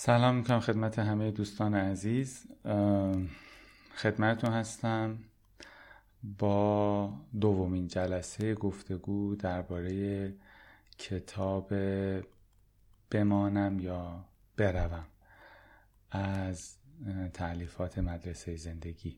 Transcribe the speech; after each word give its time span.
سلام 0.00 0.34
می‌کنم 0.34 0.60
خدمت 0.60 0.98
همه 0.98 1.30
دوستان 1.30 1.74
عزیز. 1.74 2.46
خدمتتون 3.96 4.50
هستم 4.50 5.18
با 6.38 7.12
دومین 7.40 7.88
جلسه 7.88 8.54
گفتگو 8.54 9.34
درباره 9.34 10.34
کتاب 10.98 11.72
بمانم 13.10 13.80
یا 13.80 14.24
بروم 14.56 15.06
از 16.10 16.76
تعلیفات 17.32 17.98
مدرسه 17.98 18.56
زندگی. 18.56 19.16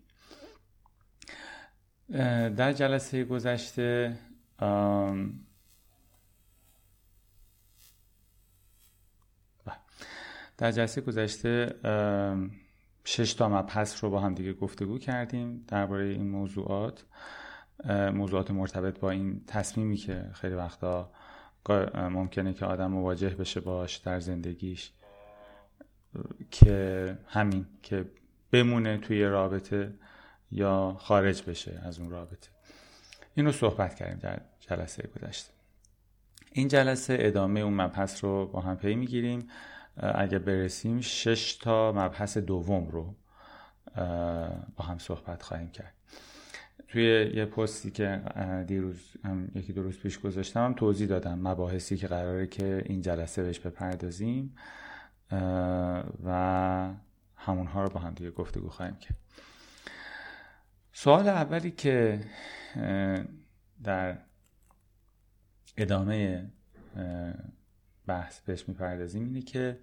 در 2.57 2.73
جلسه 2.73 3.25
گذشته 3.25 4.19
در 10.61 10.71
جلسه 10.73 11.01
گذشته 11.01 11.75
شش 13.05 13.35
تا 13.35 13.49
مبحث 13.49 14.05
رو 14.05 14.11
با 14.11 14.21
هم 14.21 14.35
دیگه 14.35 14.53
گفتگو 14.53 14.99
کردیم 14.99 15.65
درباره 15.69 16.05
این 16.05 16.29
موضوعات. 16.29 17.05
موضوعات 18.15 18.51
مرتبط 18.51 18.99
با 18.99 19.11
این 19.11 19.45
تصمیمی 19.47 19.97
که 19.97 20.31
خیلی 20.33 20.55
وقتا 20.55 21.11
ممکنه 21.95 22.53
که 22.53 22.67
آدم 22.67 22.91
مواجه 22.91 23.29
بشه 23.29 23.61
باش 23.61 23.97
در 23.97 24.21
زندگیش 24.21 24.93
که 26.51 27.19
همین 27.27 27.67
که 27.83 28.05
بمونه 28.53 28.99
توی 28.99 29.25
رابطه 29.25 29.95
یا 30.53 30.97
خارج 30.99 31.43
بشه 31.43 31.81
از 31.85 31.99
اون 31.99 32.11
رابطه. 32.11 32.49
این 33.35 33.47
رو 33.47 33.53
صحبت 33.53 33.95
کردیم 33.95 34.19
در 34.19 34.41
جلسه 34.61 35.09
گذشته. 35.17 35.53
این 36.53 36.69
جلسه 36.69 37.17
ادامه 37.21 37.61
اون 37.61 37.75
مبحث 37.75 38.25
رو 38.25 38.47
با 38.47 38.61
هم 38.61 38.77
پی 38.77 38.95
می‌گیریم. 38.95 39.49
اگه 40.03 40.39
برسیم 40.39 41.01
شش 41.01 41.55
تا 41.55 41.93
مبحث 41.93 42.39
دوم 42.39 42.89
رو 42.89 43.15
با 44.77 44.85
هم 44.85 44.99
صحبت 44.99 45.43
خواهیم 45.43 45.71
کرد. 45.71 45.95
توی 46.89 47.33
یه 47.35 47.45
پستی 47.45 47.91
که 47.91 48.23
دیروز 48.67 49.17
یکی 49.55 49.73
دو 49.73 49.83
روز 49.83 49.99
پیش 49.99 50.19
گذاشتم 50.19 50.65
هم 50.65 50.75
توضیح 50.75 51.09
دادم 51.09 51.39
مباحثی 51.39 51.97
که 51.97 52.07
قراره 52.07 52.47
که 52.47 52.83
این 52.87 53.01
جلسه 53.01 53.43
بهش 53.43 53.59
بپردازیم 53.59 54.57
و 56.25 56.91
همونها 57.37 57.83
رو 57.83 57.89
با 57.89 58.01
هم 58.01 58.15
دیگه 58.15 58.31
گفتگو 58.31 58.69
خواهیم 58.69 58.97
کرد. 58.97 59.17
سوال 60.93 61.29
اولی 61.29 61.71
که 61.71 62.21
در 63.85 64.19
ادامه 65.77 66.51
بحث 68.11 68.41
بهش 68.41 68.69
می‌پردازیم 68.69 69.25
اینه 69.25 69.43
که 69.43 69.79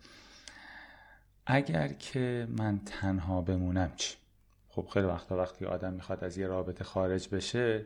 اگر 1.45 1.87
که 1.87 2.47
من 2.57 2.79
تنها 2.85 3.41
بمونم 3.41 3.91
چی؟ 3.95 4.15
خب 4.69 4.87
خیلی 4.93 5.05
وقتا 5.05 5.37
وقتی 5.37 5.65
آدم 5.65 5.93
می‌خواد 5.93 6.23
از 6.23 6.37
یه 6.37 6.47
رابطه 6.47 6.83
خارج 6.83 7.29
بشه 7.29 7.85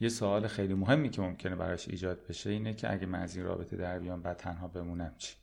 یه 0.00 0.08
سوال 0.08 0.46
خیلی 0.46 0.74
مهمی 0.74 1.10
که 1.10 1.22
ممکنه 1.22 1.56
براش 1.56 1.88
ایجاد 1.88 2.26
بشه 2.28 2.50
اینه 2.50 2.74
که 2.74 2.92
اگه 2.92 3.06
من 3.06 3.20
از 3.20 3.36
این 3.36 3.44
رابطه 3.44 3.76
در 3.76 3.98
بیام 3.98 4.22
بعد 4.22 4.36
تنها 4.36 4.68
بمونم 4.68 5.12
چی 5.18 5.34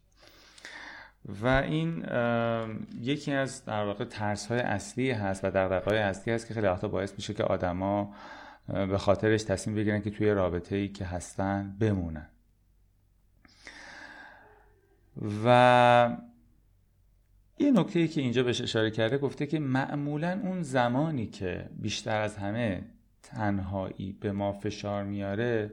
و 1.42 1.48
این 1.48 2.06
یکی 3.02 3.32
از 3.32 3.66
در 3.66 3.84
واقع 3.84 4.06
ترس 4.06 4.48
های 4.48 4.60
اصلی 4.60 5.12
هست 5.12 5.46
و 5.46 5.50
دقدقه 5.50 5.92
های 5.92 6.00
اصلی 6.00 6.34
هست 6.34 6.48
که 6.48 6.54
خیلی 6.54 6.68
وقتا 6.68 6.88
باعث 6.88 7.14
میشه 7.14 7.34
که 7.34 7.44
آدما 7.44 8.14
به 8.68 8.98
خاطرش 8.98 9.44
تصمیم 9.44 9.76
بگیرن 9.76 10.02
که 10.02 10.12
توی 10.12 10.32
رابطه 10.32 10.76
ای 10.76 10.88
که 10.88 11.06
هستن 11.06 11.76
بمونن 11.80 12.28
و 15.46 16.18
یه 17.60 17.72
نکته 17.72 18.00
ای 18.00 18.08
که 18.08 18.22
اینجا 18.22 18.44
بهش 18.44 18.62
اشاره 18.62 18.92
کرده 18.92 19.18
گفته 19.18 19.46
که 19.46 19.60
معمولا 19.60 20.40
اون 20.44 20.62
زمانی 20.62 21.28
که 21.28 21.70
بیشتر 21.80 22.22
از 22.22 22.38
همه 22.38 22.86
تنهایی 23.24 24.18
به 24.20 24.32
ما 24.32 24.54
فشار 24.54 25.04
میاره 25.04 25.72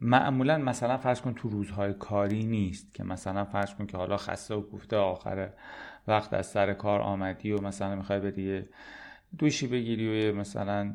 معمولا 0.00 0.58
مثلا 0.58 0.96
فرض 0.96 1.20
کن 1.20 1.34
تو 1.34 1.48
روزهای 1.48 1.92
کاری 1.92 2.46
نیست 2.46 2.94
که 2.94 3.04
مثلا 3.04 3.44
فرض 3.44 3.74
کن 3.74 3.86
که 3.86 3.96
حالا 3.96 4.16
خسته 4.16 4.54
و 4.54 4.60
گفته 4.60 4.96
آخر 4.96 5.50
وقت 6.08 6.34
از 6.34 6.46
سر 6.46 6.72
کار 6.72 7.00
آمدی 7.00 7.52
و 7.52 7.60
مثلا 7.60 7.94
می‌خوای 7.94 8.20
بدی 8.20 8.62
دوشی 9.38 9.66
بگیری 9.66 10.30
و 10.30 10.34
مثلا 10.34 10.94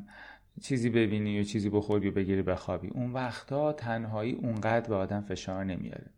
چیزی 0.62 0.90
ببینی 0.90 1.40
و 1.40 1.44
چیزی 1.44 1.70
بخوری 1.70 2.10
و 2.10 2.12
بگیری 2.12 2.42
بخوابی. 2.42 2.88
اون 2.88 3.14
وقتا 3.14 3.74
تنهایی 3.74 4.34
اونقدر 4.34 4.90
به 4.90 4.96
آدم 4.96 5.22
فشار 5.22 5.64
نمیاره. 5.64 6.13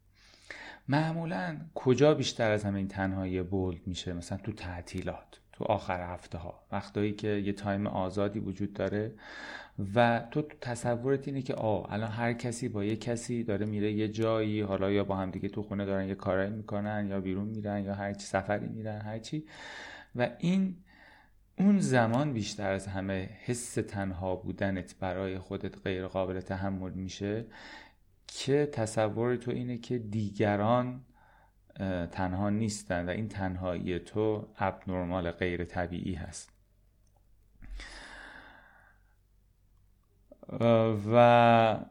معمولا 0.88 1.58
کجا 1.76 2.14
بیشتر 2.14 2.52
از 2.52 2.64
همین 2.64 2.88
تنهایی 2.88 3.42
بولد 3.42 3.88
میشه؟ 3.88 4.14
مثلا 4.14 4.38
تو 4.38 4.52
تعطیلات 4.52 5.40
تو 5.52 5.64
آخر 5.64 6.14
هفته 6.14 6.38
ها 6.38 6.64
وقتایی 6.72 7.14
که 7.14 7.28
یه 7.28 7.54
تایم 7.54 7.88
آزادی 7.88 8.40
وجود 8.40 8.74
داره 8.74 9.14
و 9.96 10.22
تو 10.32 10.42
تصورت 10.62 11.28
اینه 11.28 11.42
که 11.42 11.54
آه 11.54 11.94
الان 11.94 12.12
هر 12.12 12.34
کسی 12.34 12.70
با 12.70 12.84
یه 12.84 12.96
کسی 12.96 13.44
داره 13.44 13.66
میره 13.66 13.92
یه 13.92 14.08
جایی 14.08 14.62
حالا 14.62 14.92
یا 14.92 15.04
با 15.04 15.16
هم 15.16 15.32
دیگه 15.32 15.50
تو 15.50 15.64
خونه 15.64 15.86
دارن 15.86 16.08
یه 16.08 16.16
کارایی 16.16 16.50
می‌کنن 16.50 17.08
یا 17.10 17.20
بیرون 17.20 17.48
میرن 17.48 17.84
یا 17.84 17.94
هر 17.94 18.14
چی 18.14 18.26
سفری 18.26 18.68
میرن 18.68 19.02
هر 19.02 19.20
چی. 19.20 19.46
و 20.16 20.30
این 20.40 20.76
اون 21.58 21.80
زمان 21.80 22.34
بیشتر 22.34 22.72
از 22.72 22.88
همه 22.88 23.30
حس 23.46 23.74
تنها 23.74 24.36
بودنت 24.36 24.96
برای 25.00 25.38
خودت 25.38 25.78
غیر 25.84 26.08
قابل 26.08 26.40
تحمل 26.40 26.92
میشه. 26.92 27.46
که 28.28 28.70
تصور 28.72 29.36
تو 29.36 29.52
اینه 29.52 29.78
که 29.78 29.98
دیگران 29.98 31.02
تنها 32.12 32.50
نیستن 32.50 33.06
و 33.06 33.10
این 33.10 33.28
تنهایی 33.28 34.00
تو 34.00 34.48
اب 34.58 34.82
نرمال 34.88 35.32
غیر 35.32 35.66
طبیعی 35.66 36.14
هست. 36.14 36.50
و 41.12 41.86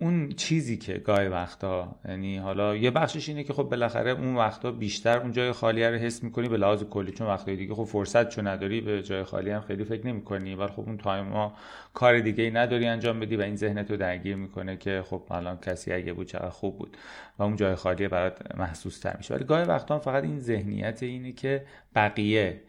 اون 0.00 0.28
چیزی 0.28 0.76
که 0.76 0.92
گاهی 0.98 1.28
وقتا 1.28 1.96
یعنی 2.08 2.36
حالا 2.36 2.76
یه 2.76 2.90
بخشش 2.90 3.28
اینه 3.28 3.44
که 3.44 3.52
خب 3.52 3.62
بالاخره 3.62 4.10
اون 4.10 4.36
وقتا 4.36 4.70
بیشتر 4.70 5.18
اون 5.18 5.32
جای 5.32 5.52
خالی 5.52 5.84
رو 5.84 5.94
حس 5.94 6.22
می‌کنی 6.22 6.48
به 6.48 6.56
لحاظ 6.56 6.82
کلی 6.82 7.12
چون 7.12 7.26
وقتایی 7.26 7.56
دیگه 7.56 7.74
خب 7.74 7.84
فرصت 7.84 8.28
چون 8.28 8.46
نداری 8.46 8.80
به 8.80 9.02
جای 9.02 9.24
خالی 9.24 9.50
هم 9.50 9.60
خیلی 9.60 9.84
فکر 9.84 10.06
نمی‌کنی 10.06 10.54
ولی 10.54 10.68
خب 10.68 10.80
اون 10.80 10.96
تایم 10.96 11.28
ها 11.28 11.52
کار 11.94 12.20
دیگه 12.20 12.44
ای 12.44 12.50
نداری 12.50 12.86
انجام 12.86 13.20
بدی 13.20 13.36
و 13.36 13.40
این 13.40 13.56
ذهنت 13.56 13.90
رو 13.90 13.96
درگیر 13.96 14.36
می‌کنه 14.36 14.76
که 14.76 15.02
خب 15.06 15.22
الان 15.30 15.56
کسی 15.56 15.92
اگه 15.92 16.12
بود 16.12 16.26
چقدر 16.26 16.50
خوب 16.50 16.78
بود 16.78 16.96
و 17.38 17.42
اون 17.42 17.56
جای 17.56 17.74
خالی 17.74 18.08
برات 18.08 18.56
محسوس 18.56 19.00
تر 19.00 19.16
میشه. 19.16 19.34
ولی 19.34 19.44
گاهی 19.44 19.64
وقتا 19.64 19.98
فقط 19.98 20.24
این 20.24 20.40
ذهنیت 20.40 21.02
اینه 21.02 21.32
که 21.32 21.64
بقیه 21.94 22.60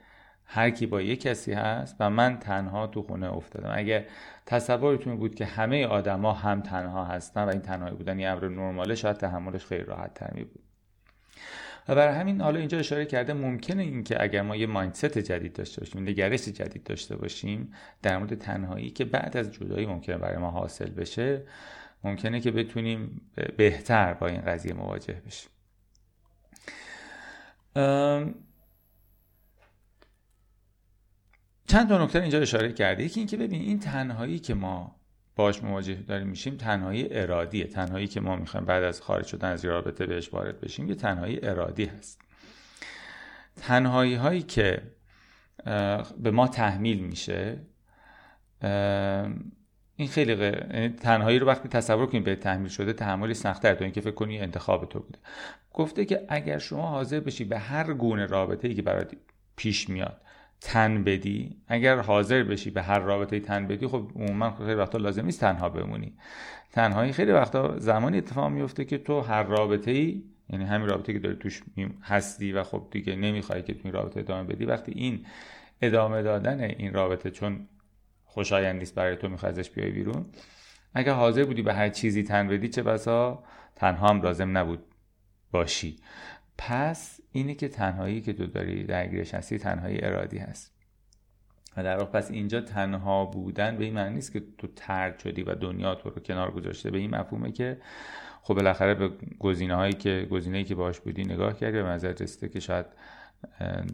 هر 0.45 0.69
کی 0.69 0.85
با 0.85 1.01
یه 1.01 1.16
کسی 1.16 1.53
هست 1.53 1.95
و 2.00 2.09
من 2.09 2.39
تنها 2.39 2.88
تو 2.88 3.01
خونه 3.01 3.33
افتادم. 3.33 3.72
اگه 3.73 4.07
تصورتون 4.45 5.17
بود 5.17 5.35
که 5.35 5.45
همه 5.45 5.85
آدما 5.85 6.33
هم 6.33 6.61
تنها 6.61 7.06
هستن 7.06 7.44
و 7.44 7.50
این 7.50 7.61
تنهایی 7.61 7.95
بودن 7.95 8.19
یه 8.19 8.29
امر 8.29 8.47
نرماله 8.47 8.95
شاید 8.95 9.17
تحملش 9.17 9.66
خیلی 9.66 9.84
راحت 9.84 10.13
تر 10.13 10.31
می 10.34 10.44
بود. 10.44 10.61
و 11.88 11.95
برای 11.95 12.16
همین 12.16 12.41
حالا 12.41 12.59
اینجا 12.59 12.79
اشاره 12.79 13.05
کرده 13.05 13.34
ممکنه 13.34 13.84
اینکه 13.84 14.23
اگر 14.23 14.41
ما 14.41 14.55
یه 14.55 14.67
مایندست 14.67 15.17
جدید 15.17 15.53
داشته 15.53 15.81
باشیم 15.81 16.01
نگرش 16.03 16.45
جدید 16.45 16.84
داشته 16.84 17.16
باشیم 17.16 17.73
در 18.01 18.17
مورد 18.17 18.35
تنهایی 18.35 18.89
که 18.89 19.05
بعد 19.05 19.38
از 19.38 19.51
جدایی 19.51 19.85
ممکنه 19.85 20.17
برای 20.17 20.38
ما 20.38 20.51
حاصل 20.51 20.89
بشه 20.89 21.41
ممکنه 22.03 22.39
که 22.39 22.51
بتونیم 22.51 23.22
بهتر 23.57 24.13
با 24.13 24.28
این 24.28 24.41
قضیه 24.41 24.73
مواجه 24.73 25.22
بشیم. 25.28 25.50
چند 31.68 31.90
تا 31.90 32.03
نکته 32.03 32.22
اینجا 32.22 32.40
اشاره 32.40 32.74
کرده 32.74 33.03
یکی 33.03 33.20
اینکه 33.20 33.38
ببین 33.38 33.62
این 33.62 33.80
تنهایی 33.80 34.40
که 34.40 34.53
ما 34.53 34.96
باش 35.36 35.64
مواجه 35.64 35.94
داریم 35.94 36.28
میشیم 36.28 36.58
تنهایی 36.58 37.08
ارادیه. 37.12 37.68
تنهایی 37.68 38.08
که 38.08 38.22
ما 38.22 38.36
می‌خوایم 38.36 38.66
بعد 38.66 38.84
از 38.84 39.02
خارج 39.02 39.26
شدن 39.26 39.52
از 39.52 39.66
رابطه 39.66 40.06
بهش 40.06 40.34
وارد 40.34 40.62
بشیم 40.62 40.90
یه 40.90 40.96
تنهایی 40.96 41.40
ارادی 41.44 41.85
هست. 41.85 42.22
تنهایی 43.56 44.16
هایی 44.16 44.41
که 44.41 44.82
به 46.17 46.32
ما 46.32 46.47
تحمیل 46.47 47.00
میشه 47.00 47.58
این 49.96 50.08
خیلی 50.08 50.35
غیر... 50.35 50.68
یعنی 50.73 50.90
تنهایی 50.90 51.40
رو 51.40 51.47
وقتی 51.47 51.70
تصور 51.70 52.06
کنید 52.06 52.23
به 52.23 52.35
تحمیل 52.35 52.70
شده 52.70 52.94
تحملی 52.94 53.34
سختتر 53.34 53.76
تو 53.76 53.84
اینکه 53.84 54.02
فکر 54.02 54.11
کنی 54.11 54.40
انتخاب 54.40 54.90
تو 54.90 55.00
بوده. 55.00 55.20
گفته 55.73 56.06
که 56.06 56.26
اگر 56.29 56.58
شما 56.58 56.90
حاضر 56.90 57.20
بشی 57.20 57.44
به 57.44 57.59
هر 57.59 57.94
گونه 57.94 58.26
رابطه 58.26 58.68
ای 58.68 58.73
که 58.73 58.82
برات 58.82 59.16
پیش 59.56 59.90
میاد 59.90 60.22
تن 60.61 61.03
بدی. 61.03 61.57
اگر 61.67 61.97
حاضر 61.97 62.43
بشی 62.43 62.69
به 62.69 62.81
هر 62.81 62.99
رابطه 62.99 63.40
تن 63.40 63.67
بدی 63.67 63.87
خب 63.87 64.11
عموما 64.16 64.52
خیلی 64.52 64.73
وقتا 64.73 64.97
لازم 64.97 65.25
نیست 65.25 65.41
تنها 65.41 65.69
بمونی. 65.69 66.13
تنهایی 66.72 67.11
خیلی 67.11 67.31
وقتا 67.31 67.79
زمانی 67.79 68.17
اتفاق 68.17 68.52
میفته 68.52 68.85
که 68.85 68.97
تو 68.97 69.22
هر 69.22 69.43
رابطه 69.43 69.91
ای 69.91 70.23
یعنی 70.49 70.66
همین 70.66 70.87
رابطه 70.87 71.13
که 71.13 71.19
داری 71.19 71.35
توش 71.35 71.63
هستی 72.03 72.52
و 72.52 72.63
خب 72.63 72.87
دیگه 72.91 73.16
نمی‌خوای 73.16 73.63
که 73.63 73.73
تو 73.73 73.79
این 73.84 73.93
رابطه 73.93 74.19
ادامه 74.19 74.43
بدی 74.43 74.66
وقتی 74.66 74.91
این 74.91 75.25
ادامه 75.81 76.22
دادن 76.22 76.59
این 76.59 76.93
رابطه 76.93 77.31
چون 77.31 77.67
خوشایند 78.25 78.79
نیست 78.79 78.96
برای 78.96 79.16
تو 79.16 79.29
می‌خوای 79.29 79.51
ازش 79.51 79.69
بیای 79.69 79.91
بیرون 79.91 80.25
اگر 80.93 81.13
حاضر 81.13 81.43
بودی 81.43 81.61
به 81.61 81.73
هر 81.73 81.90
چیزی 81.90 82.23
تن 82.23 82.47
بدی 82.47 82.69
چه 82.69 82.84
بسا؟ 82.84 83.43
تنها 83.75 84.09
هم 84.09 84.22
لازم 84.22 84.58
نبود 84.58 84.84
باشی. 85.51 85.97
پس 86.57 87.19
اینه 87.31 87.55
که 87.55 87.67
تنهایی 87.67 88.22
که 88.22 88.34
تو 88.34 88.46
داری 88.46 88.84
درگیرش 88.84 89.34
هستی 89.34 89.57
تنهایی 89.57 90.05
ارادی 90.05 90.37
هست. 90.37 90.75
و 91.78 91.84
در 91.84 91.97
واقع 91.97 92.11
پس 92.11 92.31
اینجا 92.31 92.61
تنها 92.61 93.25
بودن 93.25 93.78
به 93.78 93.84
این 93.84 93.93
معنی 93.93 94.16
نیست 94.16 94.34
که 94.34 94.43
تو 94.57 94.67
ترد 94.75 95.19
شدی 95.19 95.43
و 95.43 95.55
دنیا 95.55 95.96
تو 95.96 96.09
رو 96.09 96.22
کنار 96.22 96.52
گذاشته. 96.52 96.91
به 96.91 96.97
این 96.97 97.16
مفهومه 97.16 97.52
که 97.52 97.78
خب 98.41 98.53
بالاخره 98.53 98.93
به 98.93 99.09
گزینه 99.40 99.75
هایی 99.75 99.93
که 99.93 100.28
گزینه‌ای 100.31 100.63
که 100.63 100.75
باش 100.75 100.99
بودی 100.99 101.23
نگاه 101.23 101.57
کردی 101.57 101.78
و 101.78 101.87
نظر 101.87 102.11
رسیده 102.11 102.49
که 102.49 102.59
شاید 102.59 102.85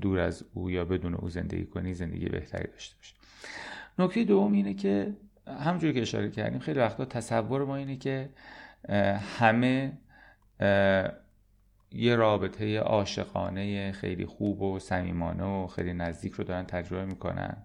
دور 0.02 0.20
از 0.20 0.46
او 0.54 0.72
یا 0.72 0.86
بدون 0.86 1.16
او 1.16 1.30
زندگی 1.30 1.66
کنی 1.66 1.94
زندگی 1.94 2.26
بهتری 2.26 2.68
داشته 2.72 2.96
باشی. 2.96 3.14
نکته 4.00 4.24
دوم 4.24 4.54
اینه 4.54 4.74
که 4.74 5.14
همونجوری 5.48 5.94
که 5.94 6.02
اشاره 6.02 6.30
کردیم 6.30 6.60
خیلی 6.60 6.80
وقتا 6.80 7.06
تصور 7.06 7.66
ما 7.66 7.76
اینه 7.76 7.96
که 7.96 8.30
همه 9.40 9.92
یه 11.92 12.16
رابطه 12.16 12.80
عاشقانه 12.80 13.92
خیلی 13.92 14.26
خوب 14.26 14.62
و 14.62 14.80
صمیمانه 14.80 15.44
و 15.44 15.68
خیلی 15.68 15.94
نزدیک 15.94 16.34
رو 16.34 16.44
دارن 16.44 16.66
تجربه 16.66 17.06
می‌کنن. 17.06 17.58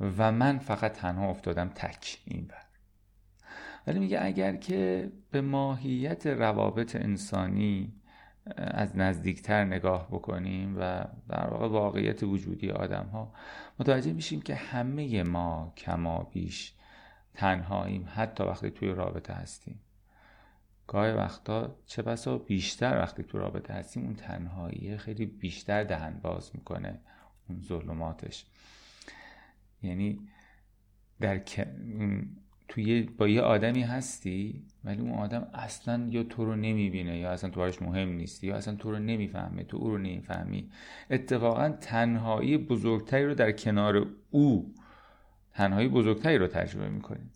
و 0.00 0.32
من 0.32 0.58
فقط 0.58 0.92
تنها 0.92 1.30
افتادم 1.30 1.68
تک 1.68 2.18
این 2.24 2.46
بر. 2.46 2.62
ولی 3.86 3.98
میگه 3.98 4.24
اگر 4.24 4.56
که 4.56 5.10
به 5.30 5.40
ماهیت 5.40 6.26
روابط 6.26 6.96
انسانی 6.96 7.92
از 8.56 8.96
نزدیکتر 8.96 9.64
نگاه 9.64 10.08
بکنیم 10.08 10.76
و 10.78 11.04
در 11.28 11.46
واقع 11.46 11.68
واقعیت 11.68 12.22
وجودی 12.22 12.70
آدم 12.70 13.06
ها 13.06 13.32
متوجه 13.78 14.12
میشیم 14.12 14.40
که 14.40 14.54
همه 14.54 15.22
ما 15.22 15.72
کما 15.76 16.30
بیش 16.32 16.72
تنهاییم 17.34 18.08
حتی 18.14 18.44
وقتی 18.44 18.70
توی 18.70 18.88
رابطه 18.88 19.32
هستیم. 19.32 19.80
گاهی 20.90 21.12
وقتا 21.12 21.76
چه 21.86 22.02
بسا 22.02 22.38
بیشتر 22.38 22.98
وقتی 22.98 23.22
تو 23.22 23.38
رابطه 23.38 23.74
هستیم 23.74 24.04
اون 24.04 24.14
تنهایی 24.14 24.96
خیلی 24.96 25.26
بیشتر 25.26 25.84
دهن 25.84 26.20
باز 26.22 26.50
می‌کنه 26.54 27.00
اون 27.48 27.60
ظلماتش. 27.60 28.46
یعنی 29.82 30.20
در 31.20 31.38
توی 32.68 33.02
با 33.02 33.28
یه 33.28 33.40
آدمی 33.40 33.82
هستی 33.82 34.64
ولی 34.84 35.00
اون 35.00 35.12
آدم 35.12 35.50
اصلا 35.54 36.06
یا 36.10 36.22
تو 36.22 36.44
رو 36.44 36.56
نمی‌بینه 36.56 37.18
یا 37.18 37.30
اصلا 37.30 37.50
تو 37.50 37.84
مهم 37.84 38.08
نیستی 38.08 38.46
یا 38.46 38.56
اصلا 38.56 38.74
تو 38.74 38.90
رو 38.90 38.98
نمی‌فهمه 38.98 39.64
تو 39.64 39.76
او 39.76 39.90
رو 39.90 39.98
نمی‌فهمی. 39.98 40.70
اتفاقا 41.10 41.68
تنهایی 41.68 42.58
بزرگتری 42.58 43.24
رو 43.24 43.34
در 43.34 43.52
کنار 43.52 44.06
او 44.30 44.74
تنهایی 45.54 45.88
بزرگتری 45.88 46.38
رو 46.38 46.46
تجربه 46.46 46.88
می‌کنی. 46.88 47.30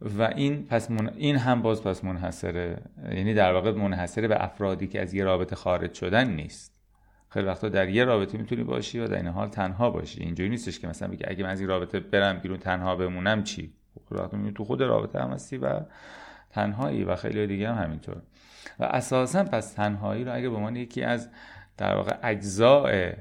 و 0.00 0.22
این 0.22 0.66
پس 0.66 0.90
من... 0.90 1.08
این 1.16 1.36
هم 1.36 1.62
باز 1.62 1.82
پس 1.82 2.04
منحصره. 2.04 2.82
یعنی 3.12 3.34
در 3.34 3.52
واقع 3.52 3.72
منحصره 3.72 4.28
به 4.28 4.44
افرادی 4.44 4.86
که 4.86 5.00
از 5.00 5.14
یه 5.14 5.24
رابطه 5.24 5.56
خارج 5.56 5.94
شدن 5.94 6.30
نیست. 6.30 6.74
خیلی 7.28 7.46
وقتا 7.46 7.68
در 7.68 7.88
یه 7.88 8.04
رابطه 8.04 8.38
می‌تونی 8.38 8.64
باشی 8.64 8.98
و 8.98 9.08
در 9.08 9.16
این 9.16 9.26
حال 9.26 9.48
تنها 9.48 9.90
باشی. 9.90 10.20
اینجوری 10.20 10.48
نیستش 10.50 10.80
که 10.80 10.88
مثلا 10.88 11.08
بگی 11.08 11.24
اگه 11.26 11.44
من 11.44 11.50
از 11.50 11.60
این 11.60 11.68
رابطه 11.68 12.00
برم 12.00 12.38
بیرون 12.38 12.58
تنها 12.58 12.96
بمونم 12.96 13.42
چی؟ 13.42 13.72
خب 14.10 14.50
تو 14.50 14.64
خود 14.64 14.82
رابطه 14.82 15.20
هم 15.20 15.30
هستی 15.30 15.56
و 15.56 15.80
تنهایی 16.50 17.04
و 17.04 17.16
خیلی 17.16 17.46
دیگه 17.46 17.72
هم 17.72 17.84
همینطور. 17.84 18.22
و 18.78 18.84
اساسا 18.84 19.44
پس 19.44 19.72
تنهایی 19.72 20.24
رو 20.24 20.34
اگه 20.34 20.48
به 20.48 20.56
عنوان 20.56 20.76
یکی 20.76 21.02
از 21.02 21.30
در 21.76 21.94
واقع 21.94 22.16
اجزاء 22.22 23.12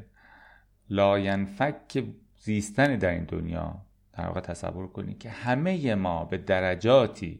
لاینفک 0.89 2.03
زیستن 2.37 2.95
در 2.95 3.09
این 3.09 3.23
دنیا 3.23 3.81
در 4.17 4.27
واقع 4.27 4.39
تصور 4.39 4.87
کنی 4.87 5.13
که 5.13 5.29
همه 5.29 5.95
ما 5.95 6.25
به 6.25 6.37
درجاتی 6.37 7.39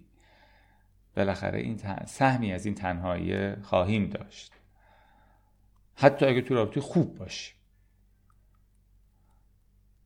بالاخره 1.16 1.60
این 1.60 2.06
سهمی 2.06 2.54
از 2.54 2.66
این 2.66 2.76
تنهایی 2.76 3.56
خواهیم 3.56 4.10
داشت. 4.10 4.54
حتی 5.96 6.26
اگه 6.26 6.42
تو 6.42 6.56
رابطه 6.56 6.82
خوب 6.82 7.18
باشی 7.18 7.54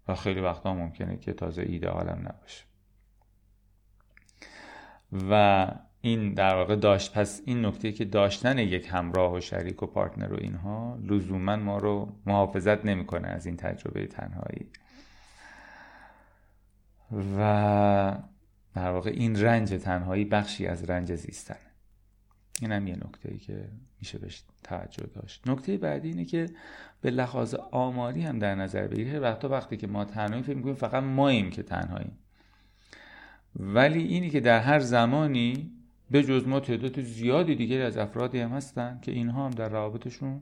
و 0.08 0.16
خیلی 0.16 0.40
وقتا 0.40 0.74
ممکنه 0.74 1.18
که 1.18 1.34
تازه 1.34 1.62
ایدئالم 1.62 2.28
نباشه. 2.28 2.64
و 5.30 5.68
این 6.02 6.34
در 6.34 6.56
واقع 6.56 6.76
داشت 6.76 7.14
پس 7.14 7.42
این 7.46 7.66
نکته 7.66 7.92
که 7.92 8.06
داشتن 8.06 8.58
یک 8.58 8.88
همراه 8.92 9.34
و 9.34 9.40
شریک 9.40 9.84
و 9.84 9.86
پارتنر 9.86 10.34
و 10.34 10.38
اینها 10.42 10.98
لزوما 11.02 11.56
ما 11.56 11.78
رو 11.78 12.16
محافظت 12.26 12.86
نمی‌کنه 12.86 13.28
از 13.28 13.46
این 13.46 13.58
تجربه 13.58 14.08
تنهایی. 14.08 14.70
و 17.12 18.18
در 18.76 18.92
واقع 18.92 19.10
این 19.10 19.42
رنج 19.42 19.74
تنهایی 19.74 20.26
بخشی 20.26 20.68
از 20.68 20.90
رنج 20.90 21.16
زیستن 21.16 21.56
این 22.62 22.72
هم 22.72 22.88
یه 22.88 22.96
نکته 22.96 23.32
ای 23.32 23.38
که 23.38 23.70
میشه 24.00 24.18
بهش 24.18 24.44
توجه 24.64 25.06
داشت. 25.16 25.48
نکته 25.48 25.78
بعدی 25.78 26.08
اینه 26.08 26.26
که 26.26 26.50
به 27.02 27.12
لحاظ 27.12 27.54
آماری 27.72 28.22
هم 28.22 28.40
در 28.40 28.56
نظر 28.56 28.88
بگیره 28.88 29.20
وقتا 29.20 29.50
وقتی 29.50 29.78
که 29.78 29.88
ما 29.88 30.06
تنهایی 30.06 30.44
فکر 30.44 30.56
می‌کنیم 30.56 30.76
فقط 30.76 31.04
ماییم 31.04 31.50
که 31.50 31.64
تنهاییم. 31.64 32.18
ولی 33.56 34.04
اینی 34.04 34.30
که 34.30 34.40
در 34.40 34.60
هر 34.60 34.80
زمانی 34.80 35.72
به 36.12 36.24
جز 36.24 36.48
ما 36.48 36.60
تعداد 36.60 37.02
زیادی 37.02 37.56
دیگری 37.56 37.82
از 37.82 37.98
افرادی 37.98 38.40
هم 38.40 38.50
هستن 38.50 39.00
که 39.02 39.12
اینها 39.12 39.46
هم 39.46 39.52
در 39.52 39.70
روابطشون 39.70 40.42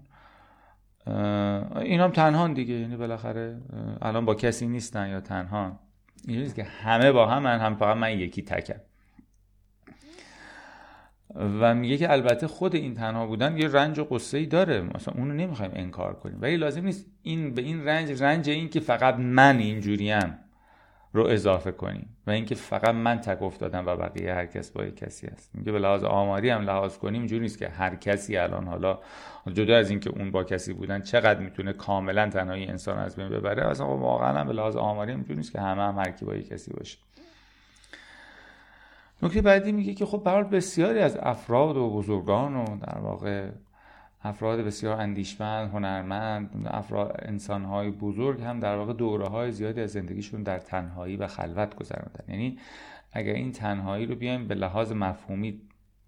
این 1.76 2.00
هم 2.00 2.12
تنهان 2.12 2.54
دیگه. 2.54 2.74
یعنی 2.74 2.98
بالاخره 2.98 3.62
الان 4.02 4.26
با 4.26 4.36
کسی 4.36 4.68
نیستن 4.68 5.10
یا 5.10 5.22
تنها 5.22 5.80
این 6.28 6.54
که 6.54 6.64
همه 6.64 7.12
با 7.12 7.28
هم 7.28 7.44
من 7.44 7.60
هم 7.60 7.76
فقط 7.76 7.98
من 7.98 8.20
یکی 8.20 8.42
تکم. 8.42 8.80
و 11.36 11.76
میگه 11.76 11.98
که 11.98 12.12
البته 12.12 12.48
خود 12.48 12.76
این 12.76 12.94
تنها 12.94 13.28
بودن 13.28 13.58
یه 13.58 13.68
رنج 13.68 14.00
و 14.00 14.04
قصه 14.04 14.38
ای 14.38 14.46
داره. 14.46 14.82
مثلا 14.82 15.14
اونو 15.18 15.34
نمی‌خوایم 15.34 15.72
انکار 15.76 16.14
کنیم. 16.14 16.38
ولی 16.42 16.58
لازم 16.58 16.86
نیست 16.86 17.06
این 17.22 17.54
به 17.54 17.62
این 17.62 17.86
رنج 17.86 18.24
رنج 18.24 18.50
این 18.50 18.70
که 18.70 18.80
فقط 18.80 19.16
من 19.16 19.58
اینجوریم 19.58 20.40
رو 21.14 21.28
اضافه 21.28 21.72
کنیم 21.72 22.18
و 22.28 22.32
اینکه 22.32 22.56
فقط 22.56 22.96
من 22.96 23.20
تک 23.20 23.42
افتادم 23.42 23.86
و 23.86 23.96
بقیه 23.96 24.34
هر 24.34 24.46
کس 24.46 24.72
با 24.72 24.84
یک 24.84 24.96
کسی 24.96 25.28
هست. 25.28 25.52
میگه 25.56 25.72
به 25.72 25.80
لحاظ 25.80 26.04
آماری 26.04 26.50
هم 26.50 26.62
لحاظ 26.62 26.98
کنیم 26.98 27.22
اینجوری 27.22 27.42
نیست 27.42 27.58
که 27.58 27.70
هر 27.70 27.96
کسی 27.96 28.38
الان 28.38 28.68
حالا 28.68 29.00
جدا 29.50 29.78
از 29.78 29.90
اینکه 29.90 30.10
اون 30.10 30.32
با 30.32 30.44
کسی 30.44 30.74
بودن 30.74 31.02
چقدر 31.02 31.40
می‌تونه 31.40 31.74
کاملا 31.74 32.30
تنهایی 32.30 32.66
انسان 32.66 32.98
از 32.98 33.16
بین 33.16 33.30
ببره 33.30 33.68
اصلا 33.68 33.98
واقعا 33.98 34.40
هم 34.40 34.48
به 34.48 34.54
لحاظ 34.54 34.76
آماری 34.76 35.16
نیست 35.16 35.52
که 35.52 35.62
همه 35.62 35.82
هم 35.82 35.98
هر 35.98 36.12
کی 36.12 36.26
با 36.26 36.38
کسی 36.38 36.74
باشه. 36.74 36.98
نکته 39.24 39.42
بعدی 39.42 39.72
میگه 39.72 39.94
که 39.94 40.06
خب 40.06 40.24
برای 40.26 40.44
بسیاری 40.44 41.00
از 41.00 41.18
افراد 41.22 41.78
و 41.78 41.90
بزرگان 41.90 42.56
و 42.56 42.66
در 42.80 42.98
واقع 43.00 43.50
افراد 44.24 44.60
بسیار 44.60 45.02
اندیشمند 45.02 45.72
هنرمند 45.72 46.68
افراد 46.70 47.16
انسانهای 47.20 47.92
بزرگ 47.92 48.42
هم 48.42 48.60
در 48.60 48.76
واقع 48.76 48.94
دوره 48.94 49.28
های 49.28 49.52
زیادی 49.52 49.82
از 49.82 49.92
زندگیشون 49.92 50.44
در 50.44 50.60
تنهایی 50.60 51.18
و 51.18 51.28
خلوت 51.28 51.76
گذراندن 51.76 52.24
یعنی 52.28 52.60
اگر 53.14 53.34
این 53.34 53.52
تنهایی 53.52 54.06
رو 54.06 54.16
بیایم 54.16 54.48
به 54.48 54.56
لحاظ 54.56 54.92
مفهومی 54.92 55.62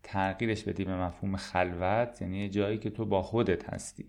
تغییرش 0.04 0.64
بدیم 0.64 0.86
به 0.88 0.96
مفهوم 0.96 1.38
خلوت 1.38 2.22
یعنی 2.22 2.50
جایی 2.50 2.78
که 2.78 2.90
تو 2.90 3.06
با 3.06 3.22
خودت 3.22 3.70
هستی. 3.74 4.06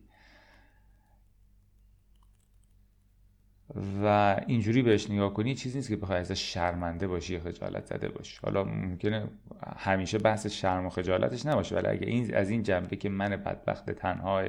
و 4.04 4.40
اینجوری 4.46 4.82
بهش 4.82 5.10
نگاه 5.10 5.34
کنی 5.34 5.54
چیزی 5.54 5.78
نیست 5.78 5.88
که 5.88 5.96
بخوای 5.96 6.18
ازش 6.18 6.52
شرمنده 6.52 7.08
باشی 7.08 7.34
یا 7.34 7.40
خجالت 7.40 7.86
زده 7.86 8.08
باشی. 8.08 8.38
حالا 8.42 8.64
ممکنه 8.64 9.28
همیشه 9.76 10.18
بحث 10.18 10.46
شرم 10.46 10.86
و 10.86 10.90
خجالتش 10.90 11.46
نباشه 11.46 11.76
ولی 11.76 11.86
اگه 11.86 12.06
این 12.06 12.34
از 12.34 12.50
این 12.50 12.62
جنبه 12.62 12.96
که 12.96 13.08
من 13.08 13.28
بدبخت 13.28 13.90
تنها 13.90 14.42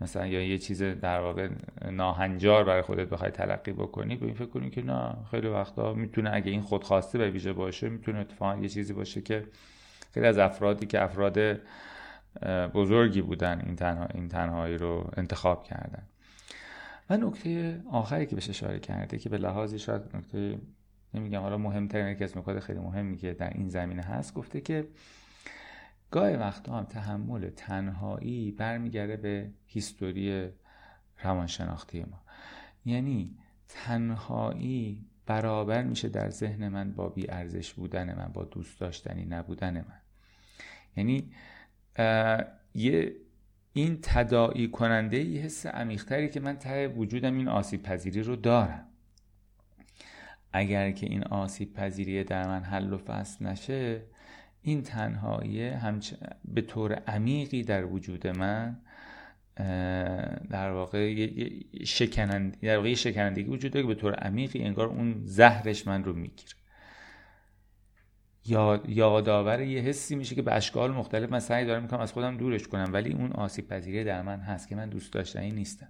مثلا 0.00 0.26
یا 0.26 0.42
یه 0.42 0.58
چیز 0.58 0.82
در 0.82 1.20
واقع 1.20 1.48
ناهنجار 1.90 2.64
برای 2.64 2.82
خودت 2.82 3.08
بخوای 3.08 3.30
تلقی 3.30 3.72
بکنی 3.72 4.16
به 4.16 4.26
این 4.26 4.34
فکر 4.34 4.46
کنی 4.46 4.70
که 4.70 4.82
نه 4.82 5.16
خیلی 5.30 5.48
وقتا 5.48 5.94
می‌تونه 5.94 6.30
اگه 6.32 6.50
این 6.50 6.60
خودخواسته 6.60 7.18
به 7.18 7.30
ویژه 7.30 7.52
باشه 7.52 7.88
می‌تونه 7.88 8.18
اتفاقا 8.18 8.56
یه 8.56 8.68
چیزی 8.68 8.92
باشه 8.92 9.22
که 9.22 9.44
خیلی 10.10 10.26
از 10.26 10.38
افرادی 10.38 10.86
که 10.86 11.02
افراد 11.02 11.38
بزرگی 12.74 13.22
بودن 13.22 13.60
این, 13.66 13.76
تنها 13.76 14.06
این 14.14 14.28
تنهایی 14.28 14.78
رو 14.78 15.10
انتخاب 15.16 15.64
کردن. 15.64 16.02
و 17.10 17.16
نکته 17.16 17.82
آخری 17.90 18.26
که 18.26 18.34
بهش 18.34 18.48
اشاره 18.48 18.78
کرده 18.78 19.18
که 19.18 19.28
به 19.28 19.38
لحاظی 19.38 19.78
شاید 19.78 20.02
نکته 20.16 20.58
نمیگم 21.14 21.40
حالا 21.40 21.58
مهمترین 21.58 22.06
یکی 22.06 22.24
از 22.24 22.38
نکات 22.38 22.60
خیلی 22.60 22.78
مهمی 22.78 23.16
که 23.16 23.32
در 23.32 23.50
این 23.50 23.68
زمینه 23.68 24.02
هست 24.02 24.34
گفته 24.34 24.60
که 24.60 24.88
گاهی 26.10 26.36
وقتا 26.36 26.78
هم 26.78 26.84
تحمل 26.84 27.50
تنهایی 27.50 28.50
برمیگرده 28.50 29.16
به 29.16 29.50
هیستوری 29.66 30.48
روانشناختی 31.22 32.00
ما. 32.00 32.22
یعنی 32.84 33.38
تنهایی 33.68 35.06
برابر 35.26 35.82
میشه 35.82 36.08
در 36.08 36.30
ذهن 36.30 36.68
من 36.68 36.92
با 36.92 37.08
بی 37.08 37.30
ارزش 37.30 37.72
بودن 37.72 38.14
من 38.14 38.28
با 38.32 38.44
دوست 38.44 38.80
داشتنی 38.80 39.24
نبودن 39.24 39.74
من. 39.74 39.99
یعنی 40.96 41.30
یه 42.74 43.12
این 43.72 43.98
تداعی 44.02 44.68
کننده 44.68 45.16
ای 45.16 45.38
حس 45.38 45.66
عمیقتری 45.66 46.28
که 46.28 46.40
من 46.40 46.56
ته 46.56 46.88
وجودم 46.88 47.36
این 47.36 47.48
آسیب 47.48 47.82
پذیری 47.82 48.22
رو 48.22 48.36
دارم. 48.36 48.86
اگر 50.52 50.90
که 50.90 51.06
این 51.06 51.24
آسیب 51.24 51.74
پذیری 51.74 52.24
در 52.24 52.46
من 52.46 52.62
حل 52.62 52.92
و 52.92 52.98
فصل 52.98 53.46
نشه 53.46 54.02
این 54.62 54.82
تنهایی 54.82 55.68
همچ... 55.68 56.12
به 56.44 56.60
طور 56.60 56.92
عمیقی 56.92 57.62
در 57.62 57.84
وجود 57.84 58.26
من 58.26 58.76
در 60.50 60.70
واقع 60.70 61.28
شکنند... 61.84 62.60
در 62.60 62.76
واقع 62.76 62.94
شکنندگی 62.94 63.50
وجود 63.50 63.72
داره 63.72 63.86
که 63.86 63.94
به 63.94 64.00
طور 64.00 64.14
عمیقی 64.14 64.62
انگار 64.62 64.86
اون 64.86 65.22
زهرش 65.24 65.86
من 65.86 66.04
رو 66.04 66.12
می‌گیره. 66.12 66.59
یاد 68.50 68.88
یادآور 68.88 69.60
یه 69.60 69.80
حسی 69.80 70.16
میشه 70.16 70.34
که 70.34 70.42
به 70.42 70.54
اشکال 70.54 70.90
مختلف 70.90 71.32
من 71.32 71.40
سعی 71.40 71.66
دارم 71.66 71.82
می‌کنم 71.82 72.00
از 72.00 72.12
خودم 72.12 72.36
دورش 72.36 72.68
کنم 72.68 72.90
ولی 72.92 73.12
اون 73.12 73.32
آسیب 73.32 73.68
پذیری 73.68 74.04
در 74.04 74.22
من 74.22 74.40
هست 74.40 74.68
که 74.68 74.76
من 74.76 74.88
دوست 74.88 75.12
داشتنی 75.12 75.50
نیستم. 75.50 75.88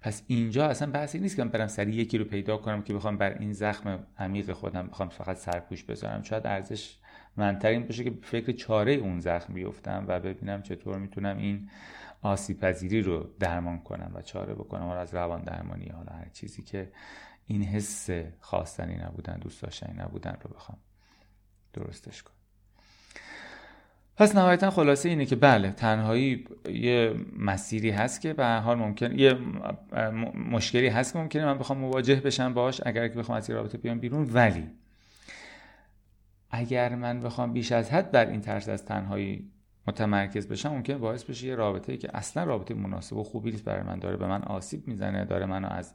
پس 0.00 0.22
اینجا 0.26 0.66
اصلا 0.66 0.90
بحثی 0.90 1.18
نیست 1.18 1.36
که 1.36 1.44
من 1.44 1.50
برم 1.50 1.66
سری 1.66 1.92
یکی 1.92 2.18
رو 2.18 2.24
پیدا 2.24 2.56
کنم 2.56 2.82
که 2.82 2.94
بخوام 2.94 3.16
بر 3.16 3.38
این 3.38 3.52
زخم 3.52 4.06
عمیق 4.18 4.52
خودم 4.52 4.86
بخوام 4.86 5.08
فقط 5.08 5.36
سرپوش 5.36 5.84
بذارم. 5.84 6.22
شاید 6.22 6.46
ارزش 6.46 6.96
منتر 7.36 7.68
این 7.68 7.86
باشه 7.86 8.04
که 8.04 8.12
فکر 8.22 8.52
چاره 8.52 8.92
اون 8.92 9.20
زخم 9.20 9.54
بیفتم 9.54 10.04
و 10.08 10.20
ببینم 10.20 10.62
چطور 10.62 10.98
می‌تونم 10.98 11.36
این 11.36 11.70
آسیب 12.22 12.60
پذیری 12.60 13.02
رو 13.02 13.30
درمان 13.40 13.78
کنم 13.78 14.10
و 14.14 14.22
چاره 14.22 14.54
بکنم 14.54 14.82
حالا 14.82 15.00
از 15.00 15.14
روان 15.14 15.42
درمانی 15.42 15.88
حالا 15.88 16.12
هر 16.12 16.28
چیزی 16.32 16.62
که 16.62 16.92
این 17.46 17.62
حس 17.62 18.10
خواستنی 18.40 18.96
نبودن 18.96 19.38
دوست 19.38 19.62
داشتنی 19.62 19.98
نبودن 19.98 20.36
رو 20.42 20.54
بخوام. 20.54 20.78
درستش 21.72 22.22
کنم 22.22 22.34
پس 24.16 24.36
نهایتا 24.36 24.70
خلاصه 24.70 25.08
اینه 25.08 25.26
که 25.26 25.36
بله 25.36 25.70
تنهایی 25.70 26.44
یه 26.68 27.14
مسیری 27.38 27.90
هست 27.90 28.20
که 28.20 28.32
به 28.32 28.46
حال 28.46 28.78
ممکن 28.78 29.18
یه 29.18 29.38
مشکلی 30.50 30.88
هست 30.88 31.12
که 31.12 31.18
ممکنه 31.18 31.44
من 31.44 31.58
بخوام 31.58 31.78
مواجه 31.78 32.14
بشم 32.14 32.54
باش 32.54 32.80
اگر 32.86 33.08
که 33.08 33.14
بخوام 33.14 33.38
از 33.38 33.50
این 33.50 33.58
رابطه 33.58 33.78
بیام 33.78 33.98
بیرون. 33.98 34.30
ولی 34.32 34.70
اگر 36.50 36.94
من 36.94 37.20
بخوام 37.20 37.52
بیش 37.52 37.72
از 37.72 37.90
حد 37.90 38.10
بر 38.10 38.26
این 38.26 38.40
ترس 38.40 38.68
از 38.68 38.84
تنهایی 38.84 39.50
متمرکز 39.86 40.48
بشم 40.48 40.68
ممکن 40.68 40.98
باعث 40.98 41.24
بشه 41.24 41.46
یه 41.46 41.54
رابطه 41.54 41.96
که 41.96 42.16
اصلا 42.16 42.44
رابطه 42.44 42.74
مناسب 42.74 43.16
و 43.16 43.22
خوبی 43.22 43.50
نیست 43.50 43.64
برای 43.64 43.82
من 43.82 43.98
داره 43.98 44.16
به 44.16 44.26
من 44.26 44.42
آسیب 44.42 44.88
می‌زنه 44.88 45.24
داره 45.24 45.46
منو 45.46 45.68
از 45.68 45.94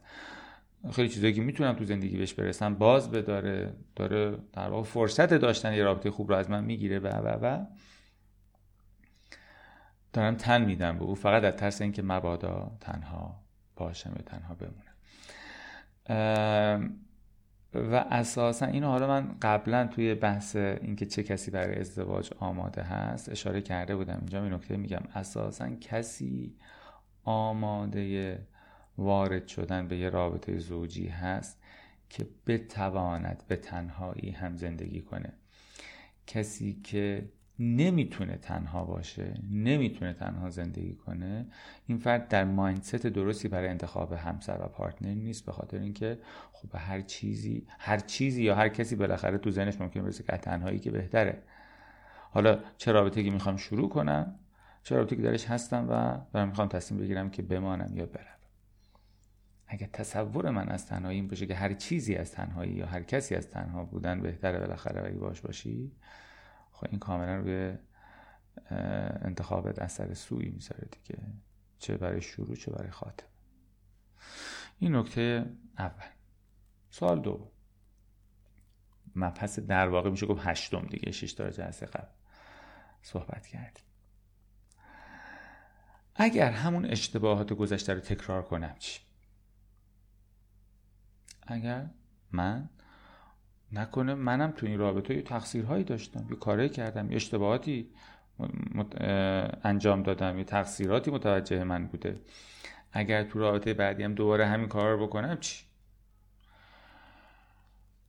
خیلی 0.92 1.08
چیزایی 1.08 1.32
که 1.32 1.40
می‌تونم 1.42 1.72
تو 1.72 1.84
زندگی 1.84 2.16
بهش 2.16 2.34
برسم 2.34 2.74
باز 2.74 3.10
بداره 3.10 3.72
داره 3.96 4.38
در 4.52 4.68
واقع 4.68 4.82
فرصت 4.82 5.34
داشتن 5.34 5.74
یه 5.74 5.82
رابطه 5.84 6.10
خوب 6.10 6.28
رو 6.30 6.36
از 6.36 6.50
من 6.50 6.64
می‌گیره 6.64 6.98
و 6.98 7.06
و 7.06 7.38
و. 7.42 7.64
دارم 10.12 10.34
تن 10.34 10.64
میدم 10.64 10.98
به 10.98 11.04
او 11.04 11.14
فقط 11.14 11.44
از 11.44 11.54
ترس 11.54 11.80
اینکه 11.82 12.02
مبادا 12.02 12.72
تنها 12.80 13.40
باشم 13.76 14.10
یا 14.16 14.22
تنها 14.22 14.54
بمونم. 14.54 14.84
و 17.74 17.94
اساسا 18.10 18.66
اینو 18.66 18.86
حالا 18.86 19.08
من 19.08 19.36
قبلا 19.42 19.86
توی 19.86 20.14
بحث 20.14 20.56
اینکه 20.56 21.06
چه 21.06 21.22
کسی 21.22 21.50
برای 21.50 21.80
ازدواج 21.80 22.30
آماده 22.38 22.82
هست 22.82 23.28
اشاره 23.28 23.62
کرده 23.62 23.96
بودم. 23.96 24.16
اینجا 24.18 24.44
این 24.44 24.52
نکته 24.52 24.76
میگم. 24.76 25.02
اساسا 25.14 25.70
کسی 25.70 26.56
آماده 27.24 28.38
وارد 28.98 29.46
شدن 29.46 29.88
به 29.88 29.96
یه 29.96 30.08
رابطه 30.08 30.58
زوجی 30.58 31.06
هست 31.06 31.62
که 32.10 32.26
بتواند 32.46 33.42
به 33.48 33.56
تنهایی 33.56 34.30
هم 34.30 34.56
زندگی 34.56 35.00
کنه. 35.00 35.32
کسی 36.26 36.80
که 36.84 37.28
نمی‌تونه 37.58 38.36
تنها 38.36 38.84
باشه 38.84 39.34
نمی‌تونه 39.50 40.12
تنها 40.12 40.50
زندگی 40.50 40.94
کنه 40.94 41.46
این 41.86 41.98
فرد 41.98 42.28
در 42.28 42.44
مایندست 42.44 43.06
درستی 43.06 43.48
برای 43.48 43.68
انتخاب 43.68 44.12
همسر 44.12 44.58
و 44.62 44.68
پارتنر 44.68 45.14
نیست 45.14 45.46
به 45.46 45.52
خاطر 45.52 45.78
اینکه 45.78 46.18
خب 46.52 46.68
هر 46.74 47.00
چیزی 47.00 47.66
هر 47.78 47.98
چیزی 47.98 48.42
یا 48.42 48.54
هر 48.54 48.68
کسی 48.68 48.96
بالاخره 48.96 49.38
تو 49.38 49.50
ذهنش 49.50 49.80
ممکن 49.80 50.02
برسه 50.02 50.24
که 50.24 50.36
تنهایی 50.36 50.78
که 50.78 50.90
بهتره. 50.90 51.42
حالا 52.30 52.60
چه 52.76 52.92
رابطه 52.92 53.24
که 53.24 53.30
می‌خوام 53.30 53.56
شروع 53.56 53.88
کنم؟ 53.88 54.34
چه 54.82 54.96
رابطه 54.96 55.16
که 55.16 55.22
درش 55.22 55.46
هستم 55.46 55.86
و 55.90 56.20
دارم 56.32 56.48
می‌خوام 56.48 56.68
تصمیم 56.68 57.00
بگیرم 57.00 57.30
که 57.30 57.42
بمانم 57.42 57.96
یا 57.96 58.06
برم. 58.06 58.37
اگر 59.68 59.86
تصور 59.92 60.50
من 60.50 60.68
از 60.68 60.86
تنهایی 60.86 61.18
این 61.18 61.28
باشه 61.28 61.46
که 61.46 61.54
هر 61.54 61.72
چیزی 61.72 62.14
از 62.14 62.32
تنهایی 62.32 62.72
یا 62.72 62.86
هر 62.86 63.02
کسی 63.02 63.34
از 63.34 63.50
تنها 63.50 63.84
بودن 63.84 64.20
بهتره 64.20 64.58
بالاخره 64.58 65.06
اگه 65.06 65.18
باش 65.18 65.40
باشی 65.40 65.92
خب 66.72 66.86
این 66.90 66.98
کاملا 66.98 67.36
روی 67.36 67.74
انتخابت 69.22 69.78
اثر 69.78 70.14
سوی 70.14 70.48
می‌ذاره 70.48 70.88
دیگه. 70.90 71.22
چه 71.78 71.96
برای 71.96 72.20
شروع 72.20 72.56
چه 72.56 72.72
برای 72.72 72.90
خاتم 72.90 73.26
این 74.78 74.96
نکته 74.96 75.46
اول. 75.78 76.08
سوال 76.90 77.20
دو 77.20 77.50
مبحث 79.16 79.58
در 79.58 79.88
واقع 79.88 80.10
میشه 80.10 80.26
گفت 80.26 80.46
هشتم 80.46 80.86
دیگه. 80.86 81.12
شش 81.12 81.32
تا 81.32 81.50
جلسه 81.50 81.86
قبل 81.86 82.08
صحبت 83.02 83.46
کردیم. 83.46 83.84
اگر 86.14 86.50
همون 86.50 86.84
اشتباهات 86.84 87.52
گذشته 87.52 87.94
رو 87.94 88.00
تکرار 88.00 88.42
کنم 88.42 88.76
چی؟ 88.78 89.07
اگر 91.48 91.86
من 92.32 92.68
نکنه 93.72 94.14
منم 94.14 94.50
تو 94.50 94.66
این 94.66 94.78
رابطه 94.78 95.14
یه 95.14 95.22
تقصیرهایی 95.22 95.84
داشتم 95.84 96.26
یه 96.30 96.36
کاری 96.36 96.68
کردم 96.68 97.10
یه 97.10 97.16
اشتباهاتی 97.16 97.90
انجام 99.64 100.02
دادم 100.02 100.38
یه 100.38 100.44
تقصیراتی 100.44 101.10
متوجه 101.10 101.64
من 101.64 101.86
بوده. 101.86 102.20
اگر 102.92 103.24
تو 103.24 103.38
رابطه 103.38 103.74
بعدی 103.74 104.02
هم 104.02 104.14
دوباره 104.14 104.46
همین 104.46 104.68
کار 104.68 104.90
رو 104.90 105.06
بکنم 105.06 105.38
چی؟ 105.40 105.64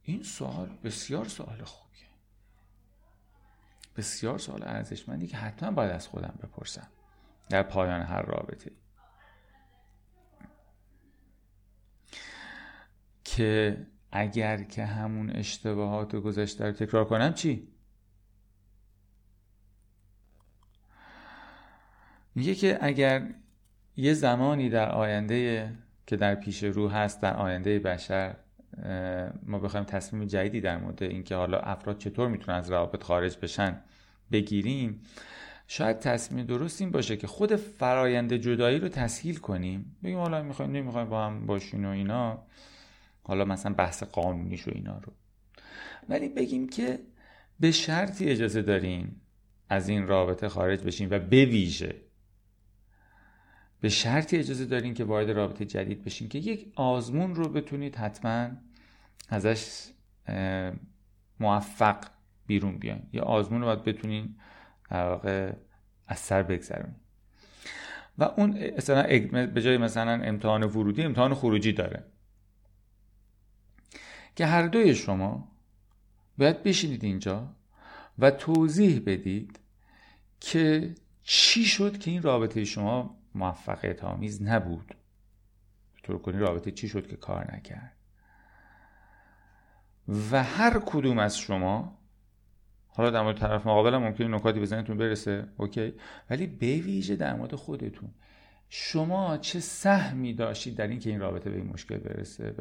این 0.03 0.23
سوال 0.23 0.69
بسیار 0.83 1.25
سوال 1.25 1.63
خوبیه. 1.63 2.07
بسیار 3.97 4.37
سوال 4.37 4.63
ارزشمندی 4.63 5.27
که 5.27 5.37
حتما 5.37 5.71
باید 5.71 5.91
از 5.91 6.07
خودم 6.07 6.33
بپرسم 6.43 6.87
در 7.49 7.63
پایان 7.63 8.01
هر 8.01 8.21
رابطه 8.21 8.71
که 13.35 13.77
اگر 14.11 14.63
که 14.63 14.85
همون 14.85 15.29
اشتباهات 15.29 16.15
گذشته 16.15 16.65
رو 16.65 16.71
تکرار 16.71 17.05
کنم 17.05 17.33
چی؟ 17.33 17.67
میگه 22.35 22.55
که 22.55 22.77
اگر 22.81 23.29
یه 23.97 24.13
زمانی 24.13 24.69
در 24.69 24.91
آینده 24.91 25.71
که 26.07 26.15
در 26.15 26.35
پیش 26.35 26.63
رو 26.63 26.87
هست 26.87 27.21
در 27.21 27.35
آینده 27.35 27.79
بشر 27.79 28.35
ما 29.43 29.59
بخوایم 29.59 29.85
تصمیم 29.85 30.25
جدیدی 30.25 30.61
در 30.61 30.77
مورد 30.77 31.03
اینکه 31.03 31.35
حالا 31.35 31.59
افراد 31.59 31.97
چطور 31.97 32.27
می‌تونن 32.27 32.57
از 32.57 32.71
روابط 32.71 33.03
خارج 33.03 33.37
بشن 33.41 33.81
بگیریم 34.31 35.01
شاید 35.67 35.99
تصمیم 35.99 36.45
درست 36.45 36.81
این 36.81 36.91
باشه 36.91 37.17
که 37.17 37.27
خود 37.27 37.55
فرایند 37.55 38.33
جدایی 38.33 38.79
رو 38.79 38.87
تسهیل 38.87 39.37
کنیم 39.37 39.95
بگیم 40.03 40.17
حالا 40.17 40.43
می‌خوایم 40.43 40.71
نمی‌خوایم 40.71 41.09
با 41.09 41.25
هم 41.25 41.45
باشین 41.45 41.85
و 41.85 41.89
اینا 41.89 42.43
حالا 43.29 43.45
مثلا 43.45 43.73
بحث 43.73 44.03
قانونیش 44.03 44.67
و 44.67 44.71
اینا 44.75 44.97
رو. 44.97 45.13
ولی 46.09 46.29
بگیم 46.29 46.69
که 46.69 46.99
به 47.59 47.71
شرطی 47.71 48.29
اجازه 48.29 48.61
داریم 48.61 49.21
از 49.69 49.89
این 49.89 50.07
رابطه 50.07 50.49
خارج 50.49 50.83
بشیم 50.83 51.09
و 51.11 51.19
به 51.19 51.45
ویژه 51.45 51.95
به 53.81 53.89
شرطی 53.89 54.37
اجازه 54.37 54.65
داریم 54.65 54.93
که 54.93 55.03
وارد 55.03 55.29
رابطه 55.29 55.65
جدید 55.65 56.03
بشیم 56.03 56.29
که 56.29 56.39
یک 56.39 56.71
آزمون 56.75 57.35
رو 57.35 57.49
بتونید 57.49 57.95
حتما 57.95 58.49
ازش 59.29 59.89
موفق 61.39 61.97
بیرون 62.47 62.77
بیاین. 62.77 63.01
یا 63.13 63.23
آزمون 63.23 63.61
رو 63.61 63.67
باید 63.67 63.83
بتونین 63.83 64.35
واقع 64.91 65.53
از 66.07 66.19
سر 66.19 66.43
بگذرونید 66.43 66.95
و 68.17 68.23
اون 68.23 68.71
مثلا 68.77 69.03
به 69.47 69.61
جای 69.61 69.77
مثلا 69.77 70.11
امتحان 70.23 70.63
ورودی 70.63 71.03
امتحان 71.03 71.33
خروجی 71.33 71.73
داره. 71.73 72.03
که 74.39 74.45
هر 74.45 74.67
دوی 74.67 74.95
شما 74.95 75.47
باید 76.37 76.63
بشینید 76.63 77.03
اینجا 77.03 77.47
و 78.19 78.31
توضیح 78.31 79.01
بدید 79.05 79.59
که 80.39 80.95
چی 81.23 81.65
شد 81.65 81.97
که 81.97 82.11
این 82.11 82.21
رابطه 82.21 82.63
شما 82.63 83.17
موفقیت 83.35 84.03
آمیز 84.03 84.41
نبود. 84.41 84.95
طور 86.03 86.17
کنی 86.17 86.37
رابطه 86.37 86.71
چی 86.71 86.89
شد 86.89 87.07
که 87.07 87.15
کار 87.15 87.55
نکرد. 87.55 87.95
و 90.31 90.43
هر 90.43 90.79
کدوم 90.85 91.19
از 91.19 91.37
شما 91.37 91.97
حالا 92.87 93.09
در 93.09 93.21
مورد 93.21 93.37
طرف 93.37 93.67
مقابل 93.67 93.93
هم 93.93 94.03
ممکنه 94.03 94.27
نکاتی 94.27 94.59
بزنیتون 94.59 94.97
برسه 94.97 95.47
اوکی 95.57 95.93
ولی 96.29 96.47
به 96.47 96.77
ویژه 96.77 97.15
در 97.15 97.35
مورد 97.35 97.55
خودتون. 97.55 98.09
شما 98.69 99.37
چه 99.37 99.59
سهمی 99.59 100.33
داشتید 100.33 100.75
در 100.75 100.87
اینکه 100.87 101.09
این 101.09 101.19
رابطه 101.19 101.49
به 101.49 101.55
این 101.55 101.67
مشکل 101.67 101.97
برسه 101.97 102.51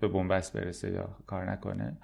به 0.00 0.08
بنبست 0.08 0.52
برسه 0.52 0.90
یا 0.90 1.16
کار 1.26 1.50
نکنه؟ 1.50 1.96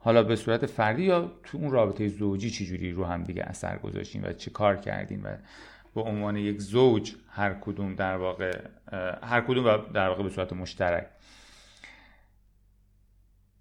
حالا 0.00 0.22
به 0.22 0.36
صورت 0.36 0.66
فردی 0.66 1.02
یا 1.02 1.32
تو 1.44 1.58
اون 1.58 1.70
رابطه 1.70 2.08
زوجی 2.08 2.50
چجوری 2.50 2.92
رو 2.92 3.04
هم 3.04 3.24
دیگه 3.24 3.42
اثر 3.42 3.78
گذاشتین 3.78 4.24
و 4.24 4.32
چه 4.32 4.50
کار 4.50 4.76
کردین 4.76 5.22
و 5.22 5.36
به 5.94 6.00
عنوان 6.00 6.36
یک 6.36 6.60
زوج 6.60 7.14
هر 7.28 7.54
کدوم 7.54 7.94
در 7.94 8.16
واقع 8.16 8.60
هر 9.22 9.40
کدوم 9.40 9.92
در 9.92 10.08
واقع 10.08 10.22
به 10.22 10.30
صورت 10.30 10.52
مشترک 10.52 11.06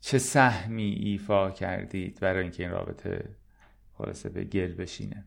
چه 0.01 0.17
سهمی 0.17 0.83
ایفا 0.83 1.51
کردید 1.51 2.19
برای 2.19 2.41
اینکه 2.41 2.63
این 2.63 2.71
رابطه 2.71 3.29
خلاصه 3.93 4.29
به 4.29 4.43
گل 4.43 4.73
بشینه؟ 4.73 5.25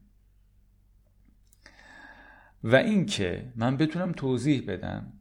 و 2.65 2.77
اینکه 2.77 3.53
من 3.57 3.77
بتونم 3.77 4.13
توضیح 4.13 4.65
بدم 4.67 5.13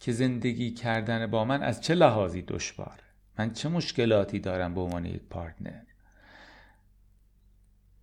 که 0.00 0.12
زندگی 0.12 0.70
کردن 0.70 1.26
با 1.26 1.44
من 1.44 1.62
از 1.62 1.80
چه 1.80 1.94
لحاظی 1.94 2.42
دشواره 2.42 3.02
من 3.38 3.52
چه 3.52 3.68
مشکلاتی 3.68 4.38
دارم 4.38 4.74
به 4.74 4.80
عنوان 4.80 5.06
یک 5.06 5.22
پارتنر؟ 5.30 5.82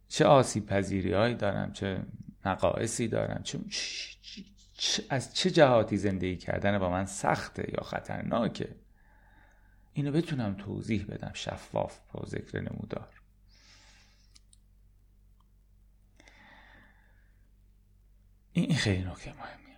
چه 0.08 0.26
آسیب 0.26 0.66
پذیری 0.66 1.36
دارم 1.36 1.74
چه 1.74 2.06
نقایصی 2.46 3.08
دارم 3.08 3.44
چه, 3.44 3.60
از 5.10 5.34
چه 5.34 5.52
جهاتی 5.52 5.98
زندگی 5.98 6.38
کردن 6.38 6.80
با 6.80 6.90
من 6.90 7.06
سخته 7.06 7.72
یا 7.78 7.84
خطرناکه؟ 7.84 8.76
اینو 9.94 10.12
بتونم 10.12 10.54
توضیح 10.54 11.06
بدم 11.06 11.32
شفاف 11.34 12.00
با 12.14 12.26
ذکر 12.26 12.60
نمودار 12.60 13.10
این 18.58 18.75
خیلی 18.86 19.04
نکته 19.04 19.30
مهمیه. 19.30 19.78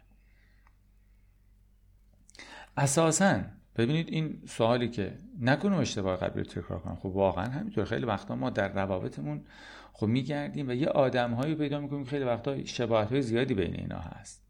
اساسا 2.78 3.42
ببینید 3.76 4.10
این 4.10 4.42
سوالی 4.48 4.90
که 4.90 5.18
نکنم 5.42 5.78
اشتباه 5.78 6.20
قبلی 6.20 6.44
رو 6.44 6.50
تکرار 6.50 6.80
کنم. 6.80 6.96
خب 6.96 7.06
واقعا 7.06 7.46
همینطور. 7.46 7.86
خیلی 7.86 8.06
وقتا 8.06 8.36
ما 8.36 8.50
در 8.50 8.74
روابطمون 8.74 9.46
خب 9.94 10.08
میگردیم 10.08 10.70
و 10.70 10.72
یه 10.72 10.88
آدم 10.88 11.34
هایی 11.34 11.56
پیدا 11.56 11.80
می‌کنیم 11.80 12.06
خیلی 12.06 12.26
وقتا 12.26 12.66
شباهت 12.66 13.12
های 13.12 13.22
زیادی 13.22 13.54
بین 13.54 13.76
اینا 13.76 14.00
هست. 14.00 14.44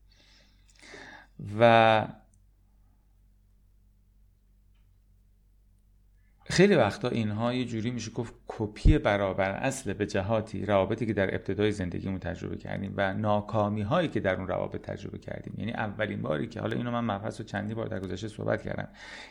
و 1.60 2.08
خیلی 6.58 6.76
وقتا 6.76 7.10
اینها 7.10 7.54
یه 7.54 7.66
جوری 7.66 7.92
میشه 7.92 8.12
گفت 8.12 8.34
کپی 8.48 8.98
برابر 8.98 9.52
اصل 9.52 9.94
به 9.94 10.06
جهاتی 10.06 10.66
روابطی 10.66 11.06
که 11.06 11.14
در 11.14 11.36
ابتدای 11.36 11.72
زندگیمون 11.72 12.20
تجربه 12.20 12.58
کردیم 12.58 12.94
و 12.98 13.14
ناکامی 13.14 13.82
هایی 13.82 14.08
که 14.08 14.20
در 14.20 14.36
اون 14.36 14.48
روابط 14.48 14.82
تجربه 14.82 15.18
کردیم. 15.18 15.54
یعنی 15.58 15.72
اولین 15.72 16.22
باری 16.22 16.48
که 16.48 16.62
حالا 16.62 16.78
اینو 16.78 16.92
من 16.92 17.16
مبحث 17.16 17.40
رو 17.40 17.46
چندی 17.46 17.74
بار 17.74 17.88
در 17.88 18.00
گذشته 18.00 18.28
صحبت 18.28 18.64
کردم 18.64 18.88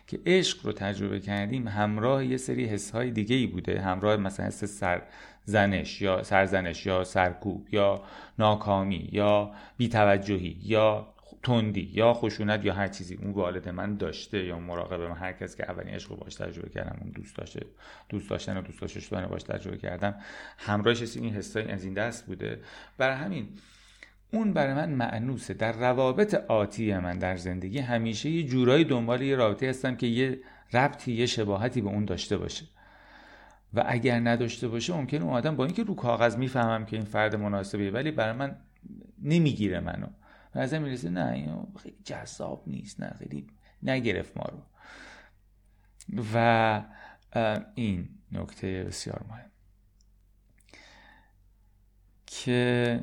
که 0.06 0.18
عشق 0.26 0.66
رو 0.66 0.72
تجربه 0.72 1.20
کردیم 1.20 1.68
همراه 1.68 2.24
یه 2.26 2.36
سری 2.36 2.64
حس 2.64 2.90
های 2.90 3.10
دیگه 3.10 3.36
ای 3.36 3.46
بوده. 3.46 3.80
همراه 3.80 4.16
مثلا 4.16 4.46
حس 4.46 4.64
سر 4.64 5.02
زنش 5.44 6.02
یا 6.02 6.22
سرزنش 6.22 6.86
یا 6.86 7.04
سرکوب 7.04 7.66
یا 7.72 8.02
ناکامی 8.38 9.08
یا 9.12 9.50
بیتوجهی 9.76 10.58
یا 10.62 11.06
تندی 11.46 11.90
یا 11.92 12.14
خشونت 12.14 12.64
یا 12.64 12.74
هر 12.74 12.88
چیزی. 12.88 13.14
اون 13.22 13.30
والد 13.30 13.68
من 13.68 13.96
داشته 13.96 14.44
یا 14.44 14.58
مراقب 14.58 15.00
من. 15.00 15.16
هر 15.16 15.32
کس 15.32 15.56
که 15.56 15.70
اولین 15.70 15.94
عشق 15.94 16.10
رو 16.10 16.16
باش 16.16 16.34
تجربه 16.34 16.68
کردم 16.68 16.96
اون 17.00 17.10
دوست 17.10 17.36
داشته 17.36 17.66
دوست 18.08 18.30
داشتن 18.30 18.56
و 18.56 18.62
دوست 18.62 18.80
داشته 18.80 19.00
شدن 19.00 19.26
باش 19.26 19.42
تجربه 19.42 19.76
کردم. 19.76 20.14
همراهش 20.58 21.16
این 21.16 21.34
حسای 21.34 21.70
از 21.70 21.84
این 21.84 21.94
دست 21.94 22.26
بوده. 22.26 22.60
برای 22.98 23.16
همین 23.16 23.48
اون 24.32 24.52
برای 24.52 24.74
من 24.74 24.90
معنوسه. 24.90 25.54
در 25.54 25.72
روابط 25.72 26.34
آتی 26.34 26.94
من 26.94 27.18
در 27.18 27.36
زندگی 27.36 27.78
همیشه 27.78 28.30
یه 28.30 28.42
جورایی 28.42 28.84
دنبال 28.84 29.22
یه 29.22 29.36
رابطه 29.36 29.68
هستم 29.68 29.96
که 29.96 30.06
یه 30.06 30.40
ربطی 30.72 31.12
یه 31.12 31.26
شباهتی 31.26 31.80
به 31.80 31.88
اون 31.88 32.04
داشته 32.04 32.36
باشه. 32.36 32.66
و 33.74 33.84
اگر 33.86 34.20
نداشته 34.20 34.68
باشه 34.68 34.94
ممکنه 34.94 35.24
اون 35.24 35.32
آدم 35.32 35.56
با 35.56 35.64
اینکه 35.64 35.82
رو 35.82 35.94
کاغذ 35.94 36.36
می‌فهمم 36.36 36.86
که 36.86 36.96
این 36.96 37.04
فرد 37.04 37.36
مناسبیه 37.36 37.90
ولی 37.90 38.10
برای 38.10 38.32
من 38.32 38.56
نمی‌گیره 39.22 39.80
منو. 39.80 40.06
نظر 40.56 40.78
می‌رسه 40.78 41.10
نه 41.10 41.32
این 41.32 41.66
خیلی 41.82 41.96
جذاب 42.04 42.62
نیست 42.66 43.00
نه 43.00 43.14
خیلی 43.18 43.46
نگرفت 43.82 44.36
ما 44.36 44.44
رو. 44.44 44.62
و 46.34 46.82
این 47.74 48.08
نکته 48.32 48.84
بسیار 48.84 49.24
مهم. 49.28 49.50
که 52.26 53.00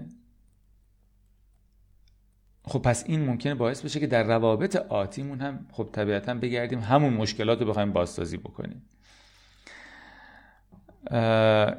خب 2.65 2.79
پس 2.79 3.03
این 3.07 3.25
ممکنه 3.25 3.55
باعث 3.55 3.81
بشه 3.81 3.99
که 3.99 4.07
در 4.07 4.23
روابط 4.23 4.75
آتیمون 4.75 5.41
هم 5.41 5.67
خب 5.71 5.89
طبیعتا 5.93 6.33
بگردیم 6.33 6.79
همون 6.79 7.13
مشکلات 7.13 7.61
رو 7.61 7.67
بخوایم 7.67 7.93
بازسازی 7.93 8.37
بکنیم. 8.37 8.81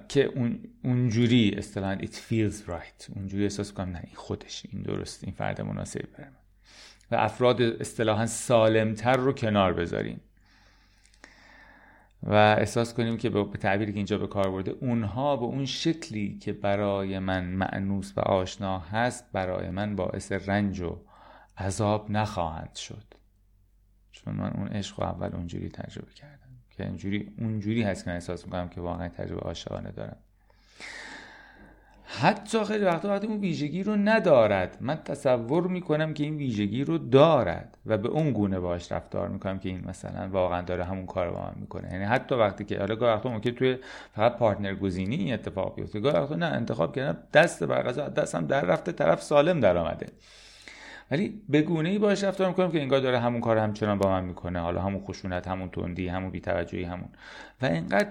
که 0.08 0.24
اون 0.34 0.58
اونجوری 0.84 1.54
اصطلاحا 1.58 1.96
it 1.96 2.14
feels 2.30 2.68
right. 2.68 3.16
اونجوری 3.16 3.42
احساس 3.44 3.72
کنم 3.72 3.90
نه 3.90 4.00
این 4.04 4.14
خودش 4.14 4.66
این 4.72 4.82
درست 4.82 5.24
این 5.24 5.32
فرد 5.32 5.60
مناسبی 5.60 6.06
برم 6.18 6.32
و 7.10 7.14
افراد 7.14 7.62
اصطلاحا 7.62 8.26
سالمتر 8.26 9.16
رو 9.16 9.32
کنار 9.32 9.72
بذاریم 9.72 10.20
و 12.22 12.34
احساس 12.34 12.94
کنیم 12.94 13.16
که 13.16 13.30
به 13.30 13.44
تعبیری 13.44 13.92
که 13.92 13.96
اینجا 13.96 14.18
به 14.18 14.26
کار 14.26 14.50
برده 14.50 14.70
اونها 14.70 15.36
به 15.36 15.44
اون 15.44 15.64
شکلی 15.64 16.38
که 16.38 16.52
برای 16.52 17.18
من 17.18 17.44
معنوس 17.44 18.12
و 18.16 18.20
آشنا 18.20 18.78
هست 18.78 19.32
برای 19.32 19.70
من 19.70 19.96
باعث 19.96 20.32
رنج 20.32 20.80
و 20.80 21.00
عذاب 21.58 22.10
نخواهند 22.10 22.74
شد. 22.74 23.14
چون 24.12 24.34
من 24.34 24.50
اون 24.50 24.68
عشق 24.68 25.00
رو 25.00 25.06
اول 25.06 25.30
اونجوری 25.34 25.68
تجربه 25.68 26.12
کردم. 26.12 26.43
که 26.76 26.84
اینجوری 26.84 27.32
اونجوری 27.38 27.82
هست 27.82 28.04
که 28.04 28.10
من 28.10 28.14
احساس 28.14 28.44
می‌کنم 28.44 28.68
که 28.68 28.80
واقعا 28.80 29.08
تجربه 29.08 29.40
عاشقانه 29.40 29.90
دارم. 29.90 30.16
حتی 32.06 32.64
خیلی 32.64 32.84
وقتا 32.84 33.08
وقتی 33.08 33.26
اون 33.26 33.40
ویژگی 33.40 33.82
رو 33.82 33.96
ندارد 33.96 34.76
من 34.80 34.96
تصور 34.96 35.66
می‌کنم 35.66 36.14
که 36.14 36.24
این 36.24 36.36
ویژگی 36.36 36.84
رو 36.84 36.98
دارد 36.98 37.78
و 37.86 37.98
به 37.98 38.08
اون 38.08 38.32
گونه 38.32 38.60
باش 38.60 38.92
رفتار 38.92 39.28
می‌کنم 39.28 39.58
که 39.58 39.68
این 39.68 39.84
مثلا 39.88 40.28
واقعا 40.28 40.62
داره 40.62 40.84
همون 40.84 41.06
کار 41.06 41.30
با 41.30 41.40
من 41.40 41.52
می‌کنه. 41.56 41.92
یعنی 41.92 42.04
حتی 42.04 42.34
وقتی 42.34 42.64
که 42.64 42.78
حالا 42.78 42.96
گاهی 42.96 43.14
وقتا 43.14 43.30
ممکن 43.30 43.50
توی 43.50 43.78
فقط 44.12 44.36
پارتنر 44.36 44.74
گزینی 44.74 45.16
این 45.16 45.34
اتفاق 45.34 45.74
بیفته. 45.74 46.00
گاهی 46.00 46.18
وقتا 46.18 46.34
نه 46.34 46.46
انتخاب 46.46 46.96
کردم 46.96 47.18
دست 47.32 47.64
بر 47.64 47.82
دستم 47.92 48.46
در 48.46 48.60
رفته 48.60 48.92
طرف 48.92 49.22
سالم 49.22 49.60
در 49.60 49.76
آمده 49.76 50.06
ولی 51.10 51.42
به 51.48 51.62
گونه 51.62 51.88
ای 51.88 51.98
باش 51.98 52.24
رفتار 52.24 52.48
می‌کنم 52.48 52.72
که 52.72 52.80
انگار 52.80 53.00
داره 53.00 53.18
همون 53.18 53.40
کار 53.40 53.58
همچنان 53.58 53.98
با 53.98 54.10
من 54.10 54.24
می‌کنه. 54.24 54.60
حالا 54.60 54.82
همون 54.82 55.00
خشونت 55.00 55.48
همون 55.48 55.68
تندی 55.68 56.08
همون 56.08 56.30
بیتوجهی 56.30 56.84
همون. 56.84 57.08
و 57.62 57.66
اینقدر 57.66 58.08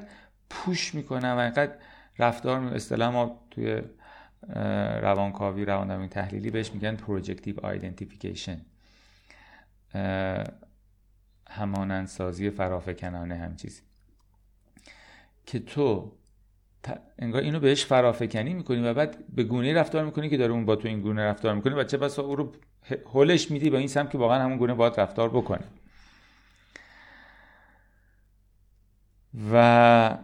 push 0.49 0.95
می‌کنم 0.95 1.35
و 1.37 1.39
اینقدر 1.39 1.75
رفتار 2.19 2.59
اصطلاح 2.59 3.09
ما 3.09 3.47
توی 3.51 3.81
روانکاوی 5.01 5.65
روان 5.65 6.07
تحلیلی 6.07 6.51
بهش 6.51 6.71
میگن 6.71 6.95
projective 6.95 7.65
identification 7.65 8.61
همانندسازی 11.49 12.49
فرافکنانه 12.49 13.35
هم 13.35 13.55
چیزی. 13.55 13.81
که 15.45 15.59
تو 15.59 16.11
انگار 17.19 17.41
اینو 17.41 17.59
بهش 17.59 17.85
فرافکنی 17.85 18.53
می‌کنی 18.53 18.81
و 18.81 18.93
بعد 18.93 19.35
به 19.35 19.43
گونه 19.43 19.73
رفتار 19.73 20.05
می‌کنی 20.05 20.29
که 20.29 20.37
داره 20.37 20.51
اون 20.51 20.65
با 20.65 20.75
تو 20.75 20.87
این 20.87 21.01
گونه 21.01 21.23
رفتار 21.23 21.55
می‌کنه 21.55 21.75
و 21.75 21.83
چه 21.83 21.97
بسا 21.97 22.21
او 22.21 22.35
رو 22.35 22.51
هولش 23.13 23.51
میدی 23.51 23.69
به 23.69 23.77
این 23.77 23.87
سمت 23.87 24.11
که 24.11 24.17
واقعا 24.17 24.43
همون 24.43 24.57
گونه 24.57 24.73
باید 24.73 24.99
رفتار 24.99 25.29
بکنه 25.29 25.65
و 29.51 30.17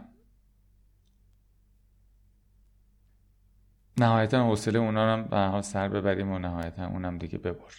نهایتا 3.98 4.46
حوصله 4.46 4.78
اونا 4.78 5.12
هم 5.12 5.54
به 5.54 5.62
سر 5.62 5.88
ببریم 5.88 6.32
و 6.32 6.38
نهایتا 6.38 6.86
اونم 6.86 7.18
دیگه 7.18 7.38
ببر 7.38 7.74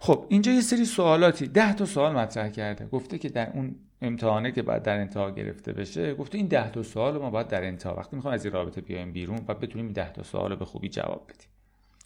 خب 0.00 0.26
اینجا 0.28 0.52
یه 0.52 0.60
سری 0.60 0.84
سوالاتی 0.84 1.46
ده 1.46 1.74
تا 1.74 1.84
سوال 1.84 2.12
مطرح 2.12 2.48
کرده. 2.48 2.86
گفته 2.86 3.18
که 3.18 3.28
در 3.28 3.50
اون 3.54 3.76
امتحانه 4.02 4.52
که 4.52 4.62
باید 4.62 4.82
در 4.82 5.00
انتها 5.00 5.30
گرفته 5.30 5.72
بشه 5.72 6.14
گفته 6.14 6.38
این 6.38 6.46
ده 6.46 6.70
تا 6.70 6.82
سوال 6.82 7.18
ما 7.18 7.30
باید 7.30 7.48
در 7.48 7.64
انتها 7.64 7.94
وقتی 7.94 8.16
می‌خوام 8.16 8.34
از 8.34 8.44
این 8.44 8.54
رابطه 8.54 8.80
بیایم 8.80 9.12
بیرون 9.12 9.44
و 9.48 9.54
بتونیم 9.54 9.86
این 9.86 9.92
ده 9.92 10.12
تا 10.12 10.22
سوال 10.22 10.56
به 10.56 10.64
خوبی 10.64 10.88
جواب 10.88 11.24
بدیم. 11.28 11.48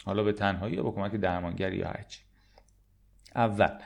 حالا 0.05 0.23
به 0.23 0.33
تنهایی 0.33 0.75
یا 0.75 0.83
با 0.83 0.91
کمک 0.91 1.11
درمانگری 1.11 1.77
یا 1.77 1.87
هرچی. 1.87 2.21
اول 3.35 3.79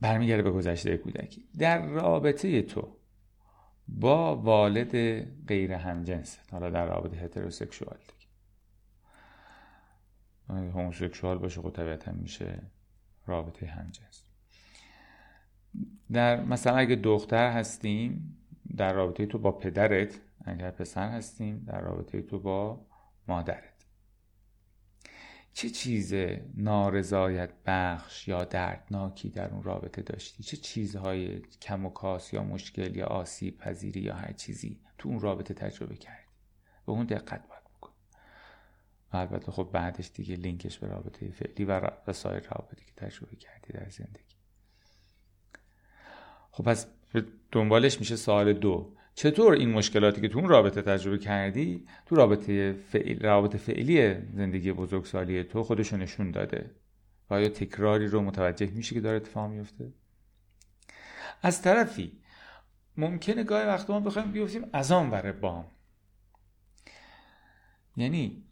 برمیگرده 0.00 0.42
به 0.42 0.50
گذشته 0.50 0.96
کودکی. 0.96 1.48
در 1.58 1.86
رابطه 1.86 2.62
تو 2.62 2.96
با 3.88 4.36
والد 4.36 4.96
غیر 5.46 5.72
همجنس 5.72 6.38
حالا 6.50 6.70
در 6.70 6.86
رابطه 6.86 7.16
هتروسکشوال 7.16 7.98
دیگه 7.98 8.30
هوموسکشوال 10.72 11.38
باشه 11.38 11.60
خب 11.60 11.70
طبیعتا 11.70 12.12
میشه 12.12 12.62
رابطه 13.26 13.66
همجنس. 13.66 14.24
در 16.12 16.44
مثلا 16.44 16.76
اگه 16.76 16.96
دختر 16.96 17.52
هستیم 17.52 18.36
در 18.76 18.92
رابطه 18.92 19.26
تو 19.26 19.38
با 19.38 19.52
پدرت 19.52 20.20
اگر 20.44 20.70
پسر 20.70 21.08
هستیم 21.08 21.64
در 21.66 21.80
رابطه 21.80 22.22
تو 22.22 22.38
با 22.38 22.86
مادرت. 23.28 23.73
چه 25.54 25.70
چیز 25.70 26.14
نارضایت 26.54 27.50
بخش 27.66 28.28
یا 28.28 28.44
دردناکی 28.44 29.30
در 29.30 29.50
اون 29.50 29.62
رابطه 29.62 30.02
داشتی؟ 30.02 30.42
چه 30.42 30.56
چیزهای 30.56 31.40
کم 31.40 31.86
و 31.86 31.90
کاس 31.90 32.32
یا 32.32 32.42
مشکل 32.42 32.96
یا 32.96 33.06
آسیب 33.06 33.58
پذیری 33.58 34.00
یا 34.00 34.14
هر 34.14 34.32
چیزی 34.32 34.80
تو 34.98 35.08
اون 35.08 35.20
رابطه 35.20 35.54
تجربه 35.54 35.96
کردی؟ 35.96 36.32
به 36.86 36.92
اون 36.92 37.06
دقت 37.06 37.48
باید 37.48 37.64
بکن. 37.76 37.92
و 39.12 39.16
البته 39.16 39.52
خب 39.52 39.70
بعدش 39.72 40.10
دیگه 40.14 40.36
لینکش 40.36 40.78
به 40.78 40.86
رابطه 40.86 41.30
فعلی 41.30 41.64
و 41.64 42.12
سایر 42.12 42.42
رابطه 42.42 42.84
که 42.84 42.92
تجربه 42.96 43.36
کردی 43.36 43.72
در 43.72 43.88
زندگی. 43.90 44.34
خب 46.50 46.64
پس 46.64 46.86
دنبالش 47.52 48.00
میشه 48.00 48.16
سوال 48.16 48.52
دو. 48.52 48.96
چطور 49.14 49.52
این 49.52 49.70
مشکلاتی 49.70 50.20
که 50.20 50.28
تو 50.28 50.38
اون 50.38 50.48
رابطه 50.48 50.82
تجربه 50.82 51.18
کردی 51.18 51.86
تو 52.06 52.14
رابطه 52.14 52.72
فعلی 52.72 53.14
رابطه 53.14 53.58
فعلی 53.58 54.14
زندگی 54.36 54.72
بزرگسالی 54.72 55.44
تو 55.44 55.62
خودشو 55.62 55.96
نشون 55.96 56.30
داده؟ 56.30 56.70
و 57.30 57.34
آیا 57.34 57.48
تکراری 57.48 58.06
رو 58.06 58.20
متوجه 58.20 58.66
میشه 58.66 58.94
که 58.94 59.00
داره 59.00 59.16
اتفاق 59.16 59.50
میفته 59.50 59.92
از 61.42 61.62
طرفی 61.62 62.12
ممکنه 62.96 63.44
گاهی 63.44 63.66
وقت 63.66 63.90
ما 63.90 64.00
بخوایم 64.00 64.32
بیفتیم 64.32 64.64
از 64.72 64.92
آن 64.92 65.10
ور 65.10 65.32
بام. 65.32 65.66
یعنی 67.96 68.44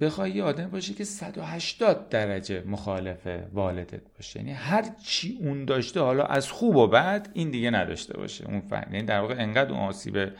بخوای 0.00 0.30
یه 0.30 0.42
آدم 0.42 0.70
باشه 0.70 0.94
که 0.94 1.04
180 1.04 2.08
درجه 2.08 2.62
مخالف 2.66 3.26
والدت 3.52 4.14
باشه. 4.16 4.40
یعنی 4.40 4.52
هر 4.52 4.84
چی 5.04 5.38
اون 5.40 5.64
داشته 5.64 6.00
حالا 6.00 6.24
از 6.24 6.50
خوب 6.50 6.76
و 6.76 6.86
بد 6.86 7.28
این 7.32 7.50
دیگه 7.50 7.70
نداشته 7.70 8.16
باشه. 8.16 8.46
اون 8.46 8.60
فن 8.60 8.84
یعنی 8.92 9.02
در 9.02 9.20
واقع 9.20 9.34
انقدر 9.38 9.70
اون 9.70 9.80
آسیب 9.80 10.32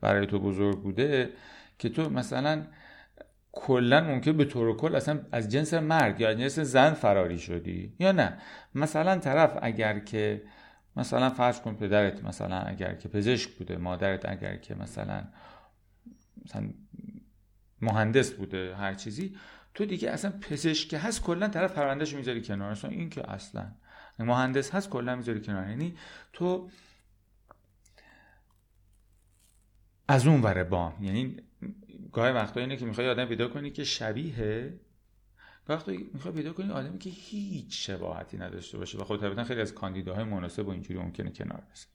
برای 0.00 0.26
تو 0.26 0.38
بزرگ 0.38 0.82
بوده 0.82 1.30
که 1.78 1.88
تو 1.88 2.10
مثلا 2.10 2.62
کلا 3.52 4.00
ممکن 4.00 4.32
به 4.32 4.44
طور 4.44 4.76
کل 4.76 4.96
اصلا 4.96 5.20
از 5.32 5.48
جنس 5.48 5.74
مرد 5.74 6.20
یا 6.20 6.28
از 6.28 6.38
جنس 6.38 6.58
زن 6.58 6.92
فراری 6.92 7.38
شدی 7.38 7.94
یا 7.98 8.12
نه. 8.12 8.38
مثلا 8.74 9.18
طرف 9.18 9.58
اگر 9.62 9.98
که 9.98 10.42
مثلا 10.96 11.30
فرض 11.30 11.60
کن 11.60 11.74
پدرت 11.74 12.24
مثلا 12.24 12.58
اگر 12.58 12.94
که 12.94 13.08
پزشک 13.08 13.50
بوده 13.50 13.76
مادرت 13.76 14.28
اگر 14.28 14.56
که 14.56 14.74
مثلا 14.74 15.24
مثلا 16.44 16.70
مهندس 17.80 18.32
بوده 18.32 18.76
هر 18.76 18.94
چیزی. 18.94 19.36
تو 19.74 19.84
دیگه 19.84 20.10
اصلا 20.10 20.30
پزشک 20.30 20.94
هست 20.94 21.22
کلا 21.22 21.48
طرف 21.48 21.72
پروندهش 21.72 22.14
می‌ذاری 22.14 22.42
کنار. 22.42 22.70
اصلا 22.70 22.90
این 22.90 23.10
که 23.10 23.30
اصلا. 23.30 23.72
مهندس 24.18 24.74
هست 24.74 24.90
کلا 24.90 25.16
می‌ذاری 25.16 25.40
کنار. 25.40 25.68
یعنی 25.68 25.96
تو 26.32 26.70
از 30.08 30.26
اون 30.26 30.42
ور 30.42 30.64
بام. 30.64 31.04
یعنی 31.04 31.36
گاهی 32.12 32.32
وقتا 32.32 32.60
اینه 32.60 32.76
که 32.76 32.86
می‌خوای 32.86 33.08
آدم 33.08 33.24
پیدا 33.24 33.48
کنی 33.48 33.70
که 33.70 33.84
شبیه 33.84 34.74
وقتی 35.68 36.10
می‌خوای 36.14 36.34
پیدا 36.34 36.52
کنی 36.52 36.70
آدمی 36.70 36.98
که 36.98 37.10
هیچ 37.10 37.86
شباهتی 37.86 38.38
نداشته 38.38 38.78
باشه 38.78 38.98
و 38.98 39.04
خب 39.04 39.16
طبعا 39.16 39.44
خیلی 39.44 39.60
از 39.60 39.74
کاندیداهای 39.74 40.24
مناسب 40.24 40.66
و 40.66 40.70
اینجوری 40.70 41.00
ممکنه 41.00 41.30
کنار 41.30 41.62
بسه 41.72 41.86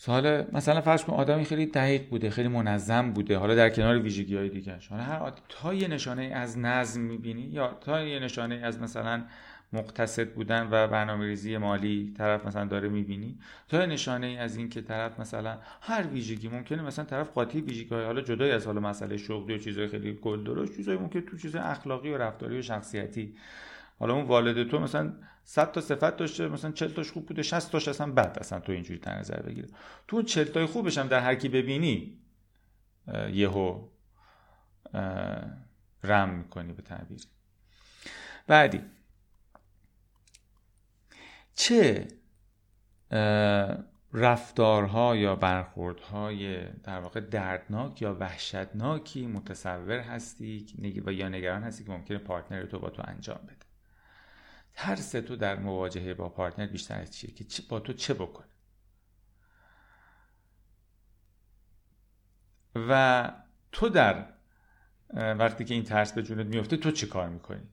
سوال 0.00 0.46
مثلا 0.52 0.80
فرض 0.80 1.04
کن 1.04 1.12
آدمی 1.12 1.44
خیلی 1.44 1.66
دقیق 1.66 2.08
بوده 2.08 2.30
خیلی 2.30 2.48
منظم 2.48 3.12
بوده 3.12 3.38
حالا 3.38 3.54
در 3.54 3.70
کنار 3.70 3.98
ویژگی 3.98 4.36
های 4.36 4.48
دیگه 4.48 4.78
حالا 4.90 5.02
هر 5.02 5.32
تا 5.48 5.74
یه 5.74 5.88
نشانه 5.88 6.22
از 6.22 6.58
نظم 6.58 7.00
می‌بینی 7.00 7.42
یا 7.42 7.78
تا 7.80 8.02
یه 8.02 8.18
نشانه 8.18 8.54
از 8.54 8.80
مثلا 8.80 9.24
مقتصد 9.72 10.28
بودن 10.28 10.68
و 10.70 10.88
برنامه 10.88 11.24
ریزی 11.24 11.56
مالی 11.56 12.14
طرف 12.18 12.46
مثلا 12.46 12.64
داره 12.64 12.88
می‌بینی 12.88 13.38
تا 13.68 13.86
نشانه 13.86 14.26
ای 14.26 14.36
از 14.36 14.56
این 14.56 14.68
که 14.68 14.80
طرف 14.80 15.20
مثلا 15.20 15.58
هر 15.80 16.06
ویژگی 16.06 16.48
ممکنه 16.48 16.82
مثلا 16.82 17.04
طرف 17.04 17.30
قاطی 17.30 17.60
ویژگی 17.60 17.94
های 17.94 18.04
حالا 18.04 18.20
جدای 18.20 18.50
از 18.50 18.66
حالا 18.66 18.80
مسئله 18.80 19.16
شغلی 19.16 19.54
و 19.54 19.58
چیزهای 19.58 19.88
خیلی 19.88 20.12
گل 20.12 20.44
درست 20.44 20.76
چیزای 20.76 20.96
ممکن 20.96 21.20
تو 21.20 21.36
چیز 21.36 21.56
اخلاقی 21.56 22.10
و 22.10 22.18
رفتاری 22.18 22.58
و 22.58 22.62
شخصیتی. 22.62 23.34
حالا 23.98 24.14
اون 24.14 24.24
والد 24.24 24.68
تو 24.68 24.78
مثلا 24.78 25.12
100 25.48 25.72
تا 25.72 25.80
صفت 25.80 26.16
داشته 26.16 26.48
مثلا 26.48 26.72
40 26.72 26.92
تاش 26.92 27.12
خوب 27.12 27.26
بوده 27.26 27.42
60 27.42 27.72
تاش 27.72 27.88
اصلا 27.88 28.12
بد 28.12 28.38
اصلا 28.40 28.60
تو 28.60 28.72
اینجوری 28.72 29.00
در 29.00 29.18
نظر 29.18 29.42
بگیره. 29.42 29.68
تو 30.08 30.16
اون 30.16 30.24
40 30.24 30.44
تای 30.44 30.66
خوبش 30.66 30.98
هم 30.98 31.08
در 31.08 31.20
هر 31.20 31.34
کی 31.34 31.48
ببینی 31.48 32.18
یهو 33.32 33.88
رم 36.04 36.28
می‌کنی 36.28 36.72
به 36.72 36.82
تعبیر. 36.82 37.20
بعدی. 38.46 38.80
چه 41.54 42.08
رفتارها 44.12 45.16
یا 45.16 45.36
برخوردهای 45.36 46.68
در 46.72 47.00
واقع 47.00 47.20
دردناک 47.20 48.02
یا 48.02 48.16
وحشتناکی 48.20 49.26
متصور 49.26 49.98
هستی 49.98 50.66
و 51.06 51.12
یا 51.12 51.28
نگران 51.28 51.62
هستی 51.62 51.84
که 51.84 51.90
ممکنه 51.90 52.18
پارتنر 52.18 52.64
تو 52.66 52.78
با 52.78 52.90
تو 52.90 53.02
انجام 53.06 53.40
بده؟ 53.44 53.67
ترس 54.78 55.10
تو 55.10 55.36
در 55.36 55.58
مواجهه 55.58 56.14
با 56.14 56.28
پارتنر 56.28 56.66
بیشتر 56.66 57.00
از 57.00 57.10
چیه؟ 57.10 57.34
که 57.34 57.44
با 57.68 57.80
تو 57.80 57.92
چه 57.92 58.14
بکنه؟ 58.14 58.46
و 62.74 63.32
تو 63.72 63.88
در 63.88 64.32
وقتی 65.14 65.64
که 65.64 65.74
این 65.74 65.84
ترس 65.84 66.12
به 66.12 66.22
جونت 66.22 66.46
میفته 66.46 66.76
تو 66.76 66.90
چه 66.90 67.06
کار 67.06 67.28
می‌کنی؟ 67.28 67.68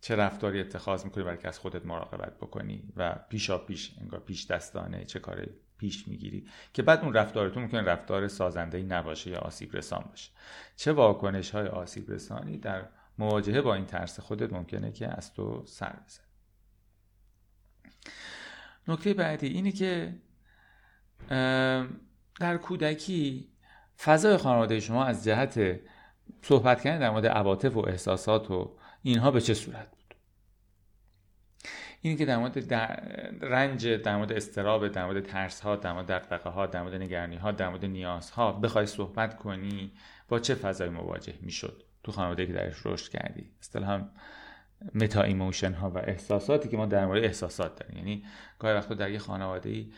چه 0.00 0.16
رفتاری 0.16 0.60
اتخاذ 0.60 1.04
می‌کنی 1.04 1.24
برای 1.24 1.38
که 1.38 1.48
از 1.48 1.58
خودت 1.58 1.86
مراقبت 1.86 2.36
بکنی 2.36 2.92
و 2.96 3.14
پیشا 3.28 3.58
پیش 3.58 3.94
انگار 4.00 4.20
پیش 4.20 4.46
دستانه 4.46 5.04
چه 5.04 5.18
کاری 5.18 5.50
پیش 5.78 6.08
می‌گیری؟ 6.08 6.48
که 6.72 6.82
بعد 6.82 7.00
اون 7.00 7.14
رفتارتون 7.14 7.62
ممکن 7.62 7.78
رفتار 7.78 8.28
سازنده 8.28 8.82
نباشه 8.82 9.30
یا 9.30 9.38
آسیب 9.38 9.76
رسان 9.76 10.02
باشه. 10.02 10.30
چه 10.76 10.92
واکنش 10.92 11.50
های 11.50 11.66
آسیب 11.66 12.10
رسانی 12.10 12.58
در 12.58 12.88
مواجهه 13.18 13.60
با 13.60 13.74
این 13.74 13.86
ترس 13.86 14.20
خودت 14.20 14.52
ممکنه 14.52 14.92
که 14.92 15.16
از 15.16 15.34
تو 15.34 15.62
سر 15.66 15.92
بزنه 16.06 16.26
نکته 18.88 19.14
بعدی 19.14 19.46
اینه 19.46 19.72
که 19.72 20.14
در 22.40 22.56
کودکی 22.56 23.48
فضای 23.98 24.36
خانواده 24.36 24.80
شما 24.80 25.04
از 25.04 25.24
جهت 25.24 25.80
صحبت 26.42 26.82
کردن 26.82 26.98
در 26.98 27.10
مورد 27.10 27.26
عواطف 27.26 27.76
و 27.76 27.88
احساسات 27.88 28.50
و 28.50 28.76
اینها 29.02 29.30
به 29.30 29.40
چه 29.40 29.54
صورت 29.54 29.90
بود؟ 29.90 30.14
اینی 32.00 32.16
که 32.16 32.24
در 32.24 32.36
مورد 32.36 32.74
رنج 33.44 33.88
در 33.88 34.16
مورد 34.16 34.32
اضطراب 34.32 34.88
در 34.88 35.04
مورد 35.04 35.26
ترس 35.26 35.60
ها 35.60 35.76
در 35.76 35.92
مورد 35.92 36.06
دغدغه 36.06 36.50
ها 36.50 36.66
در 36.66 36.82
مورد 36.82 36.94
نگرانی 37.02 37.36
ها 37.36 37.52
در 37.52 37.68
مورد 37.68 37.84
نیاز 37.84 38.30
ها 38.30 38.52
بخوای 38.52 38.86
صحبت 38.86 39.36
کنی 39.36 39.92
با 40.28 40.38
چه 40.38 40.54
فضایی 40.54 40.88
مواجه 40.88 41.34
می‌شد؟ 41.40 41.82
تو 42.04 42.12
خانواده 42.12 42.46
که 42.46 42.52
درش 42.52 42.86
رشد 42.86 43.10
کردی. 43.10 43.50
اصطلاحا 43.60 44.08
meta 44.94 45.22
emotion 45.22 45.72
ها 45.72 45.90
و 45.90 45.98
احساساتی 45.98 46.68
که 46.68 46.76
ما 46.76 46.86
در 46.86 47.06
مورد 47.06 47.24
احساسات 47.24 47.80
داریم. 47.80 47.96
یعنی 47.96 48.24
گاهی 48.58 48.74
وقتا 48.74 48.94
در 48.94 49.10
یه 49.10 49.18
خانواده 49.18 49.68
ای 49.68 49.92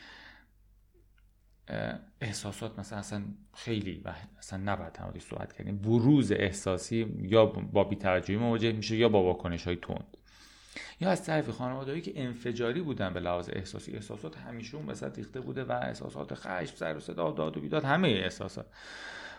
احساسات 2.21 2.79
مثلا 2.79 2.99
اصلا 2.99 3.25
خیلی 3.55 4.03
و 4.05 4.13
اصلا 4.39 4.59
نباید 4.59 4.93
تمامی 4.93 5.21
صحبت 5.21 5.53
کردیم. 5.53 5.79
بروز 5.79 6.33
احساسی 6.33 7.17
یا 7.23 7.47
با 7.47 7.85
بیتوجهی 7.85 8.37
مواجه 8.37 8.73
میشه 8.73 8.97
یا 8.97 9.09
با 9.09 9.23
واکنش 9.23 9.65
های 9.65 9.77
تند. 9.77 10.17
یا 11.01 11.11
از 11.11 11.25
طرف 11.25 11.51
خانوادهایی 11.51 12.01
که 12.01 12.13
انفجاری 12.17 12.81
بودن 12.81 13.15
به 13.15 13.21
لحاظ 13.21 13.51
احساسی. 13.53 13.93
احساسات 13.93 14.39
همیشه 14.39 14.77
اون 14.77 14.87
وسط 14.87 15.19
ریخته 15.19 15.41
بوده 15.41 15.65
و 15.65 15.73
احساسات 15.73 16.35
خشم 16.35 16.77
سر 16.77 16.97
و 16.97 17.01
صدا 17.01 17.31
داد 17.31 17.57
و 17.57 17.61
بیداد 17.61 17.85
همه 17.85 18.09
احساسات. 18.09 18.67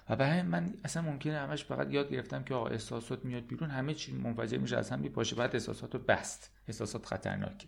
و 0.10 0.16
برای 0.16 0.42
من 0.42 0.74
اصلا 0.84 1.02
ممکنه 1.02 1.40
همش 1.40 1.66
فقط 1.66 1.92
یاد 1.92 2.12
گرفتم 2.12 2.44
که 2.44 2.54
آقا 2.54 2.68
احساسات 2.68 3.26
میاد 3.26 3.48
بیرون 3.48 3.70
همه 3.70 3.94
چی 3.94 4.14
منفجر 4.14 4.58
میشه 4.58 4.78
از 4.78 4.90
هم 4.90 5.00
میپاشه. 5.00 5.36
بعد 5.36 5.56
احساسات 5.56 5.94
رو 5.96 6.00
بست. 6.00 6.52
احساسات 6.68 7.06
خطرناکه 7.06 7.68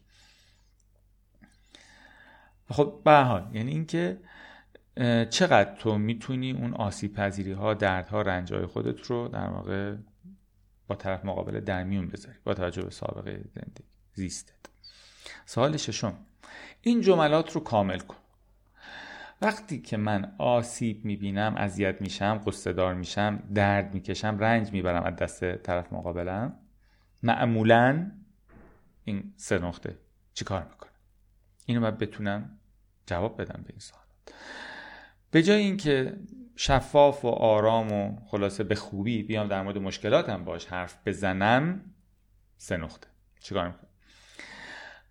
خب 2.70 3.02
به 3.06 3.12
حال 3.12 3.50
یعنی 3.54 3.72
اینکه 3.72 4.20
چقدر 5.30 5.76
تو 5.76 5.98
می‌تونی 5.98 6.52
اون 6.52 6.74
آسیب 6.74 7.14
پذیری 7.14 7.52
ها 7.52 7.74
دردها 7.74 8.22
رنج 8.22 8.54
های 8.54 8.66
خودت 8.66 9.02
رو 9.02 9.28
در 9.28 9.48
واقع 9.48 9.96
با 10.88 10.96
طرف 10.96 11.26
مقابل 11.26 11.60
در 11.60 11.84
میون 11.84 12.08
بذاری 12.08 12.38
با 12.44 12.54
توجه 12.54 12.82
به 12.82 12.90
سابقه 12.90 13.44
زندگی 13.56 13.84
زیستت. 14.14 14.54
سوال 15.46 15.78
ششم. 15.78 16.18
این 16.82 17.02
جملات 17.02 17.52
رو 17.52 17.62
کامل 17.62 18.00
کن. 18.00 18.18
وقتی 19.42 19.82
که 19.82 19.98
من 19.98 20.36
آسیب 20.38 21.06
می‌بینم 21.06 21.56
اذیت 21.58 22.02
میشم 22.02 22.42
قصه 22.46 22.94
میشم 22.94 23.44
درد 23.54 23.94
می‌کشم 23.94 24.38
رنج 24.40 24.72
می‌برم 24.72 25.04
از 25.04 25.16
دست 25.16 25.56
طرف 25.56 25.94
مقابلم 25.94 26.60
معمولا 27.24 28.12
این 29.04 29.34
سه 29.36 29.60
نقطه 29.60 29.98
چیکار 30.34 30.64
می‌کنم 30.64 30.92
اینو 31.66 31.82
من 31.82 31.92
بتونم 31.92 32.60
جواب 33.06 33.42
بدم 33.42 33.64
به 33.64 33.70
این 33.70 33.80
سوال. 33.80 34.04
به 35.32 35.44
جای 35.44 35.62
اینکه 35.62 36.18
شفاف 36.56 37.26
و 37.26 37.28
آرام 37.28 37.92
و 37.92 38.20
خلاصه 38.26 38.64
به 38.64 38.76
خوبی 38.76 39.24
بیام 39.24 39.48
در 39.48 39.62
مورد 39.62 39.78
مشکلاتم 39.78 40.44
باش 40.44 40.66
حرف 40.66 40.98
بزنم 41.06 41.82
سه 42.58 42.78
نقطه. 42.78 43.08
چیکار 43.40 43.68
می‌کنم؟ 43.68 43.88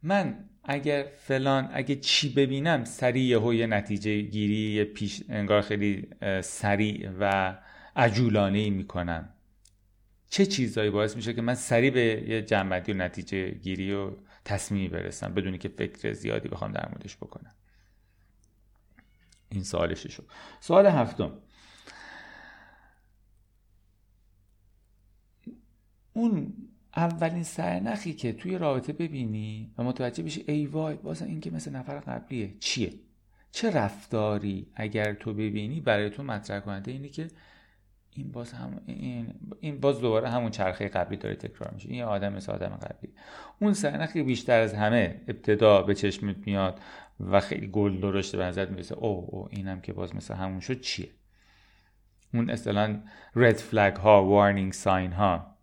من 0.02 0.48
اگر 0.68 1.06
فلان 1.18 1.70
اگه 1.72 1.96
چی 1.96 2.34
ببینم 2.34 2.84
سریع 2.84 3.54
یه 3.54 3.66
نتیجه 3.66 4.20
گیری 4.20 4.84
پیش 4.84 5.22
انگار 5.28 5.62
خیلی 5.62 6.08
سریع 6.42 7.10
و 7.20 7.56
عجولانه 7.96 8.70
می‌کنم. 8.70 9.28
چه 10.30 10.46
چیزهایی 10.46 10.90
باعث 10.90 11.16
میشه 11.16 11.34
که 11.34 11.42
من 11.42 11.54
سریع 11.54 11.90
به 11.90 12.24
یه 12.28 12.42
جنبندی 12.42 12.92
و 12.92 12.96
نتیجه 12.96 13.50
گیری 13.50 13.92
و 13.92 14.10
تصمیمی 14.44 14.88
برسم 14.88 15.34
بدونی 15.34 15.58
که 15.58 15.68
فکر 15.68 16.12
زیادی 16.12 16.48
بخوام 16.48 16.72
در 16.72 16.88
موردش 16.88 17.16
بکنم؟ 17.16 17.54
این 19.48 19.64
سوال 19.64 19.94
شد 19.94 20.26
سوال 20.60 20.86
هفتم. 20.86 21.32
اون 26.12 26.65
اولین 26.96 27.42
سرنخی 27.42 28.12
که 28.12 28.32
توی 28.32 28.58
رابطه 28.58 28.92
ببینی 28.92 29.74
و 29.78 29.82
متوجه 29.82 30.22
بشی 30.22 30.44
ای 30.48 30.66
وای 30.66 30.94
باز 30.94 31.22
این 31.22 31.40
که 31.40 31.50
مثل 31.50 31.76
نفر 31.76 31.98
قبلیه. 31.98 32.54
چیه؟ 32.60 32.92
چه 33.52 33.70
رفتاری 33.70 34.66
اگر 34.74 35.14
تو 35.14 35.32
ببینی 35.32 35.80
برای 35.80 36.10
تو 36.10 36.22
مطرح 36.22 36.60
کننده 36.60 36.92
اینه 36.92 37.08
که 37.08 37.28
این 38.10 38.32
باز 38.32 38.52
هم 38.52 38.80
این, 38.86 39.34
این 39.60 39.80
باز 39.80 40.00
دوباره 40.00 40.28
همون 40.28 40.50
چرخه 40.50 40.88
قبلی 40.88 41.16
داره 41.16 41.34
تکرار 41.34 41.70
میشه. 41.74 41.88
این 41.90 42.02
آدم 42.02 42.32
مثل 42.32 42.52
آدم 42.52 42.68
قبلی. 42.68 43.12
اون 43.60 43.72
سرنخی 43.72 44.22
بیشتر 44.22 44.60
از 44.60 44.74
همه 44.74 45.20
ابتدا 45.28 45.82
به 45.82 45.94
چشمت 45.94 46.36
میاد 46.46 46.80
و 47.20 47.40
خیلی 47.40 47.66
گل 47.66 48.00
درشته 48.00 48.38
به 48.38 48.44
نظر 48.44 48.66
می‌رسه. 48.66 48.94
او 48.94 49.28
او 49.30 49.48
اینم 49.50 49.80
که 49.80 49.92
باز 49.92 50.16
مثل 50.16 50.34
همون 50.34 50.60
شد 50.60 50.80
چیه؟ 50.80 51.08
اون 52.34 52.50
اصطلاحا 52.50 53.00
رد 53.34 53.56
فلگ 53.56 53.96
ها 53.96 54.24
وارنینگ 54.24 54.72
ساین 54.72 55.12
ها. 55.12 55.55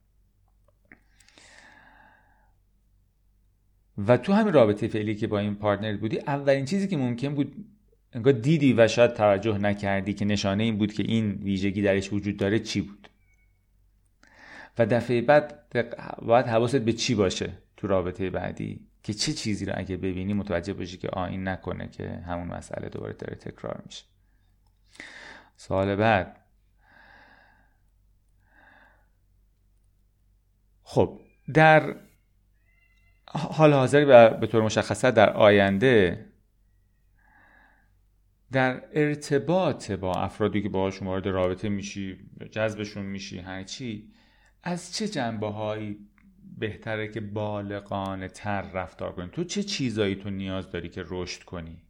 و 3.97 4.17
تو 4.17 4.34
همین 4.34 4.53
رابطه 4.53 4.88
فعلی 4.88 5.15
که 5.15 5.27
با 5.27 5.39
این 5.39 5.56
پارتنر 5.56 5.97
بودی 5.97 6.19
اولین 6.19 6.65
چیزی 6.65 6.88
که 6.88 6.97
ممکن 6.97 7.36
بود 7.36 7.65
انگار 8.13 8.34
دیدی 8.34 8.73
و 8.73 8.88
شاید 8.88 9.13
توجه 9.13 9.58
نکردی 9.58 10.13
که 10.13 10.25
نشانه 10.25 10.63
این 10.63 10.77
بود 10.77 10.93
که 10.93 11.03
این 11.03 11.32
ویژگی 11.32 11.82
درش 11.82 12.13
وجود 12.13 12.38
داره 12.38 12.60
چی 12.60 12.82
بود. 12.82 13.10
و 14.77 14.86
دفعه 14.86 15.21
بعد 15.21 15.60
باید 16.21 16.45
حواست 16.45 16.75
به 16.75 16.93
چی 16.93 17.15
باشه 17.15 17.53
تو 17.77 17.88
رابطه 17.88 18.29
بعدی؟ 18.29 18.88
که 19.03 19.13
چه 19.13 19.34
چیزی 19.34 19.65
رو 19.65 19.73
اگه 19.75 19.97
ببینی 19.97 20.34
متوجه 20.34 20.73
باشی 20.73 20.97
که 20.97 21.10
آ 21.10 21.25
این 21.25 21.47
نکنه 21.47 21.88
که 21.88 22.10
همون 22.10 22.47
مسئله 22.47 22.89
دوباره 22.89 23.13
داره 23.13 23.36
تکرار 23.36 23.82
میشه. 23.86 24.03
سوال 25.58 25.95
بعد. 25.95 26.38
خب 30.84 31.19
در 31.53 31.95
حال 33.33 33.73
حاضر 33.73 34.05
و 34.09 34.29
به 34.37 34.47
طور 34.47 34.61
مشخصه 34.61 35.11
در 35.11 35.29
آینده 35.29 36.25
در 38.51 38.83
ارتباط 38.93 39.91
با 39.91 40.13
افرادی 40.13 40.61
که 40.61 40.69
باهاشون 40.69 41.07
وارد 41.07 41.27
رابطه 41.27 41.69
میشی 41.69 42.17
جذبشون 42.51 43.05
میشی 43.05 43.39
هرچی 43.39 44.11
از 44.63 44.93
چه 44.93 45.07
جنبه 45.07 45.47
هایی 45.47 45.97
بهتره 46.57 47.07
که 47.07 47.21
بالغانه 47.21 48.27
تر 48.27 48.61
رفتار 48.61 49.11
کنی؟ 49.11 49.29
تو 49.31 49.43
چه 49.43 49.63
چیزایی 49.63 50.15
تو 50.15 50.29
نیاز 50.29 50.71
داری 50.71 50.89
که 50.89 51.03
رشد 51.07 51.43
کنی؟ 51.43 51.83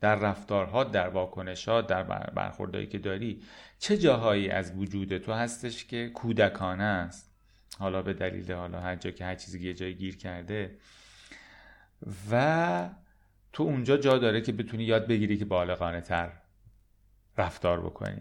در 0.00 0.14
رفتارها 0.14 0.84
در 0.84 1.08
واکنشها 1.08 1.80
در 1.80 2.02
برخوردهایی 2.34 2.86
که 2.86 2.98
داری 2.98 3.42
چه 3.78 3.98
جاهایی 3.98 4.48
از 4.48 4.72
وجود 4.76 5.18
تو 5.18 5.32
هستش 5.32 5.84
که 5.84 6.08
کودکانه 6.14 6.84
است؟ 6.84 7.29
حالا 7.78 8.02
به 8.02 8.12
دلیل 8.12 8.52
حالا 8.52 8.80
هر 8.80 8.96
جا 8.96 9.10
که 9.10 9.24
هر 9.24 9.34
چیزی 9.34 9.60
یه 9.60 9.74
جایی 9.74 9.94
گیر 9.94 10.16
کرده. 10.16 10.76
و 12.30 12.88
تو 13.52 13.62
اونجا 13.62 13.96
جا 13.96 14.18
داره 14.18 14.40
که 14.40 14.52
بتونی 14.52 14.84
یاد 14.84 15.06
بگیری 15.06 15.38
که 15.38 15.44
بالغانه 15.44 16.00
تر 16.00 16.32
رفتار 17.38 17.80
بکنی. 17.80 18.20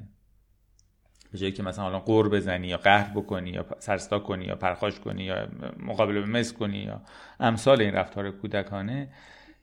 به 1.31 1.37
جایی 1.37 1.51
که 1.51 1.63
مثلا 1.63 1.83
حالا 1.83 1.99
قور 1.99 2.29
بزنی 2.29 2.67
یا 2.67 2.77
قهر 2.77 3.13
بکنی 3.15 3.49
یا 3.49 3.65
سرستا 3.79 4.19
کنی 4.19 4.45
یا 4.45 4.55
پرخاش 4.55 4.99
کنی 4.99 5.23
یا 5.23 5.47
مقابله 5.77 6.21
به 6.21 6.27
مس 6.27 6.53
کنی 6.53 6.77
یا 6.77 7.01
امثال 7.39 7.81
این 7.81 7.93
رفتار 7.93 8.31
کودکانه 8.31 9.13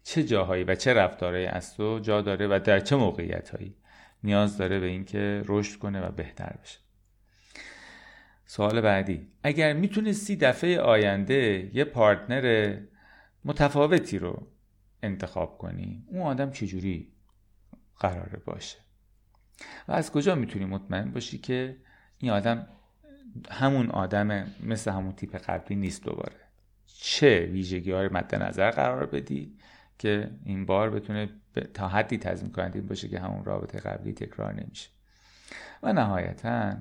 چه 0.02 0.24
جاهایی 0.24 0.64
و 0.64 0.74
چه 0.74 0.94
رفتارهایی 0.94 1.46
از 1.46 1.76
تو 1.76 1.98
جا 1.98 2.22
داره 2.22 2.46
و 2.46 2.60
در 2.64 2.80
چه 2.80 2.96
موقعیت 2.96 3.48
هایی 3.48 3.76
نیاز 4.24 4.58
داره 4.58 4.80
به 4.80 4.86
اینکه 4.86 5.42
رشد 5.46 5.78
کنه 5.78 6.06
و 6.06 6.12
بهتر 6.12 6.56
بشه. 6.62 6.78
سوال 8.46 8.80
بعدی. 8.80 9.28
اگر 9.42 9.72
می‌تونستی 9.72 10.36
دفعه 10.36 10.80
آینده 10.80 11.70
یه 11.74 11.84
پارتنر 11.84 12.76
متفاوتی 13.44 14.18
رو 14.18 14.46
انتخاب 15.02 15.58
کنی 15.58 16.04
اون 16.06 16.22
آدم 16.22 16.50
چجوری 16.50 17.12
قراره 17.98 18.38
باشه؟ 18.44 18.78
و 19.88 19.92
از 19.92 20.12
کجا 20.12 20.34
می‌تونی 20.34 20.64
مطمئن 20.64 21.10
باشی 21.10 21.38
که 21.38 21.76
این 22.18 22.30
آدم 22.30 22.66
همون 23.50 23.90
آدم 23.90 24.46
مثل 24.62 24.90
همون 24.90 25.12
تیپ 25.12 25.36
قبلی 25.36 25.76
نیست 25.76 26.04
دوباره؟ 26.04 26.36
چه 26.86 27.46
ویژگی 27.46 27.90
های 27.90 28.08
مد 28.08 28.34
نظر 28.34 28.70
قرار 28.70 29.06
بدی 29.06 29.56
که 29.98 30.30
این 30.44 30.66
بار 30.66 30.90
بتونه 30.90 31.28
تا 31.74 31.88
حدی 31.88 32.18
تضمین 32.18 32.52
کننده 32.52 32.80
باشه 32.80 33.08
که 33.08 33.20
همون 33.20 33.44
رابطه 33.44 33.78
قبلی 33.78 34.12
تکرار 34.12 34.54
نمیشه؟ 34.54 34.88
و 35.82 35.92
نهایتا 35.92 36.76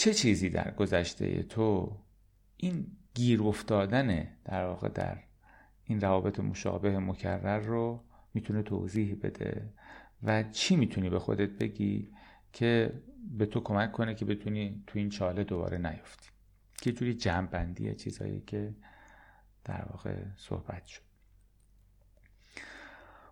چه 0.00 0.14
چیزی 0.14 0.48
در 0.48 0.70
گذشته 0.70 1.42
تو 1.42 1.96
این 2.56 2.86
گیر 3.14 3.42
افتادن 3.42 4.28
در 4.44 4.64
واقع 4.64 4.88
در 4.88 5.18
این 5.84 6.00
روابط 6.00 6.40
مشابه 6.40 6.98
مکرر 6.98 7.58
رو 7.58 8.04
می‌تونه 8.34 8.62
توضیح 8.62 9.16
بده؟ 9.22 9.72
و 10.22 10.42
چی 10.42 10.76
می‌تونی 10.76 11.10
به 11.10 11.18
خودت 11.18 11.50
بگی 11.50 12.12
که 12.52 12.92
به 13.38 13.46
تو 13.46 13.60
کمک 13.60 13.92
کنه 13.92 14.14
که 14.14 14.24
بتونی 14.24 14.84
تو 14.86 14.98
این 14.98 15.08
چاله 15.08 15.44
دوباره 15.44 15.78
نیفتی؟ 15.78 16.28
که 16.82 16.92
جوری 16.92 17.14
جمع 17.14 17.46
بندی 17.46 17.94
چیزایی 17.94 18.40
که 18.40 18.74
در 19.64 19.84
واقع 19.90 20.16
صحبت 20.36 20.86
شد. 20.86 21.02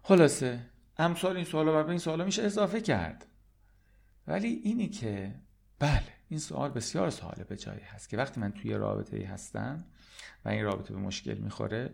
خلاصه 0.03 0.61
امثال 0.99 1.37
این 1.37 1.45
سوالا 1.45 1.81
و 1.81 1.85
به 1.85 1.91
این 1.91 1.99
سوالا 1.99 2.25
میشه 2.25 2.43
اضافه 2.43 2.81
کرد. 2.81 3.27
ولی 4.27 4.49
اینی 4.49 4.89
که 4.89 5.35
بله 5.79 6.03
این 6.29 6.41
سوال 6.41 6.71
بسیار 6.71 7.11
سوال 7.11 7.45
به 7.49 7.57
جایی 7.57 7.81
هست 7.81 8.09
که 8.09 8.17
وقتی 8.17 8.41
من 8.41 8.53
توی 8.53 8.75
رابطه 8.75 9.17
ای 9.17 9.25
هستم 9.25 9.85
و 10.45 10.49
این 10.49 10.65
رابطه 10.65 10.95
به 10.95 11.01
مشکل 11.01 11.35
می‌خوره 11.35 11.91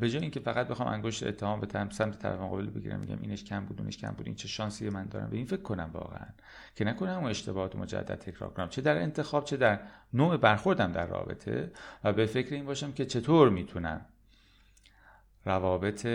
به 0.00 0.10
جای 0.10 0.22
اینکه 0.22 0.40
فقط 0.40 0.68
بخوام 0.68 0.88
انگشت 0.88 1.22
اتهام 1.26 1.60
به 1.60 1.66
سمت 1.90 2.18
طرف 2.18 2.40
مقابل 2.40 2.66
بگیرم 2.66 3.00
میگم 3.00 3.18
اینش 3.20 3.44
کم 3.44 3.64
بود 3.64 3.80
اونش 3.80 3.96
کم 3.96 4.10
بود 4.10 4.26
این 4.26 4.34
چه 4.34 4.48
شانسی 4.48 4.90
من 4.90 5.04
دارم؟ 5.04 5.30
به 5.30 5.36
این 5.36 5.46
فکر 5.46 5.62
کنم 5.62 5.90
واقعا 5.92 6.26
که 6.74 6.84
نکنم 6.84 7.18
اون 7.18 7.30
اشتباهات 7.30 7.76
مجدد 7.76 8.14
تکرار 8.14 8.50
کنم 8.50 8.68
چه 8.68 8.82
در 8.82 9.02
انتخاب 9.02 9.44
چه 9.44 9.56
در 9.56 9.80
نوع 10.12 10.36
برخوردم 10.36 10.92
در 10.92 11.06
رابطه 11.06 11.72
و 12.04 12.12
به 12.12 12.26
فکر 12.26 12.54
این 12.54 12.66
باشم 12.66 12.92
که 12.92 13.06
چطور 13.06 13.50
می‌تونم 13.50 14.06
روابط 15.44 16.06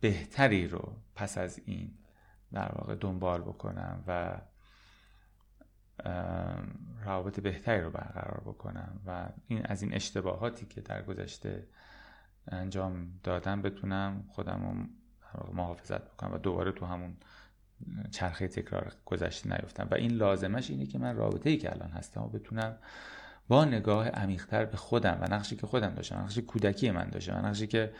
بهتری 0.00 0.68
رو 0.68 0.96
پس 1.14 1.38
از 1.38 1.60
این 1.64 1.90
در 2.52 2.72
واقع 2.74 2.94
دنبال 2.94 3.40
بکنم 3.40 4.04
و 4.06 4.40
روابط 7.04 7.40
بهتری 7.40 7.80
رو 7.80 7.90
برقرار 7.90 8.42
بکنم 8.46 9.00
و 9.06 9.28
این 9.46 9.66
از 9.66 9.82
این 9.82 9.94
اشتباهاتی 9.94 10.66
که 10.66 10.80
در 10.80 11.02
گذشته 11.02 11.66
انجام 12.48 13.20
دادم 13.22 13.62
بتونم 13.62 14.24
خودم 14.28 14.62
رو 14.62 15.54
محافظت 15.54 16.10
بکنم 16.10 16.34
و 16.34 16.38
دوباره 16.38 16.72
تو 16.72 16.86
همون 16.86 17.16
چرخه 18.10 18.48
تکرار 18.48 18.92
گذشته 19.04 19.50
نیفتم. 19.50 19.88
و 19.90 19.94
این 19.94 20.10
لازمش 20.10 20.70
اینه 20.70 20.86
که 20.86 20.98
من 20.98 21.16
رابطه 21.16 21.50
ای 21.50 21.56
که 21.56 21.72
الان 21.72 21.90
هستم 21.90 22.22
و 22.22 22.28
بتونم 22.28 22.76
با 23.48 23.64
نگاه 23.64 24.08
عمیقتر 24.08 24.64
به 24.64 24.76
خودم 24.76 25.18
و 25.20 25.34
نقشی 25.34 25.56
که 25.56 25.66
خودم 25.66 25.94
داشتم 25.94 26.16
نقشی 26.16 26.42
کودکی 26.42 26.90
من 26.90 27.08
داشته 27.08 27.34
و 27.34 27.46
نقشی 27.46 27.66
که 27.66 27.92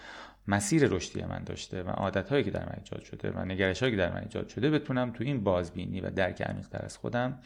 مسیر 0.48 0.87
رشدی 0.87 1.24
من 1.24 1.44
داشته 1.44 1.83
و 1.83 1.88
عادت 1.88 2.28
هایی 2.28 2.44
که 2.44 2.50
در 2.50 2.66
من 2.66 2.74
ایجاد 2.78 3.02
شده 3.02 3.30
و 3.30 3.44
نگرش 3.44 3.80
هایی 3.80 3.92
که 3.92 3.98
در 3.98 4.12
من 4.12 4.20
ایجاد 4.20 4.48
شده 4.48 4.70
بتونم 4.70 5.12
تو 5.12 5.24
این 5.24 5.44
بازبینی 5.44 6.00
و 6.00 6.11
درک 6.11 6.42
عمیقتر 6.42 6.85
از 6.85 6.96
خودم 6.96 7.38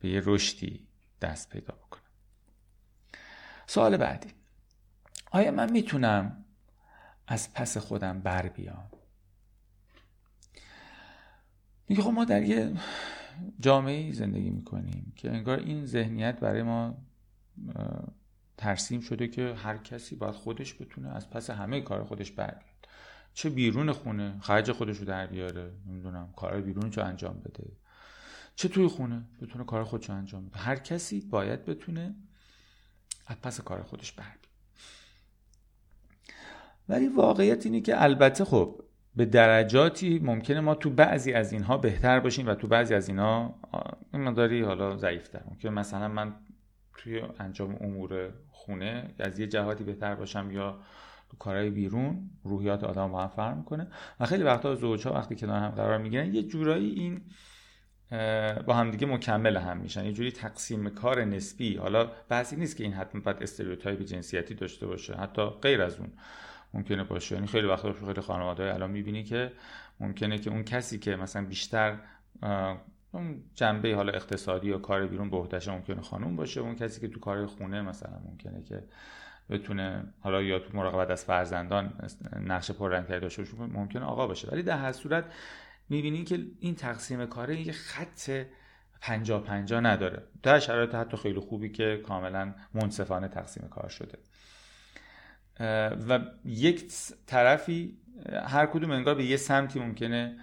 به 0.00 0.08
یه 0.08 0.22
رشدی 0.24 0.86
دست 1.20 1.48
پیدا 1.48 1.74
بکنم. 1.74 2.02
سوال 3.66 3.96
بعدی. 3.96 4.28
آیا 5.30 5.50
من 5.50 5.72
می‌تونم 5.72 6.44
از 7.26 7.54
پس 7.54 7.76
خودم 7.76 8.20
بر 8.20 8.48
بیام؟ 8.48 8.90
میگه 11.88 12.02
خب 12.02 12.10
ما 12.10 12.24
در 12.24 12.42
یه 12.42 12.72
جامعه 13.60 14.12
زندگی 14.12 14.50
می‌کنیم 14.50 15.12
که 15.16 15.30
انگار 15.30 15.58
این 15.58 15.86
ذهنیت 15.86 16.40
برای 16.40 16.62
ما 16.62 16.98
ترسیم 18.56 19.00
شده 19.00 19.28
که 19.28 19.54
هر 19.54 19.76
کسی 19.76 20.16
باید 20.16 20.34
خودش 20.34 20.74
بتونه 20.74 21.08
از 21.08 21.30
پس 21.30 21.50
همه 21.50 21.80
کار 21.80 22.04
خودش 22.04 22.32
بر 22.32 22.62
چه 23.34 23.50
بیرون 23.50 23.92
خونه 23.92 24.38
خرج 24.40 24.72
خودش 24.72 24.98
رو 24.98 25.04
در 25.04 25.26
بیاره 25.26 25.72
نمی‌دونم 25.86 26.32
کار 26.36 26.60
بیرون 26.60 26.92
رو 26.92 27.04
انجام 27.04 27.40
بده. 27.40 27.72
چه 28.54 28.68
توی 28.68 28.88
خونه 28.88 29.24
بتونه 29.42 29.64
کار 29.64 29.84
خودش 29.84 30.10
انجام 30.10 30.46
بده؟ 30.46 30.58
هر 30.58 30.76
کسی 30.76 31.20
باید 31.20 31.64
بتونه 31.64 32.14
از 33.26 33.40
پس 33.40 33.60
کار 33.60 33.82
خودش 33.82 34.12
بر 34.12 34.24
ولی 36.90 37.08
واقعیت 37.08 37.66
اینه 37.66 37.80
که 37.80 38.02
البته 38.02 38.44
خب 38.44 38.82
به 39.16 39.24
درجاتی 39.24 40.18
ممکنه 40.18 40.60
ما 40.60 40.74
تو 40.74 40.90
بعضی 40.90 41.32
از 41.32 41.52
اینها 41.52 41.78
بهتر 41.78 42.20
باشیم 42.20 42.46
و 42.46 42.54
تو 42.54 42.66
بعضی 42.66 42.94
از 42.94 43.08
اینها 43.08 43.60
این 44.12 44.22
مداری 44.22 44.62
حالا 44.62 44.96
ضعیفتر. 44.96 45.42
ممکن 45.50 45.68
مثلا 45.68 46.08
من 46.08 46.34
توی 46.96 47.22
انجام 47.38 47.76
امور 47.80 48.32
خونه 48.50 49.14
از 49.18 49.38
یه 49.38 49.46
جهاتی 49.46 49.84
بهتر 49.84 50.14
باشم 50.14 50.50
یا 50.50 50.80
تو 51.30 51.36
کارهای 51.36 51.70
بیرون 51.70 52.30
روحیات 52.44 52.84
آدم 52.84 53.12
با 53.12 53.22
هم 53.22 53.28
فرق 53.28 53.56
می‌کنه. 53.56 53.86
و 54.20 54.26
خیلی 54.26 54.42
وقتا 54.42 54.74
زوجها 54.74 55.12
وقتی 55.14 55.36
کنار 55.36 55.58
هم 55.58 55.70
قرار 55.70 55.98
می‌گیرن 55.98 56.34
یه 56.34 56.42
جورایی 56.42 56.90
این 56.90 57.20
با 58.66 58.74
همدیگه 58.74 59.06
مکمل 59.06 59.56
هم 59.56 59.76
میشن. 59.76 60.04
یه 60.04 60.12
جوری 60.12 60.32
تقسیم 60.32 60.88
کار 60.88 61.24
نسبی. 61.24 61.76
حالا 61.76 62.10
بحثی 62.28 62.56
نیست 62.56 62.76
که 62.76 62.84
این 62.84 62.92
حتما 62.92 63.20
باید 63.20 63.42
استریوتایپ 63.42 64.02
جنسیتی 64.02 64.54
داشته 64.54 64.86
باشه. 64.86 65.14
حتی 65.14 65.46
غیر 65.46 65.82
از 65.82 65.98
اون 65.98 66.12
ممکنه 66.74 67.04
باشه. 67.04 67.34
یعنی 67.34 67.46
خیلی 67.46 67.66
وقتا 67.66 67.92
خیلی 67.92 68.20
خانواده 68.20 68.74
الان 68.74 68.90
می‌بینی 68.90 69.24
که 69.24 69.52
ممکنه 70.00 70.38
که 70.38 70.50
اون 70.50 70.64
کسی 70.64 70.98
که 70.98 71.16
مثلا 71.16 71.44
بیشتر 71.44 71.96
اون 73.12 73.42
جنبه 73.54 73.94
حالا 73.94 74.12
اقتصادی 74.12 74.70
و 74.70 74.78
کار 74.78 75.06
بیرون 75.06 75.30
به 75.30 75.36
عهدهش 75.36 75.68
ممکنه 75.68 76.00
خانوم 76.00 76.36
باشه. 76.36 76.60
اون 76.60 76.74
کسی 76.74 77.00
که 77.00 77.08
تو 77.08 77.20
کار 77.20 77.46
خونه 77.46 77.82
مثلا 77.82 78.18
ممکنه 78.24 78.62
که 78.62 78.82
بتونه 79.50 80.04
حالا 80.20 80.42
یا 80.42 80.58
تو 80.58 80.76
مراقبت 80.76 81.10
از 81.10 81.24
فرزندان 81.24 81.92
نقش 82.46 82.70
پررنگتری 82.70 83.20
داشته 83.20 83.42
باشه 83.42 83.56
ممکنه 83.56 84.04
آقا 84.04 84.26
باشه. 84.26 84.48
ولی 84.48 84.62
در 84.62 84.78
هر 84.78 84.92
صورت 84.92 85.24
می‌بینین 85.90 86.24
که 86.24 86.46
این 86.60 86.74
تقسیم 86.74 87.26
کاره 87.26 87.60
یه 87.60 87.72
خط 87.72 88.30
پنجا 89.00 89.40
پنجا 89.40 89.80
نداره. 89.80 90.22
در 90.42 90.58
شرایط 90.58 90.94
حتی 90.94 91.16
خیلی 91.16 91.40
خوبی 91.40 91.68
که 91.68 92.00
کاملا 92.06 92.54
منصفانه 92.74 93.28
تقسیم 93.28 93.68
کار 93.68 93.88
شده. 93.88 94.18
و 96.08 96.20
یک 96.44 96.84
طرفی 97.26 97.98
هر 98.46 98.66
کدوم 98.66 98.90
انگار 98.90 99.14
به 99.14 99.24
یه 99.24 99.36
سمتی 99.36 99.80
ممکنه 99.80 100.38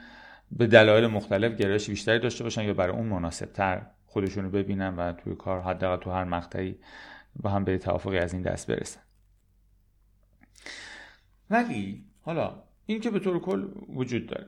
به 0.51 0.67
دلایل 0.67 1.07
مختلف 1.07 1.55
گرایش 1.55 1.89
بیشتری 1.89 2.19
داشته 2.19 2.43
باشن 2.43 2.63
یا 2.63 2.73
برای 2.73 2.95
اون 2.95 3.05
مناسب 3.05 3.45
تر 3.53 3.85
خودشون 4.05 4.43
رو 4.43 4.49
ببینن 4.49 4.95
و 4.95 5.13
توی 5.13 5.35
کار 5.35 5.61
حداقل 5.61 6.03
تو 6.03 6.11
هر 6.11 6.23
مقطعی 6.23 6.79
با 7.35 7.49
هم 7.49 7.63
به 7.63 7.77
توافقی 7.77 8.17
از 8.17 8.33
این 8.33 8.41
دست 8.41 8.71
برسن. 8.71 9.01
ولی 11.49 12.05
حالا 12.21 12.63
این 12.85 12.99
که 12.99 13.09
به 13.09 13.19
طور 13.19 13.39
کل 13.39 13.67
وجود 13.89 14.27
داره. 14.27 14.47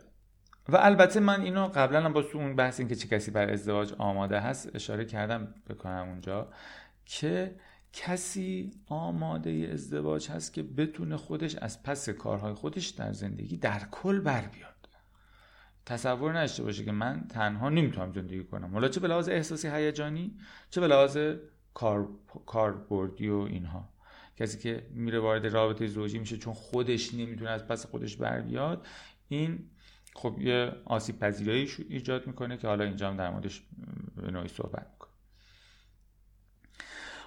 و 0.71 0.75
البته 0.75 1.19
من 1.19 1.41
اینو 1.41 1.67
قبلا 1.67 2.01
هم 2.01 2.13
با 2.13 2.21
تو 2.21 2.38
اون 2.38 2.55
بحث 2.55 2.79
این 2.79 2.89
که 2.89 2.95
چه 2.95 3.08
کسی 3.08 3.32
بر 3.32 3.49
ازدواج 3.49 3.93
آماده 3.97 4.39
هست 4.39 4.75
اشاره 4.75 5.05
کردم 5.05 5.53
بکنم 5.69 6.08
اونجا 6.10 6.47
که 7.05 7.55
کسی 7.93 8.71
آماده 8.88 9.69
ازدواج 9.73 10.29
هست 10.29 10.53
که 10.53 10.63
بتونه 10.63 11.17
خودش 11.17 11.55
از 11.55 11.84
پس 11.84 12.10
کارهای 12.10 12.53
خودش 12.53 12.88
در 12.88 13.13
زندگی 13.13 13.58
در 13.58 13.82
کل 13.91 14.19
بر 14.19 14.41
بیاد. 14.41 14.69
تصور 15.86 16.41
نشته 16.41 16.63
باشه 16.63 16.86
که 16.86 16.91
من 16.91 17.27
تنها 17.29 17.69
نمی‌تونم 17.69 18.13
زندگی 18.13 18.43
کنم. 18.43 18.73
حالا 18.73 18.88
چه 18.88 18.99
به 18.99 19.08
لحاظ 19.08 19.29
احساسی 19.29 19.67
هیجانی 19.67 20.38
چه 20.69 20.82
به 20.82 20.88
لحاظ 20.88 21.17
کار 21.73 22.10
کاربردی 22.45 23.29
و 23.29 23.38
اینها. 23.38 23.89
کسی 24.38 24.58
که 24.58 24.88
میره 24.91 25.19
وارد 25.19 25.47
رابطه 25.47 25.88
زوجی 25.88 26.19
میشه 26.19 26.38
چون 26.38 26.53
خودش 26.53 27.13
نمی‌تونه 27.13 27.49
از 27.49 27.67
پس 27.67 27.86
خودش 27.86 28.17
بر 28.17 28.41
بیاد 28.41 28.88
این 29.27 29.69
خب 30.19 30.36
یه 30.39 30.71
آسیب 30.86 31.19
پذیرایی 31.19 31.69
ایجاد 31.89 32.27
می‌کنه 32.27 32.58
که 32.58 32.67
حالا 32.67 32.84
اینجا 32.84 33.10
هم 33.10 33.17
در 33.17 33.29
موردش 33.29 33.62
به 34.15 34.32
نوعی 34.32 34.47
صحبت 34.47 34.88
می‌کنه. 34.91 35.12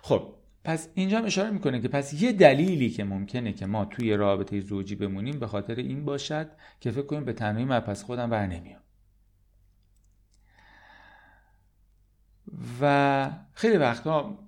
خب 0.02 0.35
پس 0.64 0.88
اینجا 0.94 1.18
هم 1.18 1.24
اشاره 1.24 1.50
می‌کنه 1.50 1.81
که 1.81 1.88
پس 1.88 2.22
یه 2.22 2.33
دلیلی 2.33 2.90
که 2.90 3.05
ممکنه 3.05 3.52
که 3.52 3.66
ما 3.66 3.85
توی 3.85 4.16
رابطه 4.16 4.61
زوجی 4.61 4.94
بمونیم 4.94 5.38
به 5.38 5.46
خاطر 5.46 5.74
این 5.74 6.05
باشد 6.05 6.50
که 6.81 6.90
فکر 6.90 7.07
کنیم 7.07 7.24
به 7.24 7.33
تنهایی 7.33 7.64
من 7.64 7.81
پس 7.81 8.05
خودم 8.05 8.31
بر 8.31 8.46
نمیام. 8.46 8.81
و 12.81 13.31
خیلی 13.52 13.76
وقتا 13.76 14.38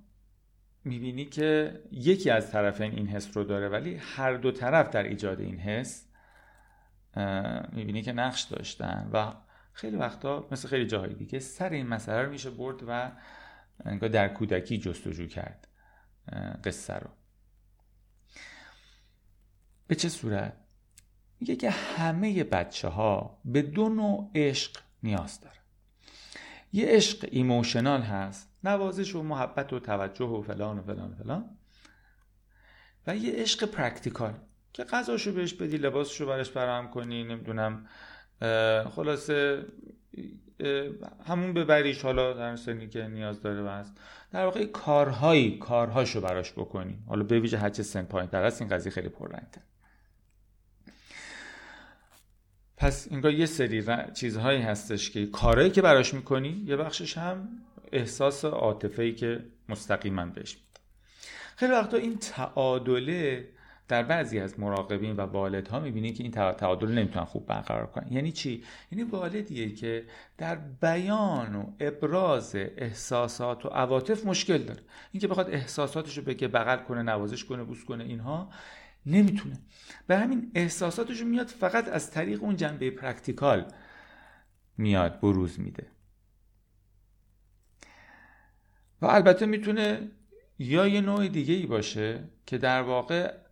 می‌بینی 0.83 1.25
که 1.25 1.79
یکی 1.91 2.29
از 2.29 2.51
طرفین 2.51 2.91
این 2.91 3.07
حس 3.07 3.37
رو 3.37 3.43
داره 3.43 3.69
ولی 3.69 3.95
هر 3.95 4.33
دو 4.33 4.51
طرف 4.51 4.89
در 4.89 5.03
ایجاد 5.03 5.39
این 5.39 5.59
حس 5.59 6.05
می‌بینی 7.71 8.01
که 8.01 8.13
نقش 8.13 8.41
داشتن 8.41 9.09
و 9.13 9.33
خیلی 9.73 9.95
وقتا 9.95 10.47
مثل 10.51 10.67
خیلی 10.67 10.87
جاهای 10.87 11.13
دیگه 11.13 11.39
سر 11.39 11.69
این 11.69 11.87
مسئله 11.87 12.21
رو 12.21 12.31
میشه 12.31 12.49
برد 12.49 12.83
و 12.87 13.11
انگار 13.85 14.09
در 14.09 14.27
کودکی 14.27 14.77
جستجو 14.77 15.27
کرد 15.27 15.67
قصه 16.63 16.93
رو. 16.93 17.09
به 19.87 19.95
چه 19.95 20.09
صورت؟ 20.09 20.53
میگه 21.39 21.55
که 21.55 21.69
همه 21.69 22.43
بچه 22.43 22.87
ها 22.87 23.41
به 23.45 23.61
دو 23.61 23.89
نوع 23.89 24.31
عشق 24.35 24.77
نیاز 25.03 25.41
داره 25.41 25.55
یه 26.73 26.85
عشق 26.87 27.29
ایموشنال 27.31 28.01
هست 28.01 28.49
نوازش 28.63 29.15
و 29.15 29.23
محبت 29.23 29.73
و 29.73 29.79
توجه 29.79 30.25
و 30.25 30.41
فلان 30.41 30.79
و 30.79 30.83
فلان 30.83 31.11
و 31.11 31.15
فلان 31.15 31.57
و 33.07 33.15
یه 33.15 33.33
عشق 33.33 33.65
practical. 33.65 34.33
که 34.75 34.83
غذاشو 34.83 35.31
بهش 35.31 35.53
بدی 35.53 35.77
لباسشو 35.77 36.25
براش 36.25 36.49
فراهم 36.49 36.89
کنی 36.89 37.23
نمی‌دونم 37.23 37.87
خلاصه 38.95 39.65
همون 41.27 41.53
ببریش 41.53 42.01
حالا 42.01 42.33
در 42.33 42.55
سنی 42.55 42.87
که 42.87 43.07
نیاز 43.07 43.41
داره 43.41 43.63
و 43.63 43.67
هست. 43.67 43.97
در 44.31 44.45
واقع 44.45 44.65
کارهایی 44.65 45.57
کارهاشو 45.57 46.21
براش 46.21 46.51
بکنی. 46.51 46.99
حالا 47.07 47.23
به 47.23 47.39
ویژه 47.39 47.57
هرچه 47.57 47.83
سن 47.83 48.03
پایین 48.03 48.29
تر 48.29 48.43
است 48.43 48.61
این 48.61 48.69
قضیه 48.69 48.91
خیلی 48.91 49.09
پررنگتر. 49.09 49.61
پس 52.77 53.07
اینگاه 53.11 53.33
یه 53.33 53.45
سری 53.45 53.85
چیزهایی 54.13 54.61
هستش 54.61 55.11
که 55.11 55.25
کارهایی 55.25 55.69
که 55.69 55.81
براش 55.81 56.13
می‌کنی 56.13 56.63
یه 56.65 56.75
بخشش 56.75 57.17
هم 57.17 57.49
احساس 57.91 58.45
عاطفه‌ای 58.45 59.13
که 59.13 59.45
مستقیما 59.69 60.25
بهش 60.25 60.55
میده. 60.55 60.79
خیلی 61.55 61.71
وقتا 61.71 61.97
این 61.97 62.17
تعادله 62.17 63.49
در 63.87 64.03
بعضی 64.03 64.39
از 64.39 64.59
مراقبین 64.59 65.15
و 65.15 65.21
والدها 65.21 65.79
می‌بینی 65.79 66.13
که 66.13 66.23
این 66.23 66.31
تعادل 66.31 66.87
نمی‌تونن 66.87 67.25
خوب 67.25 67.45
برقرار 67.45 67.85
کنن. 67.87 68.13
یعنی 68.13 68.31
چی؟ 68.31 68.63
یعنی 68.91 69.03
والدی 69.03 69.71
که 69.75 70.05
در 70.37 70.55
بیان 70.55 71.55
و 71.55 71.65
ابراز 71.79 72.55
احساسات 72.55 73.65
و 73.65 73.69
عواطف 73.69 74.25
مشکل 74.25 74.57
داره. 74.57 74.81
اینکه 75.11 75.27
بخواد 75.27 75.49
احساساتش 75.49 76.17
رو 76.17 76.23
بگه 76.23 76.47
بغل 76.47 76.77
کنه 76.77 77.03
نوازش 77.03 77.45
کنه 77.45 77.63
بوس 77.63 77.83
کنه 77.83 78.03
اینها 78.03 78.49
نمی‌تونه. 79.05 79.59
همه 80.07 80.17
این 80.17 80.51
احساساتش 80.55 81.23
میاد 81.23 81.47
فقط 81.47 81.87
از 81.87 82.11
طریق 82.11 82.43
اون 82.43 82.55
جنبه 82.55 82.91
practical 82.91 83.71
میاد 84.77 85.19
بروز 85.19 85.59
میده. 85.59 85.87
و 89.01 89.05
البته 89.05 89.45
می‌تونه 89.45 90.11
یا 90.59 90.87
یه 90.87 91.01
نوع 91.01 91.27
دیگه 91.27 91.53
ای 91.53 91.65
باشه 91.65 92.23
که 92.45 92.57
در 92.57 92.81
واقع 92.81 93.44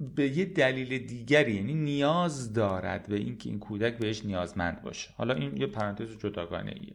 به 0.00 0.38
یه 0.38 0.44
دلیل 0.44 1.06
دیگری 1.06 1.54
یعنی 1.54 1.74
نیاز 1.74 2.52
دارد 2.52 3.08
به 3.08 3.16
اینکه 3.16 3.50
این 3.50 3.58
کودک 3.58 3.98
بهش 3.98 4.24
نیازمند 4.24 4.82
باشه. 4.82 5.10
حالا 5.16 5.34
این 5.34 5.56
یه 5.56 5.66
پرانتز 5.66 6.18
جداگانه 6.18 6.72
ایه 6.80 6.94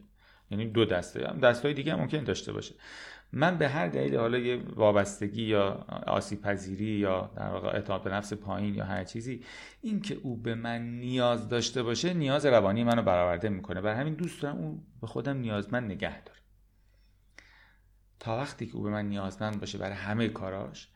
یعنی 0.50 0.66
دو 0.66 0.84
دسته. 0.84 1.28
هم 1.28 1.40
دستای 1.40 1.74
دیگه 1.74 1.92
هم 1.92 2.00
ممکن 2.00 2.24
داشته 2.24 2.52
باشه. 2.52 2.74
من 3.32 3.58
به 3.58 3.68
هر 3.68 3.88
دلیل 3.88 4.16
حالا 4.16 4.38
یه 4.38 4.56
وابستگی 4.56 5.42
یا 5.42 5.86
آسیب 6.06 6.40
پذیری 6.40 6.84
یا 6.84 7.30
در 7.36 7.48
واقع 7.48 7.68
اعتماد 7.68 8.02
به 8.02 8.10
نفس 8.10 8.32
پایین 8.32 8.74
یا 8.74 8.84
هر 8.84 9.04
چیزی 9.04 9.44
این 9.80 10.00
که 10.00 10.14
او 10.14 10.36
به 10.36 10.54
من 10.54 10.82
نیاز 10.82 11.48
داشته 11.48 11.82
باشه 11.82 12.14
نیاز 12.14 12.46
روانی 12.46 12.84
منو 12.84 13.02
برآورده 13.02 13.48
می‌کنه. 13.48 13.80
برای 13.80 14.00
همین 14.00 14.14
دوست 14.14 14.42
دارم 14.42 14.56
اون 14.56 14.82
به 15.00 15.06
خودم 15.06 15.36
نیازمند 15.36 15.90
نگه 15.90 16.22
داره 16.22 16.38
تا 18.20 18.36
وقتی 18.36 18.66
که 18.66 18.76
او 18.76 18.82
به 18.82 18.90
من 18.90 19.08
نیازمند 19.08 19.60
باشه 19.60 19.78
برای 19.78 19.96
همه 19.96 20.28
کاراش 20.28 20.88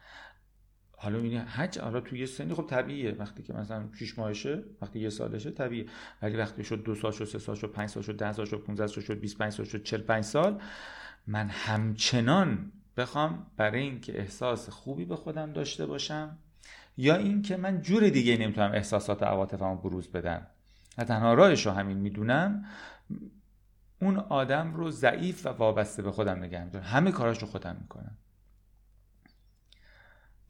حالا 1.00 1.16
می‌بینی 1.16 1.36
حج 1.36 1.78
حالا 1.78 2.00
توی 2.00 2.18
یه 2.20 2.26
سنی 2.26 2.54
خب 2.54 2.66
طبیعیه. 2.66 3.12
وقتی 3.12 3.42
که 3.42 3.52
مثلا 3.52 3.88
6 3.94 4.18
ماهشه 4.18 4.64
وقتی 4.82 5.00
یه 5.00 5.10
سالشه 5.10 5.50
طبیعیه. 5.50 5.86
ولی 6.22 6.36
وقتی 6.36 6.64
شد 6.64 6.82
دو 6.82 6.94
سال 6.94 7.12
شد 7.12 7.24
سه 7.24 7.38
سال 7.38 7.54
شد 7.54 7.72
پنج 7.72 7.88
سال 7.88 8.02
شد 8.02 8.16
ده 8.16 8.32
سال 8.32 8.46
شد 8.46 8.56
15 8.56 8.86
سال 8.86 9.04
شد 9.04 9.20
25 9.20 9.52
سال 9.52 9.66
شد 9.66 9.82
45 9.82 10.24
سال 10.24 10.60
من 11.26 11.48
همچنان 11.50 12.72
بخوام 12.96 13.46
برای 13.56 13.80
اینکه 13.80 14.18
احساس 14.18 14.68
خوبی 14.68 15.04
به 15.04 15.16
خودم 15.16 15.52
داشته 15.52 15.86
باشم 15.86 16.38
یا 16.96 17.16
اینکه 17.16 17.56
من 17.56 17.82
جور 17.82 18.08
دیگه 18.08 18.36
نمی‌تونم 18.36 18.72
احساسات 18.72 19.22
عواطفمو 19.22 19.76
بروز 19.76 20.08
بدم. 20.08 20.46
و 20.98 21.04
تنها 21.04 21.34
راهش 21.34 21.66
رو 21.66 21.72
همین 21.72 21.96
می‌دونم 21.96 22.64
اون 24.00 24.16
آدم 24.16 24.74
رو 24.74 24.90
ضعیف 24.90 25.46
و 25.46 25.48
وابسته 25.48 26.02
به 26.02 26.10
خودم 26.10 26.38
نگه 26.38 26.64
میدارم. 26.64 26.84
همه 26.84 27.12
کاراش 27.12 27.38
رو 27.38 27.48
خودم 27.48 27.76
می‌کنم. 27.80 28.16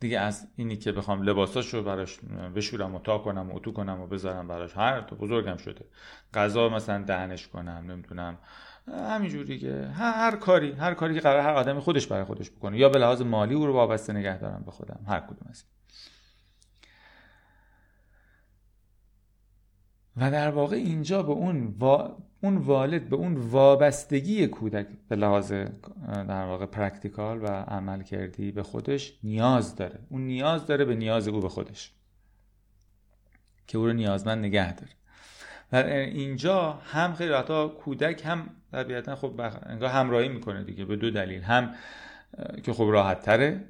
دیگه 0.00 0.20
از 0.20 0.48
اینی 0.56 0.76
که 0.76 0.92
بخوام 0.92 1.22
لباساش 1.22 1.74
رو 1.74 1.82
براش 1.82 2.20
بشورم 2.56 2.94
و 2.94 2.98
تا 2.98 3.18
کنم 3.18 3.50
و 3.50 3.56
اتو 3.56 3.72
کنم 3.72 4.00
و 4.00 4.06
بذارم 4.06 4.48
براش 4.48 4.76
هر 4.76 5.00
تو 5.00 5.16
بزرگم 5.16 5.56
شده. 5.56 5.84
غذا 6.34 6.68
مثلا 6.68 7.04
دهنش 7.04 7.48
کنم 7.48 7.84
نمی‌تونم 7.90 8.38
همینجوری 8.88 9.58
که 9.58 9.90
هر 9.94 10.36
کاری 10.36 10.72
هر 10.72 10.94
کاری 10.94 11.14
که 11.14 11.20
قرار 11.20 11.40
هر 11.40 11.54
آدمی 11.54 11.80
خودش 11.80 12.06
برای 12.06 12.24
خودش 12.24 12.50
بکنه. 12.50 12.78
یا 12.78 12.88
به 12.88 12.98
لحاظ 12.98 13.22
مالی 13.22 13.54
او 13.54 13.66
رو 13.66 13.72
وابسته 13.72 14.12
نگه 14.12 14.38
دارم 14.38 14.62
به 14.64 14.70
خودم. 14.70 15.00
هر 15.08 15.20
کدوم 15.20 15.46
از 15.50 15.64
و 20.20 20.30
در 20.30 20.50
واقع 20.50 20.76
اینجا 20.76 21.22
به 21.22 21.32
اون 21.32 21.74
اون 22.40 22.56
والد 22.56 23.08
به 23.08 23.16
اون 23.16 23.36
وابستگی 23.36 24.46
کودک 24.46 24.86
به 25.08 25.16
لحاظ 25.16 25.52
در 26.08 26.44
واقع 26.44 26.66
practical 26.66 27.42
و 27.42 27.46
عملکردی 27.46 28.52
به 28.52 28.62
خودش 28.62 29.18
نیاز 29.24 29.76
داره. 29.76 29.98
اون 30.08 30.20
نیاز 30.26 30.66
داره 30.66 30.84
به 30.84 30.94
نیاز 30.94 31.28
او 31.28 31.40
به 31.40 31.48
خودش. 31.48 31.92
که 33.66 33.78
او 33.78 33.86
رو 33.86 33.92
نیازمند 33.92 34.38
نگه 34.38 34.74
داره. 34.74 34.92
و 35.72 35.76
اینجا 35.96 36.72
هم 36.72 37.14
خیلی 37.14 37.30
وقتا 37.30 37.68
کودک 37.68 38.26
هم 38.26 38.50
طبیعتا 38.72 39.16
خب 39.16 39.40
انگار 39.62 39.90
همراهی 39.90 40.28
می‌کنه 40.28 40.64
دیگه 40.64 40.84
به 40.84 40.96
دو 40.96 41.10
دلیل. 41.10 41.42
هم 41.42 41.74
که 42.62 42.72
خب 42.72 42.88
راحت 42.90 43.22
تره 43.22 43.64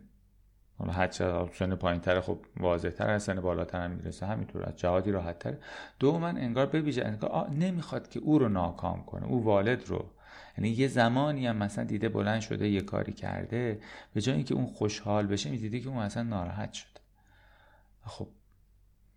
حالا 0.79 0.93
هر 0.93 1.07
چه 1.07 1.49
سن 1.53 1.75
پایین 1.75 2.01
تره 2.01 2.21
خب 2.21 2.39
واضح 2.57 2.91
تر 2.91 3.19
سن 3.19 3.41
بالاتر 3.41 3.85
هم 3.85 3.91
می‌رسه. 3.91 4.27
همینطور 4.27 4.65
از 4.65 4.77
جهاتی 4.77 5.11
راحت 5.11 5.39
تره 5.39 5.59
دو 5.99 6.19
من 6.19 6.39
انگار 6.39 6.67
ببیجه 6.67 7.05
انگار 7.05 7.51
نمی‌خواد 7.51 8.09
که 8.09 8.21
او 8.21 8.39
رو 8.39 8.49
ناکام 8.49 9.05
کنه. 9.05 9.27
او 9.27 9.45
والد 9.45 9.85
رو. 9.87 10.11
یعنی 10.59 10.71
یه 10.71 10.89
زمانی 10.89 11.47
هم 11.47 11.57
مثلا 11.57 11.85
دیده 11.85 12.09
بلند 12.09 12.41
شده 12.41 12.69
یه 12.69 12.81
کاری 12.81 13.13
کرده 13.13 13.81
به 14.15 14.21
جای 14.21 14.35
اینکه 14.35 14.55
اون 14.55 14.67
خوشحال 14.67 15.27
بشه 15.27 15.51
می‌دیده 15.51 15.81
که 15.81 15.89
اون 15.89 15.99
اصلا 15.99 16.23
ناراحت 16.23 16.73
شده 16.73 17.01
خب 18.05 18.29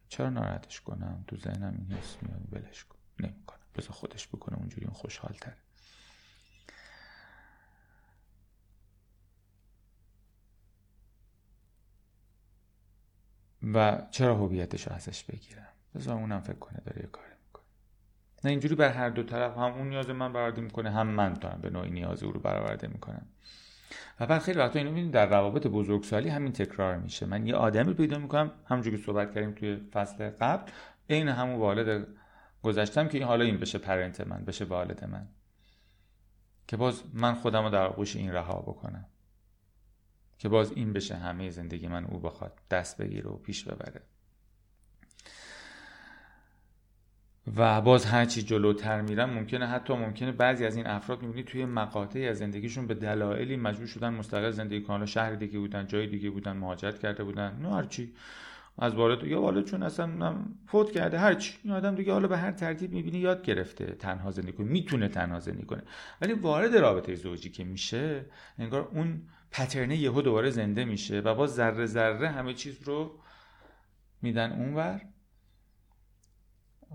چرا 0.09 0.30
ناراحتش 0.30 0.82
کنم؟ 0.82 1.24
تو 1.28 1.38
ذهنم 1.38 1.76
این 1.78 1.97
حس 1.97 2.18
میاد 2.22 2.41
ولش 2.51 2.84
کن. 2.84 2.97
نمی‌کنم. 3.20 3.59
بذار 3.76 3.91
خودش 3.91 4.28
بکنه 4.28 4.57
اونجوری 4.57 4.86
اون 4.86 4.93
خوشحال 4.93 5.34
تره 5.41 5.57
و 13.74 14.01
چرا 14.12 14.36
هویتش 14.36 14.88
رو 14.88 14.93
ازش 14.93 15.24
بگیرم؟ 15.24 15.68
بذار 15.95 16.16
اونم 16.16 16.41
فکر 16.41 16.59
کنه 16.59 16.80
داره 16.86 17.01
یه 17.01 17.07
کاری 17.07 17.34
می‌کنه. 17.47 17.64
نه 18.43 18.51
اینجوری 18.51 18.76
بر 18.76 18.89
هر 18.89 19.09
دو 19.09 19.24
طرف 19.24 19.57
هم 19.57 19.74
اون 19.74 19.89
نیاز 19.89 20.09
من 20.09 20.34
برآورده 20.34 20.62
می‌کنه 20.62 20.91
هم 20.91 21.07
من 21.07 21.34
دارم 21.34 21.62
به 21.62 21.70
نوعی 21.70 21.91
نیاز 21.91 22.24
او 22.24 22.32
رو 22.32 22.39
برآورده 22.39 22.88
می‌کنم. 22.88 23.26
و 24.20 24.26
بعد 24.26 24.41
خیلی 24.41 24.59
وقتا 24.59 24.80
اینو 24.80 24.91
می‌بینید 24.91 25.14
در 25.14 25.26
روابط 25.30 25.68
بزرگسالی 25.68 26.30
همین 26.30 26.51
تکرار 26.51 26.97
میشه. 26.97 27.26
من 27.26 27.47
یه 27.47 27.55
آدمی 27.55 27.93
پیدا 27.93 28.18
می‌کنم 28.18 28.51
همونجوری 28.66 28.97
که 28.97 29.03
صحبت 29.03 29.34
کردیم 29.34 29.51
توی 29.51 29.76
فصل 29.93 30.30
قبل 30.30 30.72
عین 31.09 31.28
همون 31.28 31.59
والد 31.59 32.07
گذشتم 32.64 33.07
که 33.07 33.26
حالا 33.26 33.45
این 33.45 33.57
بشه 33.57 33.78
پرنت 33.78 34.22
من 34.22 34.45
بشه 34.45 34.66
والد 34.66 35.05
من. 35.05 35.28
که 36.68 36.78
باز 36.78 37.03
من 37.14 37.34
خودم 37.34 37.64
رو 37.64 37.70
در 37.70 37.86
آغوش 37.86 38.16
این 38.16 38.32
رها 38.32 38.59
بکنم. 38.59 39.05
که 40.42 40.50
باز 40.50 40.72
این 40.72 40.94
بشه 40.94 41.16
همه 41.16 41.50
زندگی 41.50 41.88
من 41.88 42.06
او 42.06 42.20
بخواد. 42.20 42.54
دست 42.72 43.02
بگیره 43.02 43.30
و 43.30 43.38
پیش 43.38 43.64
ببره. 43.64 44.02
و 47.56 47.82
باز 47.82 48.06
هرچی 48.06 48.42
جلوتر 48.42 49.02
میرم 49.02 49.30
ممکنه 49.30 49.68
حتی 49.68 49.94
ممکنه 49.94 50.32
بعضی 50.32 50.66
از 50.66 50.76
این 50.76 50.88
افراد 50.88 51.22
می‌بینی 51.22 51.44
توی 51.44 51.66
مقاطعی 51.66 52.28
از 52.28 52.38
زندگیشون 52.38 52.88
به 52.88 52.94
دلایلی 52.94 53.56
مجبور 53.56 53.88
شدن 53.88 54.14
مستقل 54.14 54.52
زندگی 54.52 54.82
کنن. 54.82 55.06
شهر 55.06 55.36
دیگه 55.36 55.60
بودن 55.60 55.88
جای 55.88 56.08
دیگه 56.08 56.30
بودن 56.30 56.58
مهاجرت 56.58 57.00
کرده 57.00 57.24
بودن. 57.24 57.60
نه 57.62 57.76
هرچی 57.76 58.14
از 58.78 58.96
والد 58.96 59.24
یا 59.24 59.42
والد 59.42 59.66
چون 59.66 59.84
اصلا 59.84 60.36
فوت 60.68 60.92
کرده 60.92 61.20
هرچی 61.20 61.54
این 61.64 61.74
آدم 61.74 61.96
دیگه 61.96 62.14
حالا 62.14 62.28
به 62.28 62.38
هر 62.38 62.52
ترتیب 62.52 62.92
می‌بینی 62.92 63.20
یاد 63.20 63.44
گرفته 63.44 63.86
تنها 63.86 64.32
زندگی 64.32 64.52
کنه 64.52 64.68
می‌تونه 64.68 65.08
تنها 65.08 65.39
زندگی 65.39 65.66
کنه. 65.66 65.84
ولی 66.22 66.34
وارد 66.34 66.76
رابطه 66.76 67.16
زوجی 67.16 67.50
که 67.50 67.64
میشه 67.64 68.26
انگار 68.58 68.88
اون 68.92 69.22
پترنه 69.52 69.97
یهو 69.97 70.22
دوباره 70.22 70.49
زنده 70.49 70.86
میشه 70.86 71.20
و 71.20 71.36
با 71.36 71.47
ذره 71.47 71.86
ذره 71.86 72.30
همه 72.30 72.54
چیز 72.54 72.84
رو 72.84 73.20
میدن 74.22 74.52
اونور 74.52 75.02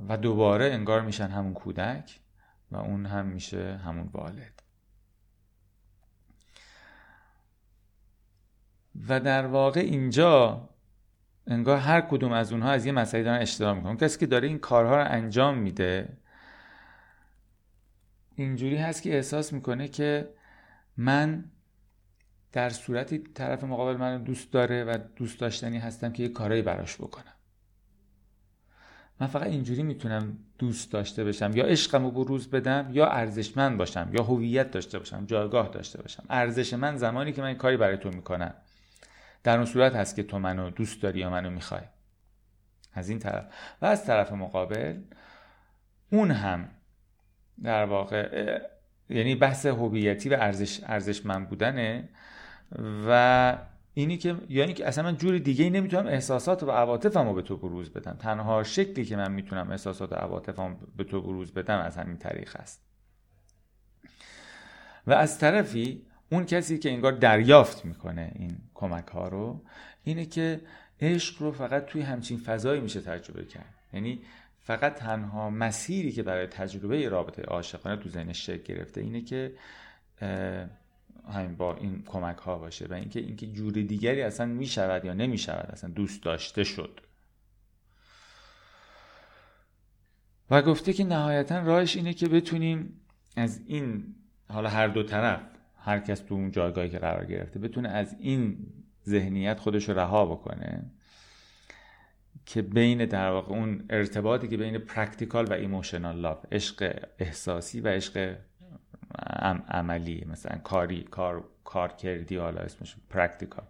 و 0.08 0.16
دوباره 0.16 0.64
انگار 0.64 1.00
میشن 1.00 1.28
همون 1.28 1.54
کودک 1.54 2.20
و 2.70 2.76
اون 2.76 3.06
هم 3.06 3.26
میشه 3.26 3.76
همون 3.76 4.08
والد. 4.12 4.62
و 9.08 9.20
در 9.20 9.46
واقع 9.46 9.80
اینجا 9.80 10.68
انگار 11.46 11.76
هر 11.76 12.00
کدوم 12.00 12.32
از 12.32 12.52
اونها 12.52 12.70
از 12.70 12.86
یه 12.86 12.92
مسئله 12.92 13.22
دارن 13.22 13.42
اشتباه 13.42 13.74
می‌کنن. 13.74 13.96
کسی 13.96 14.18
که 14.18 14.26
داره 14.26 14.48
این 14.48 14.58
کارها 14.58 14.96
رو 14.96 15.10
انجام 15.10 15.58
میده 15.58 16.16
اینجوری 18.34 18.76
هست 18.76 19.02
که 19.02 19.14
احساس 19.14 19.52
می‌کنه 19.52 19.88
که 19.88 20.34
من 20.96 21.50
در 22.56 22.70
صورتی 22.70 23.18
طرف 23.18 23.64
مقابل 23.64 23.96
من 23.96 24.22
دوست 24.22 24.52
داره 24.52 24.84
و 24.84 24.98
دوست 25.16 25.40
داشتنی 25.40 25.78
هستم 25.78 26.12
که 26.12 26.22
یه 26.22 26.28
کارایی 26.28 26.62
براش 26.62 26.96
بکنم. 26.96 27.32
من 29.20 29.26
فقط 29.26 29.46
اینجوری 29.46 29.82
می‌تونم 29.82 30.38
دوست 30.58 30.92
داشته 30.92 31.24
بشم. 31.24 31.50
یا 31.54 31.64
عشقم 31.64 32.04
رو 32.04 32.10
بروز 32.10 32.50
بدم 32.50 32.88
یا 32.92 33.06
ارزشمند 33.06 33.78
باشم 33.78 34.10
یا 34.12 34.22
هویت 34.22 34.70
داشته 34.70 34.98
باشم 34.98 35.26
جایگاه 35.26 35.68
داشته 35.68 36.02
باشم. 36.02 36.24
ارزش 36.30 36.74
من 36.74 36.96
زمانی 36.96 37.32
که 37.32 37.42
من 37.42 37.54
کاری 37.54 37.76
برای 37.76 37.96
تو 37.96 38.08
می‌کنم. 38.08 38.54
در 39.42 39.56
اون 39.56 39.66
صورت 39.66 39.94
هست 39.94 40.16
که 40.16 40.22
تو 40.22 40.38
منو 40.38 40.70
دوست 40.70 41.02
داری 41.02 41.18
یا 41.18 41.30
منو 41.30 41.50
می‌خوای. 41.50 41.82
از 42.92 43.08
این 43.08 43.18
طرف. 43.18 43.44
و 43.82 43.86
از 43.86 44.04
طرف 44.04 44.32
مقابل 44.32 45.00
اون 46.12 46.30
هم 46.30 46.68
در 47.62 47.84
واقع 47.84 48.60
یعنی 49.08 49.34
بحث 49.34 49.66
هویتی 49.66 50.28
و 50.28 50.36
ارزش 50.40 50.80
ارزشمند 50.84 51.48
بودنه. 51.48 52.08
و 53.08 53.58
اینی 53.94 54.16
که 54.16 54.36
یعنی 54.48 54.74
که 54.74 54.86
اصلا 54.86 55.04
من 55.04 55.16
جور 55.16 55.38
دیگه 55.38 55.64
ای 55.64 55.70
نمی‌تونم 55.70 56.06
احساسات 56.06 56.62
و 56.62 56.70
عواطفمو 56.70 57.34
به 57.34 57.42
تو 57.42 57.56
بروز 57.56 57.90
بدم. 57.90 58.12
تنها 58.12 58.62
شکلی 58.62 59.04
که 59.04 59.16
من 59.16 59.32
می‌تونم 59.32 59.70
احساسات 59.70 60.12
و 60.12 60.14
عواطفم 60.14 60.76
به 60.96 61.04
تو 61.04 61.22
بروز 61.22 61.52
بدم 61.52 61.78
از 61.78 61.96
همین 61.96 62.16
طریق 62.16 62.56
است 62.56 62.86
و 65.06 65.12
از 65.12 65.38
طرفی 65.38 66.06
اون 66.32 66.44
کسی 66.44 66.78
که 66.78 66.90
انگار 66.90 67.12
دریافت 67.12 67.84
می‌کنه 67.84 68.32
این 68.34 68.58
کمک 68.74 69.06
ها 69.06 69.28
رو 69.28 69.62
اینه 70.04 70.26
که 70.26 70.60
عشق 71.00 71.42
رو 71.42 71.52
فقط 71.52 71.86
توی 71.86 72.02
همچین 72.02 72.38
فضایی 72.38 72.80
میشه 72.80 73.00
تجربه 73.00 73.44
کرد. 73.44 73.74
یعنی 73.92 74.22
فقط 74.60 74.94
تنها 74.94 75.50
مسیری 75.50 76.12
که 76.12 76.22
برای 76.22 76.46
تجربه 76.46 77.08
رابطه 77.08 77.42
عاشقانه 77.42 77.96
تو 77.96 78.08
ذهنش 78.08 78.46
شکل 78.46 78.74
گرفته 78.74 79.00
اینه 79.00 79.20
که 79.20 79.52
همین 81.32 81.56
با 81.56 81.76
این 81.76 82.02
کمک 82.06 82.36
ها 82.36 82.58
باشه 82.58 82.86
و 82.86 82.92
اینکه 82.92 83.20
اینکه 83.20 83.46
جور 83.46 83.72
دیگری 83.72 84.22
اصلا 84.22 84.46
می‌شود 84.46 85.04
یا 85.04 85.14
نمی‌شود 85.14 85.70
اصلا 85.72 85.90
دوست 85.90 86.22
داشته 86.22 86.64
شد. 86.64 87.00
و 90.50 90.62
گفته 90.62 90.92
که 90.92 91.04
نهایتا 91.04 91.58
راهش 91.58 91.96
اینه 91.96 92.14
که 92.14 92.28
بتونیم 92.28 93.00
از 93.36 93.60
این 93.66 94.14
حالا 94.48 94.68
هر 94.68 94.88
دو 94.88 95.02
طرف 95.02 95.40
هر 95.78 95.98
کس 95.98 96.20
تو 96.20 96.34
اون 96.34 96.50
جایگاهی 96.50 96.90
که 96.90 96.98
قرار 96.98 97.24
گرفته 97.24 97.58
بتونه 97.58 97.88
از 97.88 98.16
این 98.18 98.66
ذهنیت 99.06 99.60
خودش 99.60 99.88
رو 99.88 99.98
رها 99.98 100.26
بکنه 100.26 100.90
که 102.46 102.62
بین 102.62 103.06
در 103.06 103.30
واقع 103.30 103.52
اون 103.52 103.84
ارتباطی 103.90 104.48
که 104.48 104.56
بین 104.56 104.78
practical 104.78 105.46
و 105.46 105.52
emotional 105.52 106.16
love 106.16 106.44
عشق 106.52 107.08
احساسی 107.18 107.80
و 107.80 107.88
عشق 107.88 108.36
عملی 109.68 110.26
مثلا 110.30 110.58
کاری 110.58 111.02
کار 111.02 111.44
کار 111.64 111.92
کردی 111.92 112.36
حالا 112.36 112.60
اسمش 112.60 112.96
practical. 113.10 113.64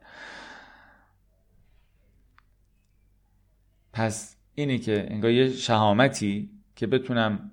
پس 3.92 4.36
اینه 4.54 4.78
که 4.78 5.06
انگار 5.10 5.30
یه 5.30 5.50
شهامتی 5.50 6.50
که 6.76 6.86
بتونم 6.86 7.50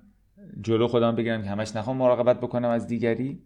جلو 0.60 0.88
خودم 0.88 1.16
بگیرم 1.16 1.42
که 1.42 1.50
همش 1.50 1.76
نخوام 1.76 1.96
مراقبت 1.96 2.40
بکنم 2.40 2.68
از 2.68 2.86
دیگری. 2.86 3.42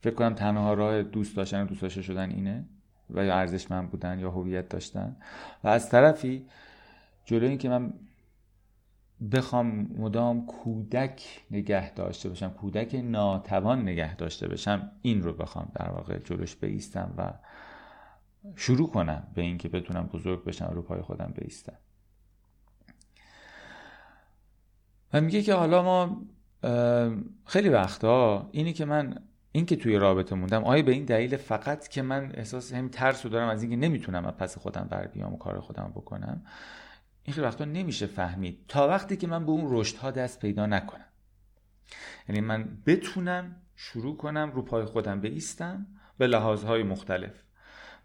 فکر 0.00 0.14
کنم 0.14 0.34
تنها 0.34 0.74
راه 0.74 1.02
دوست 1.02 1.36
داشتن 1.36 1.62
و 1.62 1.66
دوست 1.66 1.82
داشته 1.82 2.02
شدن 2.02 2.30
اینه 2.30 2.64
و 3.10 3.24
یا 3.24 3.34
ارزشمند 3.34 3.90
بودن 3.90 4.18
یا 4.18 4.30
هویت 4.30 4.68
داشتن. 4.68 5.16
و 5.64 5.68
از 5.68 5.90
طرفی 5.90 6.46
جلو 7.24 7.46
این 7.46 7.58
که 7.58 7.68
من 7.68 7.92
بخوام 9.32 9.66
مدام 9.98 10.46
کودک 10.46 11.42
نگه 11.50 11.94
داشته 11.94 12.28
باشم 12.28 12.48
کودک 12.48 12.94
ناتوان 12.94 13.82
نگه 13.82 14.16
داشته 14.16 14.48
باشم 14.48 14.90
این 15.02 15.22
رو 15.22 15.32
بخوام 15.32 15.72
در 15.74 15.88
واقع 15.90 16.18
جلوش 16.18 16.56
بیستم 16.56 17.14
و 17.18 17.32
شروع 18.56 18.90
کنم 18.90 19.26
به 19.34 19.42
اینکه 19.42 19.68
بتونم 19.68 20.06
بزرگ 20.06 20.44
بشم 20.44 20.70
رو 20.74 20.82
پای 20.82 21.02
خودم 21.02 21.32
بیستم. 21.36 21.76
و 25.12 25.20
میگه 25.20 25.42
که 25.42 25.54
حالا 25.54 25.82
ما 25.82 26.22
خیلی 27.44 27.68
وقتا 27.68 28.48
اینی 28.52 28.72
که 28.72 28.84
من 28.84 29.18
این 29.52 29.66
که 29.66 29.76
توی 29.76 29.96
رابطه 29.96 30.34
موندم 30.34 30.64
آیا 30.64 30.82
به 30.82 30.92
این 30.92 31.04
دلیل 31.04 31.36
فقط 31.36 31.88
که 31.88 32.02
من 32.02 32.32
احساس 32.34 32.72
همین 32.72 32.90
ترس 32.90 33.24
رو 33.24 33.30
دارم 33.30 33.48
از 33.48 33.62
اینکه 33.62 33.76
نمی‌تونم 33.76 34.24
از 34.24 34.34
پس 34.34 34.58
خودم 34.58 34.86
بر 34.90 35.06
بیام 35.06 35.34
و 35.34 35.36
کار 35.36 35.60
خودم 35.60 35.92
بکنم 35.94 36.42
این 37.22 37.34
خیلی 37.34 37.46
وقتا 37.46 37.64
نمیشه 37.64 38.06
فهمید. 38.06 38.64
تا 38.68 38.88
وقتی 38.88 39.16
که 39.16 39.26
من 39.26 39.46
به 39.46 39.50
اون 39.50 39.66
رشد 39.68 40.14
دست 40.14 40.40
پیدا 40.40 40.66
نکنم. 40.66 41.04
یعنی 42.28 42.40
من 42.40 42.82
بتونم 42.86 43.56
شروع 43.76 44.16
کنم 44.16 44.52
رو 44.54 44.62
پای 44.62 44.84
خودم 44.84 45.20
بیستم 45.20 45.86
به 46.18 46.26
لحاظهای 46.26 46.82
مختلف. 46.82 47.42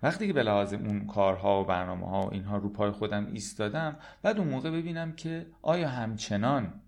وقتی 0.04 0.28
که 0.28 0.34
به 0.34 0.44
لحاظ 0.44 0.74
اون 0.74 1.08
کارها 1.08 1.62
و 1.62 1.66
برنامه 1.66 2.10
ها 2.10 2.22
و 2.22 2.34
اینها 2.34 2.58
رو 2.58 2.70
پای 2.70 2.92
خودم 2.92 3.26
ایستادم 3.26 4.00
بعد 4.22 4.38
اون 4.38 4.48
موقع 4.48 4.72
ببینم 4.72 5.12
که 5.12 5.48
آیا 5.62 5.90
همچنان 5.90 6.82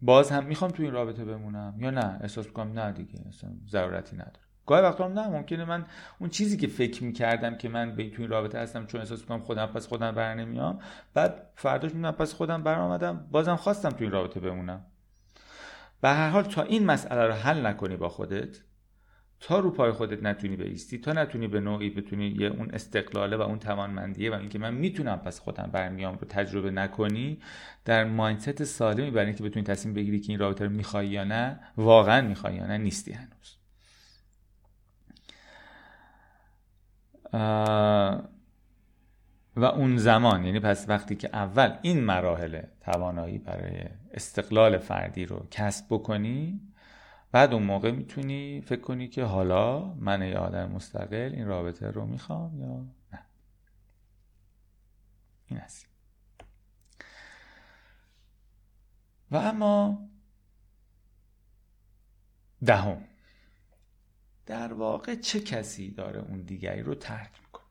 باز 0.00 0.30
هم 0.30 0.44
می‌خوام 0.44 0.70
تو 0.70 0.82
این 0.82 0.92
رابطه 0.92 1.24
بمونم 1.24 1.74
یا 1.78 1.90
نه؟ 1.90 2.18
احساس 2.20 2.46
کنم 2.46 2.78
نه 2.78 2.92
دیگه 2.92 3.20
اصلا 3.28 3.50
ضرورتی 3.68 4.16
نداره. 4.16 4.47
گاهی 4.68 4.82
وقتا 4.82 5.04
هم 5.04 5.18
نه 5.18 5.28
ممکنه 5.28 5.64
من 5.64 5.84
اون 6.18 6.30
چیزی 6.30 6.56
که 6.56 6.66
فکر 6.66 7.04
می‌کردم 7.04 7.56
که 7.56 7.68
من 7.68 7.96
به 7.96 8.10
تو 8.10 8.22
این 8.22 8.30
رابطه 8.30 8.58
هستم 8.58 8.86
چون 8.86 9.00
احساس 9.00 9.20
می‌کنم 9.20 9.40
خودم 9.40 9.66
پس 9.66 9.86
خودم 9.86 10.12
بر 10.12 10.34
نمیام. 10.34 10.78
بعد 11.14 11.50
فرداش 11.54 11.94
می‌دونم 11.94 12.12
پس 12.12 12.34
خودم 12.34 12.62
برآمدم 12.62 13.26
بازم 13.30 13.56
خواستم 13.56 13.88
تو 13.88 13.96
این 14.00 14.10
رابطه 14.10 14.40
بمونم. 14.40 14.84
به 16.00 16.08
هر 16.08 16.28
حال 16.28 16.42
تا 16.42 16.62
این 16.62 16.84
مسئله 16.84 17.26
رو 17.26 17.32
حل 17.32 17.66
نکنی 17.66 17.96
با 17.96 18.08
خودت 18.08 18.58
تا 19.40 19.58
رو 19.58 19.70
پای 19.70 19.92
خودت 19.92 20.22
نتونی 20.22 20.56
بیستی 20.56 20.98
تا 20.98 21.12
نتونی 21.12 21.48
به 21.48 21.60
نوعی 21.60 21.90
بتونی 21.90 22.28
یه 22.28 22.46
اون 22.46 22.70
استقلاله 22.70 23.36
و 23.36 23.40
اون 23.40 23.58
توانمندیه 23.58 24.30
و 24.30 24.34
اینکه 24.34 24.58
من 24.58 24.74
می‌تونم 24.74 25.18
پس 25.18 25.40
خودم 25.40 25.70
برمیام 25.72 26.14
رو 26.14 26.26
تجربه 26.28 26.70
نکنی 26.70 27.40
در 27.84 28.04
مایندست 28.04 28.64
سالمی 28.64 29.10
برای 29.10 29.26
اینکه 29.26 29.44
بتونی 29.44 29.64
تصمیم 29.64 29.94
بگیری 29.94 30.20
که 30.20 30.32
این 30.32 30.40
رابطه 30.40 30.64
رو 30.64 30.70
می‌خوای 30.70 31.08
یا 31.08 31.24
نه 31.24 31.60
واقعا 31.76 32.28
می‌خوای 32.28 32.54
یا 32.54 32.66
نه 32.66 32.78
نیستی 32.78 33.12
هنوز. 33.12 33.57
و 39.56 39.64
اون 39.64 39.96
زمان 39.96 40.44
یعنی 40.44 40.60
پس 40.60 40.88
وقتی 40.88 41.16
که 41.16 41.30
اول 41.32 41.78
این 41.82 42.00
مراحل 42.04 42.62
توانایی 42.80 43.38
برای 43.38 43.84
استقلال 44.14 44.78
فردی 44.78 45.26
رو 45.26 45.46
کسب 45.50 45.86
بکنی 45.90 46.60
بعد 47.32 47.52
اون 47.54 47.62
موقع 47.62 47.90
می‌تونی 47.90 48.60
فکر 48.60 48.80
کنی 48.80 49.08
که 49.08 49.24
حالا 49.24 49.94
من 49.94 50.22
یه 50.22 50.38
آدم 50.38 50.70
مستقل 50.70 51.32
این 51.34 51.46
رابطه 51.46 51.90
رو 51.90 52.06
می‌خوام 52.06 52.60
یا 52.60 52.86
نه. 53.12 53.22
این 55.46 55.60
است. 55.60 55.88
و 59.30 59.36
اما 59.36 60.08
دهم. 62.64 63.07
در 64.48 64.72
واقع 64.72 65.14
چه 65.14 65.40
کسی 65.40 65.90
داره 65.90 66.20
اون 66.20 66.42
دیگری 66.42 66.82
رو 66.82 66.94
ترک 66.94 67.30
می‌کنه؟ 67.40 67.64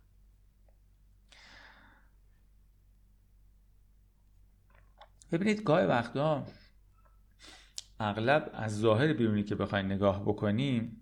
ببینید 5.32 5.64
گاهی 5.64 5.86
وقتا 5.86 6.46
اغلب 8.00 8.50
از 8.54 8.80
ظاهر 8.80 9.14
بیرونی 9.14 9.44
که 9.44 9.56
بخواین 9.56 9.86
نگاه 9.86 10.22
بکنیم 10.22 11.02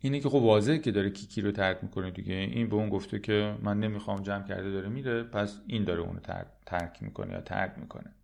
اینه 0.00 0.20
که 0.20 0.28
خب 0.28 0.34
واضحه 0.34 0.78
که 0.78 0.92
داره 0.92 1.10
کیکی 1.10 1.40
رو 1.40 1.52
ترک 1.52 1.78
می‌کنه 1.82 2.10
دیگه. 2.10 2.34
این 2.34 2.68
به 2.68 2.76
اون 2.76 2.88
گفته 2.88 3.18
که 3.18 3.58
من 3.62 3.80
نمی‌خوام 3.80 4.22
جمع 4.22 4.48
کرده 4.48 4.70
داره 4.70 4.88
میره 4.88 5.22
پس 5.22 5.58
این 5.66 5.84
داره 5.84 6.00
اونو 6.00 6.20
ترک 6.66 7.02
می‌کنه 7.02 7.32
یا 7.32 7.40
ترک 7.40 7.78
می‌کنه. 7.78 8.14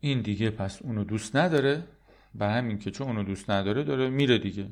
این 0.00 0.22
دیگه 0.22 0.50
پس 0.50 0.82
اونو 0.82 1.04
دوست 1.04 1.36
نداره. 1.36 1.88
و 2.34 2.50
همین 2.50 2.78
که 2.78 2.90
چون 2.90 3.06
اونو 3.06 3.22
دوست 3.22 3.50
نداره 3.50 3.84
داره 3.84 4.10
میره 4.10 4.38
دیگه. 4.38 4.70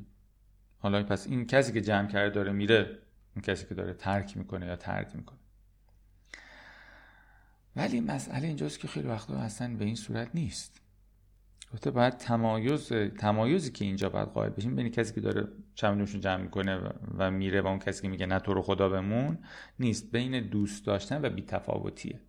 حالا 0.78 1.02
پس 1.02 1.26
این 1.26 1.46
کسی 1.46 1.72
که 1.72 1.80
جمع 1.80 2.08
کرده 2.08 2.34
داره 2.34 2.52
میره 2.52 2.98
این 3.34 3.42
کسی 3.42 3.66
که 3.66 3.74
داره 3.74 3.94
ترک 3.94 4.36
می‌کنه 4.36 4.66
یا 4.66 4.76
ترک 4.76 5.16
می‌کنه. 5.16 5.38
ولی 7.76 8.00
مسئله 8.00 8.46
اینجاست 8.46 8.80
که 8.80 8.88
خیلی 8.88 9.08
وقتا 9.08 9.34
اصلا 9.34 9.76
به 9.76 9.84
این 9.84 9.94
صورت 9.94 10.30
نیست. 10.34 10.80
گفته 11.72 11.90
باید 11.90 12.16
تمایز 12.16 12.92
تمایزی 13.18 13.70
که 13.70 13.84
اینجا 13.84 14.08
باید 14.08 14.28
قائل 14.28 14.50
بشیم 14.50 14.76
بین 14.76 14.88
کسی 14.88 15.14
که 15.14 15.20
داره 15.20 15.48
چمدونشون 15.74 16.20
جمع 16.20 16.42
می‌کنه 16.42 16.80
و 17.18 17.30
میره 17.30 17.60
و 17.60 17.66
اون 17.66 17.78
کسی 17.78 18.02
که 18.02 18.08
میگه 18.08 18.26
نه 18.26 18.38
تو 18.38 18.54
رو 18.54 18.62
خدا 18.62 18.88
بمون 18.88 19.38
نیست. 19.78 20.10
بین 20.12 20.48
دوست 20.48 20.86
داشتن 20.86 21.24
و 21.24 21.30
بیتفاوتیه. 21.30 22.20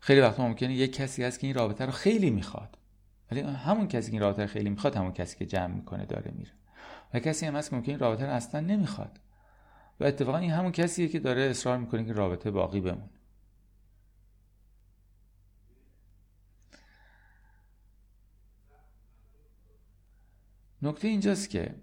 خیلی 0.00 0.20
وقتا 0.20 0.48
ممکنه 0.48 0.74
یک 0.74 0.92
کسی 0.92 1.24
هست 1.24 1.40
که 1.40 1.46
این 1.46 1.56
رابطه 1.56 1.86
رو 1.86 1.92
خیلی 1.92 2.30
می‌خواد. 2.30 2.78
ولی 3.30 3.40
همون 3.40 3.88
کسی 3.88 4.06
که 4.06 4.12
این 4.12 4.22
رابطه 4.22 4.42
رو 4.42 4.48
خیلی 4.48 4.70
می‌خواد 4.70 4.96
همون 4.96 5.12
کسی 5.12 5.38
که 5.38 5.46
جمع 5.46 5.74
می‌کنه 5.74 6.06
داره 6.06 6.30
میره. 6.30 6.52
و 7.14 7.20
کسی 7.20 7.46
هم 7.46 7.56
هست 7.56 7.70
که 7.70 7.76
ممکنه 7.76 7.90
این 7.90 7.98
رابطه 7.98 8.26
رو 8.26 8.32
اصلا 8.32 8.60
نمی‌خواد. 8.60 9.20
و 10.00 10.04
اتفاقا 10.04 10.38
این 10.38 10.50
همون 10.50 10.72
کسیه 10.72 11.08
که 11.08 11.20
داره 11.20 11.42
اصرار 11.42 11.78
می‌کنه 11.78 12.04
که 12.04 12.12
رابطه 12.12 12.50
باقی 12.50 12.80
بمونه. 12.80 13.10
نکته 20.82 21.08
اینجاست 21.08 21.50
که 21.50 21.74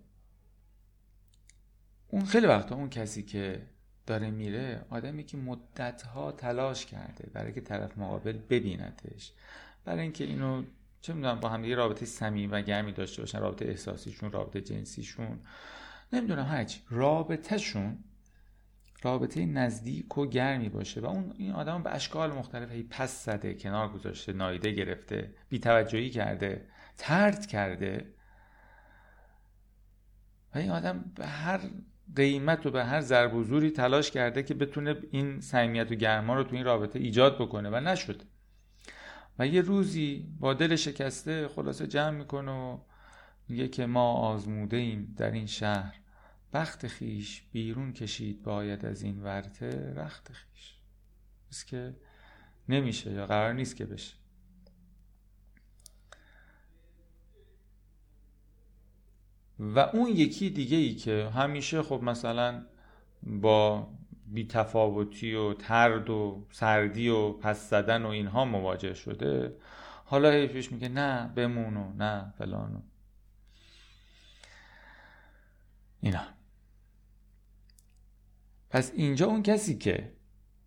اون 2.08 2.26
خیلی 2.26 2.48
وقتا 2.48 2.76
اون 2.76 2.90
کسی 2.90 3.24
که 3.24 3.68
داره 4.08 4.32
میره 4.32 4.86
آدمی 4.90 5.24
که 5.24 5.38
مدتها 5.38 6.32
تلاش 6.32 6.86
کرده 6.86 7.30
برای 7.34 7.54
که 7.54 7.62
طرف 7.62 7.98
مقابل 7.98 8.38
ببیندش 8.50 9.34
برای 9.86 10.02
اینکه 10.02 10.24
اینو 10.24 10.64
چه 11.02 11.14
می‌دونم 11.14 11.40
با 11.40 11.50
هم 11.50 11.66
یه 11.66 11.76
رابطه 11.76 12.06
صمیمی 12.06 12.48
و 12.48 12.62
گرمی 12.62 12.92
داشته 12.92 13.22
باشن 13.22 13.40
رابطه 13.40 13.66
احساسیشون 13.66 14.32
رابطه 14.32 14.62
جنسیشون 14.62 15.40
نمی‌دونم 16.14 16.46
هرچی. 16.46 16.82
رابطهشون 16.90 17.98
رابطه 19.02 19.46
نزدیک 19.46 20.18
و 20.18 20.26
گرمی 20.26 20.70
باشه 20.70 21.02
و 21.02 21.06
اون 21.06 21.34
این 21.38 21.52
آدم 21.52 21.84
به 21.84 21.96
اشکال 21.96 22.32
مختلف 22.32 22.72
هی 22.72 22.84
پس 22.84 23.26
زده 23.26 23.54
کنار 23.54 23.90
گذاشته 23.90 24.34
نایده 24.34 24.72
گرفته 24.72 25.34
بیتوجهی 25.50 26.10
کرده 26.10 26.68
ترد 26.98 27.46
کرده. 27.46 28.14
و 30.56 30.58
این 30.58 30.72
آدم 30.72 31.12
به 31.16 31.28
هر 31.28 31.60
قیمت 32.16 32.66
و 32.66 32.72
به 32.72 32.86
هر 32.86 33.02
ضرب 33.02 33.34
و 33.34 33.44
زوری 33.44 33.72
تلاش 33.72 34.12
کرده 34.12 34.44
که 34.44 34.54
بتونه 34.54 34.96
این 35.12 35.42
صمیمیت 35.42 35.92
و 35.92 35.96
گرما 35.96 36.36
رو 36.36 36.44
تو 36.44 36.56
این 36.56 36.66
رابطه 36.66 37.00
ایجاد 37.00 37.36
بکنه 37.36 37.70
و 37.70 37.80
نشد. 37.80 38.24
و 39.40 39.48
یه 39.48 39.62
روزی 39.62 40.28
با 40.40 40.54
دل 40.54 40.76
شکسته 40.76 41.48
خلاصه 41.48 41.88
جمع 41.88 42.18
می‌کنه 42.18 42.52
و 42.52 42.78
میگه 43.50 43.68
که 43.68 43.86
ما 43.86 44.14
آزموده 44.14 44.78
ایم 44.78 45.14
در 45.18 45.32
این 45.32 45.46
شهر. 45.46 46.00
بخت 46.54 46.88
خیش 46.88 47.44
بیرون 47.52 47.94
کشید 47.94 48.44
باید 48.44 48.86
از 48.86 49.02
این 49.02 49.24
ورته 49.24 49.94
رخت 49.96 50.32
خیش. 50.34 50.74
که 51.68 51.96
نمیشه 52.70 53.12
یا 53.12 53.26
قرار 53.26 53.54
نیست 53.54 53.76
که 53.76 53.86
بشه. 53.86 54.14
و 59.60 59.80
اون 59.80 60.08
یکی 60.08 60.50
دیگه 60.50 60.78
ای 60.78 60.96
که 60.96 61.30
همیشه 61.36 61.82
خب 61.82 62.00
مثلا 62.04 62.66
با 63.24 63.88
بیتفاوتی 64.28 65.34
و 65.34 65.54
ترد 65.54 66.10
و 66.10 66.46
سردی 66.52 67.10
و 67.10 67.32
پس 67.32 67.70
زدن 67.70 68.04
و 68.04 68.08
اینها 68.08 68.46
مواجه 68.46 68.94
شده 68.94 69.58
حالا 70.06 70.32
حیفش 70.32 70.72
میگه 70.72 70.90
نه 70.90 71.28
بمون 71.36 71.78
و 71.78 71.94
نه 71.94 72.34
فلان 72.38 72.84
اینا. 76.02 76.24
پس 78.70 78.92
اینجا 78.96 79.26
اون 79.26 79.44
کسی 79.44 79.78
که 79.78 80.17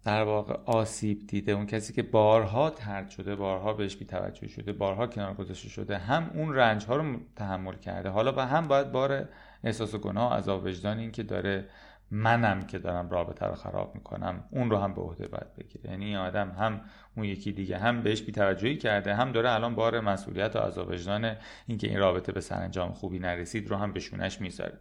در 0.05 0.23
واقع 0.23 0.55
آسیب 0.67 1.27
دیده. 1.27 1.53
اون 1.53 1.67
کسی 1.67 1.93
که 1.93 2.03
بارها 2.03 2.71
ترد 2.71 3.11
شده 3.11 3.37
بارها 3.37 3.73
بهش 3.73 3.97
بیتوجه 3.97 4.49
شده 4.49 4.73
بارها 4.73 5.07
کنار 5.07 5.35
گذاشته 5.35 5.69
شده 5.69 5.99
هم 5.99 6.31
اون 6.35 6.55
رنج 6.55 6.85
ها 6.85 6.97
رو 6.97 7.17
تحمل 7.37 7.75
کرده. 7.75 8.09
حالا 8.09 8.33
با 8.33 8.45
هم 8.45 8.69
باید 8.69 8.93
بار 8.93 9.29
احساس 9.65 9.95
گناه 9.95 10.37
عذاب 10.37 10.65
وجدان 10.65 10.99
این 10.99 11.13
که 11.13 11.23
داره 11.23 11.67
منم 12.11 12.63
که 12.63 12.79
دارم 12.79 13.11
رابطه 13.11 13.47
رو 13.47 13.55
خراب 13.55 13.95
می‌کنم 13.95 14.45
اون 14.51 14.71
رو 14.71 14.77
هم 14.77 14.95
به 14.95 15.01
عهده 15.01 15.29
باید 15.29 15.55
بگیره. 15.59 15.91
یعنی 15.91 16.05
این 16.05 16.17
آدم 16.17 16.51
هم 16.51 16.81
اون 17.17 17.27
یکی 17.27 17.53
دیگه 17.53 17.79
هم 17.79 18.03
بهش 18.03 18.23
بیتوجهی 18.23 18.77
کرده 18.77 19.15
هم 19.15 19.33
داره 19.33 19.51
الان 19.51 19.75
بار 19.75 20.01
مسئولیت 20.01 20.57
و 20.57 20.59
عذاب 20.59 20.89
وجدان 20.89 21.37
اینکه 21.67 21.89
این 21.89 21.99
رابطه 21.99 22.33
به 22.33 22.41
سرانجام 22.41 22.93
خوبی 22.93 23.19
نرسید 23.19 23.69
رو 23.69 23.77
هم 23.77 23.93
به 23.93 24.01
شونش 24.01 24.41
می‌ذاره. 24.41 24.79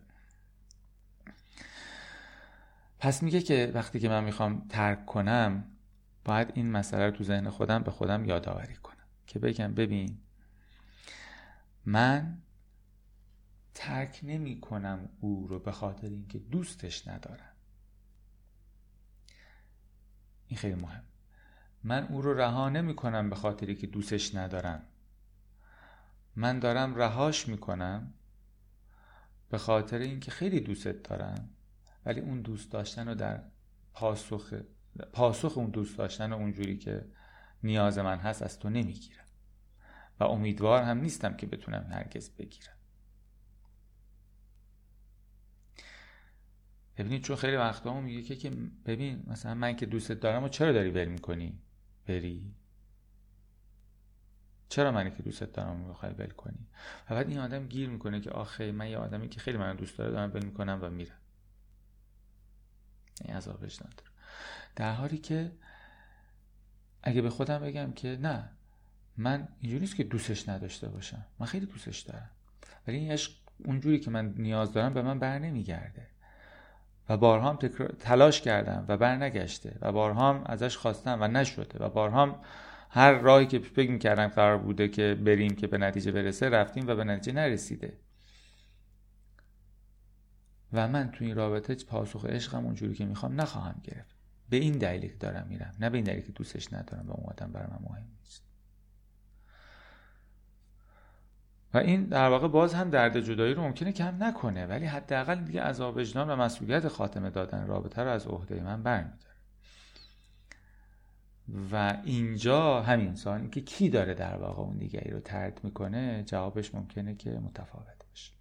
پس 2.99 3.23
میگه 3.23 3.41
که 3.41 3.71
وقتی 3.73 3.99
که 3.99 4.09
من 4.09 4.23
می‌خوام 4.23 4.67
ترک 4.69 5.05
کنم 5.05 5.63
باید 6.25 6.51
این 6.53 6.71
مسئله 6.71 7.05
رو 7.05 7.11
تو 7.11 7.23
ذهن 7.23 7.49
خودم 7.49 7.83
به 7.83 7.91
خودم 7.91 8.25
یادآوری 8.25 8.75
کنم. 8.75 8.95
که 9.27 9.39
بگم 9.39 9.73
ببین 9.73 10.17
من 11.85 12.37
ترک 13.73 14.19
نمی 14.23 14.59
کنم 14.59 15.09
او 15.19 15.47
رو 15.47 15.59
به 15.59 15.71
خاطر 15.71 16.07
اینکه 16.07 16.39
دوستش 16.39 17.07
ندارم. 17.07 17.53
این 20.47 20.57
خیلی 20.57 20.75
مهم. 20.75 21.03
من 21.83 22.07
او 22.07 22.21
رو 22.21 22.33
رها 22.33 22.69
نمی 22.69 22.95
کنم 22.95 23.29
به 23.29 23.35
خاطری 23.35 23.75
که 23.75 23.87
دوستش 23.87 24.35
ندارم. 24.35 24.81
من 26.35 26.59
دارم 26.59 26.95
رهاش 26.95 27.47
می‌کنم 27.47 28.13
به 29.49 29.57
خاطر 29.57 29.97
اینکه 29.97 30.31
خیلی 30.31 30.59
دوستت 30.59 31.03
دارم. 31.03 31.49
ولی 32.09 32.19
اون 32.21 32.41
دوست 32.41 32.71
داشتن 32.71 33.07
رو 33.07 33.15
در 33.15 33.43
پاسخ 33.93 34.53
پاسخ 35.13 35.57
اون 35.57 35.69
دوست 35.69 35.97
داشتن 35.97 36.33
اونجوری 36.33 36.77
که 36.77 37.05
نیاز 37.63 37.97
من 37.97 38.17
هست 38.17 38.41
از 38.41 38.59
تو 38.59 38.69
نمی‌گیرم. 38.69 39.25
و 40.19 40.23
امیدوار 40.23 40.83
هم 40.83 40.97
نیستم 40.97 41.37
که 41.37 41.47
بتونم 41.47 41.87
هرگز 41.91 42.29
بگیرم. 42.29 42.73
ببینید 46.97 47.23
چون 47.23 47.35
خیلی 47.35 47.55
وقتا 47.55 47.93
هم 47.93 48.03
میگه 48.03 48.35
که 48.35 48.49
ببین 48.85 49.23
مثلا 49.27 49.53
من 49.53 49.75
که 49.75 49.85
دوستت 49.85 50.19
دارم 50.19 50.43
و 50.43 50.49
چرا 50.49 50.71
داری 50.71 50.89
ول 50.89 51.05
می‌کنی؟ 51.05 51.59
بری. 52.07 52.55
چرا 54.69 54.91
منی 54.91 55.11
که 55.11 55.23
دوستت 55.23 55.53
دارم 55.53 55.77
می‌خوای 55.77 56.11
ول 56.11 56.29
کنی؟ 56.29 56.67
و 57.09 57.15
بعد 57.15 57.29
این 57.29 57.39
آدم 57.39 57.67
گیر 57.67 57.89
می‌کنه 57.89 58.21
که 58.21 58.29
آخه 58.29 58.71
من 58.71 58.89
یه 58.89 58.97
آدمی 58.97 59.29
که 59.29 59.39
خیلی 59.39 59.57
من 59.57 59.75
دوست 59.75 59.97
داره 59.97 60.11
دارم 60.11 60.31
ول 60.33 60.45
می‌کنم 60.45 60.79
و 60.81 60.89
میرم. 60.89 61.18
این 63.25 63.35
عذابش 63.35 63.81
نداره. 63.81 64.09
در 64.75 64.93
حالی 64.93 65.17
که 65.17 65.51
اگه 67.03 67.21
به 67.21 67.29
خودم 67.29 67.59
بگم 67.59 67.91
که 67.91 68.17
نه 68.21 68.49
من 69.17 69.47
اینجوری 69.59 69.81
نیست 69.81 69.95
که 69.95 70.03
دوستش 70.03 70.49
نداشته 70.49 70.89
باشم. 70.89 71.25
من 71.39 71.45
خیلی 71.45 71.65
دوستش 71.65 71.99
دارم. 71.99 72.29
ولی 72.87 72.97
این 72.97 73.11
عشق 73.11 73.31
اونجوری 73.65 73.99
که 73.99 74.11
من 74.11 74.33
نیاز 74.37 74.73
دارم 74.73 74.93
به 74.93 75.01
من 75.01 75.19
بر 75.19 75.39
نمیگرده. 75.39 76.07
و 77.09 77.17
بارها 77.17 77.49
هم 77.49 77.57
تلاش 77.99 78.41
کردم 78.41 78.85
و 78.87 78.97
بر 78.97 79.15
نگشته 79.15 79.77
و 79.81 79.91
بارها 79.91 80.29
هم 80.29 80.43
ازش 80.45 80.77
خواستم 80.77 81.17
و 81.21 81.27
نشده. 81.27 81.79
و 81.79 81.89
بارها 81.89 82.21
هم 82.21 82.35
هر 82.89 83.11
راهی 83.11 83.45
که 83.45 83.59
فکر 83.59 83.91
می‌کردم 83.91 84.27
قرار 84.27 84.57
بوده 84.57 84.87
که 84.87 85.15
بریم 85.25 85.55
که 85.55 85.67
به 85.67 85.77
نتیجه 85.77 86.11
برسه 86.11 86.49
رفتیم 86.49 86.87
و 86.87 86.95
به 86.95 87.03
نتیجه 87.03 87.31
نرسیده. 87.31 87.97
و 90.73 90.87
من 90.87 91.11
تو 91.11 91.25
این 91.25 91.35
رابطه 91.35 91.75
پاسخ 91.75 92.25
عشقم 92.25 92.65
اونجوری 92.65 92.93
که 92.95 93.05
می‌خوام 93.05 93.41
نخواهم 93.41 93.81
گرفت. 93.83 94.15
به 94.49 94.57
این 94.57 94.77
دلیلی 94.77 95.07
که 95.07 95.15
دارم 95.15 95.47
میرم 95.47 95.73
نه 95.79 95.89
به 95.89 95.97
این 95.97 96.05
دلیلی 96.05 96.23
که 96.23 96.31
دوستش 96.31 96.73
ندارم 96.73 97.07
و 97.07 97.11
اون 97.11 97.25
آدم 97.29 97.51
برای 97.51 97.67
من 97.67 97.79
مهم 97.89 98.07
نیست. 98.19 98.43
و 101.73 101.77
این 101.77 102.03
در 102.05 102.29
واقع 102.29 102.47
باز 102.47 102.73
هم 102.73 102.89
درد 102.89 103.19
جدایی 103.19 103.53
رو 103.53 103.61
ممکنه 103.63 103.91
کم 103.91 104.23
نکنه 104.23 104.65
ولی 104.65 104.85
حداقل 104.85 105.35
دیگه 105.35 105.61
از 105.61 105.81
وجدان 105.81 106.29
و 106.29 106.35
مسئولیت 106.35 106.87
خاتمه 106.87 107.29
دادن 107.29 107.67
رابطه 107.67 108.01
رو 108.01 108.09
از 108.09 108.27
عهده 108.27 108.63
من 108.63 108.83
برمیداره. 108.83 109.29
و 111.71 111.97
اینجا 112.03 112.81
همین 112.81 113.15
که 113.51 113.61
کی 113.61 113.89
داره 113.89 114.13
در 114.13 114.37
واقع 114.37 114.61
اون 114.61 114.77
دیگری 114.77 115.11
رو 115.11 115.19
ترد 115.19 115.59
می‌کنه؟ 115.63 116.23
جوابش 116.23 116.75
ممکنه 116.75 117.15
که 117.15 117.29
متفاوت 117.29 118.05
باشه 118.09 118.33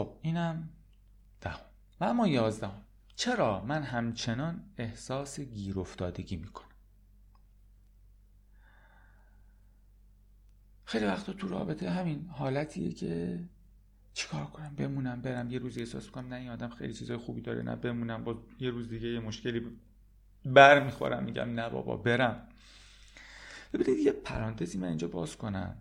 خب 0.00 0.18
اینم 0.22 0.68
دهم 1.40 1.60
و 2.00 2.04
اما 2.04 2.28
یازدهم. 2.28 2.82
چرا 3.16 3.64
من 3.64 3.82
همچنان 3.82 4.64
احساس 4.78 5.40
گیر 5.40 5.80
افتادگی 5.80 6.36
می‌کنم؟ 6.36 6.68
خیلی 10.84 11.04
وقتا 11.04 11.32
تو 11.32 11.48
رابطه 11.48 11.90
همین 11.90 12.26
حالتیه 12.28 12.92
که 12.92 13.44
چیکار 14.14 14.44
کنم؟ 14.44 14.74
بمونم 14.76 15.22
برم 15.22 15.50
یه 15.50 15.58
روزی 15.58 15.80
احساس 15.80 16.10
کنم 16.10 16.28
نه 16.28 16.36
این 16.36 16.50
آدم 16.50 16.68
خیلی 16.68 16.94
چیزای 16.94 17.16
خوبی 17.16 17.40
داره 17.40 17.62
نه 17.62 17.76
بمونم 17.76 18.24
با 18.24 18.42
یه 18.60 18.70
روز 18.70 18.88
دیگه 18.88 19.08
یه 19.08 19.20
مشکلی 19.20 19.78
بر 20.44 20.84
می‌خورم 20.84 21.24
میگم 21.24 21.50
نه 21.60 21.68
بابا 21.68 21.96
برم. 21.96 22.48
ببینید 23.72 23.98
یه 23.98 24.12
پرانتزی 24.12 24.78
من 24.78 24.88
اینجا 24.88 25.08
باز 25.08 25.36
کنم. 25.36 25.76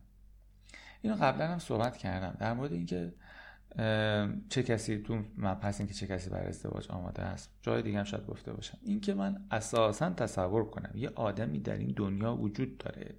اینو 1.01 1.15
قبلا 1.15 1.47
هم 1.47 1.59
صحبت 1.59 1.97
کردم. 1.97 2.37
در 2.39 2.53
مورد 2.53 2.73
اینکه 2.73 3.13
چه 4.49 4.63
کسی 4.63 4.97
تو 4.97 5.23
مبحث 5.37 5.81
که 5.81 5.93
چه 5.93 6.07
کسی 6.07 6.29
برای 6.29 6.47
ازدواج 6.47 6.87
آماده 6.87 7.21
است. 7.21 7.51
جای 7.61 7.81
دیگه 7.81 7.97
هم 7.97 8.03
شاید 8.03 8.25
گفته 8.25 8.53
باشم. 8.53 8.77
این 8.81 9.01
که 9.01 9.13
من 9.13 9.45
اساسا 9.51 10.09
تصور 10.09 10.65
کنم 10.65 10.91
یه 10.95 11.09
آدمی 11.15 11.59
در 11.59 11.77
این 11.77 11.93
دنیا 11.95 12.35
وجود 12.35 12.77
داره 12.77 13.15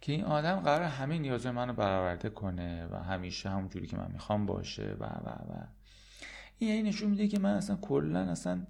که 0.00 0.12
این 0.12 0.24
آدم 0.24 0.60
قرار 0.60 0.82
همه 0.82 1.18
نیاز 1.18 1.46
منو 1.46 1.72
برآورده 1.72 2.30
کنه 2.30 2.86
و 2.86 2.96
همیشه 2.96 3.50
همون 3.50 3.68
جوری 3.68 3.86
که 3.86 3.96
من 3.96 4.10
می‌خوام 4.12 4.46
باشه 4.46 4.96
و 5.00 5.04
و 5.04 5.28
و. 5.28 5.66
این 6.58 6.70
یعنی 6.70 6.88
نشون 6.88 7.10
میده 7.10 7.28
که 7.28 7.38
من 7.38 7.54
اصلا 7.54 7.76
کلا 7.76 8.20
اصلا 8.20 8.66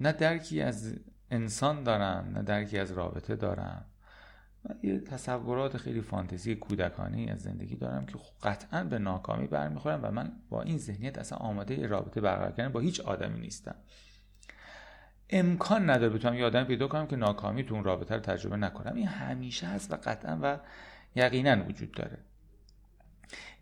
نه 0.00 0.12
درکی 0.12 0.62
از 0.62 0.94
انسان 1.30 1.82
دارم 1.82 2.30
نه 2.34 2.42
درکی 2.42 2.78
از 2.78 2.92
رابطه 2.92 3.36
دارم. 3.36 3.84
من 4.64 4.76
یه 4.82 5.00
تصورات 5.00 5.76
خیلی 5.76 6.00
فانتزی 6.00 6.54
کودکانه 6.54 7.30
از 7.32 7.40
زندگی 7.42 7.76
دارم 7.76 8.06
که 8.06 8.14
قطعا 8.42 8.84
به 8.84 8.98
ناکامی 8.98 9.46
برمیخورم 9.46 10.00
و 10.02 10.10
من 10.10 10.32
با 10.50 10.62
این 10.62 10.78
ذهنیت 10.78 11.18
اصلا 11.18 11.38
آماده 11.38 11.86
رابطه 11.86 12.20
برقرار 12.20 12.52
کردن 12.52 12.72
با 12.72 12.80
هیچ 12.80 13.00
آدمی 13.00 13.40
نیستم. 13.40 13.74
امکان 15.30 15.90
نداره 15.90 16.14
بتونم 16.14 16.34
یه 16.34 16.44
آدم 16.44 16.64
پیدا 16.64 16.88
کنم 16.88 17.06
که 17.06 17.16
ناکامی 17.16 17.64
تو 17.64 17.74
اون 17.74 17.84
رابطه 17.84 18.14
رو 18.14 18.20
تجربه 18.20 18.56
نکنم. 18.56 18.94
این 18.94 19.06
همیشه 19.06 19.66
هست 19.66 19.92
و 19.92 19.96
قطعا 19.96 20.38
و 20.42 20.58
یقینا 21.14 21.64
وجود 21.64 21.92
داره. 21.92 22.18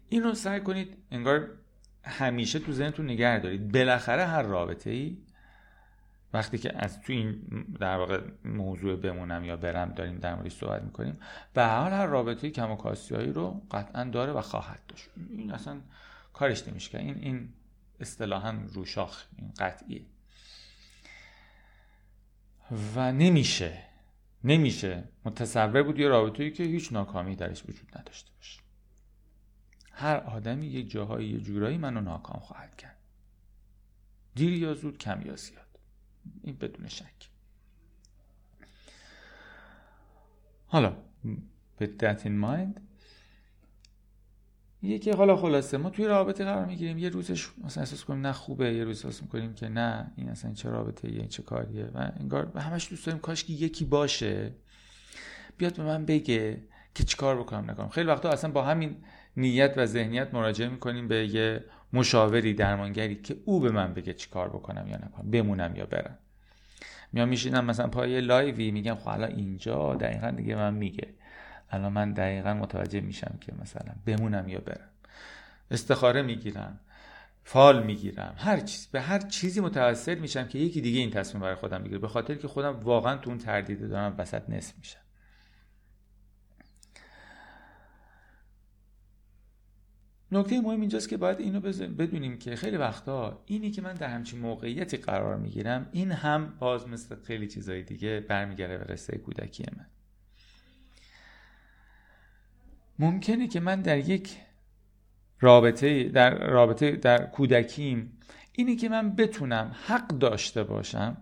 این 0.08 0.22
رو 0.22 0.34
سعی 0.34 0.60
کنید 0.60 0.96
انگار 1.10 1.48
همیشه 2.04 2.58
تو 2.58 2.72
ذهنتون 2.72 3.06
نگه 3.06 3.38
دارید. 3.38 3.72
بالاخره 3.72 4.24
هر 4.26 4.42
رابطه 4.42 4.90
ای 4.90 5.18
وقتی 6.32 6.58
که 6.58 6.84
از 6.84 7.00
تو 7.00 7.12
این 7.12 7.42
در 7.80 7.96
واقع 7.96 8.20
موضوع 8.44 8.96
بمونم 8.96 9.44
یا 9.44 9.56
برم 9.56 9.92
داریم 9.92 10.18
در 10.18 10.34
موردش 10.34 10.56
صحبت 10.56 10.82
می‌کنیم 10.82 11.18
به 11.54 11.66
حال 11.66 11.92
هر 11.92 12.06
رابطه 12.06 12.50
کم 12.50 12.70
و 12.70 12.76
کاسیایی 12.76 13.32
رو 13.32 13.62
قطعا 13.70 14.04
داره 14.04 14.32
و 14.32 14.40
خواهد 14.40 14.80
داشت. 14.88 15.08
این 15.30 15.50
اصلا 15.50 15.80
کارش 16.32 16.68
نمیشه. 16.68 16.98
این 16.98 17.18
این 17.18 17.52
اصطلاحا 18.00 18.58
روشاخ 18.68 19.24
این 19.36 19.52
قطعیه. 19.58 20.02
و 22.94 23.12
نمیشه 23.12 23.82
نمیشه. 24.44 25.04
متصور 25.24 25.82
بود 25.82 25.98
یه 25.98 26.08
رابطه‌ای 26.08 26.50
که 26.50 26.64
هیچ 26.64 26.92
ناکامی 26.92 27.36
درش 27.36 27.62
وجود 27.68 27.98
نداشته 27.98 28.30
باشه. 28.36 28.60
هر 29.92 30.16
آدمی 30.16 30.66
یک 30.66 30.90
جاهایی 30.90 31.28
یه 31.28 31.40
جورایی 31.40 31.78
منو 31.78 32.00
ناکام 32.00 32.40
خواهد 32.40 32.76
کرد. 32.76 32.96
دیر 34.34 34.52
یا 34.52 34.74
زود 34.74 34.98
کم 34.98 35.22
یا 35.26 35.36
زیاد. 35.36 35.67
این 36.42 36.56
بدون 36.56 36.88
شک. 36.88 37.28
حالا 40.66 40.96
with 41.80 42.02
that 42.02 42.20
in 42.24 42.44
mind 42.44 42.80
یکی 44.82 45.10
حالا 45.10 45.36
خلاصه 45.36 45.76
ما 45.76 45.90
توی 45.90 46.04
رابطه 46.04 46.44
قرار 46.44 46.64
می‌گیریم 46.64 46.98
یه 46.98 47.08
روزش 47.08 47.48
مثلا 47.64 47.82
احساس 47.82 48.04
کنیم 48.04 48.26
نه 48.26 48.32
خوبه 48.32 48.74
یه 48.74 48.84
روز 48.84 49.04
احساس 49.04 49.22
می‌کنیم 49.22 49.54
که 49.54 49.68
نه 49.68 50.12
این 50.16 50.28
اصلا 50.28 50.52
چه 50.52 50.68
رابطه 50.68 51.12
یه 51.12 51.26
چه 51.26 51.42
کاریه 51.42 51.84
و 51.84 52.12
انگار 52.20 52.58
همش 52.58 52.90
دوست 52.90 53.06
داریم 53.06 53.20
کاش 53.20 53.44
که 53.44 53.52
یکی 53.52 53.84
باشه. 53.84 54.54
بیاد 55.56 55.76
به 55.76 55.82
من 55.82 56.06
بگه 56.06 56.64
که 56.94 57.04
چیکار 57.04 57.38
بکنم 57.38 57.70
نکنم. 57.70 57.88
خیلی 57.88 58.06
وقتا 58.06 58.30
اصلا 58.30 58.50
با 58.50 58.64
همین 58.64 58.96
نیت 59.36 59.74
و 59.76 59.86
ذهنیت 59.86 60.34
مراجعه 60.34 60.68
می‌کنیم 60.68 61.08
به 61.08 61.26
یه 61.26 61.64
مشاوری 61.92 62.54
درمانگری 62.54 63.14
که 63.14 63.36
او 63.44 63.60
به 63.60 63.70
من 63.70 63.94
بگه 63.94 64.14
چیکار 64.14 64.48
بکنم 64.48 64.88
یا 64.88 64.96
نکنم 64.96 65.30
بمونم 65.30 65.76
یا 65.76 65.86
برم. 65.86 66.18
میام 67.12 67.28
میشینم 67.28 67.64
مثلا 67.64 67.88
پای 67.88 68.20
لایوی 68.20 68.70
میگم 68.70 68.94
خب 68.94 69.04
حالا 69.04 69.26
اینجا 69.26 69.94
دقیقا 69.94 70.30
دیگه 70.30 70.54
من 70.54 70.74
میگه. 70.74 71.08
الان 71.70 71.92
من 71.92 72.12
دقیقا 72.12 72.54
متوجه 72.54 73.00
میشم 73.00 73.38
که 73.40 73.52
مثلا 73.62 73.94
بمونم 74.06 74.48
یا 74.48 74.58
برم. 74.58 74.88
استخاره 75.70 76.22
می‌گیرم 76.22 76.80
فال 77.44 77.82
می‌گیرم 77.82 78.34
هر 78.36 78.60
چیز 78.60 78.86
به 78.86 79.00
هر 79.00 79.18
چیزی 79.18 79.60
متوسل 79.60 80.18
میشم 80.18 80.48
که 80.48 80.58
یکی 80.58 80.80
دیگه 80.80 81.00
این 81.00 81.10
تصمیم 81.10 81.42
برای 81.42 81.54
خودم 81.54 81.82
بگیره 81.82 81.98
به 81.98 82.08
خاطر 82.08 82.34
که 82.34 82.48
خودم 82.48 82.80
واقعا 82.80 83.16
تو 83.16 83.30
اون 83.30 83.38
تردیده 83.38 83.88
دارم 83.88 84.14
وسط 84.18 84.42
نصف 84.50 84.78
میشم. 84.78 85.00
نکته 90.32 90.60
مهم 90.60 90.80
اینجاست 90.80 91.08
که 91.08 91.16
باید 91.16 91.40
اینو 91.40 91.60
بدونیم 91.98 92.38
که 92.38 92.56
خیلی 92.56 92.76
وقتا 92.76 93.42
اینی 93.46 93.70
که 93.70 93.82
من 93.82 93.94
در 93.94 94.08
همچین 94.08 94.40
موقعیتی 94.40 94.96
قرار 94.96 95.36
می‌گیرم 95.36 95.88
این 95.92 96.12
هم 96.12 96.54
باز 96.58 96.88
مثل 96.88 97.16
خیلی 97.16 97.48
چیزهای 97.48 97.82
دیگه 97.82 98.20
برمیگرده 98.20 98.78
به 98.78 98.84
رسته 98.84 99.18
کودکی 99.18 99.64
من. 99.76 99.86
ممکنه 102.98 103.48
که 103.48 103.60
من 103.60 103.80
در 103.80 103.98
یک 103.98 104.36
رابطه 105.40 106.08
در 106.08 106.48
رابطه 106.48 106.90
در 106.90 107.26
کودکیم 107.26 108.18
اینه 108.52 108.76
که 108.76 108.88
من 108.88 109.14
بتونم 109.14 109.74
حق 109.86 110.08
داشته 110.08 110.64
باشم 110.64 111.16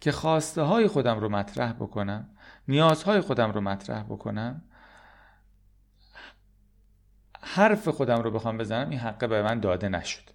که 0.00 0.12
خواسته 0.12 0.62
های 0.62 0.86
خودم 0.86 1.20
رو 1.20 1.28
مطرح 1.28 1.72
بکنم 1.72 2.30
نیازهای 2.68 3.20
خودم 3.20 3.50
رو 3.50 3.60
مطرح 3.60 4.02
بکنم 4.02 4.62
حرف 7.54 7.88
خودم 7.88 8.22
رو 8.22 8.30
بخوام 8.30 8.58
بزنم 8.58 8.90
این 8.90 8.98
حقه 8.98 9.26
به 9.26 9.42
من 9.42 9.60
داده 9.60 9.88
نشد. 9.88 10.30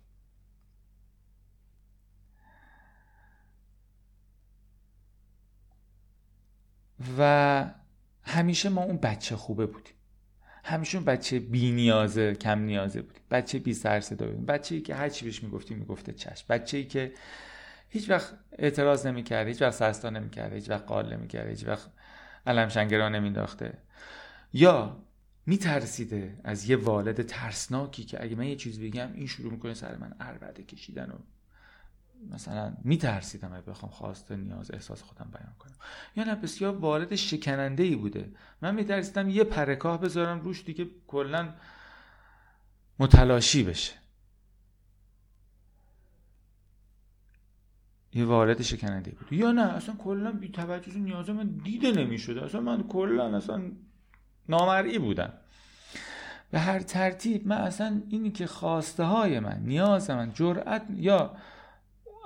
و 7.18 7.66
همیشه 8.24 8.70
ما 8.70 8.84
اون 8.84 8.98
بچه 8.98 9.36
خوبه 9.36 9.66
بودیم. 9.66 9.94
همیشه 10.64 11.00
بچه 11.00 11.40
بی 11.40 11.72
نیازه 11.72 12.36
کم 12.36 12.60
نیازه 12.60 13.02
بودیم. 13.02 13.22
بچه 13.32 13.60
بی 13.60 13.74
سر 13.74 14.00
صدا 14.00 14.26
بودیم. 14.26 14.46
بچه 14.46 14.76
ای 14.76 14.82
که 14.82 14.96
هر 14.96 15.10
چی 15.10 15.26
بهش 15.26 15.44
می‌گفتیم 15.44 15.78
می‌گفته 15.78 16.14
چشم. 16.14 16.46
بچه 16.50 16.78
ای 16.78 16.86
که 16.86 17.14
هیچ 17.90 18.10
وقت 18.10 18.34
اعتراض 18.52 19.06
نمی‌کرده 19.08 19.50
هیچ 19.50 19.62
وقت 19.62 19.74
سرستا 19.74 20.10
نمی‌کرده 20.10 20.56
هیچ 20.56 20.70
وقت 20.70 20.86
قال 20.86 21.14
نمی‌کرده 21.14 21.50
هیچ 21.50 21.68
وقت 21.68 21.90
علم 22.48 22.70
شنگرا 22.70 23.10
نمینداخته 23.10 23.78
یا 24.54 25.04
میترسیده 25.46 26.40
از 26.44 26.70
یه 26.70 26.78
والد 26.78 27.22
ترسناکی 27.22 28.04
که 28.04 28.24
اگه 28.24 28.36
من 28.36 28.46
یه 28.46 28.56
چیز 28.56 28.80
بگم 28.80 29.14
این 29.14 29.28
شروع 29.28 29.52
می‌کنه 29.52 29.74
سر 29.74 29.98
من 29.98 30.16
اربده 30.20 30.64
کشیدن 30.64 31.10
و 31.12 31.18
مثلا 32.32 32.78
میترسیدم 32.84 33.54
اگه 33.54 33.62
بخوام 33.62 33.92
خواسته 33.92 34.36
نیاز 34.36 34.72
احساس 34.72 35.02
خودم 35.02 35.32
بیان 35.32 35.54
کنم. 35.60 35.74
یا 36.16 36.24
نه 36.24 36.36
بسیار 36.36 36.78
وارد 36.78 37.16
شکننده 37.16 37.84
ای 37.84 37.96
بوده. 37.96 38.32
من 38.62 38.76
میترسیدم 38.76 39.30
یه 39.30 39.44
پرکاه 39.44 40.02
بذارم 40.02 40.40
روش 40.40 40.64
دیگه 40.64 40.88
کلا 41.08 41.54
متلاشی 43.00 43.64
بشه. 43.64 43.94
یه 48.14 48.26
وارد 48.26 48.62
شکننده 48.62 49.12
بود. 49.12 49.34
یا 49.34 49.52
نه 49.52 49.62
اصلا 49.62 49.96
کلا 49.96 50.32
بی 50.32 50.50
توجه 50.50 50.98
نیاز 50.98 51.30
من 51.30 51.48
دیده 51.48 51.92
نمی‌شده. 51.92 52.44
اصلا 52.46 52.62
من 52.62 52.84
کلا 52.84 53.38
اصلا 53.38 53.72
نامرئی 54.50 55.00
بودم 55.00 55.34
به 56.52 56.60
هر 56.60 56.80
ترتیب 56.80 57.48
من 57.48 57.58
اصلا 57.58 58.02
اینی 58.10 58.32
که 58.32 58.48
خواسته 58.48 59.04
های 59.04 59.40
من 59.40 59.60
نیاز 59.64 60.10
من 60.10 60.34
جرأت 60.34 60.86
یا 60.96 61.36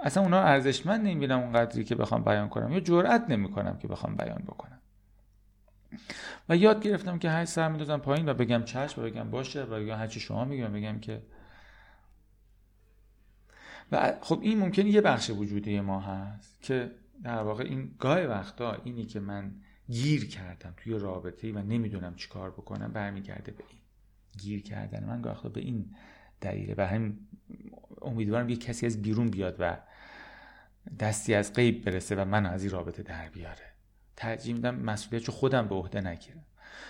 اصلا 0.03 0.23
اونا 0.23 0.41
ارزشمند 0.41 1.01
نمی‌بینم 1.01 1.39
اون 1.39 1.53
قدری 1.53 1.83
که 1.83 1.95
بخوام 1.95 2.23
بیان 2.23 2.49
کنم 2.49 2.71
یا 2.71 2.79
جرأت 2.79 3.29
نمی‌کنم 3.29 3.77
که 3.77 3.87
بخوام 3.87 4.15
بیان 4.15 4.43
بکنم. 4.47 4.79
و 6.49 6.57
یاد 6.57 6.83
گرفتم 6.83 7.19
که 7.19 7.29
هر 7.29 7.45
سر 7.45 7.67
میدازم 7.67 7.97
پایین 7.97 8.29
و 8.29 8.33
بگم 8.33 8.63
چشم 8.63 9.01
و 9.01 9.05
بگم 9.05 9.31
باشه 9.31 9.63
و 9.63 9.79
بگم 9.79 9.95
هرچی 9.95 10.19
شما 10.19 10.45
میگم 10.45 10.73
بگم 10.73 10.99
که 10.99 11.21
و 13.91 14.13
خب 14.21 14.39
این 14.41 14.59
ممکنه 14.59 14.89
یه 14.89 15.01
بخش 15.01 15.29
وجودی 15.29 15.79
ما 15.79 15.99
هست 15.99 16.61
که 16.61 16.91
در 17.23 17.41
واقع 17.43 17.63
این 17.63 17.91
گاه 17.99 18.25
وقتا 18.25 18.77
اینی 18.83 19.05
که 19.05 19.19
من 19.19 19.51
گیر 19.89 20.27
کردم 20.27 20.73
توی 20.77 20.99
رابطه 20.99 21.53
و 21.53 21.57
نمی‌دونم 21.57 22.15
چیکار 22.15 22.51
بکنم 22.51 22.91
برمیگرده 22.93 23.51
به 23.51 23.63
این. 23.69 23.79
گیر 24.37 24.63
کردن 24.63 25.03
من 25.03 25.21
گاه 25.21 25.33
وقتا 25.33 25.49
به 25.49 25.61
این 25.61 25.95
دلیله. 26.41 26.75
و 26.77 26.81
هم 26.81 27.17
امیدوارم 28.01 28.49
یه 28.49 28.55
کسی 28.55 28.85
از 28.85 29.01
بیرون 29.01 29.29
بیاد 29.29 29.55
و 29.59 29.77
دستی 30.99 31.33
از 31.33 31.53
غیب 31.53 31.85
برسه 31.85 32.15
و 32.15 32.25
من 32.25 32.45
از 32.45 32.63
این 32.63 32.71
رابطه 32.71 33.03
در 33.03 33.29
بیاره. 33.29 33.73
ترجیح 34.15 34.53
میدم 34.55 34.75
مسئولیت 34.75 35.31
خودم 35.31 35.67
به 35.67 35.75
عهده 35.75 36.01
نگیرم. 36.01 36.45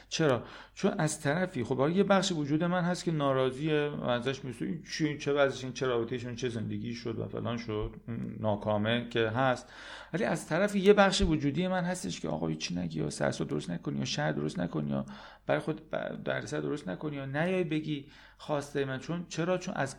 چرا؟ 0.10 0.44
چون 0.76 0.92
از 0.98 1.22
طرفی 1.22 1.64
خب 1.64 1.90
یه 1.90 2.04
بخش 2.04 2.32
وجود 2.32 2.64
من 2.64 2.84
هست 2.84 3.04
که 3.04 3.12
ناراضیه 3.12 3.92
ازش 4.08 4.46
میسه 4.46 4.80
چی 4.92 5.18
چه 5.18 5.34
وضعش 5.34 5.64
این 5.64 5.74
چه 5.74 5.88
رابطهشون 5.88 6.36
چه 6.36 6.50
زندگی 6.50 6.94
شد 6.94 7.20
و 7.20 7.28
فلان 7.28 7.58
شد. 7.58 7.96
ناکامه 8.40 9.10
که 9.10 9.30
هست. 9.30 9.70
ولی 10.14 10.24
از 10.24 10.48
طرفی 10.48 10.80
یه 10.80 10.94
بخش 10.94 11.22
وجودی 11.22 11.68
من 11.68 11.84
هستش 11.84 12.20
که 12.20 12.30
آقا 12.30 12.54
چی 12.54 12.76
نگی 12.76 13.00
یا 13.00 13.10
سرسو 13.10 13.44
درست 13.44 13.70
نکنی 13.70 14.00
یا 14.00 14.06
شهر 14.06 14.32
درست 14.32 14.60
نکنی 14.60 14.90
یا 14.90 15.06
برای 15.46 15.62
خود 15.62 15.90
دردسر 16.24 16.60
درست 16.60 16.88
نکنی 16.88 17.16
یا 17.16 17.26
نیای 17.26 17.64
بگی 17.64 18.06
خواسته 18.38 18.86
من. 18.86 19.00
چون 19.00 19.26
چرا؟ 19.30 19.58
چون 19.58 19.74
از 19.74 19.98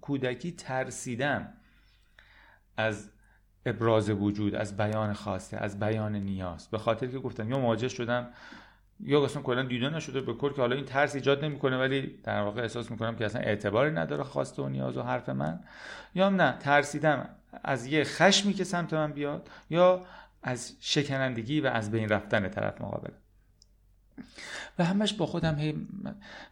کودکی 0.00 0.52
ترسیدم 0.52 1.52
از 2.76 3.10
ابراز 3.66 4.10
وجود 4.10 4.54
از 4.54 4.76
بیان 4.76 5.12
خواسته 5.12 5.56
از 5.56 5.78
بیان 5.78 6.16
نیاز. 6.16 6.68
به 6.68 6.78
خاطر 6.78 7.06
که 7.06 7.18
گفتم 7.18 7.50
یا 7.50 7.58
مواجه 7.58 7.88
شدم 7.88 8.28
یا 9.02 9.24
اصلا 9.24 9.42
کلا 9.42 9.62
دیده 9.62 9.90
نشده 9.90 10.20
به 10.20 10.34
کل 10.34 10.52
که 10.52 10.60
حالا 10.60 10.76
این 10.76 10.84
ترس 10.84 11.14
ایجاد 11.14 11.44
نمی‌کنه 11.44 11.78
ولی 11.78 12.18
در 12.24 12.42
واقع 12.42 12.62
احساس 12.62 12.90
می‌کنم 12.90 13.16
که 13.16 13.24
اصلا 13.24 13.40
اعتباری 13.42 13.90
نداره 13.90 14.22
خواسته 14.22 14.62
و 14.62 14.68
نیاز 14.68 14.96
و 14.96 15.02
حرف 15.02 15.28
من. 15.28 15.60
یا 16.14 16.28
نه 16.28 16.58
ترسیدم 16.58 17.28
از 17.64 17.86
یه 17.86 18.04
خشمی 18.04 18.52
که 18.52 18.64
سمت 18.64 18.94
من 18.94 19.12
بیاد 19.12 19.48
یا 19.70 20.06
از 20.42 20.76
شکنندگی 20.80 21.60
و 21.60 21.66
از 21.66 21.90
بین 21.90 22.08
رفتن 22.08 22.48
طرف 22.48 22.80
مقابل. 22.80 23.10
و 24.78 24.84
همش 24.84 25.12
با 25.12 25.26
خودم 25.26 25.58
هی 25.58 25.72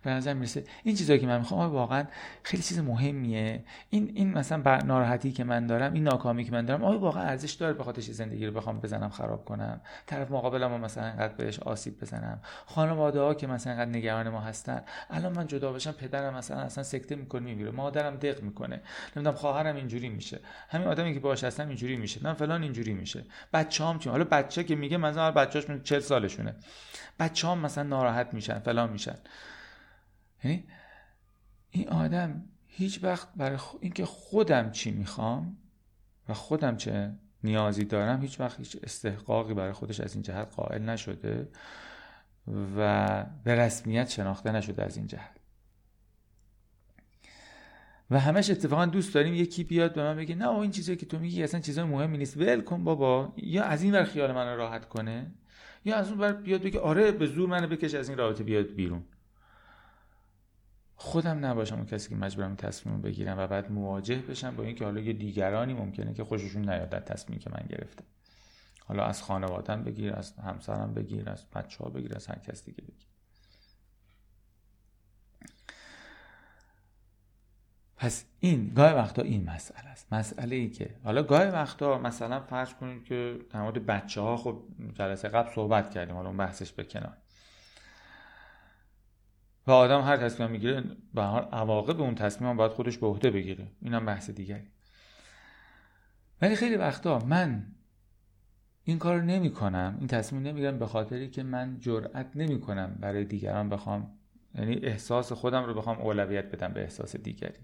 به 0.02 0.10
نظر 0.10 0.34
می‌رسه. 0.34 0.64
این 0.84 0.96
چیزایی 0.96 1.18
که 1.18 1.26
من 1.26 1.38
می‌خوام 1.38 1.70
واقعا 1.70 2.04
خیلی 2.42 2.62
چیز 2.62 2.78
مهمیه. 2.78 3.64
این 3.90 4.12
این 4.14 4.32
مثلا 4.32 4.82
ناراحتی 4.82 5.32
که 5.32 5.44
من 5.44 5.66
دارم 5.66 5.92
این 5.92 6.04
ناکامی 6.04 6.44
که 6.44 6.52
من 6.52 6.64
دارم 6.64 6.84
آیا 6.84 6.98
واقعا 6.98 7.22
ارزش 7.22 7.52
داره 7.52 7.72
به 7.72 7.84
خاطرش 7.84 8.04
زندگی 8.04 8.46
رو 8.46 8.52
بخوام 8.52 8.80
بزنم 8.80 9.08
خراب 9.08 9.44
کنم. 9.44 9.80
طرف 10.06 10.30
مقابلم 10.30 10.80
مثلا 10.80 11.04
انقدر 11.04 11.34
بهش 11.34 11.58
آسیب 11.58 12.00
بزنم. 12.00 12.40
خانواده 12.66 13.20
ها 13.20 13.34
که 13.34 13.46
مثلا 13.46 13.72
انقدر 13.72 13.90
نگران 13.90 14.28
ما 14.28 14.40
هستن. 14.40 14.82
الان 15.10 15.32
من 15.32 15.46
جدا 15.46 15.72
بشم 15.72 15.92
پدرم 15.92 16.34
مثلا 16.34 16.56
اصلا 16.56 16.84
سکته 16.84 17.16
می‌کنه 17.16 17.42
میمیره. 17.42 17.70
مادرم 17.70 18.16
دق 18.16 18.42
می‌کنه. 18.42 18.80
نمی‌دونم 19.16 19.36
خواهرم 19.36 19.76
اینجوری 19.76 20.08
میشه. 20.08 20.40
همین 20.68 20.88
آدمی 20.88 21.14
که 21.14 21.20
باهاش 21.20 21.44
هستم 21.44 21.68
اینجوری 21.68 21.96
میشه. 21.96 22.20
من 22.24 22.32
فلان 22.34 22.62
اینجوری 22.62 22.94
میشه. 22.94 23.24
بچه‌ام 23.52 23.98
چی؟ 23.98 24.08
حالا 24.10 24.24
بچه 24.24 24.64
که 24.64 24.76
میگه 24.76 24.96
مثلا 24.96 25.30
بچه‌اش 25.30 25.64
40 25.84 26.00
سالشونه. 26.00 26.54
بچه‌ام 27.20 27.57
مثلا 27.59 27.84
ناراحت 27.84 28.34
میشن 28.34 28.59
فلان 28.59 28.92
میشن. 28.92 29.16
یعنی 30.44 30.64
این 31.70 31.88
آدم 31.88 32.44
هیچ 32.66 33.04
وقت 33.04 33.28
برای 33.36 33.56
خ... 33.56 33.74
اینکه 33.80 34.04
خودم 34.04 34.70
چی 34.70 34.90
می‌خوام 34.90 35.56
و 36.28 36.34
خودم 36.34 36.76
چه 36.76 37.12
نیازی 37.44 37.84
دارم 37.84 38.22
هیچ 38.22 38.40
وقت 38.40 38.59
هیچ 38.59 38.76
استحقاقی 38.82 39.54
برای 39.54 39.72
خودش 39.72 40.00
از 40.00 40.14
این 40.14 40.22
جهت 40.22 40.54
قائل 40.56 40.82
نشده 40.82 41.48
و 42.76 43.24
به 43.44 43.54
رسمیت 43.54 44.11
شناخته 44.11 44.52
نشده 44.52 44.84
از 44.84 44.96
این 44.96 45.06
جهت. 45.06 45.38
و 48.11 48.20
همش 48.20 48.50
اتفاقا 48.50 48.86
دوست 48.86 49.14
داریم 49.14 49.34
یکی 49.34 49.64
بیاد 49.64 49.94
به 49.94 50.02
من 50.02 50.16
بگه 50.16 50.34
نه 50.34 50.48
این 50.48 50.70
چیزایی 50.70 50.98
که 50.98 51.06
تو 51.06 51.18
میگی 51.18 51.42
اصلا 51.42 51.61
چیزای 51.61 51.84
مهمی 51.84 52.18
نیست 52.18 52.36
ول 52.36 52.61
کن 52.61 52.84
بابا 52.84 53.32
یا 53.36 53.64
از 53.64 53.82
این 53.82 53.94
ور 53.94 54.04
خیال 54.04 54.32
من 54.32 54.56
راحت 54.56 54.88
کنه؟ 54.88 55.30
یا 55.89 55.97
از 55.97 56.09
اون 56.09 56.18
بر 56.18 56.32
بیاد 56.32 56.62
بگه 56.62 56.80
آره 56.80 57.12
به 57.12 57.26
زور 57.26 57.49
منو 57.49 57.66
بکش 57.66 57.95
از 57.95 58.09
این 58.09 58.18
رابطه 58.18 58.45
بیاد 58.45 58.66
بیرون. 58.66 59.05
خودم 60.97 61.47
نباشم 61.47 61.74
اون 61.76 61.86
کسی 61.86 62.09
که 62.09 62.16
مجبورم 62.16 62.55
تصمیم 62.55 63.03
بگیرم 63.03 63.39
و 63.39 63.47
بعد 63.47 63.72
مواجه 63.72 64.16
بشم 64.16 64.57
با 64.57 64.62
اینکه 64.62 64.84
حالا 64.84 65.01
یه 65.01 65.12
دیگرانی 65.12 65.74
ممکنه 65.74 66.14
که 66.14 66.24
خوششون 66.24 66.70
نیاد 66.70 66.89
در 66.89 67.01
تصمیمی 67.01 67.41
که 67.41 67.51
من 67.51 67.66
گرفتم. 67.68 68.05
حالا 68.84 69.05
از 69.05 69.22
خانوادم 69.22 69.84
بگیر 69.84 70.14
از 70.14 70.32
همسرم 70.32 70.95
بگیر 70.95 71.30
از 71.30 71.51
بچه 71.51 71.84
ها 71.84 71.91
بگیر 71.91 72.16
از 72.16 72.26
هر 72.26 72.39
کس 72.39 72.64
دیگه 72.64 72.82
بگیر. 72.82 73.07
پس 77.99 78.24
این 78.40 78.72
گاهی 78.74 78.94
وقتا 78.94 79.22
این 79.22 79.51
مسئله 79.51 79.88
است. 79.88 80.12
مسئله 80.12 80.57
ای 80.57 80.70
که 80.70 80.94
حالا 81.05 81.22
گاهی 81.22 81.51
وقتا 81.51 81.99
مثلا 81.99 82.40
فرض 82.40 82.74
کنید 82.74 83.05
که 83.05 83.38
در 83.51 83.62
مورد 83.62 83.86
بچه 83.86 84.20
ها 84.20 84.36
خب 84.36 84.62
جلسه 84.94 85.28
قبل 85.28 85.53
صحبت 85.55 85.90
کردیم 85.90 86.14
حالا 86.14 86.28
اون 86.28 86.36
بحثش 86.36 86.72
به 86.72 86.84
کنار. 86.84 87.16
و 89.66 89.70
آدم 89.70 90.01
هر 90.01 90.16
تصمیم 90.16 90.51
می‌گیره 90.51 90.84
به 91.14 91.22
هر 91.22 91.42
عواقب 91.42 92.01
اون 92.01 92.14
تصمیم 92.14 92.57
باید 92.57 92.72
خودش 92.72 92.99
به 92.99 93.07
عهده 93.07 93.30
بگیره. 93.30 93.66
اینم 93.82 94.07
بحث 94.07 94.30
دیگری. 94.30 94.68
ولی 96.42 96.57
خیلی 96.57 96.76
وقتا 96.76 97.18
من 97.18 97.66
این 98.84 98.99
کار 98.99 99.22
نمی 99.22 99.53
کنم 99.53 99.96
این 99.99 100.09
تصمیم 100.09 100.42
نمی‌گیرم 100.42 100.78
به 100.78 100.86
خاطری 100.86 101.30
که 101.30 101.42
من 101.42 101.78
جرأت 101.80 102.30
نمی 102.34 102.61
کنم 102.61 102.96
برای 103.01 103.24
دیگران 103.24 103.68
بخوام 103.68 104.17
یعنی 104.55 104.74
احساس 104.82 105.32
خودم 105.32 105.64
رو 105.64 105.74
بخوام 105.74 106.01
اولویت 106.01 106.44
بدم 106.44 106.72
به 106.72 106.80
احساس 106.80 107.16
دیگری. 107.16 107.59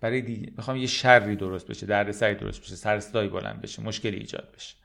برای 0.00 0.22
دیگه 0.22 0.50
بخوام 0.50 0.76
یه 0.76 0.86
شری 0.86 1.36
درست 1.36 1.66
بشه 1.66 1.86
دردسری 1.86 2.34
درست 2.34 2.60
بشه 2.60 2.76
سرصدایی 2.76 3.28
بلند 3.28 3.60
بشه 3.60 3.82
مشکلی 3.82 4.16
ایجاد 4.16 4.52
بشه. 4.56 4.76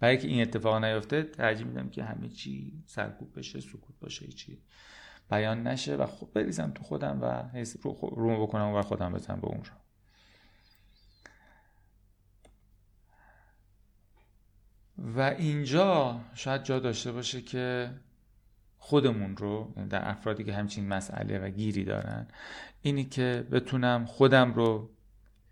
برای 0.00 0.18
که 0.18 0.28
این 0.28 0.42
اتفاق 0.42 0.84
نیفته 0.84 1.22
ترجیح 1.22 1.66
میدم 1.66 1.88
که 1.88 2.04
همه 2.04 2.28
چی 2.28 2.82
سرکوب 2.86 3.38
بشه 3.38 3.60
سکوت 3.60 4.00
باشه 4.00 4.28
چی 4.28 4.58
بیان 5.30 5.66
نشه 5.66 5.96
و 5.96 6.06
خب 6.06 6.28
بریزم 6.34 6.72
تو 6.74 6.82
خودم 6.82 7.18
و 7.22 7.42
رو, 7.82 7.96
رو 8.00 8.46
بکنم 8.46 8.74
و 8.74 8.82
خودم 8.82 9.12
بزنم 9.12 9.40
به 9.40 9.46
اون 9.46 9.62
رو 9.64 9.72
و 15.16 15.20
اینجا 15.20 16.20
شاید 16.34 16.62
جا 16.62 16.78
داشته 16.78 17.12
باشه 17.12 17.42
که 17.42 17.90
خودمون 18.84 19.36
رو 19.36 19.72
یعنی 19.76 19.88
در 19.88 20.10
افرادی 20.10 20.44
که 20.44 20.52
همچین 20.52 20.88
مسئله 20.88 21.38
و 21.38 21.48
گیری 21.48 21.84
دارن 21.84 22.26
اینی 22.82 23.04
که 23.04 23.46
بتونم 23.52 24.04
خودم 24.06 24.54
رو 24.54 24.90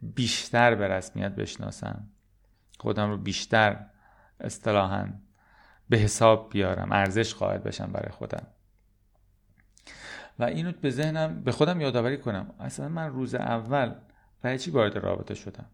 بیشتر 0.03 0.75
به 0.75 0.89
رسمیت 0.89 1.35
بشناسم 1.35 2.09
خودم 2.79 3.11
رو 3.11 3.17
بیشتر 3.17 3.87
اصطلاحا 4.41 5.09
به 5.89 5.97
حساب 5.97 6.51
بیارم 6.53 6.93
ارزش 6.93 7.35
قائل 7.35 7.59
بشم 7.59 7.93
برای 7.93 8.13
خودم. 8.13 8.47
و 10.39 10.45
اینو 10.45 10.73
به 10.73 10.91
ذهنم 10.91 11.43
به 11.43 11.53
خودم 11.53 11.81
یادآوری 11.81 12.19
کنم. 12.19 12.55
اصلا 12.61 12.89
من 12.89 13.11
روز 13.11 13.35
اول 13.35 13.95
برای 14.43 14.59
چی 14.59 14.71
وارد 14.71 14.97
رابطه 14.97 15.35
شدم؟ 15.35 15.67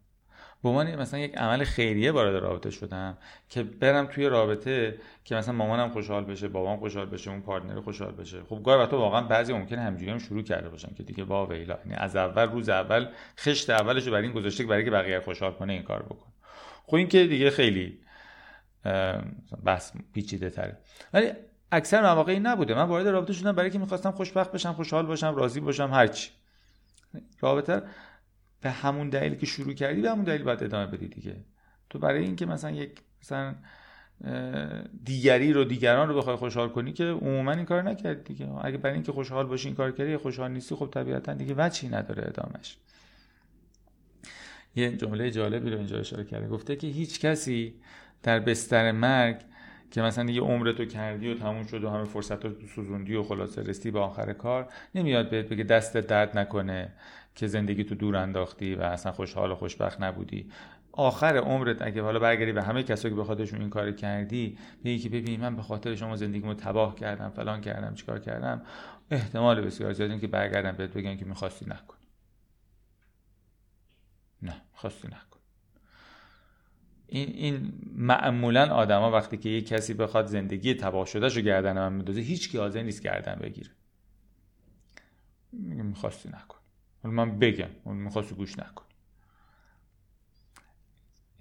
به 0.63 0.69
عنوان 0.69 0.95
مثلا 0.95 1.19
یک 1.19 1.37
عمل 1.37 1.63
خیریه 1.63 2.11
وارد 2.11 2.35
رابطه 2.35 2.69
شدم 2.69 3.17
که 3.49 3.63
برم 3.63 4.05
توی 4.05 4.25
رابطه 4.25 4.97
که 5.23 5.35
مثلا 5.35 5.53
مامانم 5.53 5.89
خوشحال 5.89 6.25
بشه 6.25 6.47
بابام 6.47 6.79
خوشحال 6.79 7.05
بشه 7.05 7.31
اون 7.31 7.41
پارتنر 7.41 7.81
خوشحال 7.81 8.11
بشه. 8.11 8.43
خب 8.49 8.61
گاهی 8.63 8.79
وقتا 8.79 8.97
واقعا 8.97 9.21
بعضی 9.21 9.53
ممکنه 9.53 9.81
همجوری 9.81 10.11
هم 10.11 10.19
شروع 10.19 10.41
کرده 10.41 10.69
باشن 10.69 10.93
که 10.97 11.03
دیگه 11.03 11.23
وا 11.23 11.45
ویلا 11.45 11.77
یعنی 11.85 11.95
از 11.95 12.15
اول 12.15 12.43
روز 12.43 12.69
اول 12.69 13.07
خشت 13.37 13.69
اولش 13.69 14.05
رو 14.05 14.11
برای 14.11 14.23
این 14.23 14.33
گذاشته 14.33 14.63
که 14.63 14.69
برای 14.69 14.85
که 14.85 14.91
بقیه 14.91 15.19
خوشحال 15.19 15.51
کنه 15.51 15.73
این 15.73 15.83
کار 15.83 16.03
بکن. 16.03 16.27
خب 16.85 16.95
این 16.95 17.07
که 17.07 17.27
دیگه 17.27 17.49
خیلی 17.49 17.99
بس 19.65 19.93
پیچیده 20.13 20.49
تره. 20.49 20.77
ولی 21.13 21.31
اکثر 21.71 22.01
مواقع 22.01 22.31
این 22.31 22.45
نبوده. 22.45 22.73
من 22.73 22.83
وارد 22.83 23.07
رابطه 23.07 23.33
شدم 23.33 23.51
برای 23.51 23.69
که 23.69 23.79
می‌خواستم 23.79 24.11
خوشبخت 24.11 24.51
بشم 24.51 24.73
خوشحال 24.73 25.05
باشم 25.05 25.35
راضی 25.35 25.59
باشم 25.59 25.89
هرچی. 25.93 26.29
رابطه 27.41 27.81
به 28.61 28.71
همون 28.71 29.09
دلیلی 29.09 29.35
که 29.35 29.45
شروع 29.45 29.73
کردی 29.73 30.01
به 30.01 30.11
همون 30.11 30.23
دلیل 30.23 30.43
باید 30.43 30.63
ادامه 30.63 30.91
بدی 30.91 31.07
دیگه. 31.07 31.35
تو 31.89 31.99
برای 31.99 32.23
اینکه 32.23 32.45
مثلا 32.45 32.71
یک 32.71 33.01
مثلا 33.23 33.55
دیگری 35.03 35.53
رو 35.53 35.63
دیگران 35.63 36.07
رو 36.07 36.17
بخوای 36.17 36.35
خوشحال 36.35 36.69
کنی 36.69 36.93
که 36.93 37.03
عموما 37.03 37.51
این 37.51 37.65
کار 37.65 37.81
نکردی 37.81 38.33
دیگه. 38.33 38.65
اگه 38.65 38.77
برای 38.77 38.93
اینکه 38.93 39.11
خوشحال 39.11 39.45
باشی 39.45 39.67
این 39.67 39.75
کار 39.75 39.91
کردی 39.91 40.17
خوشحال 40.17 40.51
نیستی 40.51 40.75
خب 40.75 40.89
طبیعتا 40.93 41.33
دیگه 41.33 41.53
وچی 41.53 41.89
نداره 41.89 42.23
ادامش 42.27 42.77
یه 44.75 44.97
جمله 44.97 45.31
جالبی 45.31 45.69
رو 45.69 45.77
اینجا 45.77 45.99
اشاره 45.99 46.23
کرده. 46.23 46.47
گفته 46.47 46.75
که 46.75 46.87
هیچ 46.87 47.19
کسی 47.19 47.73
در 48.23 48.39
بستر 48.39 48.91
مرگ 48.91 49.37
که 49.91 50.01
مثلا 50.01 50.31
یه 50.31 50.41
عمر 50.41 50.71
تو 50.71 50.85
کردی 50.85 51.31
و 51.31 51.35
تموم 51.35 51.65
شد 51.65 51.83
و 51.83 51.89
همه 51.89 52.05
فرصت 52.05 52.45
رو 52.45 52.51
سوزوندی 52.75 53.15
و 53.15 53.23
خلاصه 53.23 53.61
رستی 53.61 53.91
به 53.91 53.99
آخر 53.99 54.33
کار 54.33 54.67
نمیاد 54.95 55.29
بهت 55.29 55.45
بگه 55.45 55.63
دست 55.63 55.97
درد 55.97 56.37
نکنه. 56.37 56.93
که 57.37 57.47
زندگی 57.47 57.83
تو 57.83 57.95
دور 57.95 58.15
انداختی 58.15 58.75
و 58.75 58.81
اصلا 58.81 59.11
خوشحال 59.11 59.51
و 59.51 59.55
خوشبخت 59.55 60.01
نبودی. 60.01 60.51
آخر 60.91 61.37
عمرت 61.37 61.81
اگه 61.81 62.01
حالا 62.01 62.19
برگردی 62.19 62.51
به 62.51 62.63
همه 62.63 62.83
کسایی 62.83 63.13
که 63.13 63.15
به 63.15 63.23
خاطرشون 63.23 63.61
این 63.61 63.69
کار 63.69 63.91
کردی 63.91 64.57
بگی 64.85 64.99
که 64.99 65.09
ببین 65.09 65.41
من 65.41 65.55
به 65.55 65.61
خاطر 65.61 65.95
شما 65.95 66.15
زندگیمو 66.15 66.53
تباه 66.53 66.95
کردم 66.95 67.29
فلان 67.29 67.61
کردم 67.61 67.93
چیکار 67.93 68.19
کردم؟ 68.19 68.61
احتمال 69.11 69.61
بسیار 69.61 69.93
زیاد 69.93 70.19
که 70.19 70.27
برگردم 70.27 70.71
بهت 70.71 70.93
بگن 70.93 71.17
که 71.17 71.25
می‌خواستی 71.25 71.65
نکن. 71.65 71.97
نه 74.41 74.61
خواستی 74.73 75.07
نکن. 75.07 75.39
این 77.07 77.29
این 77.29 77.73
معمولا 77.95 78.65
آدما 78.65 79.11
وقتی 79.11 79.37
که 79.37 79.49
یک 79.49 79.67
کسی 79.67 79.93
بخواد 79.93 80.25
زندگی 80.25 80.73
تباه 80.73 81.05
شده 81.05 81.29
شو 81.29 81.41
گردن 81.41 81.73
من 81.73 81.93
میندازه 81.93 82.21
هیچ 82.21 82.49
کی 82.49 82.57
حاضر 82.57 82.83
نیست 82.83 83.03
گردن 83.03 83.35
بگیره. 83.35 83.69
می‌خواستی 85.53 86.29
نکن. 86.29 86.56
من 87.03 87.39
بگم 87.39 87.69
می‌خواستی 87.85 88.35
گوش 88.35 88.59
نکن. 88.59 88.83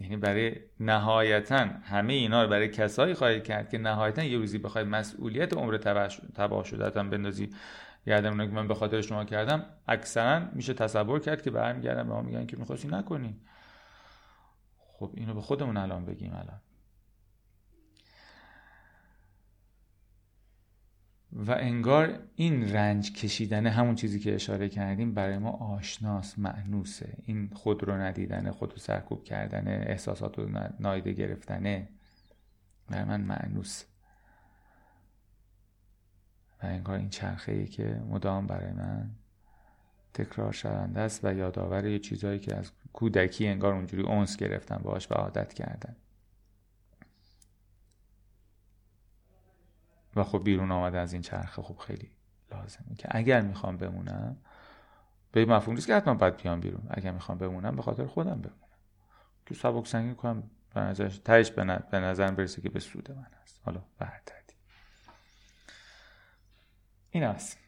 یعنی 0.01 0.17
برای 0.17 0.57
نهایتا 0.81 1.57
همه 1.83 2.13
اینا 2.13 2.43
رو 2.43 2.49
برای 2.49 2.69
کسایی 2.69 3.15
خواهید 3.15 3.45
کرد 3.45 3.71
که 3.71 3.79
نهایتا 3.79 4.23
یه 4.25 4.39
روزی 4.39 4.59
بخوای 4.59 4.85
مسئولیت 4.85 5.53
عمر 5.53 5.77
تباه 6.35 6.65
شده 6.65 7.01
هم 7.01 7.11
بندازی 7.11 7.51
گردن 8.07 8.29
اونا 8.29 8.47
که 8.47 8.53
من 8.53 8.69
به 8.69 8.75
خاطر 8.75 9.01
شما 9.01 9.25
کردم 9.25 9.67
اکثرا 9.89 10.43
میشه 10.53 10.75
تصور 10.75 11.21
کرد 11.21 11.43
که 11.43 11.51
برمیگردن 11.51 12.03
به 12.03 12.15
ما 12.15 12.23
میگن 12.23 12.47
که 12.47 12.57
می‌خواستی 12.57 12.89
نکنی. 12.89 13.41
خب 14.79 15.11
اینو 15.15 15.35
به 15.35 15.41
خودمون 15.41 15.77
الان 15.77 16.05
بگیم 16.05 16.33
الان. 16.33 16.61
و 21.37 21.53
انگار 21.53 22.19
این 22.37 22.73
رنج 22.73 23.13
کشیدن 23.13 23.67
همون 23.67 23.95
چیزی 23.95 24.21
که 24.21 24.35
اشاره 24.35 24.69
کردیم 24.69 25.15
برای 25.15 25.39
ما 25.39 25.51
آشناس 25.51 26.39
معنوسه 26.39 27.17
این 27.23 27.51
خود 27.55 27.85
رو 27.85 27.95
ندیدن 27.95 28.51
خود 28.51 28.73
رو 28.73 28.79
سرکوب 28.79 29.25
کردن 29.25 29.69
احساسات 29.69 30.39
رو 30.39 30.49
نایده 30.81 31.13
گرفتنه 31.13 31.89
برای 32.89 33.05
من 33.05 33.21
معنوس 33.21 33.85
و 36.63 36.67
انگار 36.67 36.99
این 36.99 37.09
چرخه 37.09 37.53
ای 37.53 37.67
که 37.67 38.03
مدام 38.11 38.47
برای 38.47 38.73
من 38.73 39.11
تکرار 40.15 40.53
شونده 40.53 41.01
است 41.01 41.25
و 41.25 41.35
یادآور 41.35 41.87
یه 41.87 41.99
چیزهایی 41.99 42.39
که 42.39 42.57
از 42.57 42.73
کودکی 42.93 43.49
انگار 43.49 43.75
اونجوری 43.75 44.03
اونس 44.03 44.37
گرفتن 44.37 44.77
باش 44.77 45.11
و 45.11 45.15
عادت 45.15 45.53
کردن. 45.53 45.97
و 50.17 50.25
خب 50.25 50.45
بیرون 50.45 50.73
آمده 50.73 50.99
از 50.99 51.13
این 51.13 51.23
چرخه 51.23 51.63
خب 51.63 51.77
خیلی 51.77 52.11
لازمه 52.53 52.95
که 52.99 53.09
اگر 53.11 53.41
می‌خوام 53.41 53.77
بمونم 53.77 54.37
به 55.33 55.45
مفهوم 55.45 55.75
نیست 55.75 55.87
که 55.87 55.97
حتما 55.97 56.15
باید 56.15 56.37
بیام 56.37 56.61
بیرون. 56.61 56.87
اگر 56.91 57.11
می‌خوام 57.11 57.39
بمونم 57.39 57.77
به 57.77 57.83
خاطر 57.83 58.07
خودم 58.07 58.41
بمونم. 58.41 58.69
که 59.47 59.55
سبک 59.55 59.87
سنگین 59.87 60.15
کنم 60.15 60.51
به 60.75 60.81
نظرش 60.81 61.19
تهش 61.19 61.51
به 61.91 62.01
نظر 62.01 62.31
برسه 62.31 62.63
که 62.63 62.69
به 62.69 62.81
سود 62.81 63.11
من 63.11 63.27
هست. 63.43 63.61
حالا 63.65 63.83
به 63.99 64.13
این 67.11 67.25
است. 67.25 67.59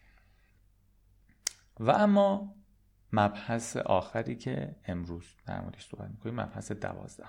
و 1.81 1.91
اما 1.91 2.55
مبحث 3.13 3.77
آخری 3.77 4.37
که 4.37 4.77
امروز 4.85 5.25
در 5.47 5.61
موردش 5.61 5.89
صحبت 5.89 6.11
می‌کنیم 6.11 6.41
مبحث 6.41 6.73
دوازده 6.73 7.29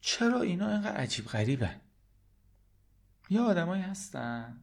چرا 0.00 0.40
اینا 0.40 0.68
اینقدر 0.68 0.96
عجیب 0.96 1.26
غریبن؟ 1.26 1.80
یا 3.30 3.44
آدمایی 3.44 3.82
هستن. 3.82 4.60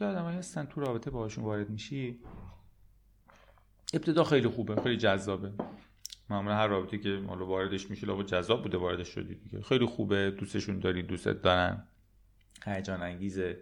یا 0.00 0.10
آدمایی 0.10 0.38
هستن 0.38 0.64
تو 0.64 0.80
رابطه 0.80 1.10
باشون 1.10 1.44
وارد 1.44 1.70
میشی. 1.70 2.20
ابتدا 3.94 4.24
خیلی 4.24 4.48
خوبه 4.48 4.82
خیلی 4.82 4.96
جذابه. 4.96 5.52
معمولا 6.30 6.56
هر 6.56 6.66
رابطه 6.66 6.98
که 6.98 7.08
مالو 7.08 7.46
واردش 7.46 7.90
میشی 7.90 8.06
لابد 8.06 8.26
جذاب 8.26 8.62
بوده 8.62 8.78
واردش 8.78 9.08
شدی 9.08 9.34
دیگه. 9.34 9.62
خیلی 9.62 9.86
خوبه 9.86 10.30
دوستشون 10.30 10.78
داری 10.78 11.02
دوستت 11.02 11.42
دارن. 11.42 11.88
هیجان 12.64 13.02
انگیزه. 13.02 13.58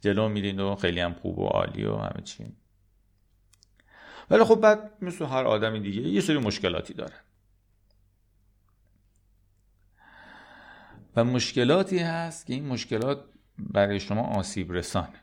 جلو 0.00 0.28
میرین 0.28 0.60
و 0.60 0.76
خیلی 0.76 1.00
هم 1.00 1.14
خوب 1.14 1.38
و 1.38 1.46
عالی 1.46 1.84
و 1.84 1.96
همه 1.96 2.22
چی. 2.24 2.56
ولی 4.30 4.44
خب 4.44 4.54
بعد 4.54 4.92
مثل 5.02 5.24
هر 5.24 5.44
آدمی 5.44 5.80
دیگه 5.80 6.02
یه 6.02 6.20
سری 6.20 6.38
مشکلاتی 6.38 6.94
دارن. 6.94 7.23
و 11.16 11.24
مشکلاتی 11.24 11.98
هست 11.98 12.46
که 12.46 12.54
این 12.54 12.66
مشکلات 12.66 13.24
برای 13.58 14.00
شما 14.00 14.22
آسیب 14.22 14.72
رسانه. 14.72 15.20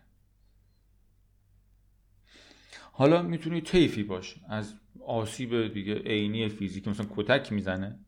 حالا 2.92 3.22
می‌تونی 3.22 3.62
طیفی 3.62 4.04
باشه 4.04 4.42
از 4.50 4.74
آسیب 5.06 5.74
دیگه 5.74 5.96
عینی 5.96 6.50
فیزیکی 6.50 6.90
مثلا 6.90 7.08
کتک 7.16 7.52
می‌زنه. 7.52 8.00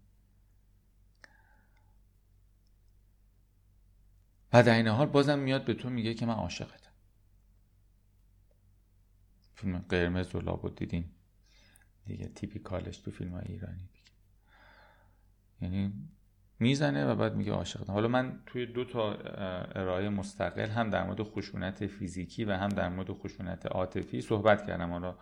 و 4.54 4.64
در 4.64 4.76
این 4.76 4.88
حال 4.88 5.08
بازم 5.08 5.40
میاد 5.40 5.66
به 5.66 5.74
تو 5.74 5.90
میگه 5.90 6.14
که 6.14 6.26
من 6.26 6.34
عاشقتم 6.34 6.92
فیلم 9.56 9.86
قرمز 9.90 10.30
رو 10.30 10.42
لابد 10.42 10.76
دیدین؟ 10.76 11.12
دیگه 12.06 12.28
تیپیکالش 12.28 12.98
تو 12.98 13.12
فیلم 13.12 13.34
ایرانی 13.34 13.90
دیگه. 13.94 14.12
یعنی 15.62 15.94
می‌زنه 16.60 17.06
و 17.06 17.16
بعد 17.16 17.36
میگه 17.36 17.52
عاشقتم 17.52 17.94
حالا 17.94 18.08
من 18.08 18.40
توی 18.46 18.66
دو 18.66 18.86
تا 18.86 19.14
ارائه 19.76 20.10
مستقل 20.10 20.70
هم 20.70 20.90
در 20.90 21.04
مورد 21.04 21.24
خشونت 21.24 21.88
فیزیکی 21.88 22.46
و 22.46 22.52
هم 22.52 22.70
در 22.70 22.90
مورد 22.90 23.12
خشونت 23.12 23.66
عاطفی 23.66 24.22
صحبت 24.22 24.68
کردم. 24.68 24.92
حالا 24.92 25.16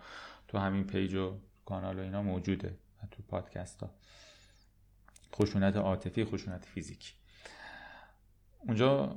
تو 0.48 0.58
همین 0.58 0.84
پیج 0.84 1.14
و 1.14 1.38
کانال 1.64 1.98
و 1.98 2.02
اینا 2.02 2.22
موجوده 2.22 2.78
تو 3.10 3.22
پادکست 3.22 3.82
ها. 3.82 3.90
خشونت 5.34 5.76
عاطفی 5.76 6.24
خشونت 6.24 6.64
فیزیکی. 6.64 7.12
اونجا 8.58 9.16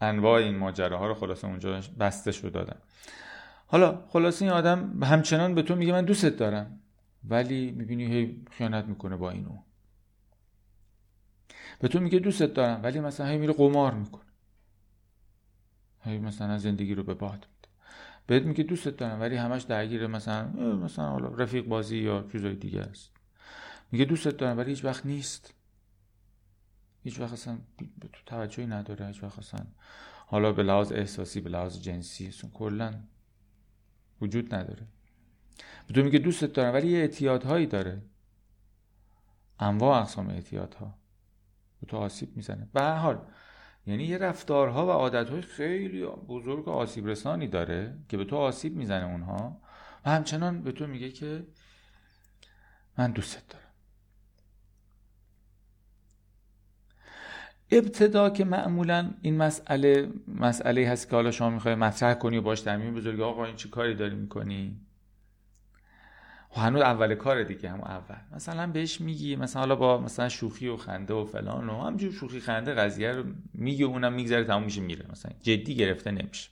انواع 0.00 0.42
این 0.42 0.56
ماجراها 0.56 1.06
رو 1.06 1.14
خلاصه 1.14 1.46
اونجا 1.46 1.80
بسته 2.00 2.32
شد 2.32 2.52
دادم. 2.52 2.78
حالا 3.66 4.04
خلاصه 4.08 4.44
این 4.44 4.54
آدم 4.54 5.02
همچنان 5.02 5.54
به 5.54 5.62
تو 5.62 5.76
میگه 5.76 5.92
من 5.92 6.04
دوستت 6.04 6.36
دارم 6.36 6.80
ولی 7.24 7.70
می‌بینی 7.70 8.06
هی 8.06 8.44
خیانت 8.50 8.84
می‌کنه 8.84 9.16
با 9.16 9.30
اینو 9.30 9.58
به 11.78 11.88
تو 11.88 12.00
میگه 12.00 12.18
دوستت 12.18 12.54
دارم 12.54 12.82
ولی 12.82 13.00
مثلا 13.00 13.26
هی 13.26 13.38
میره 13.38 13.52
قمار 13.52 13.94
می‌کنه. 13.94 14.22
هی 16.00 16.18
مثلا 16.18 16.58
زندگی 16.58 16.94
رو 16.94 17.02
به 17.02 17.14
باد 17.14 17.32
میده. 17.32 17.68
بهت 18.26 18.42
میگه 18.42 18.64
دوستت 18.64 18.96
دارم 18.96 19.20
ولی 19.20 19.36
همش 19.36 19.62
درگیر 19.62 20.06
مثلا 20.06 20.48
مثلا 20.58 21.08
حالا 21.08 21.28
رفیق 21.28 21.64
بازی 21.64 21.98
یا 21.98 22.28
چیزای 22.32 22.54
دیگه 22.54 22.80
است. 22.80 23.10
میگه 23.92 24.04
دوستت 24.04 24.36
دارم 24.36 24.58
ولی 24.58 24.70
هیچ 24.70 24.84
وقت 24.84 25.06
نیست. 25.06 25.54
هیچ 27.02 27.20
وقت 27.20 27.32
اصلا 27.32 27.58
تو 28.12 28.22
توجهی 28.26 28.66
نداره 28.66 29.06
هیچ 29.06 29.22
وقت 29.22 29.38
اصلا 29.38 29.66
حالا 30.26 30.52
به 30.52 30.62
لحاظ 30.62 30.92
احساسی 30.92 31.40
به 31.40 31.50
لحاظ 31.50 31.80
جنسی 31.80 32.34
کلا 32.54 32.94
وجود 34.20 34.54
نداره. 34.54 34.86
تو 35.94 36.02
میگه 36.02 36.18
دوستت 36.18 36.52
دارم 36.52 36.74
ولی 36.74 36.88
یه 36.88 36.98
اعتیادهایی 36.98 37.66
داره. 37.66 38.02
انواع 39.60 40.00
اقسام 40.00 40.30
اعتیادها. 40.30 40.86
به 40.86 41.05
تو 41.86 41.96
آسیب 41.96 42.36
می‌زنه. 42.36 42.68
به 42.72 42.80
هر 42.80 42.94
حال 42.94 43.18
یعنی 43.86 44.04
یه 44.04 44.18
رفتارها 44.18 44.86
و 44.86 44.90
عادتهای 44.90 45.42
خیلی 45.42 46.06
بزرگ 46.06 46.68
آسیب 46.68 47.06
رسانی 47.06 47.48
داره 47.48 47.98
که 48.08 48.16
به 48.16 48.24
تو 48.24 48.36
آسیب 48.36 48.76
می‌زنه 48.76 49.04
اونها 49.04 49.60
و 50.04 50.10
همچنان 50.10 50.62
به 50.62 50.72
تو 50.72 50.86
میگه 50.86 51.10
که 51.10 51.46
من 52.98 53.12
دوستت 53.12 53.48
دارم. 53.48 53.62
ابتدا 57.70 58.30
که 58.30 58.44
معمولا 58.44 59.10
این 59.22 59.36
مسئله 59.36 60.12
مسئله 60.28 60.88
هست 60.88 61.10
که 61.10 61.16
حالا 61.16 61.30
شما 61.30 61.50
می‌خوای 61.50 61.74
مطرح 61.74 62.14
کنی 62.14 62.36
و 62.36 62.42
باش 62.42 62.66
میون 62.66 62.94
بزرگی 62.94 63.22
آقا 63.22 63.44
این 63.44 63.56
چی 63.56 63.68
کاری 63.68 63.94
داری 63.94 64.14
می‌کنی؟ 64.14 64.80
هنوز 66.60 66.82
اول 66.82 67.14
کار 67.14 67.42
دیگه 67.42 67.70
هم 67.70 67.80
اول. 67.80 68.16
مثلا 68.34 68.66
بهش 68.66 69.00
میگی 69.00 69.36
مثلا 69.36 69.60
حالا 69.62 69.76
با 69.76 69.98
مثلا 69.98 70.28
شوخی 70.28 70.68
و 70.68 70.76
خنده 70.76 71.14
و 71.14 71.24
فلان 71.24 71.68
و 71.68 71.82
همجور 71.82 72.12
شوخی 72.12 72.40
خنده 72.40 72.74
قضیه 72.74 73.12
رو 73.12 73.24
میگه 73.54 73.84
اونم 73.84 74.12
میگذره 74.12 74.44
تموم 74.44 74.62
میشه 74.62 74.80
میره. 74.80 75.06
مثلا 75.10 75.32
جدی 75.42 75.74
گرفته 75.74 76.10
نمیشه. 76.10 76.50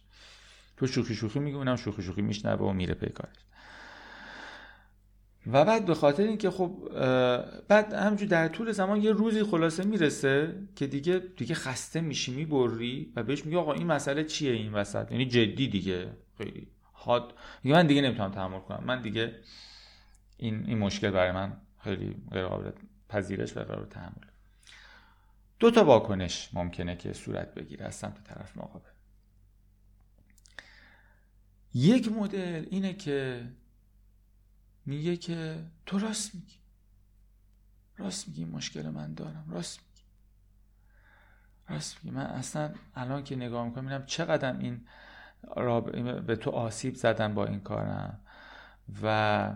تو 0.77 0.87
شوخی 0.87 1.15
شوخی 1.15 1.39
میگه 1.39 1.57
اونم 1.57 1.77
شوخی 1.77 2.03
شوخی 2.03 2.23
میشنوه 2.23 2.61
و 2.61 2.73
میره 2.73 2.95
پی 2.95 3.09
کارش. 3.09 3.35
و 5.47 5.65
بعد 5.65 5.85
به 5.85 5.95
خاطر 5.95 6.23
اینکه 6.23 6.51
خب 6.51 6.89
بعد 7.69 7.93
همجور 7.93 8.29
در 8.29 8.49
طول 8.49 8.73
زمان 8.73 9.03
یه 9.03 9.13
روزی 9.13 9.43
خلاصه 9.43 9.85
می‌رسه 9.85 10.55
که 10.77 10.87
دیگه 10.87 11.23
دیگه 11.37 11.55
خسته 11.55 12.01
میشی 12.01 12.35
می‌بری 12.35 13.13
و 13.17 13.23
بهش 13.23 13.47
میگه 13.47 13.59
آقا 13.59 13.73
این 13.73 13.87
مسئله 13.87 14.25
چیه 14.25 14.53
این 14.53 14.73
وسط؟ 14.73 15.13
یعنی 15.13 15.27
جدی 15.27 15.69
دیگه. 15.69 16.11
خیلی 16.39 16.69
حاد. 16.93 17.35
من 17.65 17.87
دیگه 17.87 18.03
نمی‌تونم 18.03 18.31
تحمل 18.31 18.59
کنم. 18.59 18.85
من 18.87 19.03
دیگه 19.03 19.35
این 20.45 20.67
این 20.67 20.79
مشکل 20.79 21.11
برای 21.11 21.33
من 21.33 21.57
خیلی 21.79 22.17
غیر 22.31 22.47
قابل 22.47 22.71
پذیرش 23.09 23.57
و 23.57 23.61
قابل 23.61 23.85
تحمل. 23.85 24.27
دو 25.59 25.71
تا 25.71 25.85
واکنش 25.85 26.51
ممکنه 26.53 26.97
که 26.97 27.13
صورت 27.13 27.55
بگیره 27.55 27.87
از 27.87 27.95
سمت 27.95 28.25
طرف 28.25 28.57
مقابل. 28.57 28.91
یک 31.75 32.13
مدل 32.13 32.67
اینه 32.71 32.95
که 32.95 33.49
میگه 34.87 35.17
که 35.17 35.65
تو 35.87 35.99
راست 35.99 36.35
میگی. 36.35 36.57
راست 37.99 38.29
میگی 38.29 38.45
مشکل 38.45 38.89
من 38.89 39.15
دارم. 39.15 39.47
راست 39.51 39.81
میگی. 39.81 40.05
راست 41.69 41.97
میگی. 41.97 42.17
من 42.17 42.27
اصلا 42.27 42.75
الان 42.95 43.25
که 43.25 43.37
نگاه 43.37 43.65
می‌کنم 43.65 43.85
می‌بینم 43.85 44.07
چقدر 44.07 44.59
این 44.59 44.87
به 46.21 46.37
تو 46.37 46.51
آسیب 46.51 46.95
زدن 46.95 47.35
با 47.35 47.47
این 47.47 47.61
کارم 47.61 48.21
و 49.03 49.55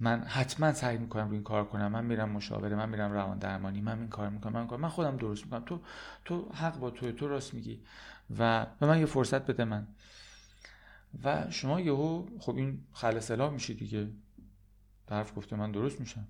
من 0.00 0.20
حتما 0.20 0.72
سعی 0.72 0.98
می‌کنم 0.98 1.26
روی 1.26 1.34
این 1.34 1.44
کار 1.44 1.64
کنم. 1.64 1.92
من 1.92 2.04
میرم 2.04 2.28
مشاوره 2.28 2.76
من 2.76 2.88
میرم 2.88 3.12
روان 3.12 3.38
درمانی 3.38 3.80
من 3.80 3.98
این 3.98 4.08
کار 4.08 4.28
می‌کنم 4.28 4.52
من, 4.52 4.76
من 4.76 4.88
خودم 4.88 5.16
درست 5.16 5.44
می‌کنم. 5.44 5.64
تو 5.64 5.80
تو 6.24 6.48
حق 6.52 6.78
با 6.78 6.90
توی 6.90 7.12
تو 7.12 7.28
راست 7.28 7.54
میگی. 7.54 7.80
و 8.38 8.66
به 8.80 8.86
من 8.86 8.98
یه 8.98 9.06
فرصت 9.06 9.46
بده 9.46 9.64
من. 9.64 9.86
و 11.24 11.50
شما 11.50 11.80
یهو 11.80 12.26
خب 12.38 12.56
این 12.56 12.84
خلص 12.92 13.30
میشه 13.30 13.74
دیگه. 13.74 14.10
طرف 15.06 15.36
گفته 15.36 15.56
من 15.56 15.72
درست 15.72 16.00
میشم. 16.00 16.26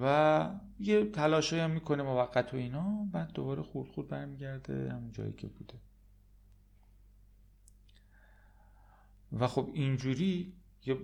و 0.00 0.50
یه 0.78 1.10
تلاشایی 1.10 1.62
هم 1.62 1.70
می‌کنه 1.70 2.02
موقت 2.02 2.54
و 2.54 2.56
اینا. 2.56 3.04
بعد 3.12 3.32
دوباره 3.32 3.62
خورد 3.62 3.88
خورد 3.88 4.08
برمیگرده. 4.08 4.92
همون 4.92 5.12
جایی 5.12 5.32
که 5.32 5.46
بوده. 5.46 5.74
و 9.32 9.46
خب 9.46 9.70
اینجوری 9.74 10.52
یه 10.86 10.96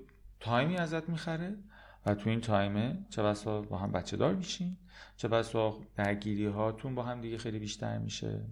تایمی 0.42 0.76
ازت 0.76 1.08
می‌خره 1.08 1.56
و 2.06 2.14
تو 2.14 2.30
این 2.30 2.40
تایمه 2.40 2.98
چه 3.10 3.22
بسا 3.22 3.62
با 3.62 3.78
هم 3.78 3.92
بچه 3.92 4.16
دار 4.16 4.34
میشین 4.34 4.76
چه 5.16 5.28
بسا 5.28 5.80
درگیری 5.96 6.46
هاتون 6.46 6.94
با 6.94 7.02
هم 7.02 7.20
دیگه 7.20 7.38
خیلی 7.38 7.58
بیشتر 7.58 7.98
میشه. 7.98 8.44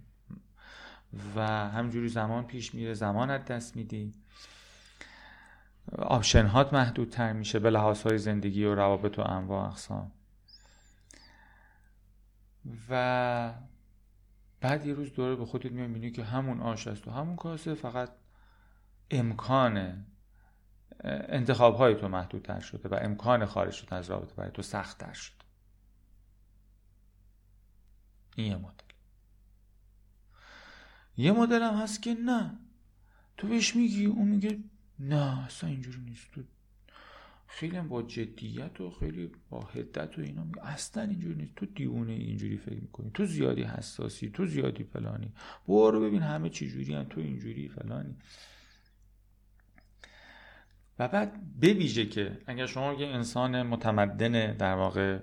و 1.37 1.47
همجوری 1.47 2.09
زمان 2.09 2.45
پیش 2.47 2.75
میره 2.75 2.95
زمان 2.95 3.31
از 3.31 3.45
دست 3.45 3.77
میدی. 3.77 4.13
آپشن 5.99 6.47
هات 6.47 6.73
محدودتر 6.73 7.33
میشه 7.33 7.59
به 7.59 7.71
لحاظ 7.71 8.03
های 8.03 8.19
زندگی 8.19 8.65
و 8.65 8.75
روابط 8.75 9.19
و 9.19 9.23
انواع 9.23 9.69
اقسام. 9.69 10.13
و 12.91 13.55
بعد 14.61 14.87
یه 14.87 14.95
روز 14.95 15.13
دوره 15.13 15.37
به 15.37 15.45
خودت 15.45 15.73
می‌بینی 15.73 16.11
که 16.11 16.25
همون 16.25 16.61
آش 16.61 16.87
است 16.87 17.09
و 17.09 17.11
همون 17.11 17.37
کاسه 17.37 17.75
فقط 17.75 18.11
امکان 19.11 20.07
انتخاب 21.05 21.77
های 21.77 21.95
تو 21.95 22.09
محدودتر 22.09 22.61
شده 22.61 22.89
و 22.89 22.99
امکان 23.03 23.47
خارج 23.47 23.73
شدن 23.73 23.97
از 23.97 24.11
رابطه 24.11 24.35
برای 24.35 24.51
تو 24.51 24.63
سخت 24.63 24.99
تر 24.99 25.13
شده 25.13 25.45
این 28.37 28.47
یه 28.47 28.57
مدل. 28.57 28.85
یه 31.17 31.33
مدل 31.33 31.63
هم 31.63 31.75
هست 31.75 32.03
که 32.03 32.15
نه. 32.15 32.59
تو 33.37 33.49
بهش 33.49 33.77
میگی 33.77 34.07
اون 34.07 34.29
میگه 34.29 34.59
نه 34.99 35.45
اصلا 35.45 35.71
اینجوری 35.71 36.01
نیست. 36.01 36.31
تو 36.33 36.43
خیلی 37.47 37.81
با 37.81 38.03
جدیت 38.03 38.81
و 38.81 38.91
خیلی 38.91 39.31
با 39.51 39.61
حدت 39.61 40.19
و 40.19 40.23
اینا 40.23 40.45
میگه 40.45 40.67
اصلا 40.67 41.03
اینجوری 41.03 41.35
نیست. 41.35 41.55
تو 41.55 41.67
دیونه 41.67 42.13
اینجوری 42.13 42.57
فکر 42.57 42.81
می‌کنی. 42.81 43.11
تو 43.15 43.25
زیادی 43.25 43.63
حساسی 43.63 44.31
تو 44.31 44.47
زیادی 44.47 44.85
فلانی. 44.85 45.33
برو 45.69 46.01
ببین 46.01 46.23
همه 46.23 46.51
چی 46.51 46.71
جوری 46.71 46.95
هم 46.95 47.05
تو 47.05 47.21
اینجوری 47.21 47.69
فلانی. 47.69 48.17
و 51.01 51.09
بعد 51.09 51.33
بویژه 51.61 52.07
که 52.07 52.39
اگر 52.47 52.67
شما 52.67 52.93
یه 52.93 53.07
انسان 53.07 53.63
متمدن 53.63 54.57
در 54.57 54.75
واقع 54.75 55.19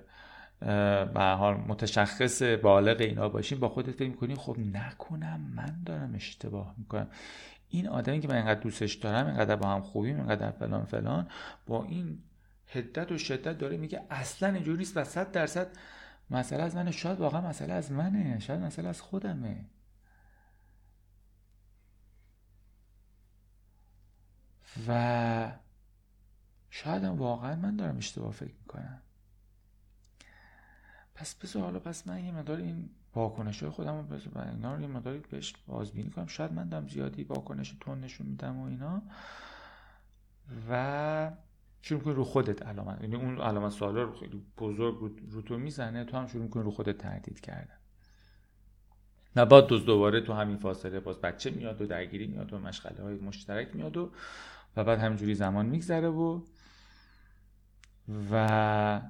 به 1.04 1.20
حال 1.20 1.54
متشخص 1.54 2.42
بالغ 2.42 3.00
اینا 3.00 3.28
باشین 3.28 3.60
با 3.60 3.68
خودت 3.68 3.90
فکر 3.90 4.08
می‌کنی 4.08 4.34
خب 4.34 4.58
نکنم 4.58 5.40
من 5.54 5.82
دارم 5.86 6.14
اشتباه 6.14 6.74
می‌کنم. 6.78 7.08
این 7.68 7.88
آدمی 7.88 8.20
که 8.20 8.28
من 8.28 8.34
اینقدر 8.34 8.60
دوستش 8.60 8.94
دارم 8.94 9.26
اینقدر 9.26 9.56
با 9.56 9.68
هم 9.68 9.82
خوبیم 9.82 10.16
اینقدر 10.16 10.50
فلان 10.50 10.84
فلان 10.84 11.28
با 11.66 11.84
این 11.84 12.18
حدت 12.66 13.12
و 13.12 13.18
شدت 13.18 13.58
داره 13.58 13.76
میگه 13.76 14.02
اصلا 14.10 14.54
اینجوری 14.54 14.78
نیست 14.78 14.96
و 14.96 15.04
صد 15.04 15.32
درصد 15.32 15.66
مسئله 16.30 16.62
از 16.62 16.76
منه. 16.76 16.90
شاید 16.90 17.20
واقعا 17.20 17.40
مسئله 17.40 17.74
از 17.74 17.92
منه 17.92 18.38
شاید 18.38 18.60
مسئله 18.60 18.88
از 18.88 19.00
خودمه. 19.00 19.64
و 24.88 25.52
شاید 26.70 27.04
هم 27.04 27.16
واقعا 27.16 27.56
من 27.56 27.76
دارم 27.76 27.96
اشتباه 27.96 28.32
فکر 28.32 28.54
می‌کنم. 28.60 29.02
پس 31.14 31.34
بذار 31.34 31.62
حالا 31.62 31.78
پس 31.78 32.06
من 32.06 32.24
یه 32.24 32.32
مدار 32.32 32.58
این 32.58 32.90
واکنش 33.14 33.62
های 33.62 33.70
خودم 33.70 34.08
رو 34.08 34.40
اینا 34.40 34.74
رو 34.74 34.80
یه 34.80 34.86
مداری 34.86 35.18
بهش 35.30 35.54
بازبینی 35.66 36.10
کنم. 36.10 36.26
شاید 36.26 36.52
من 36.52 36.68
دارم 36.68 36.88
زیادی 36.88 37.24
واکنش 37.24 37.76
تون 37.80 38.00
نشون 38.00 38.26
میدم 38.26 38.58
و 38.58 38.64
اینا. 38.64 39.02
و 40.70 41.32
شروع 41.82 41.98
می‌کنی 41.98 42.14
رو 42.14 42.24
خودت 42.24 42.62
علامت 42.62 43.00
یعنی 43.00 43.16
اون 43.16 43.40
علامت 43.40 43.72
سوال 43.72 43.96
رو 43.96 44.12
خیلی 44.12 44.42
بزرگ 44.58 44.96
رو, 45.30 45.42
تو 45.42 45.58
می‌زنه 45.58 46.04
تو 46.04 46.16
هم 46.16 46.26
شروع 46.26 46.42
می‌کنی 46.42 46.62
رو 46.62 46.70
خودت 46.70 46.98
تردید 46.98 47.40
کردن. 47.40 47.78
و 49.36 49.46
بعد 49.46 49.66
دوز 49.66 49.84
دوباره 49.84 50.20
تو 50.20 50.32
همین 50.32 50.56
فاصله 50.56 51.00
باز 51.00 51.20
بچه 51.20 51.50
میاد 51.50 51.80
و 51.80 51.86
درگیری 51.86 52.26
میاد 52.26 52.52
و 52.52 52.58
مشغله 52.58 53.02
های 53.02 53.14
مشترک 53.14 53.76
میاد 53.76 53.96
و 53.96 54.10
و 54.76 54.84
بعد 54.84 54.98
همینجوری 54.98 55.34
زمان 55.34 55.66
میگذره 55.66 56.08
و 56.08 56.40
و 58.30 59.02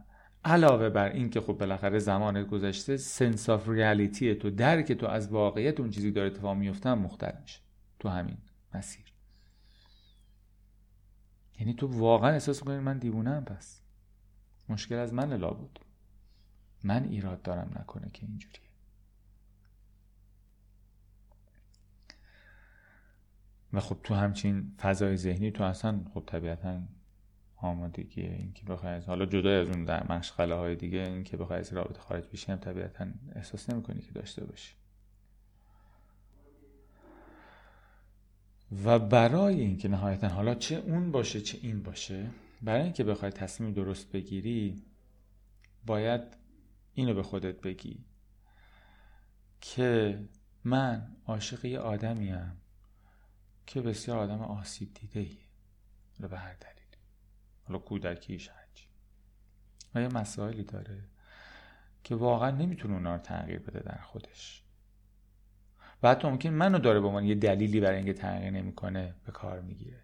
علاوه 0.45 0.89
بر 0.89 1.09
این 1.09 1.31
که 1.31 1.41
خب 1.41 1.53
بالاخره 1.53 1.99
زمان 1.99 2.45
گذشته 2.45 2.97
سنس 2.97 3.51
آف 3.51 3.69
ریالیتی 3.69 4.35
تو 4.35 4.51
درک 4.51 4.93
تو 4.93 5.07
از 5.07 5.29
واقعیت 5.29 5.81
اون 5.81 5.91
چیزی 5.91 6.11
داره 6.11 6.27
اتفاق 6.27 6.57
میفته 6.57 6.89
هم 6.89 6.99
مختل 6.99 7.33
میشه. 7.43 7.61
تو 7.99 8.09
همین 8.09 8.39
مسیر. 8.75 9.05
یعنی 11.59 11.75
تو 11.75 11.87
واقعا 11.87 12.31
احساس 12.31 12.61
می‌کنی 12.63 12.79
من 12.79 12.99
دیوونم 12.99 13.45
پس. 13.45 13.83
مشکل 14.69 14.95
از 14.95 15.15
من 15.15 15.33
لا 15.33 15.51
بود. 15.51 15.81
من 16.85 17.05
ایراد 17.05 17.43
دارم 17.43 17.71
نکنه 17.81 18.11
که 18.11 18.27
اینجوریه. 18.27 18.69
و 23.73 23.81
خب 23.81 23.97
تو 24.05 24.15
همچین 24.15 24.75
فضای 24.79 25.17
ذهنی 25.17 25.51
تو 25.51 25.65
اصلا 25.65 26.01
خب 26.15 26.23
طبیعتا 26.27 26.81
آمادگی 27.61 28.23
اینکه 28.23 28.65
بخوای 28.65 29.01
حالا 29.01 29.27
جدا 29.27 29.61
از 29.61 29.69
اون 29.69 29.85
در 29.85 30.13
مشغله 30.13 30.55
های 30.55 30.77
دیگه 30.77 30.99
اینکه 30.99 31.37
بخوای 31.37 31.59
از 31.59 31.73
رابطه 31.73 32.01
خارج 32.01 32.25
بشی 32.33 32.53
هم 32.53 32.59
طبیعتا 32.59 33.07
احساس 33.35 33.71
نمی‌کنی 33.71 34.01
که 34.01 34.13
داشته 34.13 34.45
باشی. 34.45 34.73
و 38.85 38.99
برای 38.99 39.61
اینکه 39.61 39.89
نهایتا 39.89 40.29
حالا 40.29 40.55
چه 40.55 40.77
اون 40.77 41.13
باشه 41.13 41.41
چه 41.41 41.59
این 41.63 41.83
باشه 41.83 42.31
برای 42.63 42.83
اینکه 42.83 43.05
بخوای 43.05 43.31
تصمیم 43.31 43.73
درست 43.73 44.13
بگیری 44.13 44.83
باید 45.87 46.23
اینو 46.95 47.15
به 47.15 47.23
خودت 47.23 47.61
بگی 47.61 48.05
که 49.61 50.19
من 50.65 51.17
عاشق 51.27 51.65
یه 51.65 51.79
آدمیم 51.79 52.63
که 53.67 53.81
بسیار 53.81 54.19
آدم 54.19 54.41
آسیب 54.41 54.95
دیده 54.95 55.21
ایه 55.21 56.29
به 56.29 56.39
هر 56.39 56.55
دلیل 56.55 56.78
حالا 57.69 57.79
کودکیش 57.79 58.49
هرچی 58.49 58.89
یه 59.95 60.09
مسائلی 60.09 60.64
داره 60.64 61.05
که 62.05 62.14
واقعا 62.14 62.51
نمی‌تونه 62.51 62.95
اونا 62.95 63.14
رو 63.14 63.23
تغییر 63.23 63.59
بده 63.59 63.81
در 63.81 64.01
خودش؟ 64.01 64.62
و 66.03 66.09
حتی 66.11 66.29
ممکن 66.29 66.49
منو 66.49 66.79
داره 66.79 67.01
به 67.01 67.11
من 67.11 67.25
یه 67.25 67.35
دلیلی 67.35 67.81
برای 67.81 67.97
اینکه 67.97 68.12
تغییر 68.12 68.51
نمی‌کنه 68.51 69.14
به 69.27 69.33
کار 69.33 69.61
می‌گیره. 69.61 70.03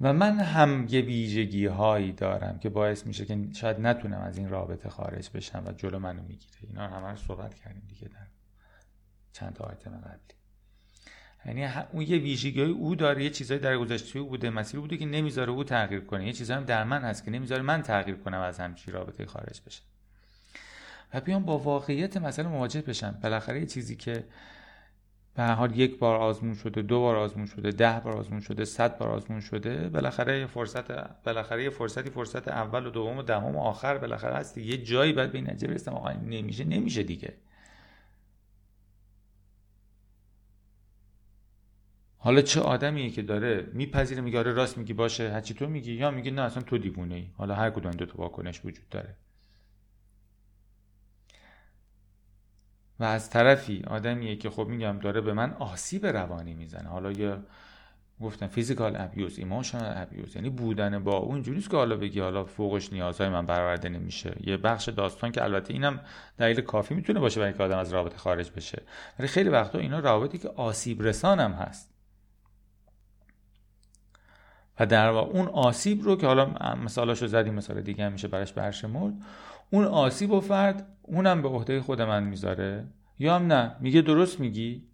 و 0.00 0.12
من 0.12 0.40
هم 0.40 0.86
یه 0.88 1.00
ویژگی 1.00 1.66
هایی 1.66 2.12
دارم 2.12 2.58
که 2.58 2.68
باعث 2.68 3.06
میشه 3.06 3.24
که 3.24 3.48
شاید 3.52 3.80
نتونم 3.80 4.20
از 4.20 4.38
این 4.38 4.48
رابطه 4.48 4.88
خارج 4.88 5.30
بشم 5.34 5.64
و 5.66 5.72
جلو 5.72 5.98
منو 5.98 6.22
می‌گیره. 6.22 6.58
اینا 6.60 6.88
همه 6.88 7.10
رو 7.10 7.16
صحبت 7.16 7.54
کردیم 7.54 7.82
دیگه 7.88 8.08
در 8.08 8.26
چند 9.32 9.54
تا 9.54 9.64
آیتم 9.64 9.98
قبلی. 9.98 10.38
یعنی 11.48 11.68
اون 11.92 12.02
یه 12.02 12.18
ویژگی 12.18 12.62
او 12.62 12.94
داره 12.94 13.24
یه 13.24 13.30
چیزایی 13.30 13.60
در 13.60 13.76
گذشته 13.76 14.18
او 14.18 14.28
بوده 14.28 14.50
مسیر 14.50 14.80
بوده 14.80 14.96
که 14.96 15.06
نمی‌ذاره 15.06 15.50
او 15.50 15.64
تغییر 15.64 16.00
کنه. 16.00 16.26
یه 16.26 16.32
چیزایی 16.32 16.60
هم 16.60 16.64
در 16.64 16.84
من 16.84 17.02
هست 17.02 17.24
که 17.24 17.30
نمی‌ذاره 17.30 17.62
من 17.62 17.82
تغییر 17.82 18.16
کنم 18.16 18.40
از 18.40 18.60
همچین 18.60 18.94
رابطه 18.94 19.26
خارج 19.26 19.60
بشم 19.66 19.82
و 21.14 21.20
بیام 21.20 21.44
با 21.44 21.58
واقعیت 21.58 22.16
مثلا 22.16 22.48
مواجه 22.48 22.82
بشم. 22.82 23.18
بالاخره 23.22 23.60
یه 23.60 23.66
چیزی 23.66 23.96
که 23.96 24.24
به 25.34 25.44
حال 25.44 25.76
یک 25.76 25.98
بار 25.98 26.16
آزمون 26.16 26.54
شده 26.54 26.82
دو 26.82 27.00
بار 27.00 27.16
آزمون 27.16 27.46
شده 27.46 27.70
ده 27.70 28.00
بار 28.04 28.16
آزمون 28.16 28.40
شده 28.40 28.64
صد 28.64 28.98
بار 28.98 29.08
آزمون 29.08 29.40
شده 29.40 29.88
بالاخره 29.88 30.46
فرصت 30.46 30.90
بالاخره 31.24 31.64
یه 31.64 31.70
فرصتی 31.70 32.10
فرصت 32.10 32.48
اول 32.48 32.86
و 32.86 32.90
دوم 32.90 33.18
و 33.18 33.22
دهم 33.22 33.56
و 33.56 33.60
آخر 33.60 33.98
بالاخره 33.98 34.34
هست. 34.34 34.58
یه 34.58 34.78
جایی 34.78 35.12
بعد 35.12 35.32
به 35.32 35.40
نتیجه 35.40 35.68
برسم 35.68 35.92
آقا 35.92 36.12
نمیشه 36.12 36.64
نمیشه 36.64 37.02
دیگه. 37.02 37.34
حالا 42.18 42.42
چه 42.42 42.60
آدمیه 42.60 43.10
که 43.10 43.22
داره 43.22 43.66
میپذیره 43.72 44.20
میگه 44.20 44.38
آره 44.38 44.52
راست 44.52 44.78
میگی 44.78 44.92
باشه. 44.92 45.32
هرچی 45.32 45.54
تو 45.54 45.66
میگی 45.66 45.92
یا 45.92 46.10
میگی 46.10 46.30
نه 46.30 46.42
اصلا 46.42 46.62
تو 46.62 46.78
دیوونه 46.78 47.14
ای 47.14 47.26
حالا 47.36 47.54
هر 47.54 47.70
کدوم 47.70 47.90
دو 47.90 48.06
تا 48.06 48.14
واکنش 48.16 48.64
وجود 48.64 48.88
داره. 48.88 49.14
و 53.00 53.04
از 53.04 53.30
طرفی 53.30 53.84
آدمیه 53.86 54.36
که 54.36 54.50
خب 54.50 54.66
میگم 54.66 54.98
داره 54.98 55.20
به 55.20 55.32
من 55.32 55.52
آسیب 55.52 56.06
روانی 56.06 56.54
می‌زنه. 56.54 56.88
حالا 56.88 57.12
یا 57.12 57.42
گفتم 58.20 58.46
physical 58.46 58.96
abuse 58.96 59.38
emotional 59.38 59.92
abuse 59.96 60.36
یعنی 60.36 60.50
بودن 60.50 61.04
با 61.04 61.16
اون 61.16 61.42
جوریست 61.42 61.70
که 61.70 61.76
حالا 61.76 61.96
بگی 61.96 62.20
حالا 62.20 62.44
فوقش 62.44 62.92
نیازهای 62.92 63.28
من 63.30 63.46
برآورده 63.46 63.88
نمیشه. 63.88 64.36
یه 64.40 64.56
بخش 64.56 64.88
داستان 64.88 65.32
که 65.32 65.44
البته 65.44 65.72
اینم 65.72 66.00
دلیل 66.38 66.60
کافی 66.60 66.94
می‌تونه 66.94 67.20
باشه 67.20 67.40
برای 67.40 67.48
اینکه 67.48 67.64
آدم 67.64 67.78
از 67.78 67.92
رابطه 67.92 68.16
خارج 68.16 68.50
بشه. 68.50 68.82
ولی 69.18 69.28
خیلی 69.28 69.48
وقتا 69.48 69.78
اینا 69.78 69.98
رابطی 69.98 70.38
که 70.38 70.48
آسیب 70.48 71.02
رسان 71.02 71.40
هم 71.40 71.52
هست. 71.52 71.97
و 74.80 74.86
در 74.86 75.10
واقع 75.10 75.32
اون 75.32 75.46
آسیب 75.46 76.02
رو 76.02 76.16
که 76.16 76.26
حالا 76.26 76.74
مثالاشو 76.84 77.26
زدیم 77.26 77.54
مثال 77.54 77.80
دیگه 77.80 78.04
هم 78.04 78.12
میشه 78.12 78.28
براش 78.28 78.52
برشمرد 78.52 79.14
اون 79.70 79.84
آسیب 79.84 80.30
و 80.30 80.40
فرد 80.40 80.86
اونم 81.02 81.42
به 81.42 81.48
عهده 81.48 81.80
خود 81.80 82.02
من 82.02 82.24
می‌ذاره. 82.24 82.84
یا 83.18 83.34
هم 83.34 83.52
نه 83.52 83.76
میگه 83.80 84.02
درست 84.02 84.40
میگی. 84.40 84.88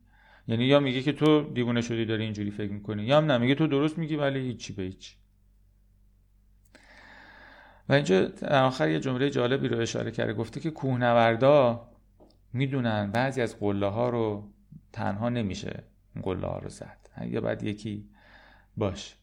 یعنی 0.48 0.64
یا 0.64 0.80
میگه 0.80 1.02
که 1.02 1.12
تو 1.12 1.42
دیوونه 1.42 1.80
شدی 1.80 2.04
داری 2.04 2.24
اینجوری 2.24 2.50
فکر 2.50 2.72
می‌کنی. 2.72 3.02
یا 3.02 3.16
هم 3.16 3.24
نه 3.24 3.38
میگه 3.38 3.54
تو 3.54 3.66
درست 3.66 3.98
میگی 3.98 4.16
ولی 4.16 4.40
هیچی 4.40 4.72
به 4.72 4.82
هیچ. 4.82 5.16
و 7.88 7.92
اینجا 7.92 8.24
در 8.24 8.62
آخر 8.64 8.88
یه 8.88 9.00
جمله 9.00 9.30
جالبی 9.30 9.68
رو 9.68 9.80
اشاره 9.80 10.10
کرده. 10.10 10.32
گفته 10.32 10.60
که 10.60 10.70
کوهنوردا 10.70 11.88
می‌دونن 12.52 13.10
بعضی 13.10 13.42
از 13.42 13.58
قله 13.58 13.86
ها 13.86 14.08
رو 14.08 14.52
تنها 14.92 15.28
نمیشه 15.28 15.84
قله 16.22 16.46
ها 16.46 16.58
رو 16.58 16.68
زد. 16.68 16.98
یا 17.26 17.40
بعد 17.40 17.62
یکی 17.62 18.08
باش 18.76 19.16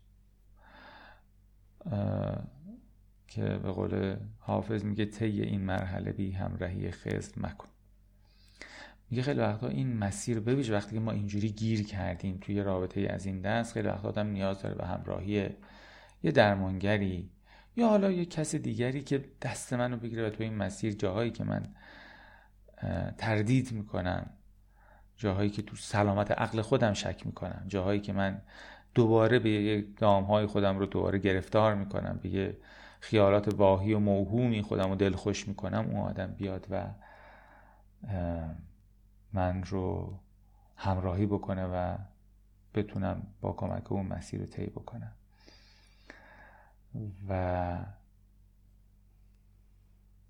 که 3.27 3.43
به 3.43 3.71
قول 3.71 4.15
حافظ 4.39 4.83
میگه 4.83 5.05
طی 5.05 5.41
این 5.41 5.61
مرحله 5.61 6.11
بی 6.11 6.31
همراهی 6.31 6.91
خزر 6.91 7.31
مکن. 7.37 7.67
میگه 9.09 9.23
خیلی 9.23 9.39
وقتا 9.39 9.67
این 9.67 9.97
مسیر 9.97 10.39
ببیش 10.39 10.69
وقتی 10.69 10.95
که 10.95 10.99
ما 10.99 11.11
اینجوری 11.11 11.49
گیر 11.49 11.83
کردیم 11.83 12.37
توی 12.41 12.61
رابطه 12.61 13.07
از 13.09 13.25
این 13.25 13.41
دست 13.41 13.73
خیلی 13.73 13.87
وقتا 13.87 14.07
آدم 14.07 14.27
نیاز 14.27 14.61
داره 14.61 14.75
به 14.75 14.85
همراهی 14.85 15.49
یه 16.23 16.31
درمانگری 16.31 17.29
یا 17.75 17.87
حالا 17.89 18.11
یه 18.11 18.25
کس 18.25 18.55
دیگری 18.55 19.01
که 19.01 19.25
دست 19.41 19.73
منو 19.73 19.97
بگیره 19.97 20.27
و 20.27 20.29
تو 20.29 20.43
این 20.43 20.55
مسیر 20.55 20.93
جاهایی 20.93 21.31
که 21.31 21.43
من 21.43 21.65
تردید 23.17 23.71
می‌کنم 23.71 24.29
جاهایی 25.17 25.49
که 25.49 25.61
تو 25.61 25.75
سلامت 25.75 26.31
عقل 26.31 26.61
خودم 26.61 26.93
شک 26.93 27.25
می‌کنم 27.25 27.63
جاهایی 27.67 27.99
که 27.99 28.13
من 28.13 28.41
دوباره 28.95 29.39
به 29.39 29.49
یه 29.49 29.81
دامهای 29.97 30.45
خودم 30.45 30.79
رو 30.79 30.85
دوباره 30.85 31.19
گرفتار 31.19 31.75
می‌کنم. 31.75 32.19
به 32.21 32.29
یه 32.29 32.57
خیالات 32.99 33.53
واهی 33.53 33.93
و 33.93 33.99
موهومی 33.99 34.61
خودم 34.61 34.89
رو 34.89 34.95
دلخوش 34.95 35.47
می‌کنم. 35.47 35.85
اون 35.89 35.99
آدم 35.99 36.27
بیاد 36.27 36.67
و 36.69 36.85
من 39.33 39.63
رو 39.63 40.13
همراهی 40.75 41.25
بکنه 41.25 41.65
و 41.65 41.97
بتونم 42.73 43.27
با 43.41 43.51
کمک 43.51 43.91
اون 43.91 44.05
مسیر 44.05 44.39
رو 44.39 44.45
طی 44.45 44.65
بکنم. 44.65 45.11
و 47.29 47.77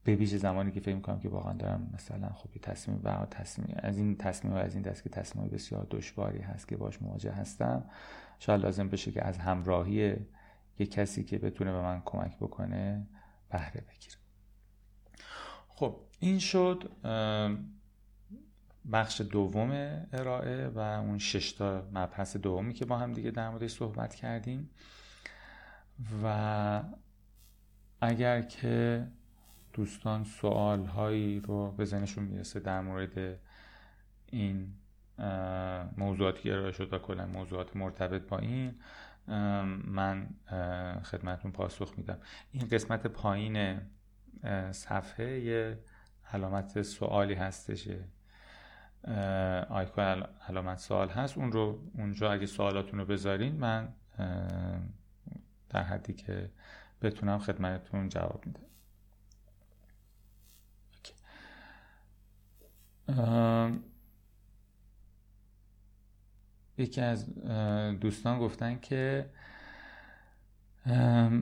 به 0.04 0.16
ویژه 0.16 0.38
زمانی 0.38 0.72
که 0.72 0.80
فکر 0.80 0.96
می‌کنم 0.96 1.20
که 1.20 1.30
واقعا 1.30 1.54
دارم 1.54 1.90
مثلا 1.94 2.30
خب 2.30 2.50
تصمیم 2.62 3.02
و 3.04 3.26
تصمیم 3.26 3.76
از 3.80 3.98
این 3.98 4.18
تصمیم 4.18 4.54
و 4.54 4.58
از 4.58 4.74
این 4.74 4.84
دست 4.84 5.04
که 5.04 5.10
تصمیم 5.10 5.48
بسیار 5.48 5.88
دشواری 5.90 6.40
هست 6.40 6.68
که 6.68 6.78
باش 6.78 7.02
مواجه 7.02 7.32
هستم 7.32 7.84
شاید 8.42 8.62
لازم 8.62 8.90
بشه 8.90 9.12
که 9.12 9.26
از 9.26 9.38
همراهی 9.38 10.16
یه 10.80 10.86
کسی 10.86 11.24
که 11.24 11.38
بتونه 11.38 11.72
به 11.72 11.82
من 11.82 12.02
کمک 12.06 12.38
بکنه 12.38 13.08
بهره 13.50 13.82
بگیرم. 13.82 14.20
خب 15.68 16.00
این 16.20 16.40
شد 16.40 16.92
بخش 18.92 19.22
دوم 19.22 19.72
ارائه 20.14 20.68
و 20.68 20.80
اون 20.80 21.18
ششتا 21.18 21.90
مبحث 21.94 22.38
دومی 22.38 22.74
که 22.74 22.86
با 22.86 22.98
هم 22.98 23.14
دیگه 23.14 23.32
در 23.32 23.50
موردش 23.50 23.72
صحبت 23.72 24.16
کردیم. 24.16 24.70
و 26.24 26.84
اگر 28.02 28.42
که 28.42 29.08
دوستان 29.74 30.24
سوال 30.24 30.86
هایی 30.86 31.40
رو 31.40 31.72
به 31.72 31.86
ذهنشون 31.86 32.24
می‌رسه 32.24 32.60
در 32.60 32.82
مورد 32.82 33.40
این 34.26 34.74
موضوعاتی 35.98 36.42
که 36.42 36.54
ارائه 36.54 36.72
شد 36.72 36.94
و 36.94 36.98
کلا 36.98 37.26
موضوعات 37.26 37.76
مرتبط 37.76 38.22
با 38.22 38.38
این 38.38 38.76
من 39.86 40.30
خدمتون 41.04 41.52
پاسخ 41.52 41.94
میدم. 41.98 42.18
این 42.52 42.68
قسمت 42.68 43.08
پایین 43.08 43.82
صفحه 44.72 45.40
یه 45.40 45.80
علامت 46.34 46.82
سوالی 46.82 47.34
هستش. 47.34 47.88
آیکون 49.70 50.04
علامت 50.50 50.78
سوال 50.78 51.10
هست. 51.10 51.38
اون 51.38 51.52
رو 51.52 51.80
اونجا 51.98 52.32
اگه 52.32 52.46
سوالاتون 52.46 53.00
رو 53.00 53.06
بذارین 53.06 53.56
من 53.56 53.94
در 55.70 55.84
حدی 55.84 56.14
که 56.14 56.52
بتونم 57.02 57.40
خدمتتون 57.40 58.10
جواب 58.10 58.44
میدم. 58.46 58.62
یکی 66.78 67.02
از 67.02 67.36
دوستان 68.00 68.40
گفتن 68.40 68.80
که 68.80 69.30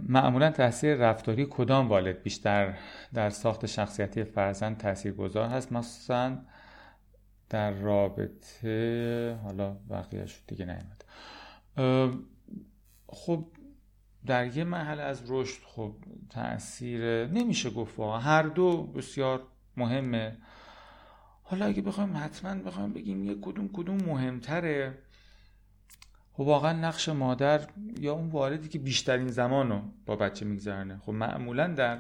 معمولا 0.08 0.52
تاثیر 0.52 0.96
رفتاری 0.96 1.48
کدام 1.50 1.90
والد 1.90 2.24
بیشتر 2.24 2.78
در 3.14 3.30
ساخت 3.30 3.66
شخصیتی 3.66 4.24
فرزند 4.24 4.78
تاثیر 4.78 5.14
گذار 5.14 5.50
هست؟ 5.50 5.72
مثلا 5.72 6.38
در 7.50 7.72
رابطه 7.72 9.40
حالا 9.44 9.78
بقیهش 9.90 10.44
دیگه 10.48 10.66
نیمد 10.66 11.04
خب 13.08 13.46
در 14.26 14.58
یه 14.58 14.64
محل 14.64 15.00
از 15.00 15.24
رشد 15.28 15.62
خب 15.66 15.96
تاثیر 16.30 17.28
نمیشه 17.28 17.70
گفت 17.70 18.00
هر 18.00 18.44
دو 18.44 18.84
بسیار 18.84 19.44
مهمه. 19.78 20.38
حالا 21.44 21.66
اگه 21.66 21.82
بخوایم 21.82 22.18
حتما 22.18 22.64
بخوایم 22.64 22.94
بگیم 22.94 23.24
یه 23.24 23.36
کدوم 23.42 23.70
کدوم 23.74 23.98
مهمتره. 23.98 24.98
واقعا 26.44 26.74
نقش 26.74 27.10
مادر 27.10 27.62
یا 28.00 28.14
اون 28.14 28.30
والدی 28.30 28.68
که 28.68 28.80
بیشترین 28.80 29.28
زمان 29.28 29.70
رو 29.70 29.82
با 30.06 30.16
بچه 30.16 30.46
میگذرنه 30.46 30.98
خب 31.06 31.12
معمولا 31.12 31.68
در 31.68 32.00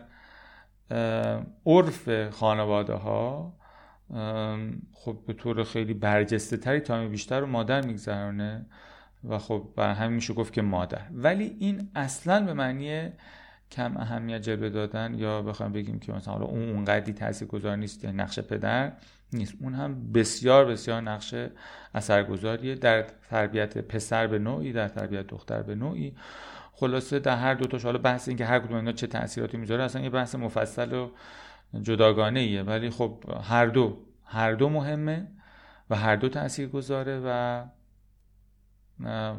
عرف 1.66 2.30
خانواده 2.30 2.94
ها 2.94 3.54
خب 4.94 5.18
به 5.28 5.34
طور 5.34 5.64
خیلی 5.64 5.94
برجسته 5.94 6.58
تری 6.58 6.80
تایم 6.80 7.10
بیشتر 7.10 7.40
رو 7.40 7.48
مادر 7.48 7.86
میگذرانه 7.86 8.66
و 9.30 9.38
خب 9.38 9.68
بر 9.76 9.94
همین 9.94 10.16
میشه 10.16 10.34
گفت 10.34 10.54
که 10.54 10.62
مادر. 10.62 11.02
ولی 11.14 11.56
این 11.60 11.90
اصلا 11.96 12.46
به 12.46 12.54
معنی 12.54 13.10
کم 13.72 13.98
اهمیت 13.98 14.42
جلوه 14.42 14.70
دادن 14.70 15.14
یا 15.14 15.42
بخوایم 15.42 15.72
بگیم 15.72 16.00
که 16.00 16.14
مثلا 16.14 16.34
حالا 16.34 16.46
اون 16.46 16.70
اونقدی 16.70 17.14
تاثیرگذار 17.14 17.76
نیست 17.76 18.04
یعنی 18.04 18.18
نقش 18.18 18.40
پدر 18.40 18.92
نیست. 19.34 19.54
اون 19.62 19.74
هم 19.74 20.12
بسیار 20.12 20.66
بسیار 20.66 21.02
نقش 21.02 21.36
اثرگذاریه. 21.94 22.76
در 22.76 23.06
تربیت 23.30 23.78
پسر 23.78 24.28
به 24.28 24.40
نوعی 24.40 24.74
در 24.74 24.88
تربیت 24.88 25.28
دختر 25.28 25.62
به 25.62 25.76
نوعی. 25.76 26.16
خلاصه 26.72 27.20
در 27.20 27.36
هر 27.36 27.54
دو 27.54 27.66
تاش 27.66 27.86
حالا 27.86 27.98
بحث 27.98 28.28
این 28.28 28.38
که 28.38 28.46
هر 28.46 28.60
کدوم 28.60 28.76
اینا 28.76 28.92
چه 28.92 29.08
تاثیراتی 29.08 29.58
می‌ذاره 29.58 29.84
اصلا 29.84 30.02
یه 30.02 30.10
بحث 30.10 30.36
مفصل 30.36 30.94
و 30.94 31.10
جداگانه 31.82 32.40
ایه 32.40 32.64
ولی 32.64 32.90
خب 32.90 33.24
هر 33.44 33.66
دو 33.66 33.98
هر 34.26 34.54
دو 34.54 34.70
مهمه 34.70 35.28
و 35.90 35.96
هر 35.96 36.16
دو 36.16 36.30
تاثیر 36.30 36.68
گذاره 36.68 37.22
و 37.26 37.64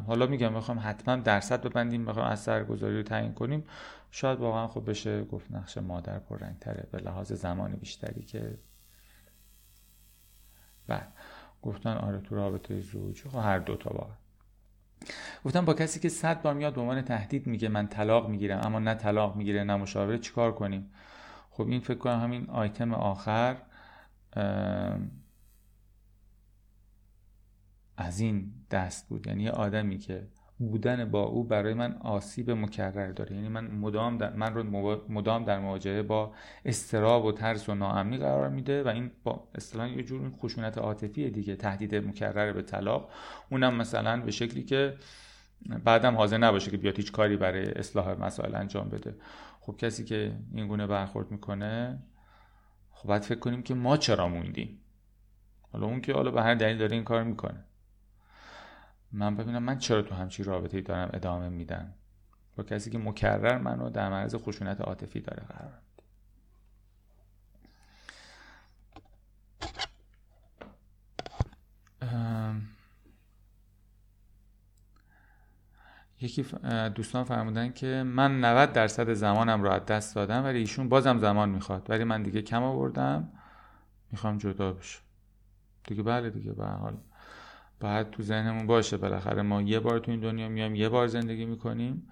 حالا 0.07 0.25
میگم 0.27 0.53
بخوام 0.53 0.79
حتما 0.83 1.15
درصد 1.15 1.61
ببندیم 1.61 2.05
بخوام 2.05 2.25
اثرگذاری 2.25 2.97
رو 2.97 3.03
تعیین 3.03 3.33
کنیم. 3.33 3.63
شاید 4.11 4.39
واقعا 4.39 4.67
خب 4.67 4.89
بشه 4.89 5.23
گفت 5.23 5.51
نقش 5.51 5.77
مادر 5.77 6.21
تره 6.59 6.87
به 6.91 6.97
لحاظ 6.97 7.33
زمان 7.33 7.71
بیشتری 7.71 8.21
که 8.21 8.57
بعد 10.91 11.13
گفتن 11.61 11.97
آره 11.97 12.21
تو 12.21 12.35
رابطه 12.35 12.81
زوجی 12.81 13.29
خب 13.29 13.37
هر 13.37 13.59
دو 13.59 13.75
تا 13.75 13.89
واقعا 13.93 14.15
گفتم 15.45 15.65
با 15.65 15.73
کسی 15.73 15.99
که 15.99 16.09
صد 16.09 16.41
بار 16.41 16.53
میاد 16.53 16.73
به 16.73 16.81
عنوان 16.81 17.01
تهدید 17.01 17.47
میگه 17.47 17.69
من 17.69 17.87
طلاق 17.87 18.29
می‌گیرم. 18.29 18.61
اما 18.63 18.79
نه 18.79 18.93
طلاق 18.93 19.35
می‌گیره 19.35 19.63
نه 19.63 19.75
مشاوره 19.75 20.17
چیکار 20.17 20.51
کنیم؟ 20.51 20.91
خب 21.51 21.67
این 21.67 21.79
فکر 21.79 21.97
کنم 21.97 22.19
همین 22.19 22.49
آیتم 22.49 22.93
آخر 22.93 23.57
از 27.97 28.19
این 28.19 28.53
دست 28.71 29.09
بود. 29.09 29.27
یعنی 29.27 29.43
یه 29.43 29.51
آدمی 29.51 29.97
که 29.97 30.27
بودن 30.69 31.11
با 31.11 31.23
او 31.23 31.43
برای 31.43 31.73
من 31.73 31.97
آسیب 32.01 32.51
مکرر 32.51 33.11
داره. 33.11 33.35
یعنی 33.35 33.47
من 33.47 33.67
مدام 33.67 34.17
در 34.17 34.33
من 34.33 34.53
رو 34.53 34.63
مدام 35.09 35.45
در 35.45 35.59
مواجهه 35.59 36.01
با 36.01 36.33
استراب 36.65 37.25
و 37.25 37.31
ترس 37.31 37.69
و 37.69 37.75
ناامنی 37.75 38.17
قرار 38.17 38.49
میده 38.49 38.83
و 38.83 38.87
این 38.87 39.11
با 39.23 39.47
اصطلاح 39.55 39.89
یه 39.89 40.03
جور 40.03 40.29
خشونت 40.29 40.77
عاطفی 40.77 41.29
دیگه 41.29 41.55
تهدید 41.55 41.95
مکرر 41.95 42.53
به 42.53 42.61
طلاق. 42.61 43.09
اونم 43.49 43.75
مثلا 43.75 44.21
به 44.21 44.31
شکلی 44.31 44.63
که 44.63 44.93
بعدم 45.83 46.15
حاضر 46.15 46.37
نباشه 46.37 46.71
که 46.71 46.77
بیاد 46.77 46.97
هیچ 46.97 47.11
کاری 47.11 47.37
برای 47.37 47.71
اصلاح 47.71 48.21
مسائل 48.21 48.55
انجام 48.55 48.89
بده. 48.89 49.15
خب 49.59 49.75
کسی 49.77 50.05
که 50.05 50.31
این 50.53 50.67
گونه 50.67 50.87
برخورد 50.87 51.31
می‌کنه 51.31 52.03
خب 52.91 53.07
باید 53.07 53.23
فکر 53.23 53.39
کنیم 53.39 53.63
که 53.63 53.73
ما 53.73 53.97
چرا 53.97 54.27
موندیم؟ 54.27 54.79
حالا 55.71 55.85
اون 55.85 56.01
که 56.01 56.13
حالا 56.13 56.31
به 56.31 56.41
هر 56.41 56.55
دلیل 56.55 56.77
داره 56.77 56.93
این 56.93 57.03
کار 57.03 57.23
می‌کنه. 57.23 57.65
من 59.13 59.35
ببینم 59.35 59.63
من 59.63 59.77
چرا 59.77 60.01
تو 60.01 60.15
همچین 60.15 60.45
رابطه 60.45 60.81
دارم 60.81 61.09
ادامه 61.13 61.49
میدم؟ 61.49 61.93
با 62.57 62.63
کسی 62.63 62.89
که 62.89 62.97
مکرر 62.97 63.57
منو 63.57 63.89
در 63.89 64.09
معرض 64.09 64.35
خشونت 64.35 64.81
عاطفی 64.81 65.19
داره 65.19 65.43
قرار 65.43 65.73
یکی 76.21 76.45
دوستان 76.95 77.23
فرمودن 77.23 77.71
که 77.71 78.03
من 78.05 78.39
90 78.45 78.73
درصد 78.73 79.13
زمانم 79.13 79.63
رو 79.63 79.69
از 79.71 79.85
دست 79.85 80.15
دادم 80.15 80.43
ولی 80.43 80.59
ایشون 80.59 80.89
بازم 80.89 81.19
زمان 81.19 81.49
می‌خواد. 81.49 81.89
ولی 81.89 82.03
من 82.03 82.23
دیگه 82.23 82.41
کم 82.41 82.63
آوردم. 82.63 83.29
می‌خوام 84.11 84.37
جدا 84.37 84.73
بشم. 84.73 85.01
دیگه 85.87 86.03
بله 86.03 86.29
دیگه 86.29 86.51
به 86.51 86.65
حال. 86.65 86.97
باید 87.81 88.09
تو 88.09 88.23
ذهنمون 88.23 88.67
باشه 88.67 88.97
بالاخره 88.97 89.41
ما 89.41 89.61
یه 89.61 89.79
بار 89.79 89.99
تو 89.99 90.11
این 90.11 90.19
دنیا 90.19 90.49
میایم 90.49 90.75
یه 90.75 90.89
بار 90.89 91.07
زندگی 91.07 91.45
می‌کنیم. 91.45 92.07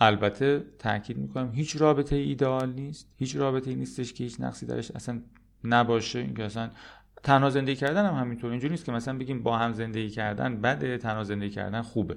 البته 0.00 0.64
تاکید 0.78 1.18
می‌کنم 1.18 1.52
هیچ 1.52 1.76
رابطه 1.76 2.16
ایدئال 2.16 2.72
نیست 2.72 3.08
هیچ 3.16 3.36
رابطه 3.36 3.70
ای 3.70 3.76
نیستش 3.76 4.12
که 4.12 4.24
هیچ 4.24 4.40
نقصی 4.40 4.66
درش 4.66 4.90
اصلا 4.90 5.20
نباشه. 5.64 6.18
اینکه 6.18 6.44
اصلا 6.44 6.70
تنها 7.22 7.50
زندگی 7.50 7.76
کردن 7.76 8.06
هم 8.06 8.14
همینطور 8.14 8.50
اینجوری 8.50 8.70
نیست 8.70 8.84
که 8.84 8.92
مثلا 8.92 9.18
بگیم 9.18 9.42
با 9.42 9.58
هم 9.58 9.72
زندگی 9.72 10.10
کردن 10.10 10.60
بده 10.60 10.98
تنها 10.98 11.24
زندگی 11.24 11.50
کردن 11.50 11.82
خوبه. 11.82 12.16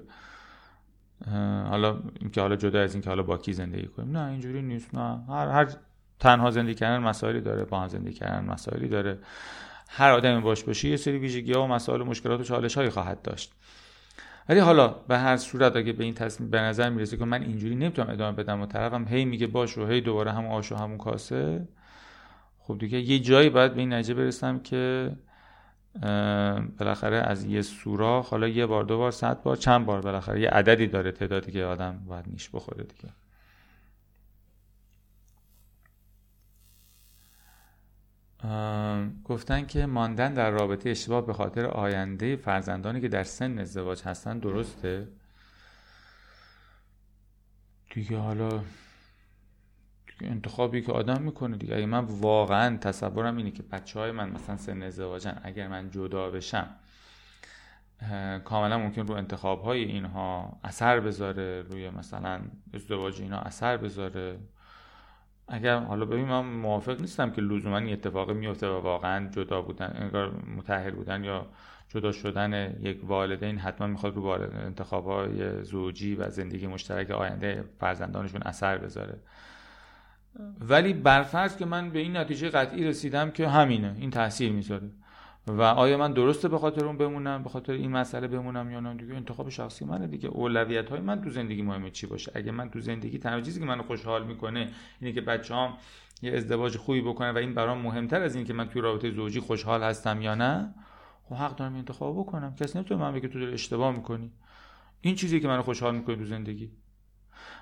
حالا 1.70 2.00
اینکه 2.20 2.42
حالا 2.42 2.56
جدا 2.56 2.82
از 2.82 2.94
اینکه 2.94 3.10
حالا 3.10 3.24
با 3.24 3.38
کی 3.38 3.54
زندگی 3.54 3.88
کنیم. 3.88 4.18
نه 4.18 4.32
اینجوری 4.32 4.62
نیست 4.62 4.96
نه. 4.96 5.24
هر 5.30 5.48
هر 5.48 5.68
تنها 6.20 6.52
زندگی 6.52 6.76
کردن 6.76 7.04
مسائلی 7.04 7.42
داره 7.42 7.66
با 7.66 7.80
هم 7.80 7.88
زندگی 7.88 8.14
کردن 8.14 8.46
مسائلی 8.46 8.88
داره. 8.88 9.20
هر 9.90 10.12
آدمی 10.12 10.42
باش 10.42 10.64
باشه 10.64 10.90
یه 10.90 10.98
سری 10.98 11.18
ویژگی 11.18 11.54
ها 11.54 11.64
و 11.64 11.68
مسائل 11.68 12.02
و 12.02 12.06
مشکلات 12.06 12.40
و 12.40 12.44
چالش 12.44 12.76
هایی 12.76 12.90
خواهد 12.90 13.22
داشت. 13.22 13.54
ولی 14.50 14.60
حالا 14.60 14.88
به 14.88 15.18
هر 15.18 15.38
صورت 15.38 15.76
اگه 15.76 15.94
به 15.94 16.04
این 16.04 16.14
تصمیم 16.14 16.50
به 16.50 16.60
نظر 16.60 16.90
می‌رسه 16.90 17.18
که 17.18 17.26
من 17.26 17.42
اینجوری 17.44 17.76
نمی‌تونم 17.76 18.10
ادامه 18.10 18.38
بدم 18.38 18.62
و 18.62 18.66
طرفم 18.66 19.08
هی 19.08 19.26
میگه 19.26 19.48
باش 19.48 19.78
و 19.78 19.88
هی 19.88 20.02
دوباره 20.02 20.32
هم 20.32 20.46
آش 20.46 20.72
و 20.72 20.76
همون 20.76 20.98
کاسه 20.98 21.68
خب 22.60 22.78
دیگه 22.78 23.00
یه 23.00 23.20
جایی 23.20 23.50
باید 23.50 23.74
به 23.74 23.80
این 23.80 23.94
نتیجه 23.94 24.14
برسم 24.14 24.60
که 24.60 25.12
بالاخره 26.80 27.18
از 27.18 27.46
یه 27.46 27.62
سوراخ 27.62 28.30
حالا 28.30 28.48
یه 28.48 28.66
بار 28.66 28.84
دو 28.84 28.98
بار 28.98 29.12
صد 29.12 29.44
بار 29.44 29.56
چند 29.56 29.86
بار 29.86 30.02
بالاخره 30.02 30.42
یه 30.42 30.50
عددی 30.50 30.88
داره 30.88 31.12
تعدادی 31.12 31.52
که 31.52 31.64
آدم 31.64 32.00
باید 32.08 32.26
نیش 32.28 32.50
بخوره 32.50 32.84
دیگه. 32.84 33.14
گفتن 39.24 39.66
که 39.66 39.86
ماندن 39.86 40.34
در 40.34 40.52
رابطه 40.52 40.90
اشتباه 40.90 41.26
به 41.26 41.34
خاطر 41.34 41.66
آینده 41.66 42.36
فرزندانی 42.36 43.02
که 43.02 43.08
در 43.08 43.24
سن 43.24 43.60
ازدواج 43.60 44.04
هستن 44.04 44.40
درسته؟ 44.40 45.08
دیگه 47.94 48.18
حالا 48.18 48.50
دیگه 48.50 50.32
انتخابی 50.32 50.82
که 50.82 50.92
آدم 50.92 51.22
می‌کنه 51.22 51.58
دیگه. 51.58 51.76
اگه 51.76 51.86
من 51.86 52.06
واقعا 52.06 52.78
تصورم 52.78 53.38
اینه 53.38 53.52
که 53.52 53.64
بچه 53.64 54.00
های 54.00 54.12
من 54.12 54.30
مثلا 54.30 54.58
سن 54.58 54.84
ازدواجن 54.84 55.40
اگر 55.44 55.68
من 55.68 55.92
جدا 55.92 56.30
بشم 56.30 56.76
کاملا 58.44 58.78
ممکن 58.78 59.08
رو 59.08 59.14
انتخاب 59.14 59.62
های 59.62 59.84
اینها 59.84 60.60
اثر 60.64 61.00
بذاره 61.00 61.62
روی 61.62 61.90
مثلا 61.90 62.42
ازدواج 62.74 63.22
اینا 63.22 63.40
اثر 63.40 63.78
بذاره. 63.78 64.40
اگر 65.48 65.80
حالا 65.80 66.06
ببین 66.06 66.26
من 66.26 66.46
موافق 66.46 67.02
نیستم 67.02 67.32
که 67.32 67.42
لزوما 67.42 67.78
این 67.78 67.94
اتفاق 67.94 68.32
میفته 68.32 68.68
و 68.68 68.82
واقعا 68.82 69.30
جدا 69.30 69.62
بودن 69.62 69.94
انگار 69.96 70.32
متحل 70.58 70.92
بودن 70.92 71.24
یا 71.24 71.48
جدا 71.90 72.12
شدن 72.12 72.76
یک 72.82 73.00
والدین 73.04 73.58
حتما 73.58 73.88
می‌خواد 73.88 74.16
رو 74.16 74.28
انتخاب 74.66 75.06
های 75.06 75.64
زوجی 75.64 76.16
و 76.16 76.30
زندگی 76.30 76.68
مشترک 76.68 77.12
آینده 77.12 77.64
فرزندانشون 77.80 78.42
اثر 78.42 78.78
بذاره. 78.78 79.20
ولی 80.60 80.94
برفرض 80.94 81.58
که 81.58 81.66
من 81.66 81.90
به 81.90 82.00
این 82.00 82.18
نتیجه 82.18 82.50
قطعی 82.50 82.84
رسیدم 82.84 83.32
که 83.32 83.48
همینه 83.48 83.96
این 84.00 84.10
تاثیر 84.10 84.52
می‌ذاره. 84.52 84.90
و 85.48 85.62
آیا 85.62 85.98
من 85.98 86.14
درسته 86.14 86.48
به 86.48 86.58
خاطر 86.58 86.86
اون 86.86 86.98
بمونم 86.98 87.44
به 87.44 87.50
خاطر 87.50 87.74
این 87.74 87.92
مسئله 87.92 88.28
بمونم 88.28 88.72
یا 88.72 88.80
نه؟ 88.80 88.94
دیگه 88.94 89.16
انتخاب 89.16 89.50
شخصی 89.50 89.86
منه 89.86 90.08
دیگه. 90.08 90.30
اولویت 90.30 90.90
های 90.90 91.00
من 91.00 91.22
تو 91.22 91.30
زندگی 91.30 91.62
مهمه 91.62 91.92
چی 91.92 92.08
باشه؟ 92.08 92.32
اگه 92.36 92.52
من 92.52 92.70
تو 92.70 92.80
زندگی 92.80 93.18
تنها 93.18 93.42
چیزی 93.42 93.60
که 93.60 93.66
منو 93.66 93.84
خوشحال 93.84 94.26
می‌کنه 94.26 94.72
اینه 95.02 95.14
که 95.14 95.22
بچه‌هام 95.22 95.78
یه 96.22 96.34
ازدواج 96.38 96.78
خوبی 96.78 97.02
بکنه 97.02 97.32
و 97.32 97.38
این 97.38 97.54
برام 97.54 97.78
مهمتر 97.78 98.22
از 98.22 98.36
این 98.36 98.46
که 98.46 98.54
من 98.54 98.70
توی 98.70 98.82
رابطه 98.82 99.12
زوجی 99.12 99.40
خوشحال 99.40 99.84
هستم 99.84 100.22
یا 100.22 100.36
نه 100.36 100.74
خب 101.24 101.36
حق 101.36 101.56
دارم 101.56 101.76
انتخاب 101.76 102.20
بکنم. 102.20 102.56
کسی 102.56 102.78
نمی‌تونه 102.78 103.02
من 103.02 103.14
بگه 103.14 103.28
تو 103.28 103.40
داری 103.40 103.54
اشتباه 103.54 103.96
می‌کنی. 103.96 104.32
این 105.02 105.16
چیزی 105.16 105.40
که 105.40 105.48
منو 105.48 105.62
خوشحال 105.62 105.96
می‌کنه 105.96 106.16
تو 106.16 106.26
زندگی. 106.26 106.72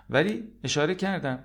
ولی 0.10 0.43
اشاره 0.64 0.95
کردم. 0.95 1.39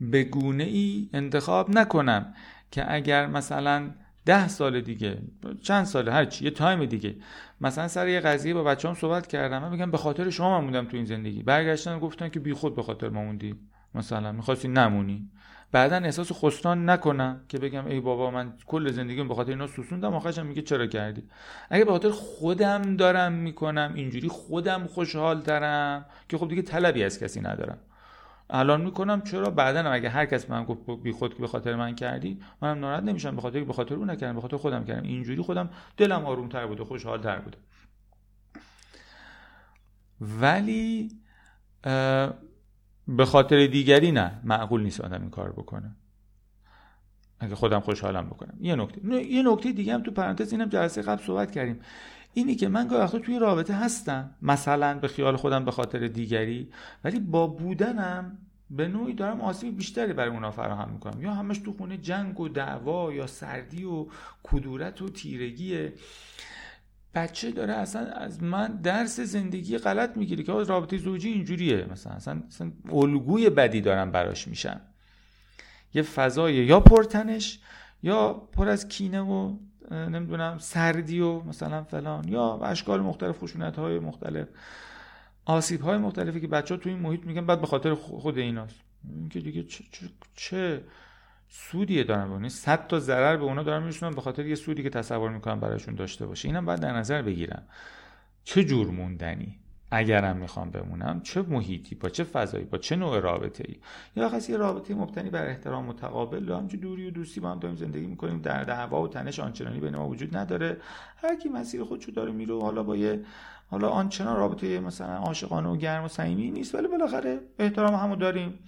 به 0.00 0.24
گونه 0.24 0.64
ای 0.64 1.10
انتخاب 1.12 1.70
نکنم 1.70 2.34
که 2.70 2.94
اگر 2.94 3.26
مثلا 3.26 3.90
ده 4.26 4.48
سال 4.48 4.80
دیگه 4.80 5.18
چند 5.62 5.84
سال 5.84 6.08
هر 6.08 6.24
چی 6.24 6.44
یه 6.44 6.50
تایم 6.50 6.84
دیگه. 6.84 7.16
مثلا 7.60 7.88
سر 7.88 8.08
یه 8.08 8.20
قضیه 8.20 8.54
با 8.54 8.62
بچه‌ام 8.62 8.94
صحبت 8.94 9.26
کردم 9.26 9.58
من 9.58 9.70
میگم 9.70 9.90
به 9.90 9.98
خاطر 9.98 10.30
شما 10.30 10.58
من 10.58 10.64
موندم 10.64 10.84
تو 10.84 10.96
این 10.96 11.06
زندگی. 11.06 11.42
برگشتن 11.42 11.98
گفتن 11.98 12.28
که 12.28 12.40
بی 12.40 12.52
خود 12.52 12.76
به 12.76 12.82
خاطر 12.82 13.08
ما 13.08 13.24
موندی 13.24 13.54
مثلا 13.94 14.32
می‌خواستی 14.32 14.68
نمونی. 14.68 15.30
بعدا 15.72 15.96
احساس 15.96 16.32
خستان 16.32 16.90
نکنم 16.90 17.40
که 17.48 17.58
بگم 17.58 17.86
ای 17.86 18.00
بابا 18.00 18.30
من 18.30 18.52
کل 18.66 18.90
زندگیم 18.90 19.28
به 19.28 19.34
خاطر 19.34 19.50
اینا 19.50 19.66
سوسوندم 19.66 20.14
آخرش 20.14 20.38
میگه 20.38 20.62
چرا 20.62 20.86
کردی؟ 20.86 21.22
اگه 21.70 21.84
به 21.84 21.90
خاطر 21.90 22.10
خودم 22.10 22.96
دارم 22.96 23.32
می‌کنم 23.32 23.92
اینجوری 23.94 24.28
خودم 24.28 24.86
خوشحال 24.86 25.40
ترم 25.40 26.06
که 26.28 26.38
خب 26.38 26.48
دیگه 26.48 26.62
طلبی 26.62 27.04
از 27.04 27.18
کسی 27.20 27.40
ندارم. 27.40 27.78
الان 28.50 28.80
می‌کنم. 28.80 29.22
چرا؟ 29.22 29.50
بعدا 29.50 29.90
اگه 29.90 30.08
هر 30.08 30.26
کس 30.26 30.50
من 30.50 30.64
گفت 30.64 31.02
بی 31.02 31.12
خود 31.12 31.34
که 31.34 31.40
به 31.40 31.46
خاطر 31.48 31.76
من 31.76 31.94
کردی 31.94 32.40
منم 32.62 32.78
ناراحت 32.78 33.02
نمیشم. 33.02 33.36
به 33.36 33.42
خاطر 33.42 33.64
به 33.64 33.72
خاطر 33.72 33.94
اون 33.94 34.10
نکردم 34.10 34.34
به 34.34 34.40
خاطر 34.40 34.56
خودم 34.56 34.84
کردم. 34.84 35.02
اینجوری 35.02 35.42
خودم 35.42 35.70
دلم 35.96 36.26
آروم 36.26 36.48
تر 36.48 36.66
بوده 36.66 36.84
خوشحال 36.84 37.22
تر 37.22 37.38
بوده 37.38 37.58
ولی 40.20 41.08
به 43.08 43.24
خاطر 43.24 43.66
دیگری 43.66 44.12
نه. 44.12 44.40
معقول 44.44 44.82
نیست 44.82 45.00
آدم 45.00 45.20
این 45.20 45.30
کار 45.30 45.52
بکنه. 45.52 45.96
اگه 47.40 47.54
خودم 47.54 47.80
خوشحالم 47.80 48.26
بکنم. 48.26 48.56
یه 48.60 48.76
نکته. 48.76 49.24
یه 49.26 49.42
نکته 49.42 49.72
دیگه 49.72 49.94
هم 49.94 50.02
تو 50.02 50.10
پرانتز 50.10 50.52
اینم 50.52 50.68
جلسه 50.68 51.02
قبل 51.02 51.22
صحبت 51.22 51.50
کردیم. 51.52 51.80
اینی 52.34 52.54
که 52.54 52.68
من 52.68 52.88
گاهی 52.88 53.18
توی 53.18 53.38
رابطه 53.38 53.74
هستم 53.74 54.30
مثلا 54.42 54.98
به 54.98 55.08
خیال 55.08 55.36
خودم 55.36 55.64
به 55.64 55.70
خاطر 55.70 56.08
دیگری 56.08 56.68
ولی 57.04 57.20
با 57.20 57.46
بودنم 57.46 58.38
به 58.70 58.88
نوعی 58.88 59.14
دارم 59.14 59.40
آسیب 59.40 59.76
بیشتری 59.76 60.12
برای 60.12 60.30
اونا 60.30 60.50
فراهم 60.50 60.90
می‌کنم. 60.90 61.22
یا 61.22 61.34
همش 61.34 61.58
تو 61.58 61.72
خونه 61.72 61.96
جنگ 61.98 62.40
و 62.40 62.48
دعوا 62.48 63.12
یا 63.12 63.26
سردی 63.26 63.84
و 63.84 64.06
کدورت 64.42 65.02
و 65.02 65.08
تیرگیه. 65.08 65.92
بچه 67.14 67.50
داره 67.50 67.72
اصلا 67.72 68.06
از 68.06 68.42
من 68.42 68.66
درس 68.82 69.20
زندگی 69.20 69.78
غلط 69.78 70.16
می‌گیره 70.16 70.44
که 70.44 70.52
رابطه 70.52 70.96
زوجی 70.96 71.28
اینجوریه. 71.28 71.86
مثلا 71.92 72.12
اصلا, 72.12 72.42
اصلا 72.48 72.72
الگوی 72.92 73.50
بدی 73.50 73.80
دارم 73.80 74.10
براش 74.10 74.48
میشم. 74.48 74.80
یه 75.94 76.02
فضای 76.02 76.54
یا 76.54 76.80
پرتنش 76.80 77.58
یا 78.02 78.32
پر 78.32 78.68
از 78.68 78.88
کینه 78.88 79.20
و 79.20 79.56
نمی‌دونم 79.90 80.58
سردی 80.58 81.20
و 81.20 81.40
مثلا 81.40 81.84
فلان 81.84 82.28
یا 82.28 82.60
اشکال 82.62 83.00
مختلف 83.00 83.38
خشونت 83.38 83.78
های 83.78 83.98
مختلف 83.98 84.48
آسیب 85.44 85.80
های 85.80 85.98
مختلفی 85.98 86.40
که 86.40 86.46
بچه 86.46 86.74
ها 86.74 86.80
تو 86.80 86.88
این 86.88 86.98
محیط 86.98 87.26
میگن 87.26 87.46
بعد 87.46 87.60
به 87.60 87.66
خاطر 87.66 87.94
خود 87.94 88.38
ایناست. 88.38 88.80
این 89.14 89.28
که 89.28 89.40
دیگه 89.40 89.62
چه, 89.62 89.84
چه, 89.92 90.06
چه 90.36 90.84
سودیه 91.48 92.04
دارن 92.04 92.28
بکنی 92.28 92.48
صد 92.48 92.86
تا 92.86 92.98
ضرر 92.98 93.36
به 93.36 93.44
اونا 93.44 93.62
دارن 93.62 93.82
میشونن 93.82 94.14
به 94.14 94.20
خاطر 94.20 94.46
یه 94.46 94.54
سودی 94.54 94.82
که 94.82 94.90
تصور 94.90 95.30
می‌کنن 95.30 95.60
براشون 95.60 95.94
داشته 95.94 96.26
باشه. 96.26 96.48
اینم 96.48 96.64
باید 96.64 96.80
در 96.80 96.92
نظر 96.92 97.22
بگیرم 97.22 97.62
چه 98.44 98.64
جور 98.64 98.86
موندنی؟ 98.86 99.58
اگرم 99.90 100.36
می‌خوام 100.36 100.70
بمونم 100.70 101.20
چه 101.20 101.42
محیطی 101.42 101.94
با 101.94 102.08
چه 102.08 102.24
فضایی 102.24 102.64
با 102.64 102.78
چه 102.78 102.96
نوع 102.96 103.20
رابطه 103.20 103.64
ای 103.68 103.76
یا 104.16 104.28
خاص 104.28 104.48
یه 104.48 104.56
رابطه 104.56 104.94
مبتنی 104.94 105.30
بر 105.30 105.46
احترام 105.46 105.84
متقابل 105.84 106.48
یا 106.48 106.58
همچه 106.58 106.76
دوری 106.76 107.06
و 107.06 107.10
دوستی 107.10 107.40
با 107.40 107.50
هم 107.50 107.58
داریم 107.58 107.76
زندگی 107.76 108.06
می‌کنیم 108.06 108.40
در 108.40 108.64
دعوا 108.64 109.02
و 109.02 109.08
تنش 109.08 109.40
آنچنانی 109.40 109.80
بین 109.80 109.96
ما 109.96 110.08
وجود 110.08 110.36
نداره. 110.36 110.76
هر 111.16 111.36
کی 111.36 111.48
مسیر 111.48 111.84
خودشو 111.84 112.12
داره 112.12 112.32
میره 112.32 112.60
حالا 112.60 112.82
با 112.82 112.96
یه 112.96 113.24
حالا 113.70 113.88
آنچنان 113.88 114.36
رابطه 114.36 114.80
مثلا 114.80 115.16
عاشقانه 115.16 115.68
و 115.68 115.76
گرم 115.76 116.04
و 116.04 116.08
صمیمی 116.08 116.50
نیست 116.50 116.74
ولی 116.74 116.88
بالاخره 116.88 117.40
احترام 117.58 117.94
همو 117.94 118.16
داریم 118.16 118.58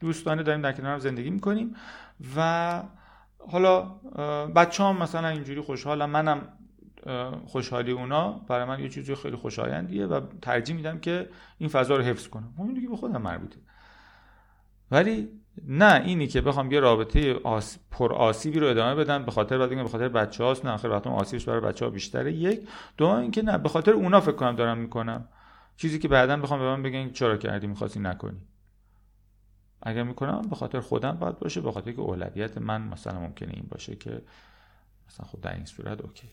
دوستانه 0.00 0.42
داریم 0.42 0.62
در 0.62 0.72
کنار 0.72 0.98
زندگی 0.98 1.30
می‌کنیم 1.30 1.74
و 2.36 2.82
حالا 3.48 3.82
بچه 4.46 4.84
هم 4.84 4.96
مثلا 4.96 5.28
اینجوری 5.28 5.60
خوشحالم 5.60 6.10
منم 6.10 6.48
خوشحالی 7.46 7.92
اونا 7.92 8.32
برای 8.32 8.64
من 8.64 8.80
یه 8.80 8.88
چیزی 8.88 9.14
خیلی 9.14 9.36
خوشایندیه 9.36 10.06
و 10.06 10.20
ترجیح 10.42 10.76
میدم 10.76 10.98
که 10.98 11.28
این 11.58 11.68
فضا 11.68 11.96
رو 11.96 12.02
حفظ 12.02 12.28
کنم. 12.28 12.54
اون 12.58 12.74
دیگه 12.74 12.88
به 12.88 12.96
خودم 12.96 13.22
مربوطه. 13.22 13.58
ولی 14.90 15.28
نه 15.66 16.02
اینی 16.04 16.26
که 16.26 16.40
بخوام 16.40 16.72
یه 16.72 16.80
رابطه 16.80 17.34
آس... 17.34 17.78
پر 17.90 18.12
آسیبی 18.12 18.60
رو 18.60 18.66
ادامه 18.66 18.94
بدم 18.94 19.24
به 19.24 19.30
خاطر 19.30 19.58
بعد 19.58 19.68
به 19.68 19.88
خاطر 19.88 20.08
بچه 20.08 20.44
هاست 20.44 20.64
نه 20.64 20.70
آخر 20.70 20.88
وقتم 20.88 21.10
آسیبش 21.10 21.44
برای 21.44 21.60
بچه 21.60 21.84
ها 21.84 21.90
بیشتره. 21.90 22.32
یک 22.32 22.68
دوم 22.96 23.16
اینکه 23.16 23.42
نه 23.42 23.58
به 23.58 23.68
خاطر 23.68 23.92
اونا 23.92 24.20
فکر 24.20 24.32
کنم 24.32 24.56
دارم 24.56 24.78
می‌کنم. 24.78 25.28
چیزی 25.76 25.98
که 25.98 26.08
بعدا 26.08 26.36
بخوام 26.36 26.60
به 26.60 26.66
من 26.66 26.82
بگن 26.82 27.10
چرا 27.10 27.36
کردی 27.36 27.66
می‌خواستی 27.66 28.00
نکنی. 28.00 28.40
اگر 29.82 30.02
می‌کنم 30.02 30.42
به 30.50 30.56
خاطر 30.56 30.80
خودم 30.80 31.12
باید 31.12 31.38
باشه 31.38 31.60
به 31.60 31.72
خاطر 31.72 31.92
که 31.92 32.00
اولویت 32.00 32.58
من 32.58 32.82
مثلا 32.82 33.20
ممکنه 33.20 33.52
این 33.54 33.66
باشه 33.70 33.96
که 33.96 34.22
مثلا 35.08 35.26
خود 35.26 35.40
در 35.40 35.54
این 35.54 35.64
صورت 35.64 36.00
اوکی. 36.00 36.28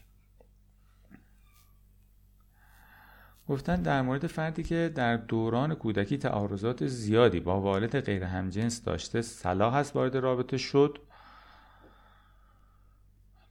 گفتن 3.49 3.81
در 3.81 4.01
مورد 4.01 4.27
فردی 4.27 4.63
که 4.63 4.91
در 4.95 5.17
دوران 5.17 5.75
کودکی 5.75 6.17
تعارضات 6.17 6.87
زیادی 6.87 7.39
با 7.39 7.61
والد 7.61 7.99
غیر 7.99 8.23
همجنس 8.23 8.83
داشته 8.83 9.21
صلاح 9.21 9.75
است 9.75 9.95
وارد 9.95 10.17
رابطه 10.17 10.57
شد. 10.57 10.99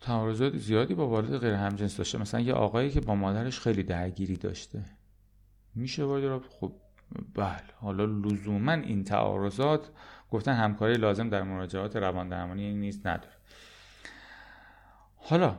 تعارضات 0.01 0.57
زیادی 0.57 0.95
با 0.95 1.09
والد 1.09 1.39
غیر 1.39 1.55
همجنس 1.55 1.97
داشته. 1.97 2.19
مثلا 2.19 2.41
یه 2.41 2.53
آقایی 2.53 2.91
که 2.91 3.01
با 3.01 3.15
مادرش 3.15 3.61
خیلی 3.61 3.83
درگیری 3.83 4.37
داشته. 4.37 4.85
میشه 5.75 6.05
وارد 6.05 6.25
رابطه؟ 6.25 6.49
خب 6.49 6.73
بله. 7.35 7.63
حالا 7.81 8.05
لزوما 8.05 8.73
این 8.73 9.05
تعارضات 9.05 9.91
گفتن 10.31 10.53
همکاری 10.53 10.95
لازم 10.95 11.29
در 11.29 11.43
مراجعات 11.43 11.97
روان 11.97 12.29
درمانی 12.29 12.75
نیست 12.75 13.07
نداره. 13.07 13.35
حالا 15.17 15.57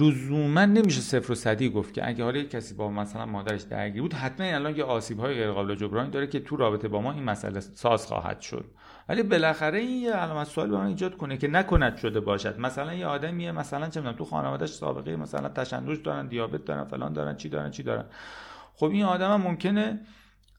لزوما 0.00 0.64
نمیشه 0.64 1.00
صفر 1.00 1.32
و 1.32 1.34
صدی 1.34 1.70
گفت 1.70 1.94
که 1.94 2.08
اگه 2.08 2.24
حالا 2.24 2.42
کسی 2.42 2.74
با 2.74 2.90
مثلا 2.90 3.26
مادرش 3.26 3.62
درگیر 3.62 4.02
بود 4.02 4.14
حتما 4.14 4.46
الان 4.46 4.76
یه 4.76 4.84
آسیب 4.84 5.20
های 5.20 5.34
غیر 5.34 5.50
قابل 5.50 5.74
جبرانی 5.74 6.10
داره 6.10 6.26
که 6.26 6.40
تو 6.40 6.56
رابطه 6.56 6.88
با 6.88 7.00
ما 7.00 7.12
این 7.12 7.22
مسئله 7.22 7.60
ساز 7.60 8.06
خواهد 8.06 8.40
شد. 8.40 8.64
ولی 9.08 9.22
بالاخره 9.22 9.78
این 9.78 10.02
یه 10.02 10.12
علامت 10.12 10.46
سوال 10.46 10.70
برای 10.70 10.88
ایجاد 10.88 11.16
کنه 11.16 11.36
که 11.36 11.48
نکند 11.48 11.96
شده 11.96 12.20
باشد. 12.20 12.60
مثلا 12.60 12.94
یه 12.94 13.06
آدمیه 13.06 13.52
مثلا 13.52 13.88
چه 13.88 14.00
می‌دونم 14.00 14.16
تو 14.16 14.24
خانوادهش 14.24 14.70
سابقه 14.70 15.16
مثلا 15.16 15.48
تشنج 15.48 16.02
دارن 16.02 16.26
دیابت 16.26 16.64
دارن 16.64 16.84
فلان 16.84 17.12
دارن 17.12 17.36
چی 17.36 17.48
دارن 17.48 17.70
چی 17.70 17.82
دارن. 17.82 18.04
خب 18.74 18.86
این 18.86 19.04
آدم 19.04 19.32
هم 19.32 19.40
ممکنه 19.40 20.00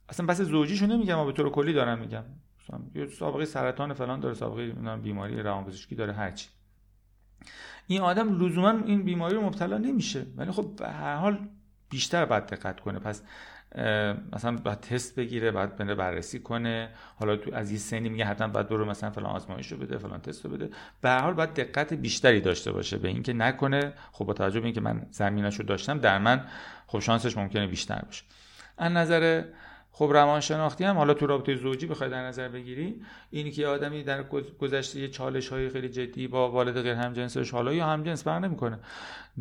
اصلا 0.09 0.25
بس 0.25 0.41
زوجیشو 0.41 0.85
نمیگم 0.85 1.15
ما 1.15 1.25
به 1.25 1.31
طور 1.31 1.49
کلی 1.49 1.73
دارم 1.73 1.99
میگم. 1.99 2.23
یه 2.95 3.07
سابقه 3.07 3.45
سرطان 3.45 3.93
فلان 3.93 4.19
داره 4.19 4.35
سابقه 4.35 4.71
بیماری 4.95 5.41
روانپزشکی 5.41 5.95
داره 5.95 6.13
هرچی. 6.13 6.49
این 7.87 8.01
آدم 8.01 8.45
لزوما 8.45 8.69
این 8.85 9.03
بیماری 9.03 9.35
رو 9.35 9.41
مبتلا 9.41 9.77
نمیشه. 9.77 10.25
ولی 10.37 10.51
خب 10.51 10.75
به 10.77 10.89
هر 10.89 11.15
حال 11.15 11.47
بیشتر 11.89 12.25
باید 12.25 12.45
دقت 12.45 12.79
کنه. 12.79 12.99
پس 12.99 13.23
مثلا 14.33 14.57
باید 14.57 14.79
تست 14.79 15.15
بگیره 15.15 15.51
باید 15.51 15.75
بره 15.75 15.95
بررسی 15.95 16.39
کنه. 16.39 16.89
حالا 17.15 17.35
تو 17.35 17.55
از 17.55 17.71
یه 17.71 17.77
سنی 17.77 18.09
میگه 18.09 18.25
حتما 18.25 18.47
باید 18.47 18.69
برو 18.69 18.85
مثلا 18.85 19.09
فلان 19.09 19.35
آزمایش 19.35 19.71
رو 19.71 19.77
بده 19.77 19.97
فلان 19.97 20.21
تست 20.21 20.45
رو 20.45 20.51
بده. 20.51 20.69
به 21.01 21.09
هر 21.09 21.19
حال 21.21 21.33
باید 21.33 21.53
دقت 21.53 21.93
بیشتری 21.93 22.41
داشته 22.41 22.71
باشه. 22.71 22.97
به 22.97 23.07
اینکه 23.07 23.33
نکنه 23.33 23.93
خب 24.11 24.25
با 24.25 24.33
توجه 24.33 24.59
به 24.59 24.65
اینکه 24.65 24.81
من 24.81 25.05
زمینش 25.11 25.55
رو 25.55 25.65
داشتم 25.65 25.99
در 25.99 26.17
من 26.17 26.45
خب 26.87 26.99
شانسش 26.99 27.37
ممکنه 27.37 27.67
بیشتر 27.67 28.01
باشه. 28.05 28.23
از 28.77 28.91
نظر 28.91 29.43
خب 29.95 30.09
روانشناختی 30.13 30.83
هم 30.83 30.97
حالا 30.97 31.13
تو 31.13 31.27
رابطه 31.27 31.55
زوجی 31.55 31.87
بخوای 31.87 32.09
در 32.09 32.27
نظر 32.27 32.47
بگیری 32.47 33.01
اینی 33.31 33.51
که 33.51 33.67
آدمی 33.67 34.03
در 34.03 34.23
گذشته 34.59 34.99
یه 34.99 35.07
چالش 35.07 35.49
های 35.49 35.69
خیلی 35.69 35.89
جدی 35.89 36.27
با 36.27 36.51
والد 36.51 36.81
غیر 36.81 36.93
همجنسش 36.93 37.51
حالا 37.51 37.73
یا 37.73 37.85
همجنس 37.85 38.23
بر 38.23 38.39
نمی‌کنه. 38.39 38.79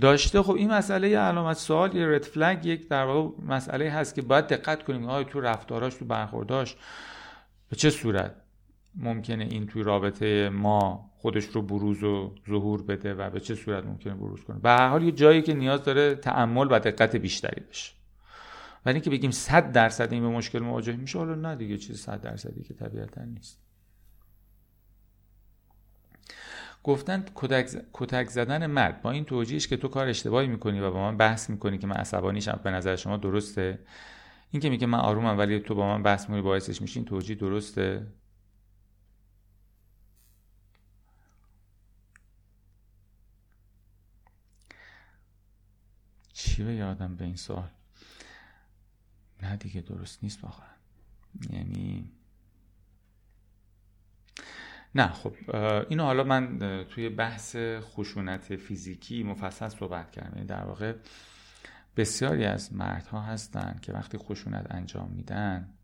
داشته 0.01 0.43
خب 0.43 0.55
این 0.55 0.71
مسئله 0.71 1.09
یه 1.09 1.19
علامت 1.19 1.57
سوال 1.57 1.97
یه 1.97 2.07
رد 2.07 2.23
فلگ 2.23 2.67
یک 2.67 2.89
در 2.89 3.05
واقع 3.05 3.43
مسئله 3.47 3.91
هست 3.91 4.15
که 4.15 4.23
باید 4.23 4.47
دقت 4.47 4.83
کنیم 4.83 5.07
آیا 5.07 5.25
تو 5.25 5.41
رفتاراش 5.41 5.95
تو 5.95 6.05
برخورداش 6.05 6.77
به 7.71 7.77
چه 7.77 7.91
صورت 7.91 8.35
ممکنه 8.95 9.45
این 9.45 9.67
توی 9.67 9.83
رابطه 9.83 10.49
ما 10.49 11.11
خودش 11.19 11.45
رو 11.45 11.63
بروز 11.63 12.03
و 12.03 12.35
ظهور 12.49 12.83
بده 12.83 13.15
و 13.15 13.31
به 13.31 13.41
چه 13.41 13.55
صورت 13.55 13.85
ممکنه 13.85 14.15
بروز 14.15 14.45
کنه؟ 14.45 14.59
به 14.59 14.71
هر 14.71 14.89
حال 14.89 15.03
یه 15.03 15.13
جایی 15.13 15.43
که 15.43 15.55
نیاز 15.55 15.85
داره 15.85 16.15
تعمل 16.15 16.67
و 16.71 16.79
دقت 16.79 17.17
بیشتری 17.17 17.63
بشه 17.71 18.02
ولی 18.85 18.95
اینکه 18.95 19.11
بگیم 19.11 19.31
100 19.31 19.73
درصد 19.73 20.13
این 20.13 20.23
به 20.23 20.29
مشکل 20.29 20.59
مواجه 20.59 20.97
میشه 20.97 21.19
حالا 21.19 21.35
نه 21.35 21.57
دیگه 21.57 21.79
چیز 21.79 22.01
100 22.01 22.21
درصدی 22.21 22.63
که 22.63 22.75
طبیعتا 22.75 23.25
نیست. 23.25 23.59
گفتن 26.85 27.25
کتک 27.93 28.29
زدن 28.29 28.67
مرد 28.67 29.03
با 29.03 29.11
این 29.11 29.25
توجیهش 29.25 29.69
که 29.69 29.77
تو 29.77 29.89
کار 29.89 30.09
اشتباهی 30.09 30.49
می‌کنی 30.49 30.81
و 30.81 30.91
با 30.91 31.01
من 31.11 31.17
بحث 31.17 31.51
می‌کنی 31.51 31.79
که 31.79 31.87
من 31.87 31.97
عصبانیشم 31.97 32.61
به 32.65 32.71
نظر 32.71 32.97
شما 32.97 33.17
درسته؟ 33.17 33.79
این 34.51 34.63
که 34.63 34.71
میگه 34.71 34.87
من 34.87 34.99
آرومم 34.99 35.39
ولی 35.39 35.61
تو 35.61 35.75
با 35.75 35.87
من 35.87 36.03
بحث 36.03 36.23
می‌کنی 36.23 36.43
باعثش 36.43 36.83
میشی 36.83 36.99
این 36.99 37.07
توجیه 37.09 37.37
درسته؟ 37.37 38.07
چی 46.33 46.65
به 46.65 46.75
یادم 46.75 47.17
به 47.17 47.25
این 47.25 47.37
سوال؟ 47.37 47.69
نه 49.43 49.57
دیگه 49.57 49.81
درست 49.81 50.23
نیست 50.23 50.45
واقعا. 50.45 50.67
یعنی 51.51 52.13
نه 54.95 55.09
خب 55.09 55.35
اینو 55.89 56.05
حالا 56.05 56.25
من 56.25 56.59
توی 56.89 57.09
بحث 57.09 57.57
خشونت 57.81 58.57
فیزیکی 58.57 59.23
مفصل 59.23 59.69
صحبت 59.69 60.11
کردم. 60.11 60.33
یعنی 60.35 60.47
در 60.47 60.65
واقع 60.65 60.95
بسیاری 61.97 62.45
از 62.45 62.73
مردها 62.73 63.23
هستن 63.23 63.79
که 63.83 63.93
وقتی 63.93 64.19
خشونت 64.19 64.67
انجام 64.71 65.11
میدن 65.11 65.75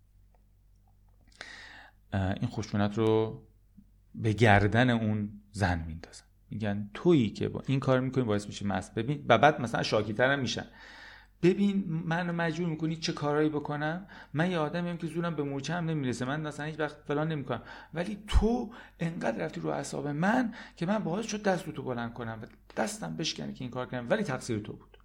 این 2.13 2.47
خشونت 2.47 2.99
رو 2.99 3.43
به 4.15 4.33
گردن 4.33 4.91
اون 4.91 5.41
زن 5.51 5.85
میندازن. 5.87 6.25
میگن 6.51 6.91
تویی 6.95 7.31
که 7.31 7.49
با 7.49 7.63
این 7.67 7.81
کار 7.81 8.01
می‌کنی 8.01 8.25
باعث 8.25 8.47
میشه 8.47 8.67
مست 8.67 8.95
ببین 8.95 9.25
و 9.29 9.39
بعد 9.39 9.61
مثلا 9.61 9.83
شاکیتر 9.83 10.33
هم 10.33 10.39
میشن. 10.39 10.67
ببین 11.43 11.85
منو 11.89 12.33
مجبور 12.33 12.69
می‌کنی 12.69 12.97
چه 12.97 13.13
کارهایی 13.13 13.49
بکنم؟ 13.49 14.07
من 14.35 14.51
یه 14.51 14.59
آدمیم 14.59 14.97
که 14.97 15.07
زورم 15.07 15.37
به 15.37 15.43
مورچه 15.43 15.75
هم 15.75 15.85
نمی‌رسه. 15.85 16.25
من 16.25 16.41
مثلا 16.41 16.67
هیچ 16.67 16.81
وقت 16.81 16.97
فلان 16.97 17.29
نمی‌کنم. 17.29 17.63
ولی 17.95 18.25
تو 18.29 18.73
انقدر 19.01 19.45
رفتی 19.45 19.61
رو 19.61 19.71
اعصاب 19.71 20.09
من 20.09 20.55
که 20.77 20.87
من 20.87 20.99
باعث 20.99 21.27
شد 21.27 21.43
دست 21.43 21.71
تو 21.71 21.83
بلند 21.83 22.13
کنم 22.13 22.39
و 22.43 22.47
دستم 22.77 23.17
بشکنه 23.17 23.53
که 23.53 23.65
این 23.65 23.71
کار 23.71 23.87
کنم. 23.87 24.07
ولی 24.11 24.23
تقصیر 24.23 24.59
تو 24.59 24.73
بود. 24.73 24.99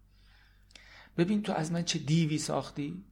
ببین 1.17 1.41
تو 1.41 1.53
از 1.53 1.71
من 1.71 1.83
چه 1.83 1.99
دیوی 1.99 2.37
ساختی؟ 2.37 3.05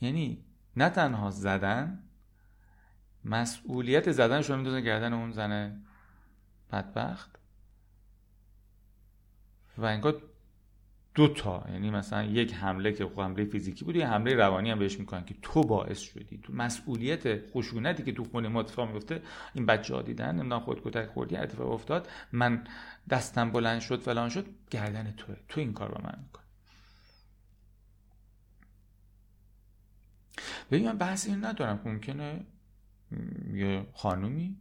یعنی 0.00 0.44
نه 0.76 0.88
تنها 0.88 1.30
زدن 1.30 2.02
مسئولیت 3.24 4.12
زدن 4.12 4.42
رو 4.42 4.56
میدازن 4.56 4.80
گردن 4.80 5.12
اون 5.12 5.32
زن 5.32 5.82
بدبخت. 6.72 7.38
و 9.78 9.84
انگار 9.84 10.22
دو 11.14 11.28
تا 11.28 11.64
یعنی 11.72 11.90
مثلا 11.90 12.24
یک 12.24 12.54
حمله 12.54 12.92
که 12.92 13.04
حمله 13.16 13.44
فیزیکی 13.44 13.84
بود 13.84 13.96
یه 13.96 14.08
حمله 14.08 14.34
روانی 14.34 14.70
هم 14.70 14.78
بهش 14.78 14.98
می‌کنن 14.98 15.24
که 15.24 15.34
تو 15.42 15.60
باعث 15.60 15.98
شدی. 15.98 16.38
تو 16.38 16.52
مسئولیت 16.52 17.50
خشونتی 17.50 18.02
که 18.02 18.12
تو 18.12 18.24
خونه 18.24 18.48
ما 18.48 18.60
اتفاق 18.60 18.92
میفته 18.92 19.22
این 19.54 19.66
بچه 19.66 19.94
ها 19.94 20.02
دیدن 20.02 20.32
نمی‌دونم 20.32 20.60
خود 20.60 20.82
کتک 20.84 21.06
خوردی 21.06 21.36
اتفاق 21.36 21.70
افتاد 21.70 22.08
من 22.32 22.64
دستم 23.10 23.50
بلند 23.50 23.80
شد 23.80 24.00
فلان 24.00 24.28
شد 24.28 24.46
گردن 24.70 25.10
توه. 25.10 25.36
تو 25.48 25.60
این 25.60 25.72
کار 25.72 25.88
با 25.88 26.00
من 26.04 26.18
میکن 26.22 26.42
ببین 30.70 30.86
من 30.86 30.98
بحث 30.98 31.26
این 31.26 31.44
ندارم. 31.44 31.80
ممکنه 31.84 32.46
یه 33.54 33.86
خانومی 33.94 34.56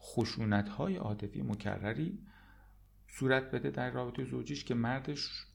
خشونت 0.00 0.68
های 0.68 0.96
عاطفی 0.96 1.42
مکرری 1.42 2.18
صورت 3.08 3.50
بده 3.50 3.70
در 3.70 3.90
رابطه 3.90 4.24
زوجیش 4.24 4.64
که 4.64 4.74
مردش 4.74 5.46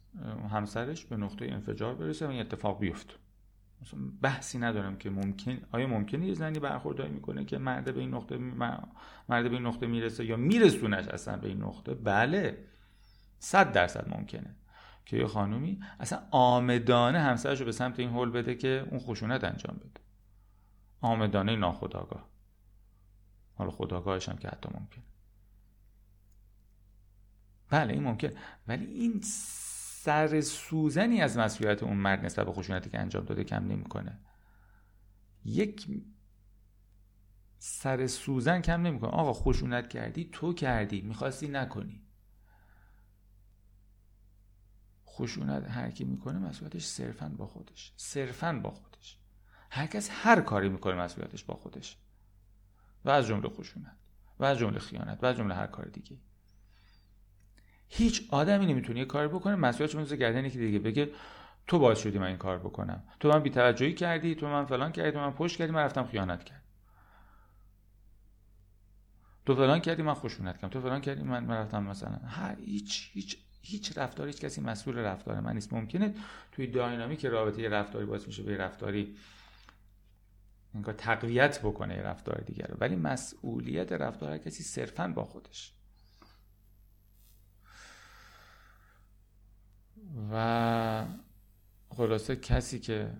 همسرش 0.52 1.06
به 1.06 1.18
نقطه 1.18 1.46
انفجار 1.46 1.96
برسه 1.96 2.28
و 2.28 2.30
این 2.30 2.42
اتفاق 2.42 2.80
بیفته. 2.80 3.14
مثلا 3.82 4.00
بحثی 4.22 4.58
ندارم 4.60 4.98
که 4.98 5.10
ممکن 5.10 5.58
آیا 5.72 5.88
ممکنه 5.88 6.26
یه 6.26 6.34
زنی 6.34 6.60
برخورداری 6.60 7.12
می‌کنه 7.12 7.46
که 7.46 7.58
مرد 7.58 7.94
به 7.94 8.00
این 8.00 8.14
نقطه 8.14 8.38
مرد 8.38 9.50
به 9.50 9.54
این 9.54 9.66
نقطه 9.66 9.88
می‌رسه 9.88 10.26
یا 10.26 10.38
میرسونش 10.38 11.08
اصلا 11.08 11.38
به 11.38 11.48
این 11.48 11.64
نقطه؟ 11.64 11.94
بله. 11.94 12.66
صد 13.40 13.72
درصد 13.72 14.18
ممکنه. 14.18 14.56
که 15.06 15.18
یه 15.18 15.28
خانومی 15.28 15.80
اصلا 16.00 16.20
آمدانه 16.32 17.20
همسرش 17.20 17.60
رو 17.60 17.66
به 17.66 17.72
سمت 17.72 18.00
این 18.00 18.10
حل 18.10 18.30
بده 18.30 18.56
که 18.56 18.88
اون 18.92 19.00
خشونت 19.00 19.44
انجام 19.44 19.78
بده. 19.78 20.02
آمدانه 21.02 21.56
ناخداگاه 21.56 22.30
حالا 23.56 23.72
خداگاهش 23.72 24.30
هم 24.30 24.38
که 24.38 24.48
حتی 24.48 24.70
ممکن 24.80 25.02
بله 27.70 27.94
این 27.94 28.04
ممکن. 28.04 28.30
ولی 28.68 28.86
این 28.86 29.22
سر 30.06 30.42
سوزنی 30.42 31.22
از 31.22 31.38
مسئولیت 31.38 31.84
اون 31.84 31.98
مرد 31.98 32.26
نسبت 32.26 32.46
به 32.46 32.52
خشونتی 32.52 32.90
که 32.90 33.00
انجام 33.00 33.26
داده 33.26 33.44
کم 33.44 33.68
نمی‌کنه. 33.68 34.20
یک 35.46 35.88
سر 37.58 38.08
سوزن 38.08 38.62
کم 38.62 38.82
نمی‌کنه. 38.82 39.10
آقا 39.10 39.34
خشونت 39.34 39.90
کردی 39.90 40.30
تو 40.32 40.54
کردی 40.54 41.02
می‌خواستی 41.02 41.48
نکنی. 41.48 42.02
خشونت 45.08 45.70
هر 45.70 45.92
کی 45.92 46.04
می‌کنه 46.04 46.40
مسئولیتش 46.40 46.86
صرفا 46.86 47.30
با 47.30 47.48
خودش. 47.48 47.94
صرفا 47.98 48.60
با 48.64 48.72
خودش. 48.72 49.20
هر 49.70 49.88
کس 49.88 50.10
هر 50.12 50.42
کاری 50.42 50.70
می‌کنه 50.70 50.96
مسئولیتش 50.96 51.44
با 51.44 51.56
خودش. 51.56 51.98
و 53.06 53.10
از 53.10 53.28
جمله 53.28 53.50
خشونت 53.50 53.98
و 54.40 54.46
از 54.46 54.58
جمله 54.58 54.80
خیانت 54.80 55.24
و 55.24 55.26
از 55.26 55.38
جمله 55.38 55.56
هر 55.56 55.68
کار 55.68 55.86
دیگه 55.86 56.18
هیچ 57.88 58.28
آدمی 58.32 58.66
نمی‌تونه 58.66 59.00
یه 59.00 59.06
کار 59.06 59.28
بکنه 59.28 59.56
مسئولیتش 59.56 59.96
اون 59.96 60.06
گردن 60.06 60.50
که 60.50 60.60
دیگه 60.60 60.80
بگه 60.80 61.12
تو 61.68 61.80
باعث 61.80 62.00
شدی 62.00 62.20
من 62.20 62.28
این 62.28 62.38
کار 62.38 62.60
بکنم. 62.60 63.04
تو 63.20 63.30
من 63.30 63.40
بی‌توجهی 63.40 63.94
کردی 63.94 64.36
تو 64.36 64.48
من 64.48 64.66
فلان 64.66 64.92
کردی 64.92 65.12
تو 65.12 65.20
من 65.20 65.32
پشت 65.32 65.58
کردی 65.58 65.72
من 65.72 65.82
رفتم 65.82 66.04
خیانت 66.04 66.44
کرد 66.44 66.62
تو 69.46 69.56
فلان 69.56 69.80
کردی 69.80 70.02
من 70.02 70.14
خشونت 70.14 70.56
کردم. 70.56 70.70
تو 70.70 70.82
فلان 70.82 71.02
کردی 71.02 71.24
من, 71.24 71.44
من 71.44 71.56
رفتم 71.56 71.84
مثلا 71.84 72.20
هیچ 72.66 73.10
هیچ 73.14 73.38
هیچ 73.62 73.98
رفتاری 73.98 74.32
هیچ 74.32 74.42
کسی 74.42 74.62
مسئول 74.62 74.98
رفتار 74.98 75.40
من 75.40 75.54
نیست. 75.54 75.74
ممکنه 75.74 76.14
توی 76.52 76.68
داینامیک 76.68 77.26
رابطه 77.26 77.62
یه 77.62 77.70
رفتاری 77.70 78.06
باعث 78.06 78.28
میشه 78.28 78.44
به 78.44 78.58
رفتاری 78.58 79.16
انگار 80.76 80.94
تقویت 80.94 81.60
بکنه 81.60 82.02
رفتار 82.02 82.42
دیگر 82.42 82.70
ولی 82.80 82.96
مسئولیت 82.96 83.92
رفتار 83.92 84.32
هر 84.32 84.38
کسی 84.38 84.64
صرفا 84.64 85.08
با 85.08 85.24
خودش. 85.26 85.74
و 90.32 91.06
خلاصه 91.90 92.36
کسی 92.36 92.80
که 92.80 93.12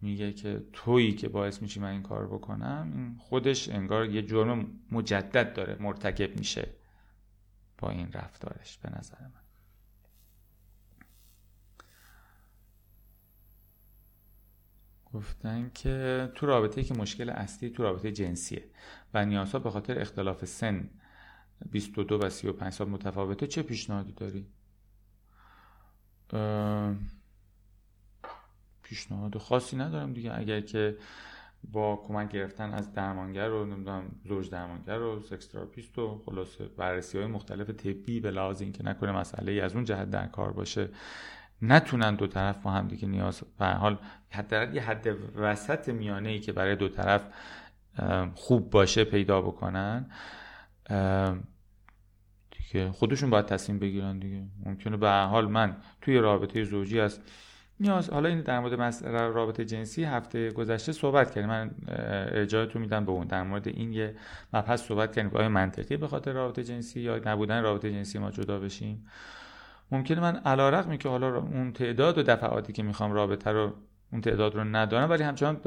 میگه 0.00 0.32
که 0.32 0.62
تویی 0.72 1.12
که 1.12 1.28
باعث 1.28 1.62
میشی 1.62 1.80
من 1.80 1.90
این 1.90 2.02
کار 2.02 2.26
بکنم 2.26 2.92
این 2.94 3.16
خودش 3.18 3.68
انگار 3.68 4.06
یه 4.06 4.22
جرم 4.22 4.66
مجدد 4.92 5.52
داره 5.52 5.76
مرتکب 5.80 6.38
میشه 6.38 6.68
با 7.78 7.90
این 7.90 8.12
رفتارش 8.12 8.78
به 8.78 8.90
نظر 8.98 9.20
من 9.20 9.46
گفتن 15.12 15.70
که 15.74 16.28
تو 16.34 16.46
رابطه 16.46 16.84
که 16.84 16.94
مشکل 16.94 17.30
اصلی 17.30 17.70
تو 17.70 17.82
رابطه 17.82 18.12
جنسیه 18.12 18.64
و 19.14 19.24
نیازها 19.24 19.58
به 19.58 19.70
خاطر 19.70 20.00
اختلاف 20.00 20.44
سن 20.44 20.90
22 21.70 22.18
و 22.18 22.30
35 22.30 22.72
سال 22.72 22.88
متفاوته 22.88 23.46
چه 23.46 23.62
پیشنهادی 23.62 24.12
داری؟ 24.12 24.46
پیشنهاد 28.82 29.38
خاصی 29.38 29.76
ندارم 29.76 30.12
دیگه. 30.12 30.38
اگر 30.38 30.60
که 30.60 30.96
با 31.72 31.96
کمک 31.96 32.32
گرفتن 32.32 32.74
از 32.74 32.92
درمانگر 32.92 33.50
و 33.50 33.64
نمی‌دونم 33.64 34.02
زوج 34.24 34.50
درمانگر 34.50 35.00
و 35.00 35.20
سکس 35.20 35.46
تراپیست 35.46 35.98
و 35.98 36.22
خلاصه 36.26 36.64
بررسی 36.64 37.18
های 37.18 37.26
مختلف 37.26 37.70
طبی 37.70 38.20
به 38.20 38.30
لحاظ 38.30 38.62
اینکه 38.62 38.84
نکنه 38.84 39.12
مسئله 39.12 39.52
ای 39.52 39.60
از 39.60 39.74
اون 39.74 39.84
جهت 39.84 40.10
در 40.10 40.26
کار 40.26 40.52
باشه 40.52 40.88
نتونن 41.62 42.14
دو 42.14 42.26
طرف 42.26 42.62
با 42.62 42.70
هم 42.70 42.88
دیگه 42.88 43.08
نیاز 43.08 43.42
و 43.60 43.74
حال 43.74 43.98
حداقل 44.30 44.74
یه 44.74 44.82
حد 44.82 45.06
وسط 45.36 45.88
میانه 45.88 46.28
ای 46.28 46.40
که 46.40 46.52
برای 46.52 46.76
دو 46.76 46.88
طرف 46.88 47.22
خوب 48.34 48.70
باشه 48.70 49.04
پیدا 49.04 49.40
بکنن. 49.42 50.10
دیگه 52.72 52.92
خودشون 52.92 53.30
باید 53.30 53.46
تصمیم 53.46 53.78
بگیرن 53.78 54.18
دیگه. 54.18 54.42
ممکنه 54.66 54.96
به 54.96 55.10
حال 55.10 55.48
من 55.48 55.76
توی 56.00 56.18
رابطه 56.18 56.64
زوجی 56.64 57.00
از 57.00 57.20
نیاز 57.80 58.10
حالا 58.10 58.28
این 58.28 58.40
در 58.40 58.60
مورد 58.60 58.94
رابطه 59.12 59.64
جنسی 59.64 60.04
هفته 60.04 60.50
گذشته 60.50 60.92
صحبت 60.92 61.30
کردیم. 61.30 61.50
من 61.50 61.70
ارجاعتون 61.88 62.82
میدم 62.82 63.04
به 63.04 63.12
اون. 63.12 63.26
در 63.26 63.42
مورد 63.42 63.68
این 63.68 63.92
یه 63.92 64.14
مبحث 64.52 64.82
صحبت 64.82 65.16
کردیم 65.16 65.36
آیا 65.36 65.48
منطقی 65.48 65.96
به 65.96 66.08
خاطر 66.08 66.32
رابطه 66.32 66.64
جنسی 66.64 67.00
یا 67.00 67.20
نبودن 67.24 67.62
رابطه 67.62 67.92
جنسی 67.92 68.18
ما 68.18 68.30
جدا 68.30 68.58
بشیم. 68.58 69.06
ممکنه 69.90 70.20
من 70.20 70.36
علا 70.36 70.70
رقمی 70.70 70.98
که 70.98 71.08
حالا 71.08 71.36
اون 71.36 71.72
تعداد 71.72 72.18
و 72.18 72.22
دفعاتی 72.22 72.72
که 72.72 72.82
می‌خوام 72.82 73.12
رابطه 73.12 73.50
رو 73.50 73.72
اون 74.12 74.20
تعداد 74.20 74.54
رو 74.54 74.64
ندارم 74.64 75.10
ولی 75.10 75.22
همچنان 75.22 75.60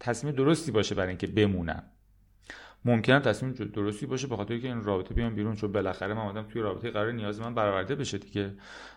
تصمیم 0.00 0.34
درستی 0.34 0.72
باشه 0.72 0.94
برای 0.94 1.08
اینکه 1.08 1.26
بمونم. 1.26 1.82
ممکنه 2.86 3.20
تصمیم 3.20 3.52
درستی 3.52 4.06
باشه 4.06 4.26
به 4.26 4.36
خاطر 4.36 4.58
که 4.58 4.68
این 4.68 4.84
رابطه 4.84 5.14
بیام 5.14 5.34
بیرون 5.34 5.54
چون 5.54 5.72
بالاخره 5.72 6.14
من 6.14 6.20
آدم 6.20 6.42
توی 6.42 6.62
رابطه 6.62 6.90
قرار 6.90 7.12
نیاز 7.12 7.40
من 7.40 7.54
برآورده 7.54 7.94
بشه 7.94 8.18
دیگه. 8.18 8.54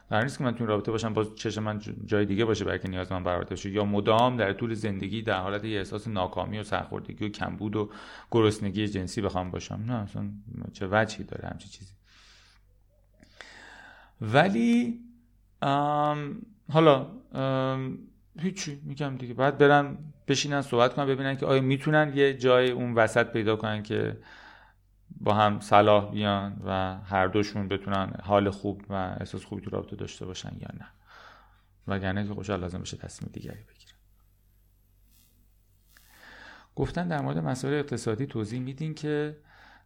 قرار 0.10 0.24
نیست 0.24 0.38
که 0.38 0.44
من 0.44 0.56
توی 0.56 0.68
رابطه 0.68 0.92
باشم 0.92 1.14
باز 1.14 1.36
چشم 1.36 1.64
من 1.64 1.82
جای 2.06 2.26
دیگه 2.26 2.46
باشه 2.46 2.66
برای 2.66 2.80
که 2.80 2.88
نیاز 2.88 3.12
من 3.12 3.24
برآورده 3.24 3.56
بشه. 3.56 3.70
یا 3.70 3.86
مدام 3.86 4.38
در 4.38 4.54
طول 4.54 4.74
زندگی 4.74 5.22
در 5.22 5.40
حالت 5.40 5.66
یه 5.66 5.78
احساس 5.78 6.08
ناکامی 6.08 6.60
و 6.60 6.64
سرخوردگی 6.64 7.26
و 7.26 7.30
کمبود 7.30 7.76
و 7.76 7.90
گرسنگی 8.32 8.88
جنسی 8.88 9.22
بخوام 9.22 9.52
باشم. 9.52 9.84
نه 9.88 9.94
اصلا 9.94 10.30
چه 10.74 10.88
وجهی 10.92 11.24
داره 11.24 11.48
همچین 11.48 11.72
چیزی. 11.72 11.94
ولی 14.22 15.00
حالا 16.72 17.08
هیچی 18.42 18.82
میگم 18.84 19.16
دیگه. 19.18 19.34
بعد 19.34 19.58
برن 19.58 19.98
بشینن 20.28 20.62
صحبت 20.62 20.94
کنن 20.94 21.06
ببینن 21.06 21.38
که 21.38 21.46
آیا 21.46 21.62
می‌تونن 21.62 22.12
یه 22.16 22.34
جای 22.34 22.72
اون 22.72 22.94
وسط 22.94 23.28
پیدا 23.32 23.56
کنن 23.56 23.84
که 23.84 24.18
با 25.22 25.34
هم 25.34 25.60
صلاح 25.60 26.12
بیان 26.12 26.62
و 26.66 26.98
هر 26.98 27.28
دوشون 27.28 27.68
بتونن 27.68 28.14
حال 28.24 28.50
خوب 28.50 28.84
و 28.90 28.94
احساس 29.20 29.46
خوبی 29.46 29.62
تو 29.62 29.70
رابطه 29.70 29.96
داشته 29.96 30.26
باشن 30.26 30.52
یا 30.60 30.70
نه. 30.80 30.88
وگرنه 31.88 32.28
که 32.28 32.34
خوشحال 32.34 32.60
لازم 32.60 32.82
بشه 32.82 32.98
تصمیم 32.98 33.32
دیگری 33.34 33.64
بگیرن. 33.64 33.98
گفتن 36.76 37.08
در 37.08 37.22
مورد 37.22 37.38
مسائل 37.38 37.74
اقتصادی 37.74 38.26
توضیح 38.26 38.60
میدین 38.60 38.94
که 38.94 39.38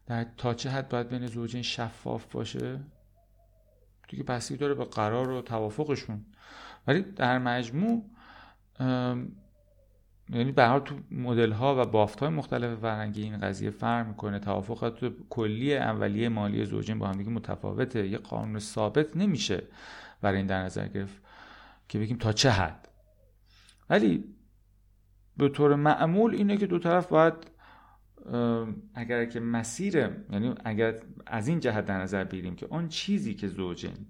در 0.06 0.26
تا 0.38 0.54
چه 0.54 0.70
حد 0.70 0.90
باید 0.90 1.10
بین 1.10 1.28
زوجین 1.28 1.62
شفاف 1.62 2.26
باشه؟ 2.26 2.80
دیگه 4.08 4.24
بستگی 4.24 4.58
داره 4.58 4.74
به 4.74 4.86
قرار 4.86 5.30
و 5.30 5.42
توافقشون. 5.42 6.26
ولی 6.88 7.02
در 7.02 7.40
مجموع 7.40 8.06
یعنی 10.30 10.52
به 10.52 10.66
حال 10.66 10.80
تو 10.80 10.96
مدل 11.12 11.52
ها 11.52 11.82
و 11.82 11.86
بافت 11.86 12.20
های 12.20 12.30
مختلف 12.30 12.80
فرهنگی 12.80 13.24
این 13.24 13.38
قضیه 13.38 13.70
فرق 13.70 14.08
می‌کنه. 14.08 14.40
توافقات 14.40 15.14
کلی 15.30 15.76
اولیه 15.76 16.30
مالی 16.30 16.66
زوجین 16.66 17.00
با 17.00 17.08
هم 17.08 17.18
دیگه 17.18 17.30
متفاوته. 17.30 18.08
یه 18.08 18.18
قانون 18.18 18.60
ثابت 18.60 19.18
نمیشه 19.18 19.64
برای 20.22 20.38
این 20.38 20.48
در 20.48 20.64
نظر 20.64 20.88
گرفت 20.88 21.22
که 21.90 22.00
بگیم 22.00 22.18
تا 22.18 22.34
چه 22.34 22.50
حد. 22.50 22.88
ولی 23.90 24.24
به 25.38 25.50
طور 25.50 25.76
معمول 25.76 26.36
اینه 26.36 26.58
که 26.58 26.68
دو 26.68 26.80
طرف 26.80 27.08
باید 27.08 27.34
اگر 28.94 29.26
که 29.26 29.40
مسیر 29.40 29.96
یعنی 30.32 30.56
اگر 30.66 31.00
از 31.26 31.48
این 31.48 31.60
جهت 31.60 31.86
در 31.86 32.02
نظر 32.02 32.24
بگیریم 32.24 32.56
که 32.56 32.68
آن 32.70 32.88
چیزی 32.88 33.34
که 33.34 33.48
زوجین 33.48 34.08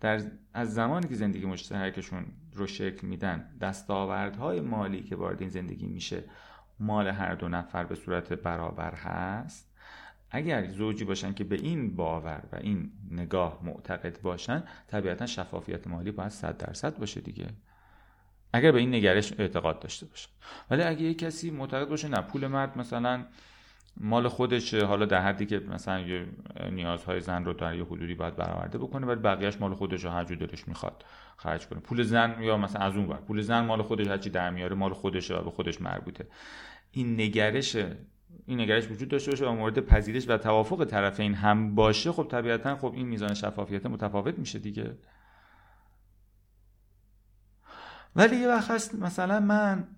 در 0.00 0.22
از 0.54 0.74
زمانی 0.74 1.08
که 1.08 1.14
زندگی 1.14 1.46
مشترکشون 1.46 2.26
رو 2.56 2.66
شکل 2.66 3.06
میدن. 3.06 3.58
دستاوردهای 3.60 4.60
مالی 4.60 5.02
که 5.02 5.16
وارد 5.16 5.40
این 5.40 5.50
زندگی 5.50 5.86
میشه 5.86 6.24
مال 6.80 7.08
هر 7.08 7.34
دو 7.34 7.48
نفر 7.48 7.84
به 7.84 7.94
صورت 7.94 8.32
برابر 8.32 8.94
هست. 8.94 9.72
اگر 10.30 10.68
زوجی 10.68 11.04
باشن 11.04 11.34
که 11.34 11.44
به 11.44 11.56
این 11.56 11.96
باور 11.96 12.42
و 12.52 12.56
این 12.56 12.92
نگاه 13.10 13.60
معتقد 13.62 14.20
باشن 14.20 14.64
طبیعتا 14.86 15.26
شفافیت 15.26 15.86
مالی 15.86 16.10
باید 16.10 16.28
صد 16.28 16.56
درصد 16.56 16.98
باشه 16.98 17.20
دیگه. 17.20 17.46
اگر 18.52 18.72
به 18.72 18.78
این 18.78 18.94
نگرش 18.94 19.32
اعتقاد 19.38 19.80
داشته 19.80 20.06
باشه 20.06 20.28
ولی 20.70 20.82
اگه 20.82 21.02
یک 21.02 21.18
کسی 21.18 21.50
معتقد 21.50 21.88
باشه 21.88 22.08
نه 22.08 22.20
پول 22.20 22.46
مرد 22.46 22.78
مثلا 22.78 23.24
مال 24.00 24.28
خودش 24.28 24.74
حالا 24.74 25.06
در 25.06 25.22
حدی 25.22 25.46
که 25.46 25.58
مثلا 25.58 26.00
یه 26.00 26.26
نیازهای 26.70 27.20
زن 27.20 27.44
رو 27.44 27.52
در 27.52 27.76
یه 27.76 27.84
حدودی 27.84 28.14
باید 28.14 28.36
برآورده 28.36 28.78
بکنه 28.78 29.06
ولی 29.06 29.20
بقیهش 29.20 29.56
مال 29.60 29.74
خودش 29.74 30.04
رو 30.04 30.10
هر 30.10 30.24
دلش 30.24 30.68
می‌خواد 30.68 31.04
خرج 31.36 31.66
کنه. 31.66 31.80
پول 31.80 32.02
زن 32.02 32.36
یا 32.40 32.56
مثلا 32.56 32.82
از 32.82 32.96
اون 32.96 33.06
ور 33.06 33.16
پول 33.16 33.40
زن 33.40 33.60
مال 33.60 33.82
خودش 33.82 34.06
هرچی 34.06 34.30
در 34.30 34.50
میاره 34.50 34.74
مال 34.74 34.92
خودشه 34.92 35.34
و 35.34 35.42
به 35.42 35.50
خودش 35.50 35.80
مربوطه. 35.80 36.26
این 36.90 37.20
نگرش 37.20 37.76
این 38.46 38.60
نگرش 38.60 38.90
وجود 38.90 39.08
داشته 39.08 39.30
باشه 39.30 39.46
و 39.46 39.52
مورد 39.52 39.80
پذیرش 39.80 40.28
و 40.28 40.38
توافق 40.38 40.84
طرفین 40.84 41.34
هم 41.34 41.74
باشه 41.74 42.12
خب 42.12 42.26
طبیعتا 42.30 42.76
خب 42.76 42.92
این 42.94 43.06
میزان 43.06 43.34
شفافیت 43.34 43.86
متفاوت 43.86 44.38
میشه 44.38 44.58
دیگه. 44.58 44.96
ولی 48.16 48.36
یه 48.36 48.48
وقت 48.48 48.70
هست 48.70 48.94
مثلا 48.94 49.40
من 49.40 49.88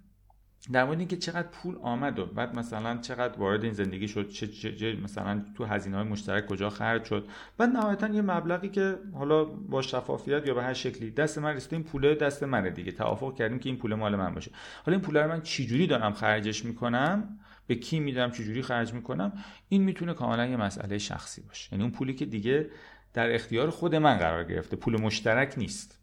در 0.72 0.84
مورد 0.84 0.98
اینکه 0.98 1.16
چقدر 1.16 1.48
پول 1.48 1.76
آمد 1.82 2.18
و 2.18 2.26
بعد 2.26 2.58
مثلا 2.58 2.96
چقدر 2.96 3.38
وارد 3.38 3.64
این 3.64 3.72
زندگی 3.72 4.08
شد 4.08 4.28
چه, 4.28 4.46
چه 4.48 4.96
مثلا 5.02 5.44
تو 5.54 5.64
هزینه 5.64 5.96
های 5.96 6.06
مشترک 6.06 6.46
کجا 6.46 6.70
خرج 6.70 7.04
شد. 7.04 7.28
بعد 7.58 7.68
نهایتا 7.68 8.08
یه 8.08 8.22
مبلغی 8.22 8.68
که 8.68 8.98
حالا 9.14 9.44
با 9.44 9.82
شفافیت 9.82 10.46
یا 10.46 10.54
به 10.54 10.62
هر 10.62 10.72
شکلی 10.72 11.10
دست 11.10 11.38
من 11.38 11.54
رسیده 11.54 11.76
این 11.76 11.84
پوله 11.84 12.14
دست 12.14 12.42
منه 12.42 12.70
دیگه. 12.70 12.92
توافق 12.92 13.34
کردیم 13.34 13.58
که 13.58 13.68
این 13.68 13.78
پول 13.78 13.94
مال 13.94 14.16
من 14.16 14.34
باشه. 14.34 14.50
حالا 14.86 14.96
این 14.96 15.06
پول 15.06 15.16
رو 15.16 15.28
من 15.28 15.40
چجوری 15.40 15.86
دارم 15.86 16.12
خرجش 16.12 16.64
می‌کنم؟ 16.64 17.38
به 17.66 17.74
کی 17.74 18.00
میدم؟ 18.00 18.30
چجوری 18.30 18.62
خرج 18.62 18.92
می‌کنم؟ 18.92 19.32
این 19.68 19.82
می‌تونه 19.82 20.14
کاملا 20.14 20.46
یه 20.46 20.56
مسئله 20.56 20.98
شخصی 20.98 21.42
باشه. 21.42 21.68
یعنی 21.72 21.82
اون 21.84 21.92
پولی 21.92 22.14
که 22.14 22.26
دیگه 22.26 22.70
در 23.14 23.34
اختیار 23.34 23.70
خود 23.70 23.94
من 23.94 24.16
قرار 24.16 24.44
گرفته. 24.44 24.76
پول 24.76 25.00
مشترک 25.00 25.54
نیست. 25.56 26.00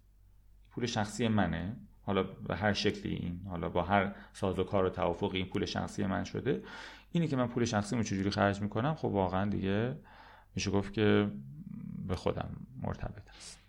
پول 0.72 0.86
شخصی 0.86 1.28
منه. 1.28 1.76
حالا 2.06 2.24
به 2.24 2.56
هر 2.56 2.74
شکلی 2.74 3.16
این 3.16 3.42
حالا 3.50 3.70
با 3.70 3.82
هر 3.82 4.16
ساز 4.34 4.60
و 4.60 4.64
کار 4.64 4.86
و 4.86 4.90
توافقی 4.90 5.38
این 5.38 5.48
پول 5.48 5.66
شخصی 5.66 6.06
من 6.06 6.24
شده 6.24 6.64
اینی 7.12 7.28
که 7.28 7.36
من 7.36 7.48
پول 7.48 7.66
شخصی 7.66 8.04
چجوری 8.04 8.30
خرج 8.30 8.62
می‌کنم 8.62 8.96
خب 8.96 9.06
واقعا 9.06 9.50
دیگه 9.50 9.96
میشه 10.56 10.72
گفت 10.72 10.94
که 10.94 11.32
به 12.08 12.16
خودم 12.16 12.50
مرتبط 12.82 13.30
است. 13.38 13.60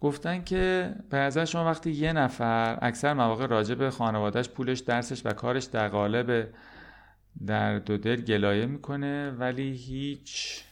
گفتن 0.00 0.44
که 0.44 0.94
به 1.10 1.44
شما 1.44 1.64
وقتی 1.64 1.90
یه 1.90 2.12
نفر 2.12 2.78
اکثر 2.82 3.14
مواقع 3.14 3.46
راجع 3.46 3.74
به 3.74 3.90
خانوادهش 3.90 4.48
پولش 4.48 4.78
درسش 4.78 5.26
و 5.26 5.32
کارش 5.32 5.64
در 5.64 5.88
قالب 5.88 6.48
در 7.46 7.78
دو 7.78 7.98
دل 7.98 8.20
گلایه 8.20 8.66
می‌کنه 8.66 9.30
ولی 9.30 9.72
هیچ 9.72 10.64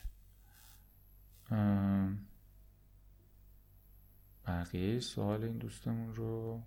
بقیه 4.47 5.01
سوال 5.01 5.45
این 5.45 5.59
دوستمون 5.59 6.15
رو 6.15 6.63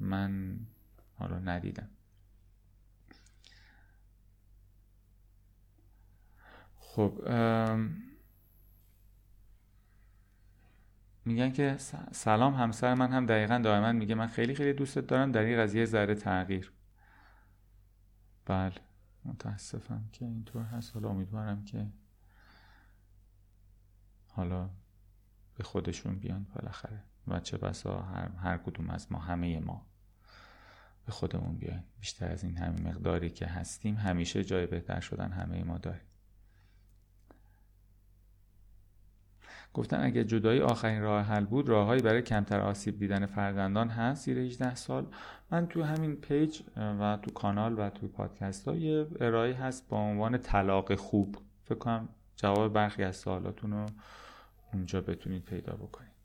من 0.00 0.60
حالا 1.18 1.38
ندیدم. 1.38 1.88
خب 6.76 7.20
میگن 11.24 11.52
که 11.52 11.76
سلام 12.12 12.54
همسر 12.54 12.94
من 12.94 13.12
هم 13.12 13.26
دقیقا 13.26 13.58
دائما 13.58 13.92
میگه 13.92 14.14
من 14.14 14.26
خیلی 14.26 14.54
خیلی 14.54 14.72
دوستت 14.72 15.06
دارم 15.06 15.32
در 15.32 15.40
این 15.40 15.58
قضیه 15.58 15.84
ذره 15.84 16.14
تغییر. 16.14 16.72
بله 18.44 18.80
متاسفم 19.24 20.08
که 20.12 20.24
اینطور 20.24 20.62
هست. 20.62 20.94
حالا 20.94 21.08
امیدوارم 21.08 21.64
که 21.64 21.86
حالا 24.36 24.70
به 25.56 25.64
خودشون 25.64 26.18
بیان 26.18 26.46
بالاخره. 26.54 27.02
و 27.28 27.40
چه 27.40 27.58
بسا 27.58 28.02
هر, 28.02 28.28
هر 28.28 28.58
کدوم 28.58 28.90
از 28.90 29.12
ما 29.12 29.18
همه 29.18 29.60
ما 29.60 29.86
به 31.06 31.12
خودمون 31.12 31.56
بیایم. 31.56 31.84
بیشتر 32.00 32.32
از 32.32 32.44
این 32.44 32.56
همه 32.56 32.80
مقداری 32.80 33.30
که 33.30 33.46
هستیم 33.46 33.96
همیشه 33.96 34.44
جای 34.44 34.66
بهتر 34.66 35.00
شدن 35.00 35.32
همه 35.32 35.64
ما 35.64 35.78
داریم. 35.78 36.00
گفتن 39.74 40.04
اگه 40.04 40.24
جدایی 40.24 40.60
آخرین 40.60 41.02
راه 41.02 41.24
حل 41.24 41.44
بود 41.44 41.68
راههایی 41.68 42.02
برای 42.02 42.22
کمتر 42.22 42.60
آسیب 42.60 42.98
دیدن 42.98 43.26
فرزندان 43.26 43.88
هست؟ 43.88 44.24
زیر 44.24 44.38
18 44.38 44.74
سال. 44.74 45.06
من 45.50 45.66
تو 45.66 45.82
همین 45.82 46.16
پیج 46.16 46.62
و 46.76 47.18
تو 47.22 47.30
کانال 47.30 47.78
و 47.78 47.90
تو 47.90 48.08
پادکست 48.08 48.68
ها 48.68 48.76
یه 48.76 49.06
ارائه 49.20 49.54
هست 49.54 49.88
با 49.88 49.98
عنوان 49.98 50.38
طلاق 50.38 50.94
خوب. 50.94 51.36
فکر 51.64 51.78
کنم 51.78 52.08
جواب 52.36 52.72
برخی 52.72 53.02
از 53.02 53.16
سوالاتون 53.16 53.70
رو 53.72 53.86
اونجا 54.72 55.00
بتونید 55.00 55.44
پیدا 55.44 55.72
بکنید 55.72 56.16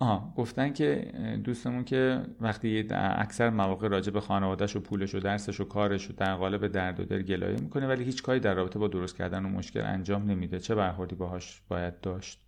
آها 0.00 0.32
گفتن 0.36 0.72
که 0.72 1.12
دوستمون 1.44 1.84
که 1.84 2.22
وقتی 2.40 2.88
اکثر 2.92 3.50
مواقع 3.50 3.88
راجع 3.88 4.12
به 4.12 4.20
خانوادهش 4.20 4.76
و 4.76 4.80
پولش 4.80 5.14
و 5.14 5.20
درسش 5.20 5.60
و 5.60 5.64
کارش 5.64 6.10
و 6.10 6.12
در 6.12 6.36
قالب 6.36 6.66
درد 6.66 7.00
و 7.00 7.04
دل 7.04 7.22
گلایه 7.22 7.60
می‌کنه 7.60 7.86
ولی 7.86 8.04
هیچ 8.04 8.22
کاری 8.22 8.40
در 8.40 8.54
رابطه 8.54 8.78
با 8.78 8.88
درست 8.88 9.16
کردن 9.16 9.44
و 9.44 9.48
مشکل 9.48 9.80
انجام 9.80 10.30
نمیده. 10.30 10.58
چه 10.58 10.74
برخوردی 10.74 11.14
باهاش 11.14 11.62
باید 11.68 12.00
داشت؟ 12.00 12.46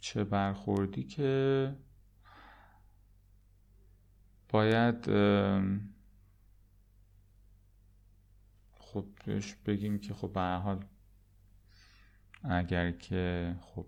چه 0.00 0.24
برخوردی 0.24 1.04
که 1.04 1.72
باید 4.52 5.06
خب 8.78 9.04
بهش 9.26 9.54
بگیم 9.66 9.98
که 9.98 10.14
خب 10.14 10.32
به 10.32 10.40
حال 10.40 10.84
اگر 12.44 12.90
که 12.90 13.54
خب 13.60 13.86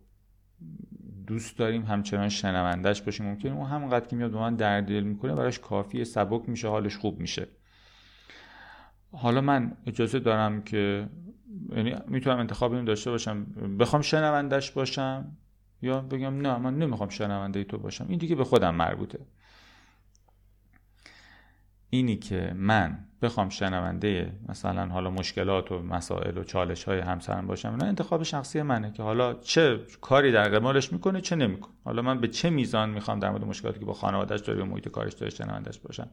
دوست 1.26 1.58
داریم 1.58 1.82
همچنان 1.82 2.28
شنوندش 2.28 3.02
باشیم 3.02 3.26
ممکنه 3.26 3.52
اون 3.52 3.66
همونقدر 3.66 4.06
که 4.06 4.16
میاد 4.16 4.30
به 4.30 4.38
من 4.38 4.56
درد 4.56 4.86
دل 4.86 5.02
می‌کنه 5.02 5.34
براش 5.34 5.58
کافیه 5.58 6.04
سبک 6.04 6.48
میشه 6.48 6.68
حالش 6.68 6.96
خوب 6.96 7.20
میشه. 7.20 7.48
حالا 9.12 9.40
من 9.40 9.76
اجازه 9.86 10.18
دارم 10.18 10.62
که 10.62 11.08
یعنی 11.76 11.94
می‌تونم 12.06 12.38
انتخاب 12.38 12.72
اینو 12.72 12.84
داشته 12.84 13.10
باشم 13.10 13.44
بخوام 13.78 14.02
شنوندش 14.02 14.70
باشم 14.70 15.36
یا 15.82 16.00
بگم 16.00 16.40
نه 16.40 16.58
من 16.58 16.78
نمی‌خوام 16.78 17.08
شنونده 17.08 17.64
تو 17.64 17.78
باشم. 17.78 18.06
این 18.08 18.18
دیگه 18.18 18.34
به 18.34 18.44
خودم 18.44 18.74
مربوطه. 18.74 19.26
اینی 21.94 22.16
که 22.16 22.52
من 22.56 22.98
بخوام 23.22 23.48
شنونده 23.48 24.32
مثلا 24.48 24.86
حالا 24.86 25.10
مشکلات 25.10 25.72
و 25.72 25.78
مسائل 25.78 26.38
و 26.38 26.44
چالش 26.44 26.84
های 26.84 26.98
همسرم 26.98 27.46
باشم 27.46 27.70
اینا 27.70 27.86
انتخاب 27.86 28.22
شخصی 28.22 28.62
منه 28.62 28.92
که 28.92 29.02
حالا 29.02 29.34
چه 29.34 29.80
کاری 30.00 30.32
در 30.32 30.48
قمالش 30.48 30.92
می‌کنه 30.92 31.20
چه 31.20 31.36
نمی‌کنه. 31.36 31.72
حالا 31.84 32.02
من 32.02 32.20
به 32.20 32.28
چه 32.28 32.50
میزان 32.50 32.90
می‌خوام 32.90 33.18
در 33.18 33.30
مورد 33.30 33.44
مشکلاتی 33.44 33.78
که 33.78 33.84
با 33.84 33.92
خانوادهش 33.92 34.40
داره 34.40 34.58
یا 34.58 34.64
محیط 34.64 34.88
کارش 34.88 35.12
داره 35.12 35.30
شنوندش 35.30 35.78
باشم. 35.78 36.08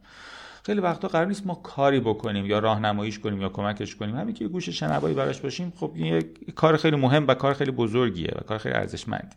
خیلی 0.64 0.80
وقتا 0.80 1.08
قرار 1.08 1.26
نیست 1.26 1.48
ما 1.48 1.56
کاری 1.56 1.99
بکنیم 1.99 2.45
یا 2.45 2.60
راهنماییش 2.60 3.20
کنیم 3.20 3.41
یا 3.41 3.49
کمکش 3.49 3.95
کنیم. 3.95 4.16
همین 4.16 4.36
که 4.36 4.48
گوش 4.48 4.70
شنوایی 4.70 5.16
براش 5.16 5.40
باشیم 5.40 5.74
خب 5.76 5.91
این 5.95 6.06
یک 6.06 6.56
کار 6.56 6.78
خیلی 6.78 6.95
مهم 6.95 7.28
و 7.28 7.34
کار 7.34 7.53
خیلی 7.53 7.72
بزرگیه 7.72 8.32
و 8.36 8.44
کار 8.44 8.58
خیلی 8.58 8.76
ارزشمندی 8.76 9.36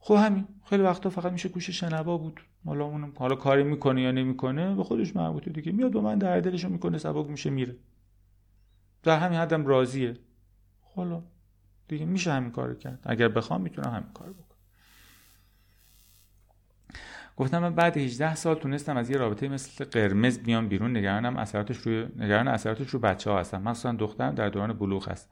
خب 0.00 0.14
همین. 0.14 0.48
خیلی 0.64 0.82
وقتا 0.82 1.10
فقط 1.10 1.32
میشه 1.32 1.48
گوش 1.48 1.70
شنوا 1.70 2.18
بود. 2.18 2.40
حالا 2.66 2.84
اون 2.84 3.12
حالا 3.18 3.36
کاری 3.36 3.62
می‌کنه 3.62 4.02
یا 4.02 4.10
نمی‌کنه 4.10 4.74
به 4.74 4.84
خودش 4.84 5.16
مربوطه 5.16 5.50
دیگه. 5.50 5.72
میاد 5.72 5.92
با 5.92 6.00
من 6.00 6.18
در 6.18 6.40
دلشو 6.40 6.68
می‌کنه 6.68 6.98
سبک 6.98 7.26
میشه 7.30 7.50
میره. 7.50 7.76
در 9.02 9.18
همین 9.18 9.38
حدم 9.38 9.66
راضیه. 9.66 10.14
حالا 10.94 11.22
دیگه 11.88 12.06
میشه 12.06 12.32
همین 12.32 12.50
کارو 12.50 12.74
کرد. 12.74 13.00
اگر 13.06 13.28
بخوام 13.28 13.60
می‌تونم 13.60 13.90
همین 13.90 14.12
کار 14.14 14.32
بکنم. 14.32 14.44
گفتم 17.36 17.58
من 17.58 17.74
بعد 17.74 17.96
18 17.96 18.34
سال 18.34 18.54
تونستم 18.54 18.96
از 18.96 19.10
یه 19.10 19.16
رابطه 19.16 19.48
مثل 19.48 19.84
قرمز 19.84 20.38
بیام 20.38 20.68
بیرون. 20.68 20.96
نگرانم 20.96 21.36
اثراتش 21.36 21.76
روی 21.76 22.06
نگران 22.16 22.48
اثراتش 22.48 22.90
رو 22.90 22.98
بچه 22.98 23.30
ها 23.30 23.40
هستم. 23.40 23.62
مخصوصا 23.62 23.92
دخترم 23.92 24.34
در 24.34 24.48
دوران 24.48 24.72
بلوغ 24.72 25.08
هست 25.08 25.30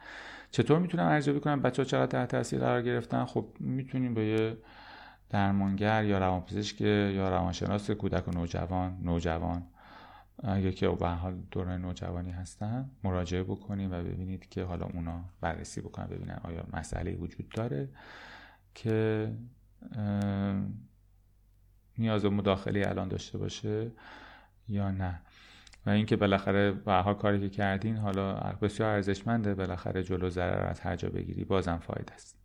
چطور 0.51 0.79
می‌تونم 0.79 1.07
ارزیابی 1.07 1.41
کنم؟ 1.41 1.63
بچه 1.63 1.83
ها 1.83 1.89
چقدر 1.89 2.07
تحت 2.07 2.29
تاثیر 2.29 2.61
قرار 2.61 2.83
گرفتن؟ 2.83 3.25
خب 3.25 3.47
می‌تونیم 3.61 4.15
به 4.15 4.27
یه 4.27 4.57
درمانگر 5.31 6.05
یا 6.05 6.19
روانپزشک 6.19 6.81
یا 6.81 7.29
روانشناس 7.29 7.91
کودک 7.91 8.29
و 8.29 8.31
نوجوان 8.31 8.99
نوجوان 9.03 9.63
اگه 10.43 10.73
که 10.73 10.89
به 10.89 11.09
حال 11.09 11.43
دوران 11.51 11.81
نوجوانی 11.81 12.31
هستن 12.31 12.91
مراجعه 13.05 13.43
بکنیم 13.43 13.93
و 13.93 14.03
ببینید 14.03 14.49
که 14.49 14.65
حالا 14.65 14.87
اونا 14.87 15.25
بررسی 15.41 15.81
بکنن 15.81 16.07
ببینن 16.07 16.41
آیا 16.45 16.67
مسئله 16.73 17.15
وجود 17.15 17.49
داره 17.49 17.89
که 18.75 19.33
نیاز 21.99 22.23
به 22.23 22.29
مداخله 22.31 22.83
الان 22.87 23.09
داشته 23.09 23.39
باشه 23.39 23.91
یا 24.69 24.91
نه. 24.91 25.21
و 25.87 25.91
اینکه 25.91 26.17
بالاخره 26.17 26.73
به 26.73 27.15
کاری 27.19 27.41
که 27.41 27.49
کردین 27.49 27.97
حالا 27.97 28.35
بسیار 28.63 28.91
ارزشمنده 28.91 29.55
بالاخره 29.55 30.03
جلو 30.03 30.31
ضرر 30.31 30.67
از 30.67 30.81
هر 30.81 30.97
جا 30.97 31.09
بگیری 31.09 31.45
بازم 31.45 31.79
فایده 31.79 32.15
است. 32.15 32.37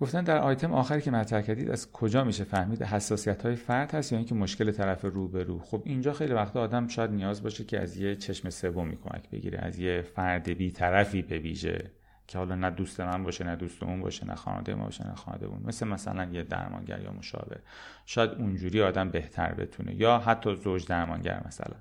گفتن 0.00 0.24
در 0.24 0.38
آیتم 0.38 0.72
آخری 0.72 1.00
که 1.00 1.10
مطرح 1.10 1.40
کردید 1.40 1.70
از 1.70 1.92
کجا 1.92 2.24
میشه 2.24 2.44
فهمید؟ 2.44 2.82
حساسیت 2.82 3.42
های 3.42 3.56
فرد 3.56 3.94
هست 3.94 4.12
یا 4.12 4.18
اینکه 4.18 4.34
مشکل 4.34 4.70
طرف 4.70 5.04
رو 5.04 5.28
به 5.28 5.44
رو 5.44 5.58
خب 5.58 5.82
اینجا 5.84 6.12
خیلی 6.12 6.32
وقتا 6.32 6.60
آدم 6.60 6.88
شاید 6.88 7.10
نیاز 7.10 7.42
باشه 7.42 7.64
که 7.64 7.80
از 7.80 7.96
یه 7.96 8.16
چشم 8.16 8.50
سومی 8.50 8.96
کمک 8.96 9.30
بگیره 9.30 9.58
از 9.58 9.78
یه 9.78 10.02
فرد 10.02 10.48
بی 10.48 10.70
طرفی 10.70 11.22
به 11.22 11.38
ویژه 11.38 11.90
که 12.26 12.38
حالا 12.38 12.54
نه 12.54 12.70
دوست 12.70 13.00
من 13.00 13.22
باشه 13.22 13.44
نه 13.44 13.56
دوست 13.56 13.82
اون 13.82 14.00
باشه 14.00 14.26
نه 14.26 14.34
خانواده 14.34 14.74
ما 14.74 14.84
باشه 14.84 15.06
نه 15.06 15.14
خانواده 15.14 15.46
اون. 15.46 15.62
مثل 15.64 15.86
مثلا 15.86 16.24
یه 16.24 16.42
درمانگر 16.42 17.00
یا 17.00 17.12
مشاور. 17.12 17.60
شاید 18.06 18.30
اونجوری 18.30 18.82
آدم 18.82 19.10
بهتر 19.10 19.54
بتونه. 19.54 19.94
یا 19.94 20.18
حتی 20.18 20.56
زوج 20.56 20.86
درمانگر 20.86 21.42
مثلا. 21.46 21.76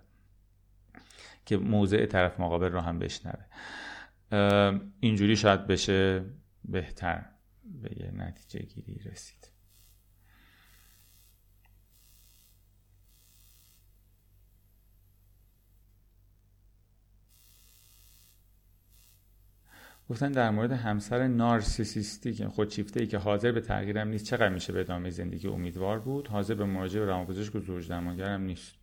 که 1.46 1.58
موضع 1.58 2.06
طرف 2.06 2.40
مقابل 2.40 2.72
رو 2.72 2.80
هم 2.80 3.00
بشنوه. 3.00 3.46
اینجوری 5.00 5.36
شاید 5.36 5.68
بشه 5.68 6.26
بهتر 6.66 7.26
به 7.64 7.90
یه 8.00 8.12
نتیجه 8.12 8.66
گیری 8.66 9.00
رسید. 9.00 9.53
گفتن 20.14 20.32
در 20.32 20.50
مورد 20.50 20.72
همسر 20.72 21.28
نارسیسیستی 21.28 22.34
که 22.34 22.48
خودشیفته 22.48 23.00
ای 23.00 23.08
که 23.08 23.18
حاضر 23.18 23.52
به 23.52 23.62
تغییرم 23.62 24.08
نیست 24.08 24.26
چقدر 24.26 24.50
میشه 24.50 24.74
به 24.74 24.80
ادامه 24.80 25.10
زندگی 25.10 25.48
امیدوار 25.48 26.00
بود؟ 26.00 26.28
حاضر 26.28 26.54
به 26.54 26.66
مراجعه 26.66 27.06
به 27.06 27.12
روانپزشک 27.12 27.56
و 27.56 27.60
زوج 27.60 27.90
درمانگرم 27.90 28.42
نیست. 28.42 28.74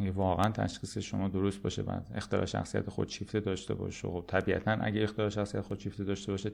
اگه 0.00 0.10
واقعا 0.10 0.50
تشخیص 0.50 0.98
شما 0.98 1.28
درست 1.28 1.62
باشه 1.62 1.82
بعد 1.82 2.12
اختلال 2.14 2.46
شخصیت 2.46 2.90
خودشیفته 2.90 3.40
داشته 3.40 3.74
باشه 3.74 4.08
خب 4.08 4.24
طبیعتا 4.26 4.70
اگه 4.70 5.02
اختلال 5.02 5.28
شخصیت 5.28 5.60
خودشیفته 5.60 6.04
داشته 6.04 6.32
باشه 6.32 6.52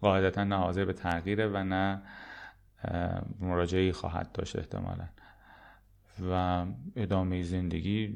قاعدتا 0.00 0.44
نه 0.44 0.56
حاضر 0.56 0.84
به 0.84 0.92
تغییره 0.92 1.48
و 1.48 1.64
نه 1.64 2.02
مراجعه 3.40 3.92
خواهد 3.92 4.32
داشت 4.32 4.56
احتمالا. 4.56 5.08
و 6.30 6.64
ادامه 6.96 7.42
زندگی 7.42 8.14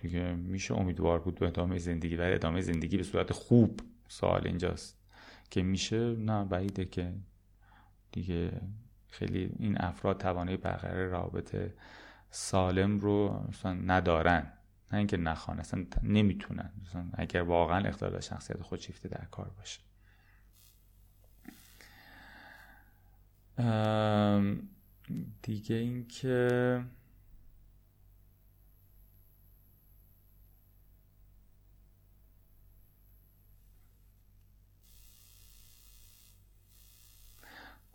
دیگه 0.00 0.34
میشه 0.34 0.74
امیدوار 0.74 1.18
بود 1.18 1.38
به 1.38 1.46
ادامه 1.46 1.78
زندگی 1.78 2.16
و 2.16 2.20
ادامه 2.22 2.60
زندگی 2.60 2.96
به 2.96 3.02
صورت 3.02 3.32
خوب 3.32 3.80
سوال 4.08 4.46
اینجاست 4.46 4.98
که 5.50 5.62
میشه؟ 5.62 6.16
نه 6.16 6.44
بعیده 6.44 6.84
که 6.84 7.14
دیگه 8.12 8.60
خیلی 9.08 9.50
این 9.58 9.80
افراد 9.80 10.20
توانایی 10.20 10.56
برقرار 10.56 11.06
رابطه 11.06 11.74
سالم 12.30 13.00
رو 13.00 13.46
مثلا 13.48 13.72
ندارن. 13.72 14.52
نه 14.92 14.98
اینکه 14.98 15.16
نخوان 15.16 15.60
اصلا 15.60 15.86
نمی‌تونن. 16.02 16.72
مثلا 16.82 17.08
اگر 17.12 17.42
واقعا 17.42 17.88
اختلال 17.88 18.20
شخصیت 18.20 18.62
خودشیفته 18.62 19.08
در 19.08 19.24
کار 19.30 19.50
باشه. 19.56 19.80
دیگه 25.42 25.76
اینکه 25.76 26.80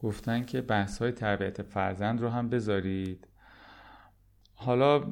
گفتن 0.04 0.46
که 0.46 0.62
بحث 0.62 0.98
های 0.98 1.12
تربیت 1.12 1.62
فرزند 1.62 2.22
رو 2.22 2.30
هم 2.30 2.50
بذارید. 2.50 3.28
حالا 4.54 5.04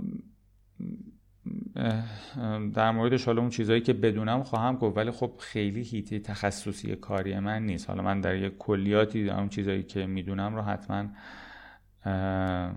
در 2.74 2.92
موردش 2.92 3.26
حالا 3.26 3.42
اون 3.42 3.50
چیزهایی 3.50 3.82
که 3.82 3.94
بدونم 3.94 4.44
خواهم 4.44 4.76
گفت 4.76 4.98
ولی 4.98 5.12
خب 5.12 5.34
خیلی 5.40 5.82
هیته 5.82 6.20
تخصصی 6.20 6.96
کاری 6.96 7.40
من 7.40 7.66
نیست. 7.66 7.90
حالا 7.90 8.04
من 8.04 8.22
در 8.22 8.36
یک 8.36 8.58
کلیاتی 8.58 9.30
اون 9.30 9.50
چیزهایی 9.50 9.84
که 9.84 10.06
می‌دونم 10.06 10.56
رو 10.56 10.62
حتما 10.62 11.06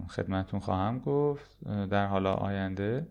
خدمتون 0.09 0.61
خواهم 0.61 0.99
گفت 0.99 1.65
در 1.65 2.07
حالا 2.07 2.35
آینده. 2.35 3.07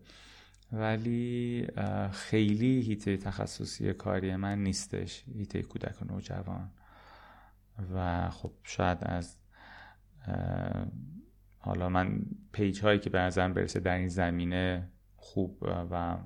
ولی 0.72 1.68
خیلی 2.12 2.82
هیته 2.82 3.18
تخصصی 3.18 3.94
کاری 3.94 4.36
من 4.36 4.64
نیستش. 4.64 5.24
هیته 5.34 5.62
کودک 5.62 6.02
و 6.02 6.06
نوجوان. 6.06 6.70
و 7.94 8.30
خب 8.30 8.52
شاید 8.64 8.98
از 9.02 9.38
حالا 11.60 11.90
من 11.90 12.22
پیج 12.52 12.82
هایی 12.82 13.00
که 13.00 13.10
به 13.10 13.20
نظرم 13.20 13.54
برسه 13.54 13.80
در 13.80 13.96
این 13.96 14.08
زمینه 14.08 14.90
خوب 15.16 15.58
و 15.92 16.18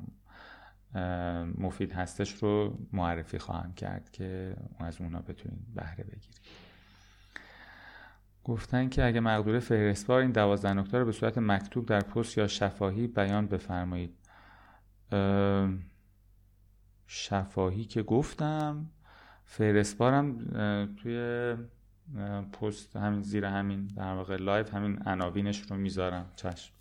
مفید 1.57 1.91
هستش 1.91 2.33
رو 2.33 2.79
معرفی 2.93 3.37
خواهم 3.37 3.73
کرد 3.73 4.11
که 4.11 4.55
از 4.79 5.01
اونا 5.01 5.19
بتونید 5.19 5.73
بهره 5.75 6.03
بگیرید 6.03 6.41
گفتن 8.43 8.89
که 8.89 9.05
اگه 9.05 9.19
مقدور 9.19 9.59
فهرستوار 9.59 10.21
این 10.21 10.31
دوازده 10.31 10.73
نکته 10.73 10.97
رو 10.97 11.05
به 11.05 11.11
صورت 11.11 11.37
مکتوب 11.37 11.85
در 11.85 11.99
پست 11.99 12.37
یا 12.37 12.47
شفاهی 12.47 13.07
بیان 13.07 13.47
بفرمایید. 13.47 14.17
شفاهی 17.07 17.85
که 17.85 18.03
گفتم 18.03 18.89
فهرستوارم 19.49 20.37
توی 20.95 21.55
پست 22.51 22.95
همین 22.95 23.21
زیر 23.21 23.45
همین 23.45 23.87
در 23.87 24.13
واقع 24.13 24.35
live 24.35 24.73
همین 24.73 25.03
عناوینش 25.05 25.61
رو 25.61 25.77
می‌ذارم. 25.77 26.31
چشم. 26.35 26.73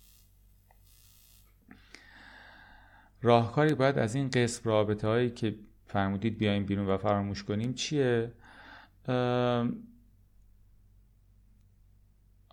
راهکاری 3.21 3.73
باید 3.73 3.97
از 3.97 4.15
این 4.15 4.29
قسم 4.29 4.69
رابطه 4.69 5.07
هایی 5.07 5.29
که 5.29 5.55
فرمودید 5.85 6.37
بیایم 6.37 6.65
بیرون 6.65 6.87
و 6.87 6.97
فراموش 6.97 7.43
کنیم 7.43 7.73
چیه؟ 7.73 8.31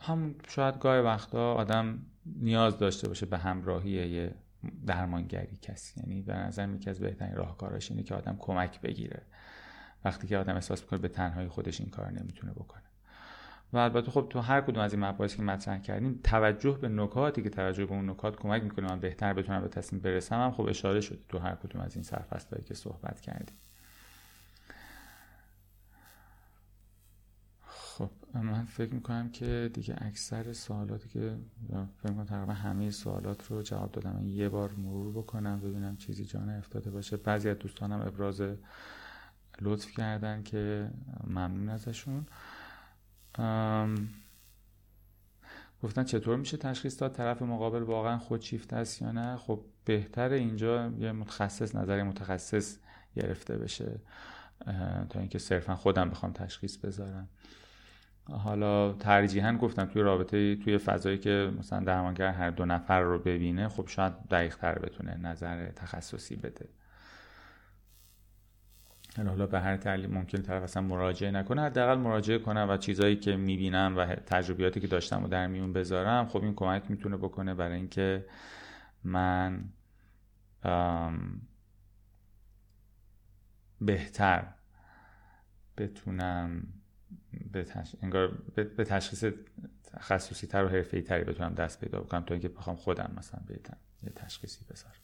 هم 0.01 0.35
شاید 0.49 0.79
گاهی 0.79 1.01
وقتا 1.01 1.55
آدم 1.55 1.99
نیاز 2.27 2.79
داشته 2.79 3.09
باشه 3.09 3.27
به 3.27 3.39
همراهی 3.39 3.91
یه 3.91 4.35
درمانگری 4.87 5.57
کسی. 5.57 6.01
یعنی 6.01 6.23
به 6.23 6.35
نظر 6.35 6.69
یکی 6.69 6.91
از 6.91 7.01
بهترین 7.01 7.35
راهکاراش 7.35 7.91
اینه 7.91 8.03
که 8.03 8.15
آدم 8.15 8.37
کمک 8.39 8.81
بگیره. 8.81 9.23
وقتی 10.05 10.27
که 10.27 10.39
آدم 10.39 10.55
احساس 10.55 10.83
می‌کنه 10.83 10.99
به 10.99 11.09
تنهایی 11.09 11.49
خودش 11.49 11.81
این 11.81 11.91
کار 11.91 12.11
نمی‌تونه 12.11 12.53
بکنه. 12.53 12.83
و 13.73 13.77
البته 13.77 14.11
خب 14.11 14.27
تو 14.31 14.41
هر 14.41 14.61
کدوم 14.61 14.83
از 14.83 14.93
این 14.93 15.05
مباحثی 15.05 15.37
که 15.37 15.43
مطرح 15.43 15.79
کردیم 15.79 16.21
توجه 16.25 16.79
به 16.79 16.89
نکاتی 16.89 17.43
که 17.43 17.51
توجه 17.51 17.87
به 17.87 17.95
اون 17.95 18.11
نکات 18.11 18.37
کمک 18.37 18.63
می‌کنه 18.63 18.89
من 18.89 19.01
بهتر 19.01 19.33
بتونم 19.33 19.63
به 19.63 19.69
تصمیم 19.69 20.03
برسم 20.03 20.37
هم 20.37 20.53
خب 20.53 20.67
اشاره 20.69 21.01
شده 21.01 21.19
تو 21.29 21.39
هر 21.39 21.55
کدوم 21.55 21.81
از 21.81 21.95
این 21.95 22.05
سرفصلایی 22.05 22.65
که 22.65 22.75
صحبت 22.75 23.21
کردیم. 23.21 23.57
خب 27.67 28.11
من 28.35 28.65
فکر 28.65 28.95
می‌کنم 28.95 29.31
که 29.31 29.71
دیگه 29.75 29.97
اکثر 29.99 30.53
سوالاتی 30.53 31.09
که 31.09 31.37
فکر 32.03 32.11
می‌کنم 32.11 32.25
تقریبا 32.25 32.53
همه 32.53 32.91
سوالات 32.91 33.47
رو 33.47 33.63
جواب 33.63 33.93
دادم. 33.93 34.23
یه 34.29 34.49
بار 34.49 34.71
مرور 34.71 35.13
بکنم 35.13 35.61
ببینم 35.61 35.97
چیزی 35.97 36.25
جا 36.25 36.41
افتاده 36.41 36.91
باشه. 36.91 37.17
بعضی 37.17 37.49
از 37.49 37.59
دوستانم 37.59 38.01
ابراز 38.01 38.43
لطف 39.61 39.91
کردن 39.91 40.43
که 40.43 40.91
ممنون 41.27 41.69
ازشون. 41.69 42.27
گفتن 45.83 46.05
چطور 46.05 46.37
میشه 46.37 46.57
تشخیص 46.57 47.01
داد 47.01 47.13
طرف 47.13 47.43
مقابل 47.43 47.83
واقعا 47.83 48.19
خودشیفته 48.19 48.77
است 48.77 49.03
یا 49.03 49.13
نه؟ 49.13 49.37
خب 49.37 49.61
بهتر 49.85 50.29
اینجا 50.29 50.93
یه 50.99 51.13
متخصص 51.13 51.75
نظر 51.75 52.03
متخصص 52.03 52.79
گرفته 53.17 53.57
بشه 53.59 54.01
تا 55.11 55.21
اینکه 55.21 55.39
صرفا 55.39 55.75
خودم 55.75 56.11
بخوام 56.11 56.33
تشخیص 56.33 56.77
بذارم. 56.77 57.29
حالا 58.29 58.93
ترجیحا 58.93 59.53
گفتم 59.53 59.85
توی 59.85 60.03
رابطه 60.03 60.57
توی 60.57 60.79
فضایی 60.79 61.19
که 61.19 61.53
مثلا 61.59 61.81
درمانگر 61.81 62.29
هر 62.29 62.51
دو 62.51 62.65
نفر 62.65 63.01
رو 63.01 63.19
ببینه 63.19 63.69
خب 63.69 63.89
شاید 63.89 64.13
دقیق 64.31 64.57
تر 64.57 64.79
بتونه 64.79 65.17
نظر 65.17 65.71
تخصصی 65.71 66.37
بده. 66.37 66.69
حالا 69.17 69.47
به 69.47 69.61
هر 69.61 69.77
دلیل 69.77 70.11
ممکن 70.11 70.43
طرف 70.43 70.63
اصلا 70.63 70.83
مراجعه 70.83 71.31
نکنه 71.31 71.63
حداقل 71.63 71.99
مراجعه 71.99 72.39
کنم 72.39 72.67
و 72.71 72.77
چیزایی 72.77 73.17
که 73.17 73.37
می‌بینم 73.37 73.95
و 73.97 74.07
تجربیاتی 74.07 74.81
که 74.81 74.87
داشتم 74.87 75.25
و 75.25 75.29
در 75.29 75.47
میون 75.47 75.73
بذارم 75.73 76.27
خب 76.29 76.43
این 76.43 76.55
کمک 76.55 76.91
می‌تونه 76.91 77.17
بکنه 77.17 77.55
برای 77.55 77.77
اینکه 77.77 78.27
من 79.05 79.65
بهتر 83.81 84.47
بتونم 85.77 86.67
به, 87.53 87.67
انگار 88.03 88.29
به 88.55 88.85
تشخیص 88.85 89.25
تخصصی 89.85 90.47
تر 90.47 90.65
و 90.65 90.69
حرفه‌ای 90.69 91.03
تری 91.03 91.25
بتونم 91.25 91.55
دست 91.55 91.81
پیدا 91.81 92.01
بکنم 92.01 92.25
تا 92.25 92.35
اینکه 92.35 92.49
بخوام 92.49 92.77
خودم 92.77 93.15
مثلا 93.17 93.41
بهتر 93.47 93.77
یه 94.03 94.11
تشخیصی 94.11 94.65
بذارم 94.71 94.95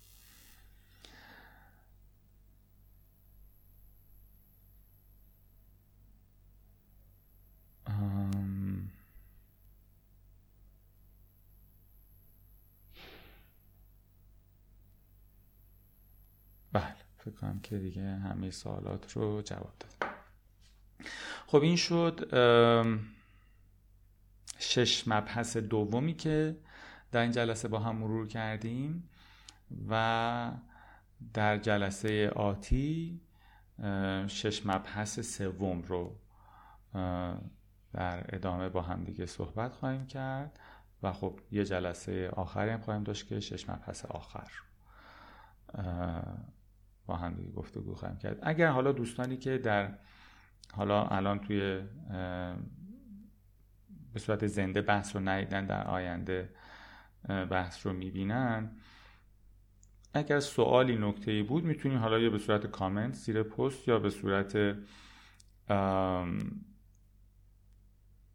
بله 16.73 17.01
فکر 17.25 17.35
کنم 17.35 17.61
که 17.61 17.79
دیگه 17.79 18.03
همه 18.03 18.51
سوالات 18.51 19.13
رو 19.13 19.43
جواب 19.43 19.75
داد. 19.81 20.11
خب 21.47 21.63
این 21.63 21.77
شد 21.77 22.29
شش 24.59 25.09
مبحث 25.09 25.57
دومی 25.57 26.15
که 26.15 26.57
در 27.13 27.21
این 27.21 27.33
جلسه 27.33 27.69
با 27.69 27.79
هم 27.79 27.97
مرور 27.97 28.29
کردیم 28.29 29.09
و 29.89 30.53
در 31.35 31.59
جلسه 31.59 32.31
آتی 32.31 33.21
شش 34.27 34.67
مبحث 34.67 35.21
سوم 35.21 35.83
رو 35.83 36.17
در 37.93 38.35
ادامه 38.35 38.69
با 38.69 38.83
هم 38.83 39.05
دیگه 39.05 39.27
صحبت 39.27 39.75
خواهیم 39.75 40.07
کرد 40.07 40.61
و 41.03 41.13
خب 41.13 41.41
یه 41.51 41.65
جلسه 41.65 42.29
آخری 42.29 42.71
هم 42.71 42.81
خواهیم 42.81 43.03
داشت 43.03 43.27
که 43.27 43.41
شش 43.41 43.69
مبحث 43.69 44.05
آخر 44.05 44.51
هم 47.17 47.35
دیگه 47.35 47.51
گفتگو 47.51 47.95
خواهیم 47.95 48.19
کرد. 48.19 48.39
اگر 48.43 48.71
حالا 48.71 48.93
دوستانی 48.93 49.37
که 49.37 49.59
در 49.59 49.99
حالا 50.73 51.05
الان 51.07 51.39
توی 51.39 51.83
به 54.13 54.21
صورت 54.21 54.47
زنده 54.47 54.83
بحث 54.83 55.17
رو 55.17 55.23
ندیدن 55.23 55.67
در 55.67 55.87
آینده 55.87 56.51
بحث 57.51 57.87
رو 57.87 57.93
می‌بینن 57.93 58.71
اگر 60.15 60.41
سوالی 60.41 60.97
نکته 60.97 61.31
ای 61.31 61.43
بود 61.43 61.65
می‌تونی 61.65 61.95
حالا 61.95 62.19
یا 62.19 62.31
به 62.31 62.39
صورت 62.39 62.67
کامنت 62.67 63.15
زیر 63.15 63.43
پست 63.43 63.89
یا 63.89 63.99
به 63.99 64.11
صورت 64.11 64.55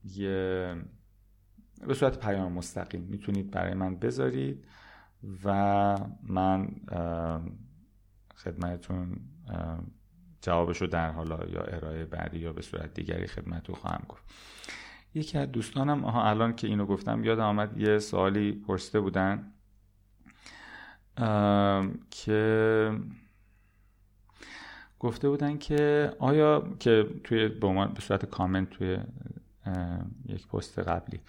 یه 0.03 0.75
به 1.87 1.93
صورت 1.93 2.19
پیام 2.19 2.53
مستقیم 2.53 3.01
می‌تونید 3.01 3.51
برای 3.51 3.73
من 3.73 3.95
بذارید 3.95 4.67
و 5.43 5.51
من 6.23 6.67
خدمتتون 8.35 9.19
جوابش 10.41 10.81
رو 10.81 10.87
در 10.87 11.11
حالا 11.11 11.45
یا 11.45 11.61
ارائه 11.61 12.05
بعدی 12.05 12.39
یا 12.39 12.53
به 12.53 12.61
صورت 12.61 12.93
دیگری 12.93 13.27
خدمتتون 13.27 13.75
خواهم 13.75 14.05
گفت. 14.09 14.23
یکی 15.13 15.37
از 15.37 15.51
دوستانم 15.51 16.05
آها 16.05 16.29
الان 16.29 16.55
که 16.55 16.67
اینو 16.67 16.85
گفتم 16.85 17.23
یادم 17.23 17.43
آمد 17.43 17.77
یه 17.77 17.99
سوالی 17.99 18.51
پرسیده 18.51 18.99
بودن 18.99 19.51
که 22.11 22.91
گفته 24.99 25.29
بودن 25.29 25.57
که 25.57 26.11
آیا 26.19 26.69
که 26.79 27.07
توی 27.23 27.47
به 27.47 27.87
به 27.87 28.01
صورت 28.01 28.25
کامنت 28.25 28.69
توی 28.69 28.97
یک 30.25 30.47
پست 30.47 30.79
قبلی 30.79 31.19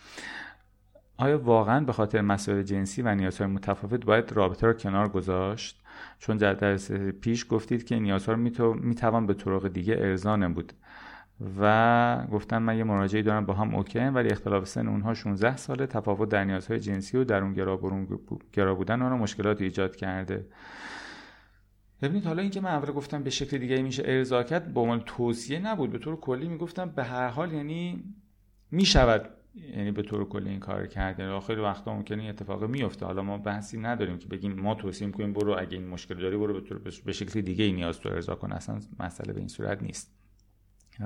آیا 1.16 1.38
واقعا 1.38 1.80
به 1.80 1.92
خاطر 1.92 2.20
مسائل 2.20 2.62
جنسی 2.62 3.02
و 3.02 3.14
نیازهای 3.14 3.50
متفاوت 3.50 4.04
باید 4.04 4.32
رابطه 4.32 4.66
را 4.66 4.72
کنار 4.72 5.08
گذاشت؟ 5.08 5.82
چون 6.18 6.36
در 6.36 6.52
درس 6.52 6.92
پیش 6.92 7.46
گفتید 7.50 7.84
که 7.84 7.98
نیازها 7.98 8.32
رو 8.32 8.74
می‌توان 8.74 9.26
به 9.26 9.34
طرق 9.34 9.68
دیگه 9.68 9.96
ارضا 9.98 10.36
نمود. 10.36 10.72
و 11.60 12.26
گفتن 12.32 12.58
من 12.58 12.78
یه 12.78 12.84
مراجعی 12.84 13.22
دارم 13.22 13.46
با 13.46 13.54
هم 13.54 13.74
اوکی 13.74 13.98
ولی 13.98 14.28
اختلاف 14.28 14.68
سن 14.68 14.88
اونها 14.88 15.14
16 15.14 15.56
ساله 15.56 15.86
تفاوت 15.86 16.28
در 16.28 16.44
نیازهای 16.44 16.80
جنسی 16.80 17.16
و 17.16 17.24
در 17.24 17.42
اون 17.42 17.52
گرا 18.52 18.74
بودن 18.74 19.02
اونها 19.02 19.16
مشکلات 19.16 19.62
ایجاد 19.62 19.96
کرده. 19.96 20.46
ببینید 22.02 22.24
حالا 22.26 22.42
اینکه 22.42 22.60
من 22.60 22.70
اول 22.70 22.92
گفتم 22.92 23.22
به 23.22 23.30
شکل 23.30 23.58
دیگه 23.58 23.82
میشه 23.82 24.02
ارضا 24.06 24.42
کرد 24.42 24.74
به 24.74 24.80
عنوان 24.80 25.02
توصیه 25.06 25.58
نبود. 25.58 25.90
به 25.90 25.98
طور 25.98 26.20
کلی 26.20 26.48
می‌گفتم 26.48 26.90
به 26.90 27.04
هر 27.04 27.28
حال 27.28 27.52
یعنی 27.52 28.04
می‌شود 28.70 29.28
یعنی 29.56 29.90
به 29.90 30.02
طور 30.02 30.28
کلی 30.28 30.50
این 30.50 30.60
کار 30.60 30.86
کرده 30.86 31.22
یعنی 31.22 31.40
خیلی 31.40 31.60
وقتا 31.60 31.94
ممکنه 31.94 32.22
این 32.22 32.30
اتفاق 32.30 32.64
میفته 32.64 33.06
حالا 33.06 33.22
ما 33.22 33.38
بحثی 33.38 33.78
نداریم 33.78 34.18
که 34.18 34.28
بگیم 34.28 34.52
ما 34.52 34.74
توصیه 34.74 35.06
می‌کنیم 35.06 35.32
برو 35.32 35.58
اگه 35.58 35.78
این 35.78 35.88
مشکل 35.88 36.14
داری 36.14 36.36
برو 36.36 36.54
به, 36.54 36.60
طور 36.60 36.78
به 37.04 37.12
شکل 37.12 37.40
دیگه 37.40 37.64
ای 37.64 37.72
نیاز 37.72 38.00
تو 38.00 38.08
ارضا 38.08 38.34
کن. 38.34 38.52
اصلا 38.52 38.80
مسئله 38.98 39.32
به 39.32 39.38
این 39.38 39.48
صورت 39.48 39.82
نیست. 39.82 40.12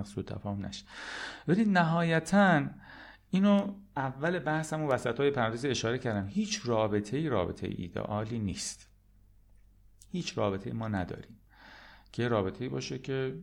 سو 0.05 0.23
تفاهم 0.23 0.67
نشه. 0.67 0.85
ولی 1.49 1.65
نهایتا 1.65 2.67
اینو 3.31 3.75
اول 3.97 4.39
بحثم 4.39 4.83
و 4.83 4.89
وسط 4.89 5.21
های 5.21 5.31
پرانتز 5.31 5.65
اشاره 5.65 5.99
کردم. 5.99 6.27
هیچ 6.27 6.61
رابطه 6.65 7.17
ای 7.17 7.29
رابطه 7.29 7.67
ایدئالی 7.71 8.39
نیست. 8.39 8.91
هیچ 10.13 10.39
رابطه 10.39 10.73
ما 10.73 10.89
نداریم. 10.89 11.41
که 12.13 12.29
رابطه 12.29 12.65
ای 12.65 12.71
باشه 12.71 12.99
که 12.99 13.35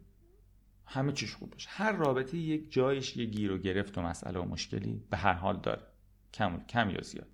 همه 0.88 1.12
چیش 1.12 1.36
خوب 1.36 1.52
باشه. 1.52 1.70
هر 1.72 1.92
رابطه 1.92 2.38
یک 2.38 2.72
جایش 2.72 3.18
یه 3.18 3.26
گیر 3.26 3.52
و 3.52 3.58
گرفت 3.58 3.98
و 3.98 4.02
مسئله 4.02 4.40
و 4.40 4.46
مشکلی 4.46 5.04
به 5.10 5.18
هر 5.18 5.34
حال 5.34 5.60
داره. 5.60 5.82
کم, 6.34 6.60
کم 6.70 6.90
یا 6.90 7.02
زیاد. 7.02 7.28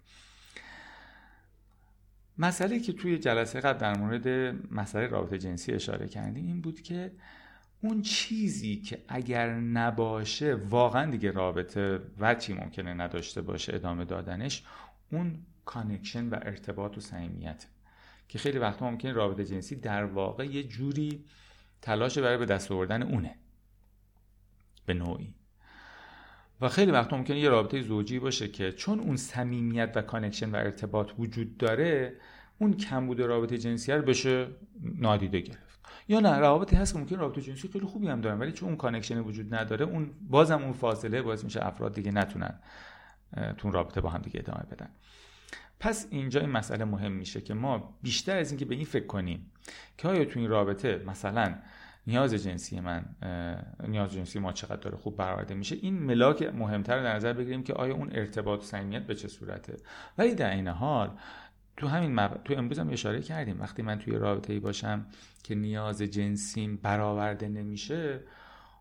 مسئله 2.38 2.80
که 2.80 2.93
توی 2.93 3.17
جلسه 3.17 3.59
قبل 3.59 3.80
در 3.80 3.97
مورد 3.97 4.27
مسئله 4.71 5.07
رابطه 5.07 5.38
جنسی 5.38 5.71
اشاره 5.71 6.07
کردیم 6.07 6.45
این 6.45 6.61
بود 6.61 6.81
که 6.81 7.11
اون 7.81 8.01
چیزی 8.01 8.75
که 8.75 9.03
اگر 9.07 9.53
نباشه 9.53 10.55
واقعا 10.55 11.11
دیگه 11.11 11.31
رابطه 11.31 11.99
وجهی 12.19 12.53
ممکنه 12.53 12.93
نداشته 12.93 13.41
باشه 13.41 13.75
ادامه 13.75 14.05
دادنش 14.05 14.63
اون 15.11 15.45
connection 15.65 16.30
و 16.30 16.35
ارتباط 16.41 16.97
و 16.97 17.01
صمیمیت. 17.01 17.65
که 18.27 18.39
خیلی 18.39 18.57
وقتا 18.57 18.91
ممکنه 18.91 19.11
رابطه 19.11 19.45
جنسی 19.45 19.75
در 19.75 20.03
واقع 20.05 20.45
یه 20.45 20.63
جوری 20.63 21.25
تلاش 21.81 22.17
برای 22.17 22.38
به 22.38 22.45
دست 22.45 22.71
آوردن 22.71 23.03
اونه. 23.03 23.35
به 24.85 24.93
نوعی. 24.93 25.34
و 26.61 26.69
خیلی 26.69 26.91
وقت 26.91 27.14
ممکنه 27.14 27.39
یه 27.39 27.49
رابطه 27.49 27.81
زوجی 27.81 28.19
باشه 28.19 28.47
که 28.47 28.72
چون 28.72 28.99
اون 28.99 29.18
صمیمیت 29.18 29.91
و 29.95 30.01
connection 30.01 30.51
و 30.51 30.55
ارتباط 30.55 31.11
وجود 31.19 31.57
داره 31.57 32.14
اون 32.60 32.73
کمبود 32.73 33.19
رابطه 33.19 33.57
جنسی 33.57 33.91
رو 33.91 34.01
بشه 34.01 34.47
نادیده 34.81 35.39
گرفت. 35.39 35.80
یا 36.07 36.19
نه 36.19 36.38
روابطی 36.38 36.76
هست 36.76 36.93
که 36.93 36.99
ممکن 36.99 37.19
رابطه 37.19 37.41
جنسی 37.41 37.68
خیلی 37.68 37.85
خوبی 37.85 38.07
هم 38.07 38.22
دارن 38.22 38.39
ولی 38.39 38.51
چون 38.51 38.69
اون 38.69 38.77
connection 38.77 39.19
وجود 39.19 39.55
نداره 39.55 39.85
اون 39.85 40.11
بازم 40.30 40.64
اون 40.64 40.73
فاصله 40.73 41.22
باعث 41.22 41.43
میشه 41.43 41.65
افراد 41.65 41.93
دیگه 41.93 42.11
نتونن 42.11 42.60
تو 43.57 43.72
رابطه 43.72 44.01
با 44.01 44.10
هم 44.10 44.22
دیگه 44.22 44.39
ادامه 44.39 44.64
بدن. 44.72 44.89
پس 45.80 46.07
اینجا 46.10 46.39
این 46.39 46.49
مسئله 46.49 46.85
مهم 46.85 47.11
میشه 47.11 47.41
که 47.41 47.53
ما 47.53 47.97
بیشتر 48.01 48.38
از 48.38 48.51
اینکه 48.51 48.65
به 48.65 48.76
این 48.76 48.85
فکر 48.85 49.05
کنیم 49.05 49.51
که 49.97 50.07
آیا 50.07 50.26
تو 50.26 50.39
این 50.39 50.49
رابطه 50.49 51.03
مثلا 51.07 51.55
نیاز 52.07 52.34
جنسی 52.34 52.80
من 52.80 53.05
نیاز 53.88 54.13
جنسی 54.13 54.39
ما 54.39 54.51
چقدر 54.53 54.75
داره 54.75 54.97
خوب 54.97 55.17
برآورده 55.17 55.53
میشه. 55.53 55.75
این 55.75 55.93
ملاک 55.99 56.43
مهمتر 56.43 57.03
در 57.03 57.15
نظر 57.15 57.34
بگیریم 57.34 57.63
که 57.63 57.73
آیا 57.73 57.93
اون 57.95 58.09
ارتباط 58.11 58.59
و 58.59 58.63
صمیمیت 58.63 59.03
به 59.03 59.15
چه 59.15 59.27
صورته؟ 59.27 59.77
ولی 60.17 60.35
در 60.35 60.51
این 60.51 60.67
حال 60.67 61.17
تو 61.77 61.88
همین 61.88 62.15
مب... 62.15 62.41
تو 62.43 62.53
امروز 62.53 62.80
هم 62.80 62.89
اشاره 62.89 63.21
کردیم. 63.21 63.61
وقتی 63.61 63.81
من 63.81 63.99
توی 63.99 64.15
رابطه 64.15 64.53
ای 64.53 64.59
باشم 64.59 65.05
که 65.43 65.55
نیاز 65.55 66.01
جنسیم 66.01 66.77
برآورده 66.77 67.47
نمیشه 67.47 68.19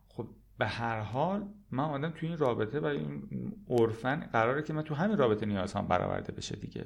خب 0.09 0.29
به 0.59 0.67
هر 0.67 1.01
حال 1.01 1.47
من 1.71 1.85
آدم 1.85 2.11
توی 2.11 2.29
این 2.29 2.39
رابطه 2.39 2.81
و 2.81 2.85
این 2.85 3.23
عرفن 3.69 4.21
قراره 4.33 4.63
که 4.63 4.73
من 4.73 4.83
تو 4.83 4.95
همین 4.95 5.17
رابطه 5.17 5.47
نیازهام 5.47 5.89
برآورده 5.89 6.33
بشه 6.33 6.57
دیگه. 6.57 6.85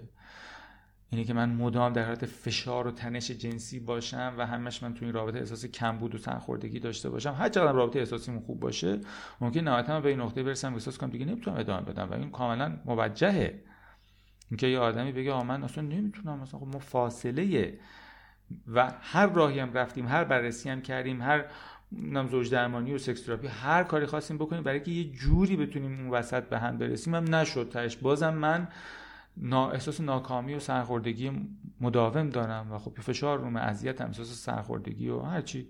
اینه 1.10 1.24
که 1.24 1.34
من 1.34 1.50
مدام 1.50 1.92
در 1.92 2.04
حالت 2.04 2.26
فشار 2.26 2.86
و 2.86 2.90
تنش 2.90 3.30
جنسی 3.30 3.80
باشم 3.80 4.34
و 4.38 4.46
همش 4.46 4.82
من 4.82 4.94
تو 4.94 5.04
این 5.04 5.14
رابطه 5.14 5.38
احساس 5.38 5.66
کمبود 5.66 6.14
و 6.14 6.18
سرخوردگی 6.18 6.80
داشته 6.80 7.10
باشم. 7.10 7.32
هر 7.38 7.48
چقدر 7.48 7.72
رابطه 7.72 7.98
احساسیمون 7.98 8.40
خوب 8.40 8.60
باشه 8.60 9.00
ممکن 9.40 9.60
نهایتا 9.60 10.00
به 10.00 10.08
این 10.08 10.20
نقطه 10.20 10.42
برسم 10.42 10.74
احساس 10.74 10.98
کنم 10.98 11.10
دیگه 11.10 11.24
نمی‌تونم 11.24 11.56
ادامه 11.56 11.82
بدم 11.82 12.10
و 12.10 12.12
این 12.12 12.30
کاملا 12.30 12.76
موجهه. 12.84 13.60
اینکه 14.50 14.66
یه 14.66 14.78
آدمی 14.78 15.12
بگه 15.12 15.32
آ 15.32 15.42
من 15.42 15.62
اصلا 15.62 15.84
نمی‌تونم 15.84 16.38
مثلا 16.38 16.60
خب 16.60 16.66
ما 16.66 16.78
فاصله 16.78 17.78
و 18.74 18.92
هر 19.00 19.26
راهی 19.26 19.58
هم 19.58 19.72
رفتیم 19.72 20.08
هر 20.08 20.24
بررسی 20.24 20.70
هم 20.70 20.82
کردیم 20.82 21.22
هر 21.22 21.44
نام 21.92 22.28
زوج 22.28 22.50
درمانی 22.50 22.94
و 22.94 22.98
سکس 22.98 23.22
تراپی 23.22 23.46
هر 23.46 23.84
کاری 23.84 24.06
خواستیم 24.06 24.38
بکنیم 24.38 24.62
برای 24.62 24.80
که 24.80 24.90
یه 24.90 25.04
جوری 25.04 25.56
بتونیم 25.56 26.00
اون 26.00 26.10
وسط 26.10 26.42
به 26.48 26.58
هم 26.58 26.78
برسیم. 26.78 27.14
هم 27.14 27.34
نشد 27.34 27.68
تاش 27.72 27.96
بازم 27.96 28.34
من 28.34 28.68
احساس 29.52 30.00
ناکامی 30.00 30.54
و 30.54 30.60
سرخوردگی 30.60 31.48
مداوم 31.80 32.30
دارم 32.30 32.72
و 32.72 32.78
خب 32.78 33.00
فشار 33.00 33.38
روم 33.38 33.56
اذیت 33.56 34.00
احساس 34.00 34.44
سرخوردگی 34.44 35.08
و 35.08 35.20
هرچی 35.20 35.68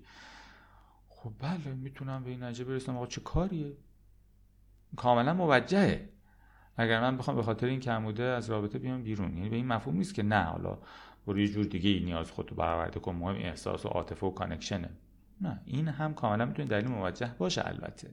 خب 1.09 1.33
بله 1.39 1.75
می‌تونم 1.75 2.25
به 2.25 2.31
این 2.31 2.43
نتیجه 2.43 2.65
برسم. 2.65 2.97
آقا 2.97 3.07
چه 3.07 3.21
کاریه؟ 3.21 3.73
کاملا 4.97 5.35
موجهه. 5.35 6.09
اگر 6.77 7.01
من 7.01 7.17
بخوام 7.17 7.37
به 7.37 7.43
خاطر 7.43 7.67
این 7.67 7.81
کموده 7.81 8.23
از 8.23 8.51
رابطه 8.51 8.79
بیام 8.79 9.03
بیرون. 9.03 9.37
یعنی 9.37 9.49
به 9.49 9.57
این 9.57 9.67
مفهوم 9.67 9.97
نیست 9.97 10.15
که 10.15 10.23
نه 10.23 10.43
حالا 10.43 10.79
برو 11.27 11.39
یه 11.39 11.49
جور 11.49 11.65
دیگه 11.65 12.07
نیاز 12.07 12.31
خودتو 12.31 12.55
برآورده 12.55 13.01
کن. 13.01 13.15
مهم 13.15 13.37
احساس 13.37 13.87
و 13.87 13.89
عاطفه 13.89 14.27
و 14.27 14.31
کانکشنه. 14.31 14.91
نه 15.41 15.61
این 15.65 15.89
هم 15.89 16.15
کاملا 16.15 16.45
می‌تونه 16.45 16.69
دلیل 16.69 16.89
موجه 16.89 17.35
باشه 17.39 17.67
البته. 17.67 18.11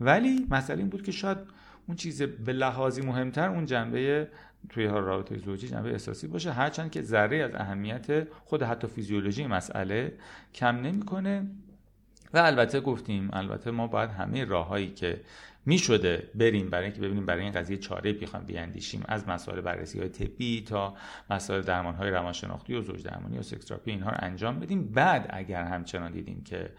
ولی 0.00 0.46
مسئله 0.50 0.78
این 0.78 0.88
بود 0.88 1.02
که 1.02 1.12
شاید 1.12 1.38
اون 1.86 1.96
چیز 1.96 2.22
به 2.22 2.52
لحاظی 2.52 3.02
مهمتر 3.02 3.48
اون 3.48 3.66
جنبه 3.66 4.28
توی 4.68 4.86
رابطه 4.86 5.38
زوجی 5.38 5.68
جنبه 5.68 5.90
احساسی 5.90 6.26
باشه. 6.26 6.52
هرچند 6.52 6.90
که 6.90 7.02
ذره 7.02 7.36
از 7.36 7.54
اهمیت 7.54 8.28
خود 8.44 8.62
حتی 8.62 8.86
فیزیولوژی 8.86 9.46
مسئله 9.46 10.12
کم 10.54 10.76
نمی‌کنه. 10.76 11.46
و 12.34 12.38
البته 12.38 12.80
گفتیم 12.80 13.30
البته 13.32 13.70
ما 13.70 13.86
باید 13.86 14.10
همه 14.10 14.44
راههایی 14.44 14.90
که 14.90 15.20
می 15.66 15.78
شده 15.78 16.30
بریم 16.34 16.70
برای 16.70 16.84
اینکه 16.84 17.00
ببینیم 17.00 17.26
برای 17.26 17.42
این 17.42 17.52
قضیه 17.52 17.76
چاره 17.76 18.12
بخوام 18.12 18.44
بیاندیشیم. 18.44 19.02
از 19.08 19.28
مسائل 19.28 19.60
بررسی 19.60 19.98
های 19.98 20.08
طبی 20.08 20.60
تا 20.62 20.94
مسائل 21.30 21.62
درمان 21.62 21.94
های 21.94 22.10
روانشناختی 22.10 22.74
و 22.74 22.80
زوج 22.80 23.02
درمانی 23.02 23.38
و 23.38 23.42
سکس 23.42 23.64
تراپی 23.64 23.90
اینها 23.90 24.10
رو 24.10 24.16
انجام 24.20 24.60
بدیم. 24.60 24.92
بعد 24.92 25.26
اگر 25.30 25.64
همچنان 25.64 26.12
دیدیم 26.12 26.44
که 26.44 26.70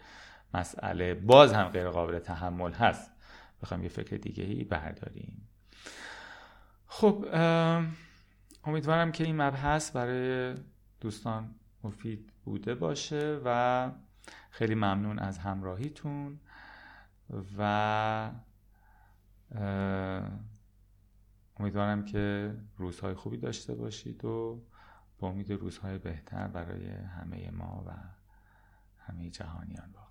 مسئله 0.54 1.14
باز 1.14 1.52
هم 1.52 1.68
غیر 1.68 1.88
قابل 1.88 2.18
تحمل 2.18 2.72
هست 2.72 3.10
بخوام 3.62 3.82
یه 3.82 3.88
فکر 3.88 4.16
دیگه 4.16 4.44
ای 4.44 4.64
برداریم. 4.64 5.48
خب 6.86 7.26
امیدوارم 8.64 9.12
که 9.12 9.24
این 9.24 9.42
مبحث 9.42 9.90
برای 9.90 10.54
دوستان 11.00 11.54
مفید 11.84 12.32
بوده 12.44 12.74
باشه 12.74 13.40
و 13.44 13.90
خیلی 14.50 14.74
ممنون 14.74 15.18
از 15.18 15.38
همراهیتون 15.38 16.40
و 17.58 18.30
امیدوارم 21.56 22.04
که 22.04 22.54
روزهای 22.76 23.14
خوبی 23.14 23.36
داشته 23.36 23.74
باشید 23.74 24.24
و 24.24 24.62
با 25.18 25.28
امید 25.28 25.52
روزهای 25.52 25.98
بهتر 25.98 26.48
برای 26.48 26.88
همه 26.88 27.50
ما 27.50 27.84
و 27.86 27.92
همه 28.98 29.30
جهانیان 29.30 29.90
واقعا 29.94 30.05